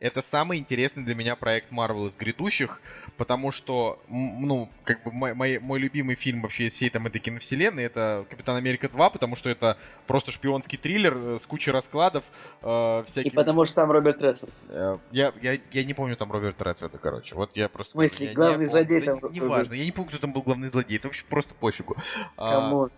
это 0.00 0.22
самый 0.22 0.58
интересный 0.58 1.04
для 1.04 1.14
меня 1.14 1.36
проект 1.36 1.70
Marvel 1.70 2.08
из 2.08 2.16
грядущих, 2.16 2.80
потому 3.18 3.50
что, 3.50 4.00
ну, 4.08 4.70
как 4.82 5.02
бы 5.04 5.12
мой, 5.12 5.34
мой, 5.34 5.58
мой 5.58 5.78
любимый 5.78 6.14
фильм 6.14 6.40
вообще 6.40 6.64
из 6.64 6.74
всей 6.74 6.88
там 6.88 7.06
этой 7.06 7.18
киновселенной 7.18 7.84
это 7.84 8.26
Капитан 8.30 8.56
Америка 8.56 8.88
2, 8.88 9.10
потому 9.10 9.36
что 9.36 9.50
это 9.50 9.76
просто 10.06 10.32
шпионский 10.32 10.78
триллер 10.78 11.16
э, 11.16 11.38
с 11.38 11.46
кучей 11.46 11.70
раскладов, 11.70 12.24
э, 12.62 13.04
всяких... 13.06 13.32
И 13.32 13.36
потому 13.36 13.66
что 13.66 13.74
там 13.74 13.90
Роберт 13.92 14.22
Редфорд. 14.22 14.54
Э, 14.68 14.96
я, 15.12 15.32
я, 15.42 15.58
я 15.70 15.84
не 15.84 15.92
помню 15.92 16.16
там 16.16 16.32
Роберт 16.32 16.60
Редфорда, 16.62 16.96
короче. 16.96 17.34
Вот 17.34 17.54
я 17.54 17.68
просто... 17.68 17.90
В 17.90 17.92
смысле, 17.92 18.32
главный 18.32 18.64
не, 18.64 18.70
злодей 18.70 19.02
да, 19.02 19.16
там... 19.16 19.30
Не 19.30 19.40
важно, 19.40 19.74
я 19.74 19.84
не 19.84 19.92
помню, 19.92 20.08
кто 20.08 20.18
там 20.18 20.32
был 20.32 20.42
главный 20.42 20.68
злодей, 20.68 20.96
это 20.96 21.08
вообще 21.08 21.24
просто 21.28 21.54
пофигу. 21.54 21.94
Кому? 22.36 22.84
А, 22.84 22.88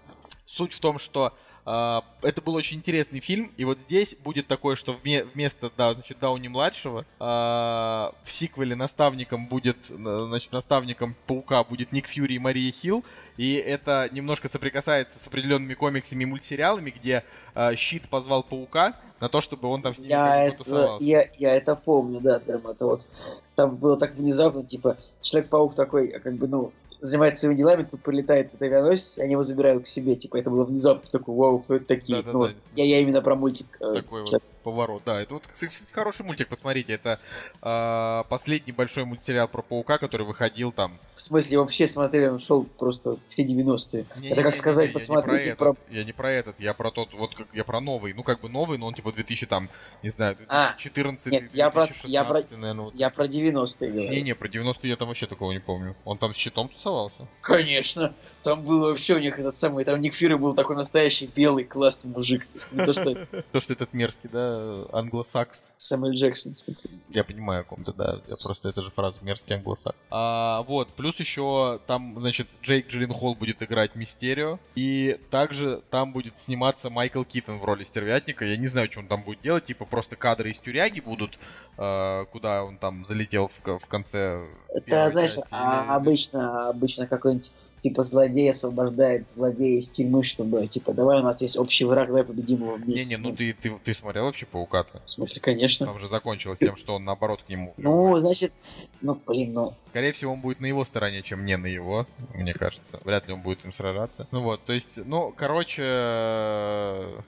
суть 0.46 0.72
в 0.72 0.78
том, 0.78 0.98
что 0.98 1.34
это 1.64 2.43
был 2.44 2.55
очень 2.55 2.78
интересный 2.78 3.20
фильм, 3.20 3.52
и 3.56 3.64
вот 3.64 3.78
здесь 3.78 4.16
будет 4.16 4.48
такое, 4.48 4.74
что 4.74 4.94
вместо, 4.94 5.70
да, 5.76 5.94
значит, 5.94 6.18
Дауни-младшего 6.18 7.05
uh, 7.20 8.14
в 8.24 8.32
сиквеле 8.32 8.74
наставником 8.74 9.47
будет, 9.47 9.84
значит, 9.84 10.52
наставником 10.52 11.14
Паука 11.26 11.62
будет 11.62 11.93
Ник 11.93 12.09
Фьюри 12.09 12.34
и 12.34 12.39
Мария 12.40 12.72
Хилл, 12.72 13.05
и 13.36 13.55
это 13.55 14.09
немножко 14.10 14.48
соприкасается 14.48 15.20
с 15.20 15.26
определенными 15.28 15.74
комиксами 15.74 16.24
и 16.24 16.26
мультсериалами, 16.26 16.90
где 16.90 17.24
uh, 17.55 17.76
Щит 17.76 18.09
позвал 18.09 18.43
Паука 18.43 18.97
на 19.20 19.28
то, 19.28 19.40
чтобы 19.40 19.68
он 19.68 19.82
там 19.82 19.94
с 19.94 19.98
ними 19.98 20.10
я 20.10 20.47
это, 20.47 20.97
я, 20.98 21.24
я 21.39 21.55
это 21.55 21.76
помню, 21.76 22.20
да, 22.20 22.40
прям 22.40 22.66
это 22.66 22.86
вот, 22.86 23.06
там 23.55 23.76
было 23.76 23.97
так 23.97 24.14
внезапно, 24.14 24.64
типа, 24.64 24.98
Человек-паук 25.20 25.76
такой, 25.76 26.09
как 26.20 26.34
бы, 26.34 26.48
ну, 26.48 26.72
занимается 27.02 27.40
своими 27.40 27.58
делами, 27.58 27.82
тут 27.82 28.02
прилетает 28.02 28.50
авианосец, 28.60 29.18
и 29.18 29.22
они 29.22 29.32
его 29.32 29.42
забирают 29.42 29.84
к 29.84 29.88
себе. 29.88 30.14
Типа, 30.14 30.36
это 30.36 30.50
было 30.50 30.64
внезапно 30.64 31.10
такой, 31.10 31.34
вау, 31.34 31.58
кто 31.58 31.74
это 31.74 31.84
такие? 31.84 32.22
Да, 32.22 32.22
да, 32.22 32.32
ну, 32.32 32.46
да. 32.46 32.52
Я, 32.76 32.84
я 32.84 33.00
именно 33.00 33.20
про 33.20 33.34
мультик. 33.34 33.76
Э, 33.80 33.92
такой 33.92 34.20
вот 34.20 34.42
поворот. 34.62 35.02
Да, 35.05 35.20
это 35.20 35.34
вот, 35.34 35.47
кстати, 35.47 35.84
хороший 35.93 36.24
мультик, 36.24 36.48
посмотрите. 36.48 36.93
Это 36.93 37.20
э, 37.62 38.28
последний 38.28 38.72
большой 38.72 39.05
мультсериал 39.05 39.48
про 39.48 39.62
Паука, 39.62 39.98
который 39.98 40.26
выходил 40.26 40.72
там. 40.72 40.98
В 41.14 41.20
смысле, 41.20 41.59
вообще 41.59 41.86
смотрели, 41.86 42.26
он 42.26 42.39
шел 42.39 42.64
просто 42.64 43.18
все 43.28 43.44
90-е. 43.44 44.06
Не, 44.18 44.28
это 44.28 44.36
не, 44.39 44.43
как 44.43 44.55
не, 44.55 44.59
сказать, 44.59 44.89
не, 44.89 44.93
посмотрите 44.93 45.48
я 45.48 45.56
про... 45.56 45.76
Я 45.90 46.05
не 46.05 46.12
про 46.12 46.32
этот, 46.32 46.60
я 46.60 46.74
про 46.74 46.90
тот, 46.90 47.12
вот 47.14 47.34
как 47.34 47.48
я 47.52 47.64
про 47.64 47.80
новый. 47.80 48.14
Ну, 48.14 48.22
как 48.22 48.40
бы 48.40 48.48
новый, 48.48 48.78
но 48.78 48.86
он 48.86 48.94
типа 48.94 49.12
2000 49.12 49.47
там, 49.47 49.68
не 50.02 50.09
знаю, 50.09 50.36
2014 50.36 51.26
а, 51.26 51.30
нет, 51.30 51.51
2016, 51.52 51.55
я 51.55 51.70
про, 51.70 51.86
я 52.05 52.24
про, 52.24 52.56
наверное. 52.56 52.84
Вот. 52.84 52.94
Я 52.94 53.10
про 53.10 53.26
90-е 53.26 53.90
говорю. 53.90 54.10
Не-не, 54.10 54.34
про 54.34 54.48
90-е 54.48 54.90
я 54.90 54.97
там 54.97 55.09
вообще 55.09 55.26
такого 55.26 55.52
не 55.52 55.60
помню. 55.60 55.97
Он 56.05 56.18
там 56.18 56.32
с 56.32 56.36
щитом 56.36 56.68
тусовался? 56.68 57.28
Конечно. 57.40 58.14
Там 58.43 58.62
было 58.62 58.89
вообще 58.89 59.14
у 59.14 59.19
них 59.19 59.39
этот 59.39 59.55
самый, 59.55 59.85
там 59.85 60.01
Ник 60.01 60.14
Фьюри 60.14 60.35
был 60.35 60.55
такой 60.55 60.77
настоящий 60.77 61.27
белый 61.27 61.64
классный 61.64 62.10
мужик. 62.10 62.47
То, 62.47 62.55
есть, 62.55 62.73
не 62.73 62.85
то, 62.85 62.93
что... 62.93 63.43
то, 63.52 63.60
что 63.60 63.73
этот 63.73 63.93
мерзкий, 63.93 64.28
да, 64.32 64.85
англосакс. 64.93 65.69
Сэмюэл 65.77 66.14
Джексон, 66.14 66.55
в 66.55 66.59
смысле. 66.59 66.90
Я 67.10 67.24
понимаю 67.24 67.62
о 67.62 67.64
ком-то, 67.64 67.93
да. 67.93 68.20
Я 68.27 68.36
просто 68.43 68.69
это 68.69 68.82
же 68.82 68.90
фраза 68.90 69.19
мерзкий 69.23 69.55
англосакс. 69.55 69.97
А, 70.10 70.62
вот, 70.62 70.93
плюс 70.94 71.20
еще 71.20 71.81
там, 71.86 72.16
значит, 72.19 72.48
Джейк 72.62 72.89
Джилленхол 72.89 73.35
будет 73.35 73.62
играть 73.62 73.94
Мистерио. 73.94 74.59
И 74.74 75.19
также 75.31 75.82
там 75.90 76.12
будет 76.12 76.39
сниматься 76.39 76.90
Майкл 76.90 77.24
Китон 77.24 77.59
в 77.59 77.64
роли 77.64 77.85
стервятника. 77.85 78.44
Я 78.44 78.56
не 78.56 78.66
знаю, 78.66 78.90
что 78.90 79.01
он 79.01 79.09
там 79.09 79.23
будет 79.23 79.40
делать. 79.43 79.64
Типа 79.64 79.85
просто 79.85 80.16
кадры 80.16 80.51
из 80.51 80.60
тюряги 80.60 81.01
будут, 81.01 81.39
э, 81.78 82.24
куда 82.32 82.64
он 82.64 82.78
там 82.78 83.05
залетел 83.05 83.48
в, 83.48 83.60
в 83.78 83.89
конце. 83.89 84.44
Это, 84.69 85.10
знаешь, 85.10 85.35
части, 85.35 85.48
а, 85.51 85.82
или... 85.85 85.93
обычно, 85.93 86.69
обычно 86.69 87.06
какой-нибудь 87.06 87.52
типа 87.82 88.02
злодей 88.02 88.48
освобождает 88.48 89.26
злодея 89.26 89.80
из 89.80 89.88
тюрьмы, 89.88 90.22
чтобы, 90.22 90.68
типа, 90.68 90.92
давай 90.92 91.18
у 91.18 91.22
нас 91.24 91.40
есть 91.42 91.56
общий 91.56 91.84
враг, 91.84 92.06
давай 92.06 92.22
победим 92.22 92.62
его 92.62 92.74
вместе. 92.74 93.16
Не-не, 93.16 93.28
ну 93.28 93.34
ты, 93.34 93.52
ты, 93.60 93.76
ты 93.82 93.92
смотрел 93.92 94.26
вообще 94.26 94.46
Паука-то? 94.46 95.02
В 95.04 95.10
смысле, 95.10 95.42
конечно. 95.42 95.86
Там 95.86 95.98
же 95.98 96.06
закончилось 96.06 96.60
тем, 96.60 96.76
что 96.76 96.94
он 96.94 97.04
наоборот 97.04 97.42
к 97.42 97.48
нему. 97.48 97.74
Ну, 97.76 98.16
значит, 98.20 98.52
ну, 99.00 99.20
блин, 99.26 99.52
ну... 99.52 99.74
Скорее 99.82 100.12
всего, 100.12 100.32
он 100.32 100.40
будет 100.40 100.60
на 100.60 100.66
его 100.66 100.84
стороне, 100.84 101.22
чем 101.22 101.44
не 101.44 101.56
на 101.56 101.66
его, 101.66 102.06
мне 102.34 102.52
кажется. 102.52 103.00
Вряд 103.02 103.26
ли 103.26 103.34
он 103.34 103.42
будет 103.42 103.64
им 103.64 103.72
сражаться. 103.72 104.28
Ну 104.30 104.42
вот, 104.42 104.64
то 104.64 104.72
есть, 104.72 104.98
ну, 105.04 105.34
короче, 105.36 105.82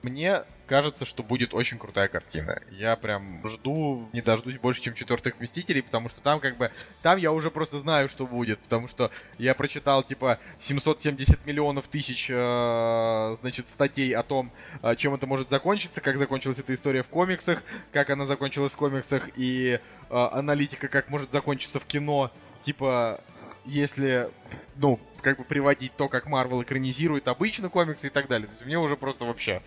мне 0.03 0.45
кажется, 0.67 1.05
что 1.05 1.23
будет 1.23 1.55
очень 1.55 1.79
крутая 1.79 2.09
картина. 2.09 2.63
Я 2.71 2.97
прям 2.97 3.47
жду, 3.47 4.09
не 4.13 4.23
дождусь 4.23 4.59
больше, 4.59 4.83
чем 4.83 4.95
четвертых 4.95 5.39
Мстителей, 5.41 5.83
потому 5.83 6.09
что 6.09 6.21
там 6.21 6.41
как 6.41 6.57
бы, 6.57 6.71
там 7.03 7.19
я 7.19 7.33
уже 7.33 7.51
просто 7.51 7.81
знаю, 7.81 8.09
что 8.09 8.27
будет, 8.27 8.59
потому 8.61 8.89
что 8.89 9.11
я 9.39 9.55
прочитал 9.55 10.03
типа 10.03 10.39
770 10.59 11.47
миллионов 11.47 11.89
тысяч, 11.89 12.29
э, 12.31 13.37
значит, 13.41 13.69
статей 13.69 14.15
о 14.15 14.23
том, 14.23 14.53
э, 14.83 14.95
чем 14.97 15.15
это 15.15 15.27
может 15.27 15.51
закончиться, 15.51 16.01
как 16.01 16.19
закончилась 16.19 16.59
эта 16.59 16.75
история 16.75 17.03
в 17.03 17.09
комиксах, 17.09 17.63
как 17.93 18.11
она 18.11 18.27
закончилась 18.27 18.73
в 18.73 18.77
комиксах 18.77 19.31
и 19.37 19.81
э, 20.11 20.15
аналитика, 20.15 20.89
как 20.89 21.09
может 21.09 21.31
закончиться 21.31 21.81
в 21.81 21.87
кино, 21.87 22.31
типа, 22.61 23.21
если, 23.65 24.31
ну, 24.77 24.99
как 25.21 25.39
бы 25.39 25.45
приводить 25.45 25.97
то, 25.97 26.09
как 26.09 26.27
Марвел 26.27 26.63
экранизирует 26.63 27.29
обычно 27.29 27.69
комиксы 27.69 28.09
и 28.09 28.11
так 28.11 28.29
далее. 28.29 28.47
То 28.47 28.53
есть 28.53 28.67
мне 28.67 28.79
уже 28.79 28.97
просто 28.97 29.25
вообще... 29.25 29.63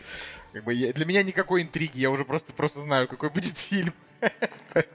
Как 0.54 0.64
бы, 0.64 0.74
для 0.76 1.06
меня 1.06 1.24
никакой 1.24 1.64
интриги, 1.64 2.00
я 2.00 2.12
уже 2.12 2.26
просто, 2.26 2.54
просто 2.54 2.82
знаю, 2.82 3.08
какой 3.08 3.30
будет 3.30 3.58
фильм. 3.58 3.94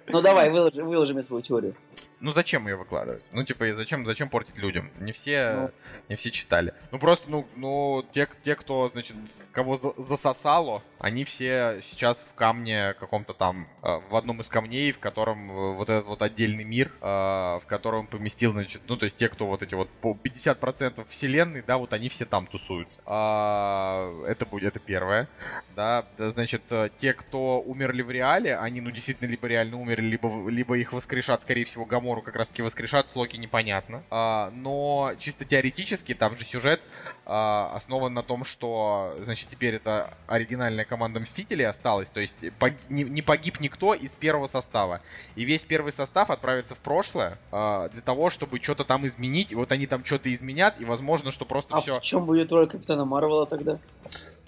Ну 0.08 0.20
давай, 0.20 0.50
выложи, 0.50 0.82
выложи 0.82 1.14
мне 1.14 1.22
свою 1.22 1.42
теорию. 1.42 1.74
Ну 2.22 2.30
зачем 2.30 2.68
ее 2.68 2.76
выкладывать? 2.76 3.30
Ну 3.32 3.42
типа 3.42 3.74
зачем 3.74 4.06
зачем 4.06 4.28
портить 4.28 4.58
людям? 4.58 4.92
Не 5.00 5.10
все 5.10 5.54
ну. 5.54 5.70
не 6.08 6.14
все 6.14 6.30
читали. 6.30 6.72
Ну 6.92 7.00
просто 7.00 7.28
ну 7.28 7.48
ну 7.56 8.06
те 8.12 8.28
те 8.42 8.54
кто 8.54 8.88
значит 8.90 9.16
кого 9.50 9.74
засосало, 9.74 10.84
они 11.00 11.24
все 11.24 11.80
сейчас 11.82 12.24
в 12.30 12.32
камне 12.34 12.94
каком-то 13.00 13.34
там 13.34 13.66
э, 13.82 13.98
в 14.08 14.14
одном 14.14 14.40
из 14.40 14.48
камней, 14.48 14.92
в 14.92 15.00
котором 15.00 15.50
э, 15.50 15.74
вот 15.74 15.90
этот 15.90 16.06
вот 16.06 16.22
отдельный 16.22 16.62
мир, 16.62 16.92
э, 17.00 17.04
в 17.04 17.64
котором 17.66 18.06
поместил 18.06 18.52
значит 18.52 18.82
ну 18.86 18.96
то 18.96 19.02
есть 19.04 19.18
те 19.18 19.28
кто 19.28 19.48
вот 19.48 19.64
эти 19.64 19.74
вот 19.74 19.88
по 20.00 20.12
50% 20.12 21.04
вселенной, 21.08 21.62
да 21.66 21.76
вот 21.76 21.92
они 21.92 22.08
все 22.08 22.24
там 22.24 22.46
тусуются. 22.46 23.02
А, 23.04 24.24
это 24.26 24.46
будет 24.46 24.68
это 24.68 24.78
первое, 24.78 25.28
да 25.74 26.06
значит 26.18 26.62
те 26.94 27.14
кто 27.14 27.60
умерли 27.60 28.02
в 28.02 28.12
реале, 28.12 28.56
они 28.56 28.80
ну 28.80 28.92
действительно 28.92 29.11
либо 29.20 29.48
реально 29.48 29.80
умерли, 29.80 30.06
либо 30.06 30.48
либо 30.48 30.76
их 30.76 30.92
воскрешат 30.92 31.42
скорее 31.42 31.64
всего 31.64 31.84
Гамор 31.84 32.02
Гамору 32.02 32.22
как 32.22 32.36
раз-таки 32.36 32.62
воскрешат 32.62 33.08
с 33.08 33.16
Локи 33.16 33.36
непонятно. 33.36 34.02
А, 34.10 34.50
но 34.50 35.12
чисто 35.18 35.44
теоретически 35.44 36.14
там 36.14 36.36
же 36.36 36.44
сюжет 36.44 36.82
а, 37.24 37.72
основан 37.74 38.12
на 38.12 38.22
том, 38.22 38.44
что, 38.44 39.16
значит, 39.20 39.48
теперь 39.50 39.76
это 39.76 40.12
оригинальная 40.26 40.84
команда 40.84 41.20
Мстителей 41.20 41.66
осталась, 41.66 42.10
то 42.10 42.20
есть 42.20 42.38
пог... 42.58 42.72
не, 42.88 43.04
не 43.04 43.22
погиб 43.22 43.60
никто 43.60 43.94
из 43.94 44.14
первого 44.14 44.48
состава. 44.48 45.00
И 45.36 45.44
весь 45.44 45.64
первый 45.64 45.92
состав 45.92 46.30
отправится 46.30 46.74
в 46.74 46.78
прошлое 46.78 47.38
а, 47.50 47.88
для 47.88 48.02
того, 48.02 48.30
чтобы 48.30 48.60
что-то 48.60 48.84
там 48.84 49.06
изменить. 49.06 49.52
И 49.52 49.54
вот 49.54 49.72
они 49.72 49.86
там 49.86 50.04
что-то 50.04 50.32
изменят, 50.32 50.80
и 50.80 50.84
возможно, 50.84 51.30
что 51.30 51.44
просто 51.44 51.76
а 51.76 51.80
все... 51.80 51.94
в 51.94 52.02
чем 52.02 52.26
будет 52.26 52.52
роль 52.52 52.68
Капитана 52.68 53.04
Марвела 53.04 53.46
тогда? 53.46 53.78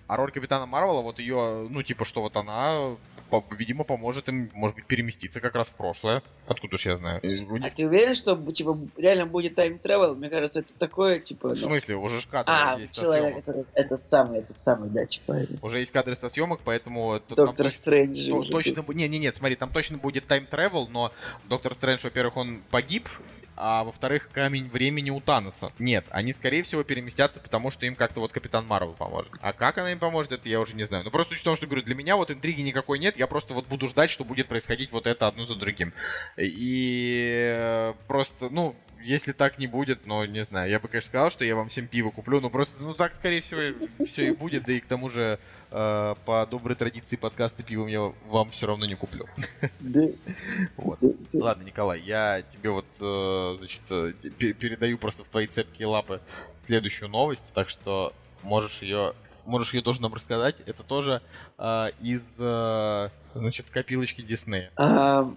А 0.06 0.16
роль 0.16 0.32
Капитана 0.32 0.66
Марвела, 0.66 1.00
вот 1.00 1.18
ее, 1.18 1.68
ну, 1.70 1.82
типа, 1.82 2.04
что 2.04 2.20
вот 2.20 2.36
она 2.36 2.96
видимо, 3.58 3.84
поможет 3.84 4.28
им, 4.28 4.50
может 4.54 4.76
быть, 4.76 4.86
переместиться 4.86 5.40
как 5.40 5.54
раз 5.54 5.68
в 5.68 5.76
прошлое. 5.76 6.22
Откуда 6.46 6.76
ж 6.76 6.86
я 6.86 6.96
знаю? 6.96 7.22
А 7.62 7.70
ты 7.70 7.86
уверен, 7.86 8.14
что, 8.14 8.36
типа, 8.52 8.78
реально 8.96 9.26
будет 9.26 9.54
тайм 9.54 9.80
travel? 9.82 10.14
Мне 10.14 10.28
кажется, 10.28 10.60
это 10.60 10.74
такое, 10.74 11.18
типа... 11.18 11.48
Ну... 11.48 11.54
В 11.54 11.58
смысле? 11.58 11.96
Уже 11.96 12.20
ж 12.20 12.26
кадры 12.26 12.54
а, 12.54 12.78
есть 12.78 12.94
человек, 12.94 13.38
этот, 13.38 13.66
этот 13.74 14.04
самый, 14.04 14.40
этот 14.40 14.58
самый, 14.58 14.90
да, 14.90 15.02
типа... 15.04 15.40
Уже 15.62 15.80
есть 15.80 15.92
кадры 15.92 16.14
со 16.14 16.28
съемок, 16.28 16.60
поэтому... 16.64 17.20
Доктор 17.28 17.70
Стрэндж 17.70 18.28
то, 18.28 18.42
точно... 18.44 18.84
Не-не-не, 18.88 19.32
смотри, 19.32 19.56
там 19.56 19.70
точно 19.70 19.98
будет 19.98 20.26
тайм 20.26 20.46
travel, 20.50 20.88
но 20.90 21.12
Доктор 21.48 21.74
Стрэндж, 21.74 22.04
во-первых, 22.04 22.36
он 22.36 22.62
погиб, 22.70 23.08
а 23.56 23.84
во-вторых, 23.84 24.28
камень 24.32 24.68
времени 24.68 25.10
у 25.10 25.20
Таноса. 25.20 25.72
Нет, 25.78 26.06
они, 26.10 26.32
скорее 26.32 26.62
всего, 26.62 26.82
переместятся, 26.82 27.40
потому 27.40 27.70
что 27.70 27.86
им 27.86 27.94
как-то 27.94 28.20
вот 28.20 28.32
Капитан 28.32 28.66
Марвел 28.66 28.94
поможет. 28.94 29.32
А 29.40 29.52
как 29.52 29.78
она 29.78 29.92
им 29.92 29.98
поможет, 29.98 30.32
это 30.32 30.48
я 30.48 30.60
уже 30.60 30.74
не 30.74 30.84
знаю. 30.84 31.04
Но 31.04 31.10
просто 31.10 31.34
учитывая, 31.34 31.56
что, 31.56 31.66
говорю, 31.66 31.82
для 31.82 31.94
меня 31.94 32.16
вот 32.16 32.30
интриги 32.30 32.62
никакой 32.62 32.98
нет, 32.98 33.16
я 33.16 33.26
просто 33.26 33.54
вот 33.54 33.66
буду 33.66 33.88
ждать, 33.88 34.10
что 34.10 34.24
будет 34.24 34.48
происходить 34.48 34.92
вот 34.92 35.06
это 35.06 35.26
одно 35.26 35.44
за 35.44 35.54
другим. 35.56 35.92
И 36.36 37.54
э, 37.56 37.94
просто, 38.06 38.48
ну, 38.50 38.74
если 39.04 39.32
так 39.32 39.58
не 39.58 39.66
будет, 39.66 40.06
ну, 40.06 40.24
не 40.24 40.44
знаю, 40.44 40.70
я 40.70 40.80
бы, 40.80 40.88
конечно, 40.88 41.08
сказал, 41.08 41.30
что 41.30 41.44
я 41.44 41.54
вам 41.54 41.68
всем 41.68 41.86
пиво 41.86 42.10
куплю, 42.10 42.40
но 42.40 42.50
просто, 42.50 42.82
ну, 42.82 42.94
так, 42.94 43.14
скорее 43.14 43.40
всего, 43.40 43.60
все 44.04 44.28
и 44.28 44.30
будет, 44.32 44.64
да 44.64 44.72
и 44.72 44.80
к 44.80 44.86
тому 44.86 45.10
же, 45.10 45.38
э, 45.70 46.14
по 46.24 46.46
доброй 46.50 46.76
традиции 46.76 47.16
подкаста 47.16 47.62
пивом 47.62 47.86
я 47.88 48.12
вам 48.26 48.50
все 48.50 48.66
равно 48.66 48.86
не 48.86 48.94
куплю. 48.94 49.26
Вот. 50.76 51.00
Ладно, 51.34 51.62
Николай, 51.62 52.00
я 52.00 52.42
тебе 52.42 52.70
вот, 52.70 52.86
э, 53.00 53.54
значит, 53.58 53.82
э, 53.90 54.12
передаю 54.38 54.98
просто 54.98 55.24
в 55.24 55.28
твои 55.28 55.46
цепкие 55.46 55.86
лапы 55.86 56.20
следующую 56.58 57.08
новость, 57.08 57.46
так 57.54 57.68
что 57.68 58.12
можешь 58.42 58.82
ее 58.82 59.14
можешь 59.46 59.74
ее 59.74 59.82
тоже 59.82 60.00
нам 60.00 60.14
рассказать. 60.14 60.62
Это 60.66 60.82
тоже 60.82 61.20
э, 61.58 61.88
из, 62.00 62.36
э, 62.38 63.10
значит, 63.34 63.66
копилочки 63.70 64.22
Диснея. 64.22 64.70
А, 64.76 65.30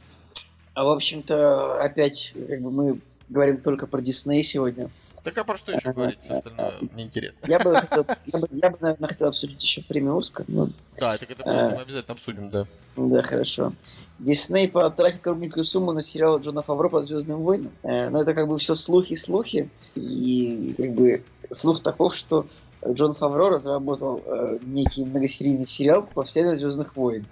а, 0.73 0.83
в 0.83 0.89
общем-то, 0.89 1.79
опять, 1.81 2.33
как 2.47 2.61
бы 2.61 2.71
мы 2.71 2.99
говорим 3.29 3.61
только 3.61 3.87
про 3.87 4.01
Дисней 4.01 4.43
сегодня. 4.43 4.89
Так 5.23 5.37
а 5.39 5.43
про 5.43 5.57
что 5.57 5.73
еще 5.73 5.91
говорить? 5.91 6.19
Все 6.21 6.35
остальное 6.35 6.75
мне 6.93 7.03
интересно. 7.03 7.39
Я 7.47 7.59
бы, 7.59 7.75
хотел, 7.75 8.05
я, 8.25 8.39
бы, 8.39 8.47
я 8.51 8.69
бы, 8.69 8.77
наверное, 8.79 9.09
хотел 9.09 9.27
обсудить 9.27 9.61
еще 9.61 9.81
премию 9.81 10.17
Оскар. 10.17 10.45
Но... 10.47 10.69
Да, 10.97 11.17
так 11.17 11.29
это 11.29 11.43
мы 11.45 11.81
обязательно 11.81 12.13
обсудим, 12.13 12.49
да. 12.49 12.65
Да, 12.95 13.21
хорошо. 13.23 13.73
Дисней 14.19 14.69
потратит 14.69 15.21
кругленькую 15.21 15.65
сумму 15.65 15.91
на 15.91 16.01
сериал 16.01 16.39
Джона 16.39 16.61
Фавро 16.61 16.87
по 16.87 17.03
Звездным 17.03 17.41
войнам. 17.41 17.71
Э, 17.83 18.09
но 18.09 18.21
это 18.21 18.33
как 18.33 18.47
бы 18.47 18.57
все 18.57 18.73
слухи-слухи. 18.73 19.69
И 19.95 20.73
как 20.77 20.93
бы 20.93 21.23
слух 21.51 21.83
таков, 21.83 22.15
что 22.15 22.47
Джон 22.87 23.13
Фавро 23.13 23.49
разработал 23.49 24.21
э, 24.25 24.59
некий 24.61 25.03
многосерийный 25.03 25.65
сериал 25.65 26.03
по 26.03 26.23
вселенной 26.23 26.55
Звездных 26.55 26.95
войн. 26.95 27.27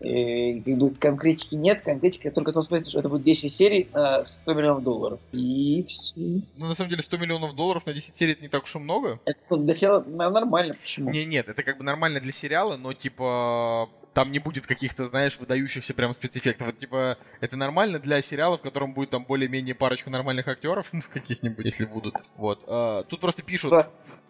И, 0.00 0.60
как 0.64 0.78
бы 0.78 0.90
конкретики 0.90 1.54
нет, 1.54 1.82
конкретика 1.82 2.30
только 2.30 2.50
в 2.50 2.54
том 2.54 2.62
смысле, 2.62 2.90
что 2.90 3.00
это 3.00 3.08
будет 3.08 3.22
10 3.24 3.52
серий 3.52 3.88
на 3.92 4.24
100 4.24 4.54
миллионов 4.54 4.82
долларов. 4.84 5.20
И 5.32 5.84
все. 5.88 6.12
Ну, 6.16 6.66
на 6.66 6.74
самом 6.74 6.90
деле, 6.90 7.02
100 7.02 7.16
миллионов 7.16 7.54
долларов 7.54 7.86
на 7.86 7.92
10 7.92 8.14
серий 8.14 8.32
это 8.32 8.42
не 8.42 8.48
так 8.48 8.64
уж 8.64 8.74
и 8.76 8.78
много. 8.78 9.18
Это 9.24 9.56
для 9.56 9.74
сериала 9.74 10.04
нормально, 10.06 10.74
почему? 10.80 11.10
Не, 11.10 11.24
нет, 11.24 11.48
это 11.48 11.62
как 11.62 11.78
бы 11.78 11.84
нормально 11.84 12.20
для 12.20 12.32
сериала, 12.32 12.76
но 12.76 12.92
типа 12.92 13.88
там 14.18 14.32
не 14.32 14.40
будет 14.40 14.66
каких-то, 14.66 15.06
знаешь, 15.06 15.38
выдающихся 15.38 15.94
прям 15.94 16.12
спецэффектов. 16.12 16.66
Вот, 16.66 16.76
типа, 16.76 17.18
это 17.40 17.56
нормально 17.56 18.00
для 18.00 18.20
сериала, 18.20 18.58
в 18.58 18.62
котором 18.62 18.92
будет 18.92 19.10
там 19.10 19.24
более-менее 19.24 19.76
парочку 19.76 20.10
нормальных 20.10 20.48
актеров, 20.48 20.90
каких-нибудь, 21.12 21.64
если 21.64 21.84
будут. 21.84 22.16
Вот. 22.34 22.64
А, 22.66 23.04
тут 23.04 23.20
просто 23.20 23.44
пишут... 23.44 23.72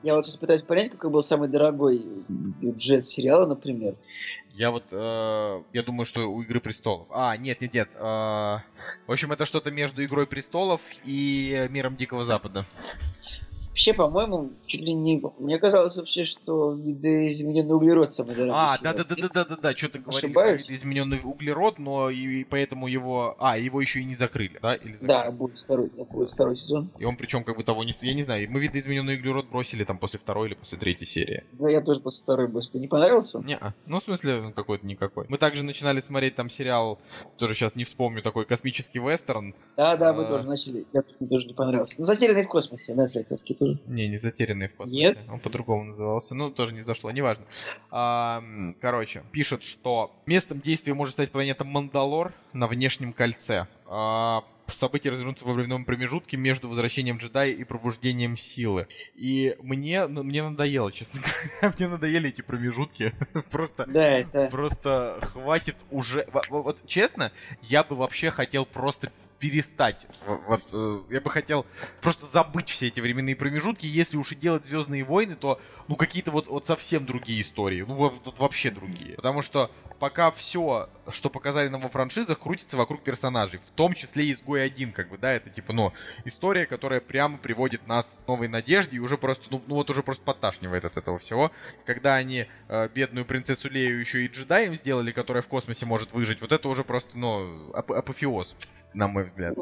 Я 0.02 0.14
вот 0.14 0.26
сейчас 0.26 0.36
пытаюсь 0.36 0.60
понять, 0.60 0.90
какой 0.90 1.10
был 1.10 1.22
самый 1.22 1.48
дорогой 1.48 2.04
бюджет 2.28 3.06
сериала, 3.06 3.46
например. 3.46 3.96
Я 4.52 4.70
вот, 4.70 4.84
э, 4.92 5.62
я 5.72 5.82
думаю, 5.82 6.04
что 6.04 6.20
у 6.30 6.42
Игры 6.42 6.60
престолов. 6.60 7.08
А, 7.10 7.34
нет, 7.38 7.62
нет, 7.62 7.72
нет. 7.72 7.88
Э, 7.94 8.58
в 9.06 9.08
общем, 9.08 9.32
это 9.32 9.46
что-то 9.46 9.70
между 9.70 10.04
Игрой 10.04 10.26
престолов 10.26 10.82
и 11.04 11.66
Миром 11.70 11.96
Дикого 11.96 12.26
Запада. 12.26 12.66
Вообще, 13.78 13.94
по-моему, 13.94 14.50
чуть 14.66 14.80
ли 14.80 14.92
не... 14.92 15.22
Мне 15.38 15.56
казалось 15.60 15.96
вообще, 15.96 16.24
что 16.24 16.72
видоизмененный 16.72 17.76
углерод 17.76 18.12
самый 18.12 18.34
дорогой. 18.34 18.54
А, 18.56 18.76
да-да-да-да-да-да, 18.82 19.76
что-то 19.76 20.00
говорили 20.00 20.32
про 20.32 20.52
видоизмененный 20.54 21.20
углерод, 21.22 21.78
но 21.78 22.10
и, 22.10 22.40
и 22.40 22.44
поэтому 22.44 22.88
его... 22.88 23.36
А, 23.38 23.56
его 23.56 23.80
еще 23.80 24.00
и 24.00 24.04
не 24.04 24.16
закрыли, 24.16 24.58
да? 24.60 24.74
Или 24.74 24.94
закрыли? 24.94 25.06
Да, 25.06 25.30
будет 25.30 25.58
второй, 25.58 25.92
будет 26.10 26.30
второй 26.32 26.56
сезон. 26.56 26.90
И 26.98 27.04
он 27.04 27.16
причем 27.16 27.44
как 27.44 27.56
бы 27.56 27.62
того 27.62 27.84
не... 27.84 27.94
Я 28.00 28.14
не 28.14 28.24
знаю, 28.24 28.50
мы 28.50 28.58
видоизмененный 28.58 29.14
углерод 29.14 29.48
бросили 29.48 29.84
там 29.84 29.98
после 29.98 30.18
второй 30.18 30.48
или 30.48 30.56
после 30.56 30.76
третьей 30.76 31.06
серии. 31.06 31.44
Да, 31.52 31.70
я 31.70 31.80
тоже 31.80 32.00
после 32.00 32.24
второй 32.24 32.48
бросил. 32.48 32.72
Ты 32.72 32.80
не 32.80 32.88
понравился? 32.88 33.38
Не, 33.38 33.54
-а. 33.54 33.74
ну 33.86 34.00
в 34.00 34.02
смысле 34.02 34.52
какой-то 34.56 34.84
никакой. 34.84 35.26
Мы 35.28 35.38
также 35.38 35.64
начинали 35.64 36.00
смотреть 36.00 36.34
там 36.34 36.50
сериал, 36.50 36.98
тоже 37.36 37.54
сейчас 37.54 37.76
не 37.76 37.84
вспомню, 37.84 38.22
такой 38.22 38.44
космический 38.44 38.98
вестерн. 38.98 39.54
Да, 39.76 39.96
да, 39.96 40.12
мы 40.12 40.24
а... 40.24 40.26
тоже 40.26 40.48
начали. 40.48 40.84
Я 40.92 41.02
тоже 41.28 41.46
не 41.46 41.54
понравился. 41.54 41.94
Ну, 42.00 42.06
затерянный 42.06 42.42
в 42.42 42.48
космосе, 42.48 42.94
Netflix 42.94 43.28
тоже. 43.67 43.67
Не, 43.86 44.08
не 44.08 44.16
затерянный 44.16 44.68
в 44.68 44.74
космосе. 44.74 45.02
Нет. 45.02 45.18
Он 45.28 45.40
по-другому 45.40 45.84
назывался. 45.84 46.34
Ну, 46.34 46.50
тоже 46.50 46.72
не 46.72 46.82
зашло, 46.82 47.10
неважно. 47.10 47.44
А, 47.90 48.42
короче, 48.80 49.22
пишет, 49.32 49.62
что 49.62 50.12
местом 50.26 50.60
действия 50.60 50.94
может 50.94 51.14
стать 51.14 51.30
планета 51.30 51.64
Мандалор 51.64 52.32
на 52.52 52.66
внешнем 52.66 53.12
кольце. 53.12 53.66
А, 53.86 54.44
события 54.74 55.10
развернутся 55.10 55.44
во 55.44 55.52
временном 55.52 55.84
промежутке 55.84 56.36
между 56.36 56.68
возвращением 56.68 57.18
джедая 57.18 57.50
и 57.50 57.64
пробуждением 57.64 58.36
силы. 58.36 58.88
И 59.14 59.56
мне, 59.60 60.06
ну, 60.06 60.22
мне 60.22 60.42
надоело, 60.42 60.92
честно 60.92 61.20
говоря. 61.20 61.74
мне 61.78 61.88
надоели 61.88 62.28
эти 62.28 62.42
промежутки. 62.42 63.12
просто, 63.50 63.86
да, 63.86 64.06
это... 64.06 64.48
просто 64.50 65.18
хватит 65.22 65.76
уже... 65.90 66.26
Вот 66.48 66.86
честно, 66.86 67.32
я 67.62 67.84
бы 67.84 67.96
вообще 67.96 68.30
хотел 68.30 68.66
просто 68.66 69.12
перестать. 69.38 70.06
Вот 70.26 70.62
э, 70.72 71.00
я 71.10 71.20
бы 71.20 71.30
хотел 71.30 71.64
просто 72.00 72.26
забыть 72.26 72.68
все 72.68 72.88
эти 72.88 73.00
временные 73.00 73.36
промежутки. 73.36 73.86
Если 73.86 74.16
уж 74.16 74.32
и 74.32 74.36
делать 74.36 74.64
Звездные 74.64 75.04
войны, 75.04 75.36
то 75.36 75.60
ну 75.86 75.96
какие-то 75.96 76.30
вот, 76.30 76.48
вот 76.48 76.66
совсем 76.66 77.06
другие 77.06 77.40
истории. 77.40 77.84
Ну 77.86 77.94
вот, 77.94 78.20
вот 78.24 78.38
вообще 78.38 78.70
другие. 78.70 79.14
Потому 79.14 79.42
что 79.42 79.70
пока 79.98 80.30
все, 80.30 80.88
что 81.10 81.30
показали 81.30 81.68
нам 81.68 81.80
во 81.80 81.88
франшизах, 81.88 82.38
крутится 82.38 82.76
вокруг 82.76 83.02
персонажей. 83.02 83.60
В 83.60 83.70
том 83.70 83.92
числе 83.94 84.32
изгой 84.32 84.64
один, 84.64 84.92
как 84.92 85.08
бы, 85.08 85.18
да, 85.18 85.32
это 85.32 85.50
типа, 85.50 85.72
ну, 85.72 85.92
история, 86.24 86.66
которая 86.66 87.00
прямо 87.00 87.38
приводит 87.38 87.86
нас 87.86 88.16
к 88.24 88.28
новой 88.28 88.48
надежде 88.48 88.96
и 88.96 89.00
уже 89.00 89.18
просто, 89.18 89.46
ну, 89.50 89.62
ну 89.66 89.76
вот 89.76 89.90
уже 89.90 90.02
просто 90.02 90.22
подташнивает 90.24 90.84
от 90.84 90.96
этого 90.96 91.18
всего. 91.18 91.50
Когда 91.84 92.14
они 92.16 92.46
э, 92.68 92.88
бедную 92.94 93.24
принцессу 93.24 93.68
Лею 93.68 94.00
еще 94.00 94.24
и 94.24 94.28
джедаем 94.28 94.74
сделали, 94.74 95.12
которая 95.12 95.42
в 95.42 95.48
космосе 95.48 95.86
может 95.86 96.12
выжить, 96.12 96.40
вот 96.40 96.52
это 96.52 96.68
уже 96.68 96.84
просто, 96.84 97.16
ну, 97.16 97.72
ап 97.74 97.92
апофеоз 97.92 98.56
на 98.94 99.08
мой 99.08 99.26
взгляд. 99.26 99.56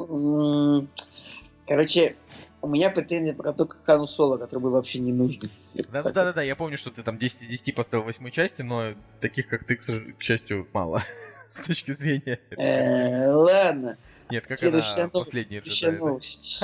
Короче, 1.66 2.16
у 2.62 2.69
меня 2.69 2.90
претензия 2.90 3.35
пока 3.35 3.53
только 3.53 3.78
к 3.78 3.85
Хану 3.85 4.07
Соло, 4.07 4.39
который 4.39 4.61
был 4.61 4.70
вообще 4.70 4.98
не 4.98 5.12
нужен. 5.12 5.43
Да-да-да, 5.90 6.43
я 6.43 6.57
помню, 6.57 6.78
что 6.78 6.90
ты 6.90 7.03
там 7.03 7.19
10 7.19 7.43
из 7.43 7.48
10 7.48 7.74
поставил 7.74 8.05
восьмой 8.05 8.31
части, 8.31 8.62
но 8.62 8.94
таких, 9.20 9.48
как 9.48 9.65
ты, 9.65 9.77
к 9.77 10.20
счастью, 10.20 10.66
мало. 10.73 11.03
С 11.48 11.65
точки 11.65 11.93
зрения... 11.93 12.40
Э, 12.51 13.31
ладно. 13.31 13.98
Нет, 14.31 14.47
как 14.48 14.61
она 14.61 15.09
последняя 15.09 15.62
Следующая 15.62 15.93
новость. 15.93 16.61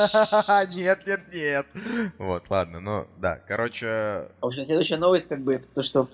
Нет, 0.76 1.06
нет, 1.06 1.20
нет. 1.32 1.66
Вот, 2.18 2.50
ладно, 2.50 2.80
ну, 2.80 3.06
да, 3.18 3.36
короче... 3.46 4.28
В 4.40 4.46
общем, 4.46 4.64
следующая 4.64 4.96
новость, 4.96 5.28
как 5.28 5.40
бы, 5.42 5.54
это 5.54 5.68
то, 5.68 5.82
что 5.82 6.10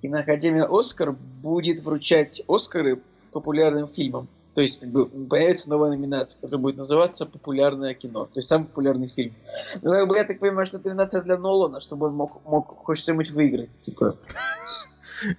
киноакадемия 0.00 0.68
Оскар 0.70 1.10
будет 1.10 1.80
вручать 1.80 2.42
Оскары 2.46 3.02
популярным 3.32 3.88
фильмам. 3.88 4.28
То 4.54 4.60
есть, 4.60 4.80
как 4.80 4.90
бы, 4.90 5.06
появится 5.06 5.70
новая 5.70 5.90
номинация, 5.90 6.40
которая 6.40 6.60
будет 6.60 6.76
называться 6.76 7.24
«Популярное 7.26 7.94
кино». 7.94 8.26
То 8.26 8.38
есть, 8.38 8.48
самый 8.48 8.66
популярный 8.66 9.06
фильм. 9.06 9.34
Ну, 9.80 9.90
как 9.90 10.08
бы, 10.08 10.16
я 10.16 10.24
так 10.24 10.40
понимаю, 10.40 10.66
что 10.66 10.76
это 10.76 10.88
номинация 10.88 11.22
для 11.22 11.38
Нолана, 11.38 11.80
чтобы 11.80 12.08
он 12.08 12.14
мог, 12.14 12.44
мог 12.44 12.66
хоть 12.84 12.98
что-нибудь 12.98 13.30
выиграть, 13.30 13.80
типа. 13.80 14.10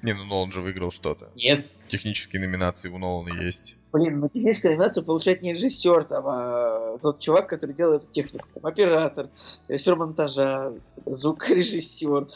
Не, 0.02 0.14
ну 0.14 0.24
Нолан 0.26 0.52
же 0.52 0.62
выиграл 0.62 0.92
что-то. 0.92 1.30
Нет. 1.36 1.70
Технические 1.88 2.42
номинации 2.42 2.90
у 2.90 2.98
Нолана 2.98 3.42
есть. 3.42 3.78
Блин, 3.92 4.20
ну 4.20 4.30
техническую 4.30 4.74
номинацию 4.74 5.04
получает 5.04 5.42
не 5.42 5.54
режиссер, 5.54 6.06
там, 6.06 6.26
а 6.28 6.98
тот 7.02 7.20
чувак, 7.20 7.48
который 7.50 7.76
делает 7.76 8.04
эту 8.04 8.12
технику. 8.12 8.48
Там, 8.54 8.66
оператор, 8.66 9.30
режиссер 9.68 9.96
монтажа, 9.96 10.74
звукорежиссер. 11.06 12.28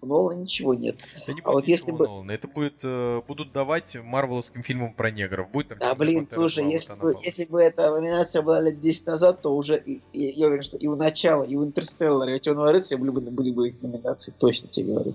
У 0.00 0.06
Нолана 0.06 0.40
ничего 0.40 0.74
нет. 0.74 1.04
Да 1.26 1.32
не 1.32 1.40
а 1.42 1.52
вот 1.52 1.66
если 1.68 1.92
бы... 1.92 2.06
Нолана. 2.06 2.32
Это 2.32 2.48
будет, 2.48 2.80
э, 2.82 3.22
будут 3.26 3.52
давать 3.52 3.96
марвеловским 4.02 4.62
фильмам 4.62 4.92
про 4.94 5.10
негров. 5.10 5.50
Будет 5.50 5.68
там 5.68 5.78
да, 5.78 5.94
блин, 5.94 6.28
слушай, 6.28 6.64
если 6.64 6.94
бы, 6.94 7.14
если 7.22 7.44
бы 7.44 7.62
эта 7.62 7.90
номинация 7.90 8.42
была 8.42 8.60
лет 8.60 8.80
10 8.80 9.06
назад, 9.06 9.42
то 9.42 9.56
уже, 9.56 9.76
и, 9.76 10.02
и, 10.12 10.24
я 10.32 10.46
уверен, 10.46 10.62
что 10.62 10.76
и 10.76 10.86
у 10.86 10.96
начала, 10.96 11.42
и 11.42 11.56
у 11.56 11.64
Интерстеллара, 11.64 12.32
и 12.32 12.36
у 12.36 12.38
Темного 12.38 12.72
рыцаря 12.72 12.98
были 12.98 13.10
бы, 13.10 13.20
были 13.20 13.50
бы 13.50 13.66
эти 13.66 13.78
номинации, 13.78 14.32
точно 14.38 14.68
тебе 14.68 14.92
говорю. 14.92 15.14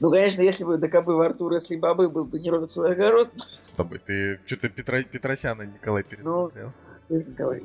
Ну, 0.00 0.10
конечно, 0.10 0.42
если 0.42 0.64
бы 0.64 0.78
ДКБ 0.78 1.06
в 1.06 1.20
Артур, 1.20 1.52
если 1.52 1.76
бабы, 1.76 2.08
был 2.08 2.24
бы 2.24 2.38
не 2.38 2.50
рода 2.50 2.66
целый 2.66 2.92
огород. 2.92 3.30
С 3.64 3.72
тобой, 3.72 3.98
ты 3.98 4.40
что-то 4.46 4.68
Петра... 4.68 5.02
Петросяна 5.02 5.62
Николай 5.62 6.02
пересмотрел. 6.02 6.66
Ну, 6.66 6.89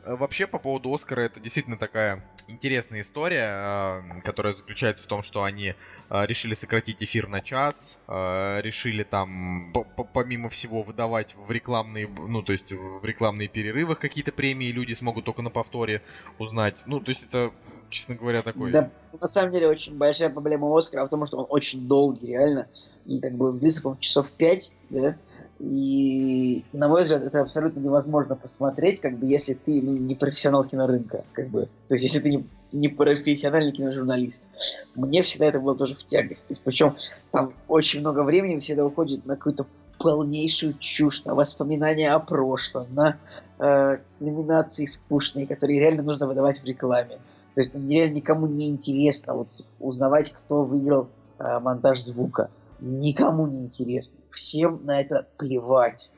вообще, 0.06 0.48
по 0.48 0.60
поводу 0.60 0.94
Оскара, 0.94 1.22
это 1.22 1.40
действительно 1.40 1.78
такая 1.78 2.24
интересная 2.48 3.02
история, 3.02 3.46
а, 3.48 4.04
которая 4.24 4.54
заключается 4.54 5.04
в 5.04 5.08
том, 5.08 5.22
что 5.22 5.44
они 5.44 5.76
а, 6.10 6.26
решили 6.26 6.54
сократить 6.54 7.04
эфир 7.04 7.28
на 7.28 7.42
час, 7.42 7.98
решили 8.08 9.04
там, 9.04 9.74
помимо 10.14 10.50
всего, 10.50 10.84
выдавать 10.84 11.36
в 11.36 11.52
рекламные, 11.52 12.08
ну, 12.08 12.42
то 12.42 12.52
есть 12.52 12.72
в 12.72 13.04
рекламные 13.04 13.48
перерывы 13.48 13.96
какие-то 13.96 14.32
премии, 14.32 14.72
люди 14.72 14.94
смогут 14.94 15.26
только 15.26 15.42
на 15.42 15.50
повторе 15.50 16.02
узнать. 16.38 16.84
Ну, 16.86 17.00
то 17.00 17.10
есть 17.10 17.26
это 17.26 17.52
честно 17.90 18.16
говоря, 18.16 18.42
такой. 18.42 18.72
Да, 18.72 18.92
на 19.22 19.28
самом 19.28 19.52
деле, 19.52 19.68
очень 19.68 19.96
большая 19.98 20.30
проблема 20.30 20.76
Оскара 20.76 21.06
в 21.06 21.10
том, 21.10 21.26
что 21.26 21.38
он 21.38 21.48
очень 21.50 21.88
долгий, 21.88 22.28
реально. 22.28 22.68
И 23.06 23.20
как 23.20 23.34
бы 23.34 23.50
он 23.50 23.60
длится, 23.60 23.82
по 23.82 23.98
часов 24.00 24.32
5, 24.32 24.74
да. 24.90 25.18
И, 25.60 26.66
на 26.74 26.90
мой 26.90 27.04
взгляд, 27.04 27.24
это 27.24 27.42
абсолютно 27.42 27.80
невозможно 27.80 28.36
посмотреть, 28.36 29.00
как 29.00 29.18
бы, 29.18 29.26
если 29.26 29.54
ты 29.54 29.80
не 29.80 30.16
профессионал 30.16 30.66
кинорынка, 30.66 31.24
как 31.32 31.48
бы. 31.48 31.70
То 31.88 31.96
есть, 31.96 32.04
если 32.04 32.20
ты 32.20 32.30
не, 32.30 32.50
не 32.74 32.90
профессиональный 32.90 33.72
киножурналист. 33.72 34.48
Мне 34.96 35.22
всегда 35.22 35.46
это 35.46 35.60
было 35.60 35.76
тоже 35.78 35.96
в 35.96 36.04
тягость. 36.04 36.48
То 36.48 36.52
есть, 36.52 36.62
причем 36.62 36.96
там 37.32 37.54
очень 37.68 38.02
много 38.02 38.24
времени 38.24 38.60
всегда 38.60 38.86
уходит 38.86 39.26
на 39.26 39.38
какую-то 39.38 39.66
полнейшую 39.98 40.78
чушь, 40.80 41.24
на 41.24 41.36
воспоминания 41.36 42.12
о 42.12 42.20
прошлом, 42.20 42.88
на 42.94 43.18
э, 43.60 43.98
номинации 44.20 44.86
скучные, 44.86 45.48
которые 45.48 45.80
реально 45.80 46.04
нужно 46.04 46.28
выдавать 46.28 46.60
в 46.60 46.66
рекламе. 46.66 47.18
То 47.54 47.62
есть 47.62 47.74
реально 47.74 48.16
никому 48.16 48.48
не 48.48 48.70
интересно 48.70 49.36
вот 49.36 49.50
узнавать, 49.80 50.34
кто 50.34 50.64
выиграл 50.64 51.08
э, 51.40 51.60
монтаж 51.60 52.02
звука. 52.02 52.50
Никому 52.80 53.48
не 53.48 53.64
интересно. 53.64 54.18
Всем 54.30 54.84
на 54.84 55.00
это 55.00 55.28
плевать. 55.38 56.12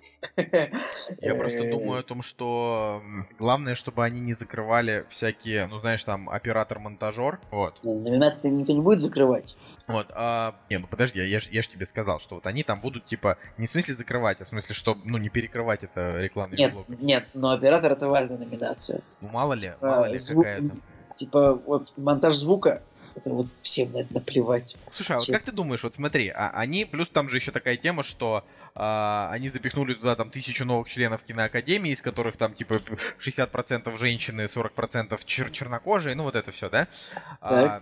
Я 1.22 1.36
просто 1.36 1.70
думаю 1.70 2.00
о 2.00 2.04
том, 2.04 2.22
что 2.22 3.02
главное, 3.38 3.76
чтобы 3.76 4.04
они 4.04 4.20
не 4.20 4.34
закрывали 4.34 5.06
всякие, 5.10 5.68
ну 5.68 5.80
знаешь, 5.80 6.04
там 6.04 6.30
оператор-монтажер. 6.30 7.40
Вот. 7.52 7.84
Номинации 7.84 8.50
никто 8.50 8.74
не 8.74 8.82
будет 8.82 9.02
закрывать. 9.02 9.56
Вот, 9.88 10.08
а... 10.14 10.56
Не, 10.70 10.80
ну 10.80 10.88
подожди, 10.88 11.24
я, 11.24 11.40
ж, 11.40 11.48
я 11.50 11.62
тебе 11.62 11.86
сказал, 11.86 12.20
что 12.20 12.36
вот 12.36 12.48
они 12.48 12.64
там 12.64 12.82
будут, 12.82 13.06
типа, 13.06 13.38
не 13.58 13.68
в 13.68 13.70
смысле 13.70 13.96
закрывать, 13.96 14.42
а 14.42 14.46
в 14.46 14.48
смысле, 14.48 14.76
что, 14.76 14.96
ну, 15.06 15.18
не 15.18 15.30
перекрывать 15.30 15.84
это 15.84 16.20
рекламный 16.20 16.58
нет, 16.58 16.74
блок. 16.74 16.90
Нет, 16.90 17.26
но 17.34 17.52
оператор 17.52 17.94
это 17.94 18.10
важная 18.10 18.38
номинация. 18.38 19.02
Ну, 19.22 19.30
мало 19.30 19.54
ли, 19.54 19.62
типа, 19.62 19.78
мало 19.82 20.06
ли 20.06 20.18
звук, 20.18 20.44
какая-то. 20.44 20.76
Типа, 21.16 21.54
вот 21.54 21.94
монтаж 21.98 22.36
звука 22.36 22.84
это 23.18 23.32
вот 23.32 23.48
всем 23.62 23.92
на 23.92 23.98
это 23.98 24.14
наплевать. 24.14 24.76
Слушай, 24.92 25.18
а 25.18 25.20
вот 25.20 25.28
как 25.28 25.44
ты 25.44 25.52
думаешь, 25.52 25.84
вот 25.84 25.94
смотри, 25.94 26.30
а 26.30 26.52
они, 26.54 26.86
плюс 26.86 27.10
там 27.10 27.30
же 27.30 27.38
еще 27.38 27.52
такая 27.52 27.76
тема, 27.76 28.04
что 28.04 28.46
а, 28.76 29.30
они 29.32 29.50
запихнули 29.50 29.94
туда 29.96 30.16
там 30.16 30.30
тысячу 30.30 30.66
новых 30.66 30.90
членов 30.90 31.24
киноакадемии, 31.24 31.92
из 31.92 32.02
которых 32.02 32.38
там 32.38 32.54
типа 32.54 32.76
60% 33.20 33.98
женщины, 33.98 34.42
40% 34.42 35.20
чер 35.26 35.50
чернокожие, 35.50 36.16
ну 36.16 36.24
вот 36.24 36.36
это 36.36 36.52
все, 36.52 36.70
да? 36.70 36.88
А, 37.42 37.82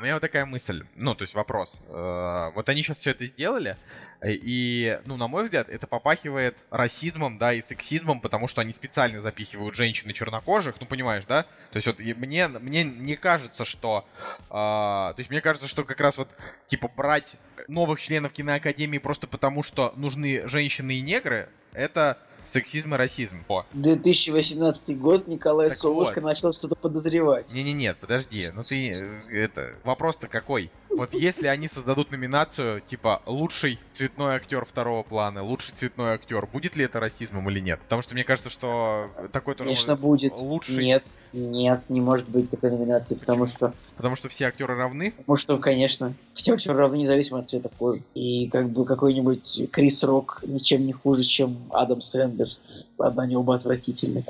у 0.00 0.02
меня 0.02 0.14
вот 0.14 0.20
такая 0.20 0.46
мысль, 0.46 0.84
ну, 0.96 1.14
то 1.14 1.22
есть 1.22 1.34
вопрос. 1.34 1.78
Э, 1.88 2.50
вот 2.54 2.68
они 2.68 2.82
сейчас 2.82 2.98
все 2.98 3.10
это 3.10 3.26
сделали, 3.26 3.76
и, 4.24 4.98
ну, 5.04 5.16
на 5.16 5.28
мой 5.28 5.44
взгляд, 5.44 5.68
это 5.68 5.86
попахивает 5.86 6.56
расизмом, 6.70 7.36
да, 7.36 7.52
и 7.52 7.60
сексизмом, 7.60 8.20
потому 8.20 8.48
что 8.48 8.62
они 8.62 8.72
специально 8.72 9.20
запихивают 9.20 9.74
женщин 9.74 10.10
и 10.10 10.14
чернокожих, 10.14 10.80
ну, 10.80 10.86
понимаешь, 10.86 11.24
да? 11.26 11.42
То 11.70 11.76
есть 11.76 11.86
вот 11.86 12.00
мне, 12.00 12.48
мне 12.48 12.84
не 12.84 13.16
кажется, 13.16 13.64
что... 13.64 14.06
Э, 14.48 15.12
то 15.12 15.16
есть 15.18 15.30
мне 15.30 15.42
кажется, 15.42 15.68
что 15.68 15.84
как 15.84 16.00
раз 16.00 16.16
вот, 16.16 16.30
типа, 16.66 16.88
брать 16.88 17.36
новых 17.68 18.00
членов 18.00 18.32
киноакадемии 18.32 18.98
просто 18.98 19.26
потому, 19.26 19.62
что 19.62 19.92
нужны 19.96 20.48
женщины 20.48 20.92
и 20.92 21.02
негры, 21.02 21.50
это 21.72 22.18
сексизм 22.50 22.94
и 22.94 22.98
расизм. 22.98 23.44
О. 23.48 23.64
2018 23.72 24.98
год 24.98 25.28
Николай 25.28 25.68
так 25.68 25.78
Солушка 25.78 26.20
вот. 26.20 26.24
начал 26.24 26.52
что-то 26.52 26.74
подозревать. 26.74 27.52
Не-не, 27.52 27.72
нет, 27.72 27.96
подожди, 28.00 28.44
ну 28.54 28.62
ты 28.62 28.90
э, 28.90 29.20
это 29.32 29.74
вопрос-то 29.84 30.28
какой? 30.28 30.70
Вот 30.90 31.14
если 31.14 31.46
они 31.46 31.68
создадут 31.68 32.10
номинацию, 32.10 32.80
типа, 32.80 33.22
лучший 33.26 33.78
цветной 33.92 34.34
актер 34.34 34.64
второго 34.64 35.02
плана, 35.02 35.42
лучший 35.42 35.72
цветной 35.74 36.14
актер, 36.14 36.46
будет 36.46 36.76
ли 36.76 36.84
это 36.84 36.98
расизмом 36.98 37.48
или 37.48 37.60
нет? 37.60 37.80
Потому 37.80 38.02
что 38.02 38.14
мне 38.14 38.24
кажется, 38.24 38.50
что 38.50 39.10
такой 39.32 39.54
тоже 39.54 39.68
Конечно, 39.68 39.96
будет. 39.96 40.38
Лучший... 40.40 40.76
Нет, 40.76 41.04
нет, 41.32 41.84
не 41.88 42.00
может 42.00 42.28
быть 42.28 42.50
такой 42.50 42.70
номинации, 42.70 43.14
потому 43.14 43.46
что... 43.46 43.72
Потому 43.96 44.16
что 44.16 44.28
все 44.28 44.46
актеры 44.46 44.74
равны? 44.76 45.12
Потому 45.16 45.36
что, 45.36 45.58
конечно, 45.58 46.14
все 46.32 46.54
актеры 46.54 46.76
равны, 46.76 46.96
независимо 46.96 47.38
от 47.38 47.48
цвета 47.48 47.70
кожи. 47.78 48.02
И 48.14 48.48
как 48.48 48.68
бы 48.70 48.84
какой-нибудь 48.84 49.70
Крис 49.70 50.02
Рок 50.02 50.42
ничем 50.44 50.86
не 50.86 50.92
хуже, 50.92 51.22
чем 51.22 51.56
Адам 51.70 52.00
Сэндлер. 52.46 52.58
Ладно, 52.98 53.22
они 53.22 53.36
оба 53.36 53.56
отвратительны. 53.56 54.24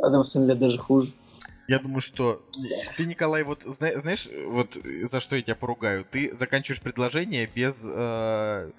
Адам 0.00 0.24
Сэндлер 0.24 0.56
даже 0.56 0.78
хуже. 0.78 1.12
Я 1.68 1.78
думаю, 1.80 2.00
что 2.00 2.42
ты, 2.96 3.04
Николай, 3.04 3.42
вот 3.42 3.62
зна- 3.62 4.00
знаешь, 4.00 4.26
вот 4.46 4.78
за 5.02 5.20
что 5.20 5.36
я 5.36 5.42
тебя 5.42 5.54
поругаю? 5.54 6.06
Ты 6.10 6.34
заканчиваешь 6.34 6.80
предложение 6.80 7.46
без, 7.46 7.82
э, 7.84 8.70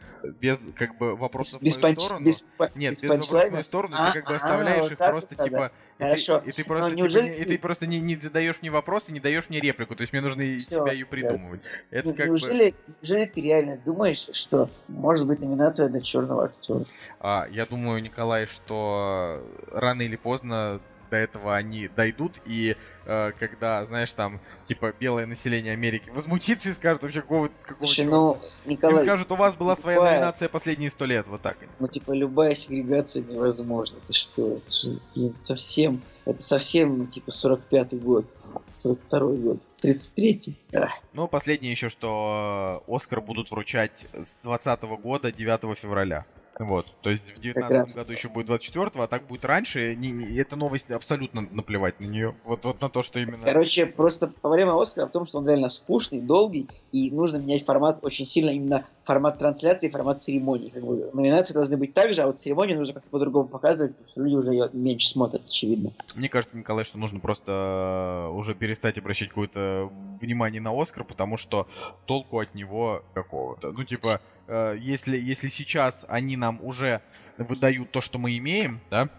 без 0.41 0.65
как 0.75 0.97
бы 0.97 1.15
вопросов 1.15 1.61
без, 1.61 1.77
в 1.77 1.83
мою 1.83 1.95
панч... 1.95 2.03
сторону. 2.03 2.25
Без, 2.25 2.47
Нет, 2.73 2.91
без, 2.93 3.03
без 3.03 3.09
вопросов 3.09 3.49
в 3.49 3.51
мою 3.51 3.63
сторону, 3.63 3.95
а, 3.95 4.11
ты 4.11 4.19
как 4.19 4.29
бы 4.29 4.35
оставляешь 4.35 4.89
а, 4.89 4.93
их 4.93 4.97
просто 4.97 5.35
вот 5.35 5.45
типа. 5.45 5.71
И 5.99 6.03
Хорошо. 6.03 6.39
Ты, 6.39 6.49
и 6.49 6.51
ты 6.51 6.63
просто, 6.63 6.89
типа, 6.89 6.99
неужели... 6.99 7.29
не, 7.29 7.35
и 7.35 7.45
ты 7.45 7.59
просто 7.59 7.85
не, 7.85 7.99
не 7.99 8.15
задаешь 8.15 8.59
мне 8.63 8.71
вопрос 8.71 9.09
и 9.09 9.11
не 9.11 9.19
даешь 9.19 9.49
мне 9.49 9.59
реплику. 9.59 9.95
То 9.95 10.01
есть 10.01 10.11
мне 10.11 10.23
нужно 10.23 10.41
из 10.41 10.67
себя 10.67 10.91
ее 10.91 11.05
придумывать. 11.05 11.61
Да. 11.91 11.97
Это 11.99 12.13
как 12.13 12.25
неужели, 12.25 12.71
бы... 12.71 12.77
неужели 13.03 13.25
ты 13.27 13.41
реально 13.41 13.77
думаешь, 13.77 14.29
что 14.33 14.67
может 14.87 15.27
быть 15.27 15.39
номинация 15.41 15.89
для 15.89 16.01
черного 16.01 16.45
актера? 16.45 16.83
А, 17.19 17.47
я 17.51 17.67
думаю, 17.67 18.01
Николай, 18.01 18.47
что 18.47 19.43
рано 19.71 20.01
или 20.01 20.15
поздно 20.15 20.81
до 21.09 21.17
этого 21.17 21.55
они 21.55 21.87
дойдут, 21.87 22.39
и 22.45 22.75
э, 23.05 23.31
когда, 23.37 23.85
знаешь, 23.85 24.11
там, 24.13 24.39
типа, 24.65 24.93
белое 24.99 25.25
население 25.25 25.73
Америки 25.73 26.09
возмутится 26.09 26.69
и 26.69 26.73
скажет 26.73 27.03
вообще, 27.03 27.21
какого, 27.21 27.49
какого 27.61 27.85
Слушай, 27.85 28.05
ну, 28.05 28.41
Николай... 28.65 28.97
Им 28.97 29.03
скажут, 29.03 29.31
у 29.31 29.35
вас 29.35 29.55
была 29.55 29.75
своя 29.75 29.97
любая... 29.97 30.15
номинация 30.15 30.49
последние 30.49 30.89
сто 30.89 31.05
лет, 31.05 31.27
вот 31.27 31.41
так. 31.41 31.57
Ну, 31.79 31.87
типа, 31.87 32.11
любая 32.11 32.55
сегрегация 32.55 33.23
невозможна. 33.23 33.99
Ты 34.05 34.13
что, 34.13 34.55
это 34.55 34.71
же 34.71 34.99
блин, 35.15 35.35
совсем... 35.39 36.01
Это 36.25 36.43
совсем, 36.43 37.05
типа, 37.07 37.29
45-й 37.29 37.97
год, 37.97 38.27
42-й 38.75 39.37
год, 39.37 39.59
33-й. 39.83 40.55
А. 40.73 40.89
Ну, 41.13 41.27
последнее 41.27 41.71
еще, 41.71 41.89
что 41.89 42.83
Оскар 42.87 43.21
будут 43.21 43.49
вручать 43.49 44.07
с 44.13 44.37
20 44.43 44.81
года, 45.01 45.31
9 45.31 45.75
февраля. 45.75 46.25
Вот, 46.59 46.85
то 47.01 47.09
есть 47.09 47.33
в 47.33 47.39
19 47.39 47.95
году 47.95 48.11
еще 48.11 48.27
будет 48.27 48.47
24 48.47 48.91
а 48.95 49.07
так 49.07 49.25
будет 49.27 49.45
раньше. 49.45 49.95
Не, 49.95 50.11
не, 50.11 50.37
эта 50.37 50.57
новость 50.57 50.91
абсолютно 50.91 51.47
наплевать 51.51 52.01
на 52.01 52.05
нее. 52.05 52.35
Вот, 52.43 52.65
вот 52.65 52.81
на 52.81 52.89
то, 52.89 53.01
что 53.01 53.17
именно... 53.19 53.41
Короче, 53.41 53.85
просто 53.85 54.27
проблема 54.27 54.79
Оскара 54.79 55.07
в 55.07 55.11
том, 55.11 55.25
что 55.25 55.37
он 55.37 55.47
реально 55.47 55.69
скучный, 55.69 56.19
долгий, 56.19 56.67
и 56.91 57.11
нужно 57.11 57.37
менять 57.37 57.65
формат 57.65 57.99
очень 58.01 58.25
сильно, 58.25 58.49
именно 58.49 58.85
формат 59.09 59.39
трансляции, 59.39 59.89
формат 59.89 60.21
церемонии. 60.21 60.69
Как 60.69 60.83
бы, 60.83 61.09
номинации 61.13 61.55
должны 61.55 61.77
быть 61.77 61.95
так 61.95 62.13
же, 62.13 62.21
а 62.21 62.27
вот 62.27 62.39
церемонию 62.39 62.77
нужно 62.77 62.93
как-то 62.93 63.09
по-другому 63.09 63.47
показывать, 63.47 63.93
потому 63.93 64.09
что 64.09 64.21
люди 64.21 64.35
уже 64.35 64.51
ее 64.51 64.69
меньше 64.71 65.09
смотрят, 65.09 65.45
очевидно. 65.45 65.91
Мне 66.13 66.29
кажется, 66.29 66.55
Николай, 66.55 66.85
что 66.85 66.99
нужно 66.99 67.19
просто 67.19 68.29
э, 68.29 68.37
уже 68.37 68.53
перестать 68.53 68.99
обращать 68.99 69.29
какое-то 69.29 69.91
внимание 70.21 70.61
на 70.61 70.79
Оскар, 70.79 71.03
потому 71.03 71.37
что 71.37 71.67
толку 72.05 72.39
от 72.39 72.53
него 72.53 73.03
какого-то. 73.15 73.73
Ну, 73.75 73.83
типа, 73.83 74.19
Э, 74.49 74.75
если, 74.79 75.17
если 75.17 75.47
сейчас 75.47 76.05
они 76.09 76.35
нам 76.35 76.59
уже 76.63 77.01
выдают 77.37 77.91
то, 77.91 78.01
что 78.01 78.17
мы 78.17 78.35
имеем, 78.37 78.81
да, 78.89 79.09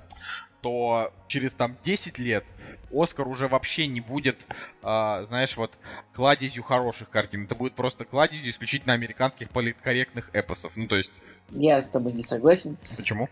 то 0.61 1.13
через 1.29 1.55
там 1.55 1.77
10 1.85 2.19
лет 2.19 2.45
Оскар 2.93 3.29
уже 3.29 3.47
вообще 3.47 3.87
не 3.87 4.01
будет, 4.01 4.47
э, 4.83 5.25
знаешь, 5.27 5.57
вот 5.57 5.79
кладезью 6.13 6.63
хороших 6.63 7.09
картин. 7.09 7.45
Это 7.45 7.55
будет 7.55 7.75
просто 7.75 8.05
кладезью 8.05 8.51
исключительно 8.51 8.95
американских 8.95 9.49
политкорректных 9.51 10.31
эпосов. 10.33 10.73
Ну, 10.77 10.89
то 10.89 10.97
есть... 10.97 11.13
Я 11.51 11.81
с 11.81 11.89
тобой 11.89 12.13
не 12.13 12.23
согласен. 12.23 12.77
Почему? 12.97 13.29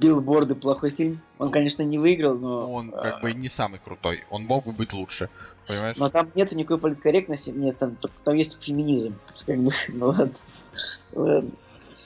Билборды 0.00 0.54
плохой 0.54 0.90
фильм. 0.90 1.20
Он, 1.38 1.50
конечно, 1.50 1.82
не 1.82 1.98
выиграл, 1.98 2.36
но... 2.36 2.72
Он 2.72 2.90
как 2.90 3.20
бы 3.20 3.30
не 3.32 3.48
самый 3.48 3.78
крутой. 3.78 4.24
Он 4.30 4.44
мог 4.44 4.64
бы 4.64 4.72
быть 4.72 4.92
лучше. 4.92 5.28
Понимаешь? 5.66 5.96
Но 5.96 6.08
там 6.08 6.30
нет 6.34 6.52
никакой 6.52 6.78
политкорректности. 6.78 7.50
Нет, 7.50 7.78
там, 7.78 7.96
там 8.24 8.34
есть 8.34 8.62
феминизм. 8.62 9.16
Как 9.46 9.58
бы, 9.58 9.70
ну 9.88 10.06
ладно. 10.06 10.34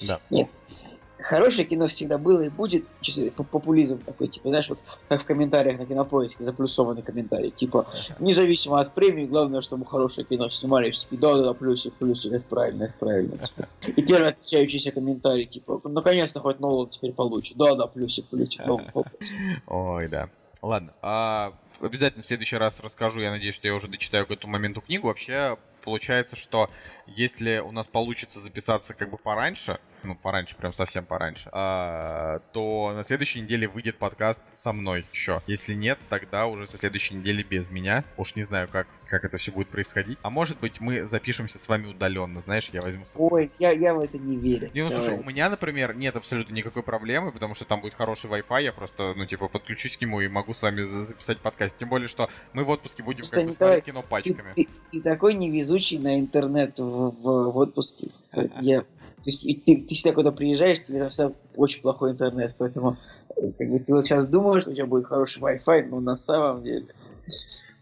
Да. 0.00 0.20
Нет 0.30 0.48
хорошее 1.18 1.66
кино 1.66 1.86
всегда 1.86 2.18
было 2.18 2.42
и 2.42 2.48
будет, 2.48 2.84
популизм 3.50 4.00
такой, 4.00 4.28
типа, 4.28 4.48
знаешь, 4.48 4.68
вот 4.68 4.78
как 5.08 5.20
в 5.20 5.24
комментариях 5.24 5.78
на 5.78 5.86
кинопоиске 5.86 6.44
заплюсованный 6.44 7.02
комментарий, 7.02 7.50
типа, 7.50 7.86
независимо 8.18 8.80
от 8.80 8.92
премии, 8.92 9.26
главное, 9.26 9.60
чтобы 9.60 9.86
хорошее 9.86 10.26
кино 10.26 10.48
снимали, 10.48 10.90
типа, 10.90 11.16
да-да-да, 11.16 11.54
плюсик, 11.54 11.94
плюсик, 11.94 12.32
это 12.32 12.44
правильно, 12.44 12.84
это 12.84 12.94
правильно. 12.98 13.38
Типа. 13.38 13.68
И 13.96 14.02
первый 14.02 14.28
отличающийся 14.30 14.92
комментарий, 14.92 15.46
типа, 15.46 15.80
наконец-то 15.84 16.40
хоть 16.40 16.60
Нолан 16.60 16.88
теперь 16.88 17.12
получит, 17.12 17.56
да-да, 17.56 17.86
плюсик, 17.86 18.26
плюсик, 18.26 18.62
Ой, 19.66 20.08
да. 20.08 20.28
Ладно, 20.62 20.94
а 21.02 21.52
обязательно 21.80 22.22
в 22.22 22.26
следующий 22.26 22.56
раз 22.56 22.80
расскажу, 22.80 23.20
я 23.20 23.30
надеюсь, 23.30 23.54
что 23.54 23.68
я 23.68 23.74
уже 23.74 23.88
дочитаю 23.88 24.26
к 24.26 24.30
этому 24.30 24.54
моменту 24.54 24.80
книгу. 24.80 25.06
Вообще, 25.06 25.58
получается, 25.84 26.34
что 26.34 26.70
если 27.06 27.58
у 27.58 27.70
нас 27.72 27.86
получится 27.88 28.40
записаться 28.40 28.94
как 28.94 29.10
бы 29.10 29.18
пораньше, 29.18 29.78
ну, 30.06 30.14
пораньше, 30.14 30.56
прям 30.56 30.72
совсем 30.72 31.04
пораньше, 31.04 31.50
а, 31.52 32.40
то 32.52 32.92
на 32.94 33.04
следующей 33.04 33.40
неделе 33.40 33.68
выйдет 33.68 33.98
подкаст 33.98 34.42
со 34.54 34.72
мной 34.72 35.04
еще. 35.12 35.42
Если 35.46 35.74
нет, 35.74 35.98
тогда 36.08 36.46
уже 36.46 36.66
со 36.66 36.78
следующей 36.78 37.14
недели 37.14 37.42
без 37.42 37.70
меня. 37.70 38.04
Уж 38.16 38.36
не 38.36 38.44
знаю, 38.44 38.68
как, 38.68 38.86
как 39.06 39.24
это 39.24 39.36
все 39.36 39.52
будет 39.52 39.68
происходить. 39.68 40.18
А 40.22 40.30
может 40.30 40.60
быть, 40.60 40.80
мы 40.80 41.02
запишемся 41.06 41.58
с 41.58 41.68
вами 41.68 41.88
удаленно, 41.88 42.40
знаешь, 42.40 42.70
я 42.72 42.80
возьму... 42.80 43.04
Ой, 43.16 43.50
я, 43.58 43.70
я 43.72 43.94
в 43.94 44.00
это 44.00 44.18
не 44.18 44.36
верю. 44.36 44.70
Не, 44.74 44.82
ну, 44.82 44.90
слушай, 44.90 45.18
у 45.18 45.24
меня, 45.24 45.50
например, 45.50 45.94
нет 45.94 46.16
абсолютно 46.16 46.54
никакой 46.54 46.82
проблемы, 46.82 47.32
потому 47.32 47.54
что 47.54 47.64
там 47.64 47.80
будет 47.80 47.94
хороший 47.94 48.30
Wi-Fi, 48.30 48.62
я 48.62 48.72
просто, 48.72 49.14
ну, 49.16 49.26
типа, 49.26 49.48
подключусь 49.48 49.96
к 49.96 50.00
нему 50.00 50.20
и 50.20 50.28
могу 50.28 50.54
с 50.54 50.62
вами 50.62 50.82
записать 50.82 51.38
подкаст. 51.38 51.76
Тем 51.76 51.88
более, 51.88 52.08
что 52.08 52.28
мы 52.52 52.64
в 52.64 52.70
отпуске 52.70 53.02
будем 53.02 53.20
просто, 53.20 53.36
как 53.36 53.46
бы 53.46 53.54
смотреть 53.54 53.84
кино 53.84 54.02
пачками. 54.02 54.52
Ты, 54.54 54.64
ты, 54.64 54.70
ты 54.90 55.02
такой 55.02 55.34
невезучий 55.34 55.98
на 55.98 56.18
интернет 56.18 56.78
в, 56.78 57.10
в, 57.10 57.52
в 57.52 57.58
отпуске. 57.58 58.10
Я 58.60 58.84
то 59.26 59.30
есть 59.30 59.64
ты, 59.64 59.82
ты 59.82 59.94
всегда 59.96 60.14
куда 60.14 60.30
приезжаешь, 60.30 60.84
тебе 60.84 61.00
там 61.00 61.08
всегда 61.08 61.34
очень 61.56 61.82
плохой 61.82 62.12
интернет, 62.12 62.54
поэтому 62.56 62.96
как 63.58 63.68
бы, 63.68 63.80
ты 63.80 63.92
вот 63.92 64.04
сейчас 64.04 64.28
думаешь, 64.28 64.62
что 64.62 64.70
у 64.70 64.74
тебя 64.74 64.86
будет 64.86 65.06
хороший 65.06 65.42
Wi-Fi, 65.42 65.86
но 65.86 65.98
на 65.98 66.14
самом 66.14 66.62
деле 66.62 66.86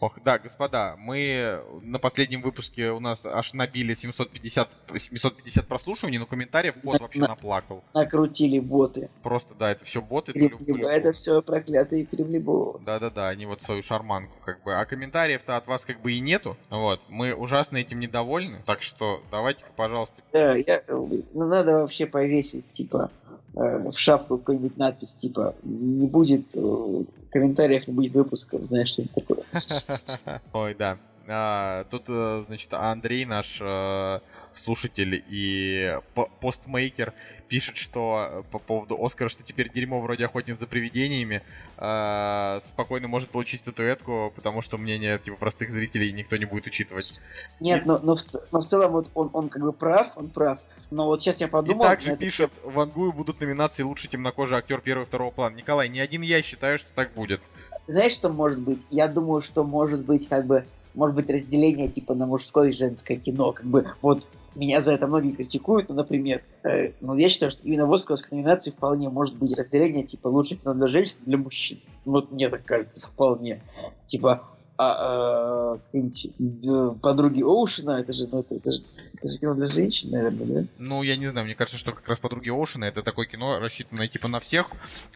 Ох, 0.01 0.19
да, 0.25 0.39
господа, 0.39 0.97
мы 0.99 1.61
на 1.83 1.99
последнем 1.99 2.43
выпуске 2.43 2.91
у 2.91 3.01
нас 3.01 3.25
аж 3.27 3.55
набили 3.55 3.95
750, 3.95 4.77
750 4.97 5.67
прослушиваний, 5.67 6.19
но 6.19 6.27
комментариев 6.27 6.77
бот 6.83 7.01
вообще 7.01 7.21
на- 7.21 7.29
наплакал. 7.29 7.83
Накрутили 7.95 8.59
боты. 8.59 9.09
Просто, 9.23 9.55
да, 9.55 9.71
это 9.71 9.85
все 9.85 10.03
боты. 10.03 10.33
Кремлево. 10.33 10.89
Это 10.89 11.13
все 11.13 11.41
проклятые 11.43 12.05
Кремлево. 12.05 12.81
Да-да-да, 12.85 13.29
они 13.29 13.47
вот 13.47 13.63
свою 13.63 13.83
шарманку 13.83 14.37
как 14.45 14.63
бы. 14.63 14.75
А 14.75 14.85
комментариев-то 14.85 15.57
от 15.57 15.67
вас 15.67 15.85
как 15.85 16.01
бы 16.03 16.13
и 16.13 16.21
нету. 16.21 16.57
Вот. 16.71 17.07
Мы 17.09 17.35
ужасно 17.35 17.77
этим 17.79 18.01
недовольны. 18.01 18.63
Так 18.67 18.83
что 18.83 19.23
давайте-ка, 19.31 19.71
пожалуйста, 19.77 20.23
Да, 20.33 20.55
я, 20.55 20.83
ну, 20.89 21.23
надо 21.35 21.79
вообще 21.79 22.07
повесить, 22.07 22.71
типа, 22.71 23.11
в 23.55 23.93
шапку 23.93 24.39
какую-нибудь 24.39 24.77
надпись, 24.77 25.15
типа, 25.15 25.55
не 25.63 26.09
будет 26.09 26.47
э, 26.55 27.05
комментариев, 27.31 27.87
не 27.87 27.95
будет 27.95 28.15
выпусков, 28.15 28.67
знаешь, 28.67 28.89
что-нибудь 28.89 29.15
такое. 29.15 30.41
Ой, 30.53 30.75
да. 30.75 30.99
А, 31.27 31.85
тут, 31.91 32.05
э, 32.09 32.43
значит, 32.45 32.73
Андрей, 32.75 33.25
наш 33.25 33.59
э, 33.61 34.21
слушатель 34.53 35.25
и 35.29 35.99
по- 36.15 36.29
постмейкер, 36.41 37.15
пишет, 37.49 37.77
что 37.77 38.29
э, 38.31 38.43
по 38.51 38.59
поводу 38.59 39.03
Оскара, 39.03 39.31
что 39.31 39.43
теперь 39.43 39.71
дерьмо 39.73 40.01
вроде 40.01 40.27
охотниц 40.27 40.59
за 40.59 40.67
привидениями 40.67 41.43
э, 41.79 42.59
спокойно 42.63 43.09
может 43.09 43.31
получить 43.31 43.61
статуэтку, 43.61 44.33
потому 44.35 44.61
что 44.61 44.77
мнение 44.77 45.19
типа 45.19 45.39
простых 45.39 45.71
зрителей 45.71 46.13
никто 46.13 46.37
не 46.37 46.45
будет 46.45 46.67
учитывать. 46.67 47.23
Нет, 47.59 47.87
но, 47.87 47.99
но, 48.01 48.17
в, 48.17 48.25
но 48.53 48.61
в 48.61 48.67
целом 48.67 48.93
вот 48.93 49.11
он, 49.15 49.31
он 49.33 49.49
как 49.49 49.63
бы 49.63 49.73
прав, 49.73 50.13
он 50.17 50.29
прав. 50.29 50.59
Но 50.91 51.07
вот 51.07 51.21
сейчас 51.21 51.41
я 51.41 51.47
И 51.47 51.51
подумал... 51.51 51.83
также 51.83 52.09
на 52.09 52.13
это 52.13 52.21
пишет, 52.21 52.51
в 52.63 52.79
Ангую 52.79 53.13
будут 53.13 53.41
номинации 53.41 53.83
лучший 53.83 54.11
темнокожий 54.11 54.59
актер 54.59 54.81
первого 54.81 55.05
и 55.05 55.07
второго 55.07 55.31
плана. 55.31 55.57
Николай, 55.57 55.89
не 55.89 56.01
один 56.01 56.23
я 56.23 56.43
считаю, 56.43 56.79
что 56.79 56.89
так 56.95 57.15
будет. 57.15 57.41
Знаешь, 57.87 58.13
что 58.13 58.29
может 58.29 58.61
быть? 58.61 58.81
Я 58.91 59.09
думаю, 59.09 59.43
что 59.43 59.65
может 59.65 60.05
быть 60.05 60.29
как 60.29 60.47
бы 60.47 60.65
может 60.95 61.17
быть 61.17 61.29
разделение 61.29 61.89
типа 61.89 62.15
на 62.15 62.27
мужское 62.27 62.69
и 62.69 62.73
женское 62.73 63.17
кино. 63.17 63.53
Как 63.53 63.67
бы 63.67 63.87
вот 64.01 64.29
меня 64.55 64.81
за 64.81 64.93
это 64.93 65.07
многие 65.07 65.33
критикуют, 65.33 65.89
ну, 65.89 65.97
например, 65.97 66.43
э, 66.63 66.93
ну, 67.01 67.15
я 67.15 67.29
считаю, 67.29 67.51
что 67.51 67.65
именно 67.65 67.87
в 67.87 67.93
Оскаровской 67.93 68.39
номинации 68.39 68.71
вполне 68.71 69.09
может 69.09 69.35
быть 69.35 69.57
разделение, 69.57 70.05
типа, 70.05 70.29
лучше 70.29 70.57
кино 70.57 70.75
для 70.75 70.87
женщин 70.87 71.17
и 71.23 71.27
для 71.27 71.39
мужчин. 71.39 71.81
Вот 72.05 72.31
мне 72.31 72.49
так 72.49 72.65
кажется, 72.65 73.05
вполне. 73.05 73.63
Типа, 74.07 74.49
а, 74.77 75.79
а, 75.79 75.79
э, 75.93 76.95
подруги 77.01 77.43
Оушена, 77.43 77.93
это 78.01 78.13
же, 78.13 78.27
ну, 78.27 78.41
это, 78.41 78.57
это 78.57 78.73
же, 78.73 78.83
это 79.17 79.29
же 79.29 79.39
кино 79.39 79.55
для 79.55 79.67
женщин, 79.69 80.11
наверное, 80.11 80.63
да? 80.63 80.69
Ну, 80.79 81.03
я 81.03 81.17
не 81.17 81.29
знаю, 81.29 81.47
мне 81.47 81.55
кажется, 81.55 81.79
что 81.79 81.93
как 81.93 82.09
раз 82.09 82.19
«Подруги 82.21 82.49
Оушена»— 82.51 82.85
это 82.87 83.03
такое 83.03 83.27
кино, 83.27 83.59
рассчитанное 83.61 84.09
типа 84.09 84.29
на 84.29 84.41
всех, 84.41 84.67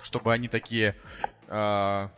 чтобы 0.01 0.33
они 0.33 0.47
такие... 0.49 0.95
а, 1.49 2.11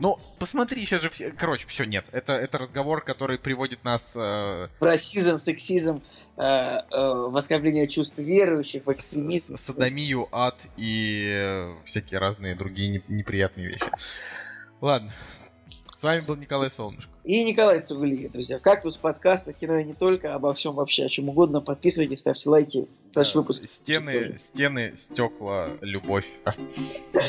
Ну, 0.00 0.18
посмотри, 0.38 0.84
сейчас 0.86 1.02
же 1.02 1.08
все... 1.10 1.30
Короче, 1.30 1.66
все, 1.68 1.84
нет. 1.84 2.08
Это, 2.12 2.32
это 2.32 2.58
разговор, 2.58 3.04
который 3.04 3.38
приводит 3.38 3.84
нас... 3.84 4.12
э, 4.16 4.68
В 4.80 4.82
расизм, 4.82 5.38
сексизм, 5.38 6.02
э, 6.36 6.42
э, 6.42 6.80
в 6.90 7.36
оскорбление 7.36 7.86
чувств 7.86 8.18
верующих, 8.18 8.86
в 8.86 8.92
экстремизм. 8.92 9.56
с- 9.56 9.60
садомию, 9.60 10.28
ад 10.32 10.66
и 10.76 11.74
всякие 11.84 12.18
разные 12.18 12.54
другие 12.56 12.88
не- 12.88 13.02
неприятные 13.08 13.68
вещи. 13.68 13.86
Ладно. 14.80 15.12
С 15.98 16.04
вами 16.04 16.20
был 16.20 16.36
Николай 16.36 16.70
Солнышко. 16.70 17.10
И 17.24 17.42
Николай 17.42 17.82
Цугулиев, 17.82 18.30
друзья. 18.30 18.60
Кактус 18.60 18.96
подкаст 18.96 19.48
о 19.48 19.52
кино 19.52 19.78
и 19.78 19.84
не 19.84 19.94
только, 19.94 20.32
обо 20.32 20.54
всем 20.54 20.76
вообще, 20.76 21.06
о 21.06 21.08
чем 21.08 21.28
угодно. 21.28 21.60
Подписывайтесь, 21.60 22.20
ставьте 22.20 22.48
лайки. 22.48 22.86
Э, 23.16 23.24
выпуск. 23.34 23.64
Стены, 23.66 24.38
стены, 24.38 24.92
стекла, 24.96 25.70
любовь. 25.80 26.30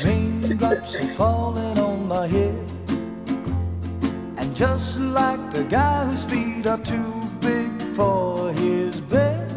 Raindrops 0.04 0.94
are 1.02 1.16
falling 1.18 1.80
on 1.80 2.08
my 2.08 2.28
head. 2.28 2.54
And 4.38 4.56
just 4.56 5.00
like 5.00 5.52
the 5.52 5.64
guy 5.64 6.06
whose 6.06 6.24
feet 6.26 6.68
are 6.68 6.78
too 6.78 7.12
big 7.42 7.72
for 7.96 8.52
his 8.52 9.02
bed, 9.10 9.52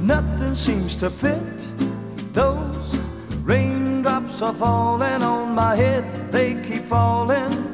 nothing 0.00 0.54
seems 0.54 0.94
to 0.98 1.10
fit. 1.10 1.58
Those 2.32 3.00
raindrops 3.42 4.40
are 4.42 4.54
falling 4.54 5.24
on 5.24 5.56
my 5.56 5.74
head, 5.74 6.04
they 6.30 6.54
keep 6.62 6.84
falling. 6.84 7.73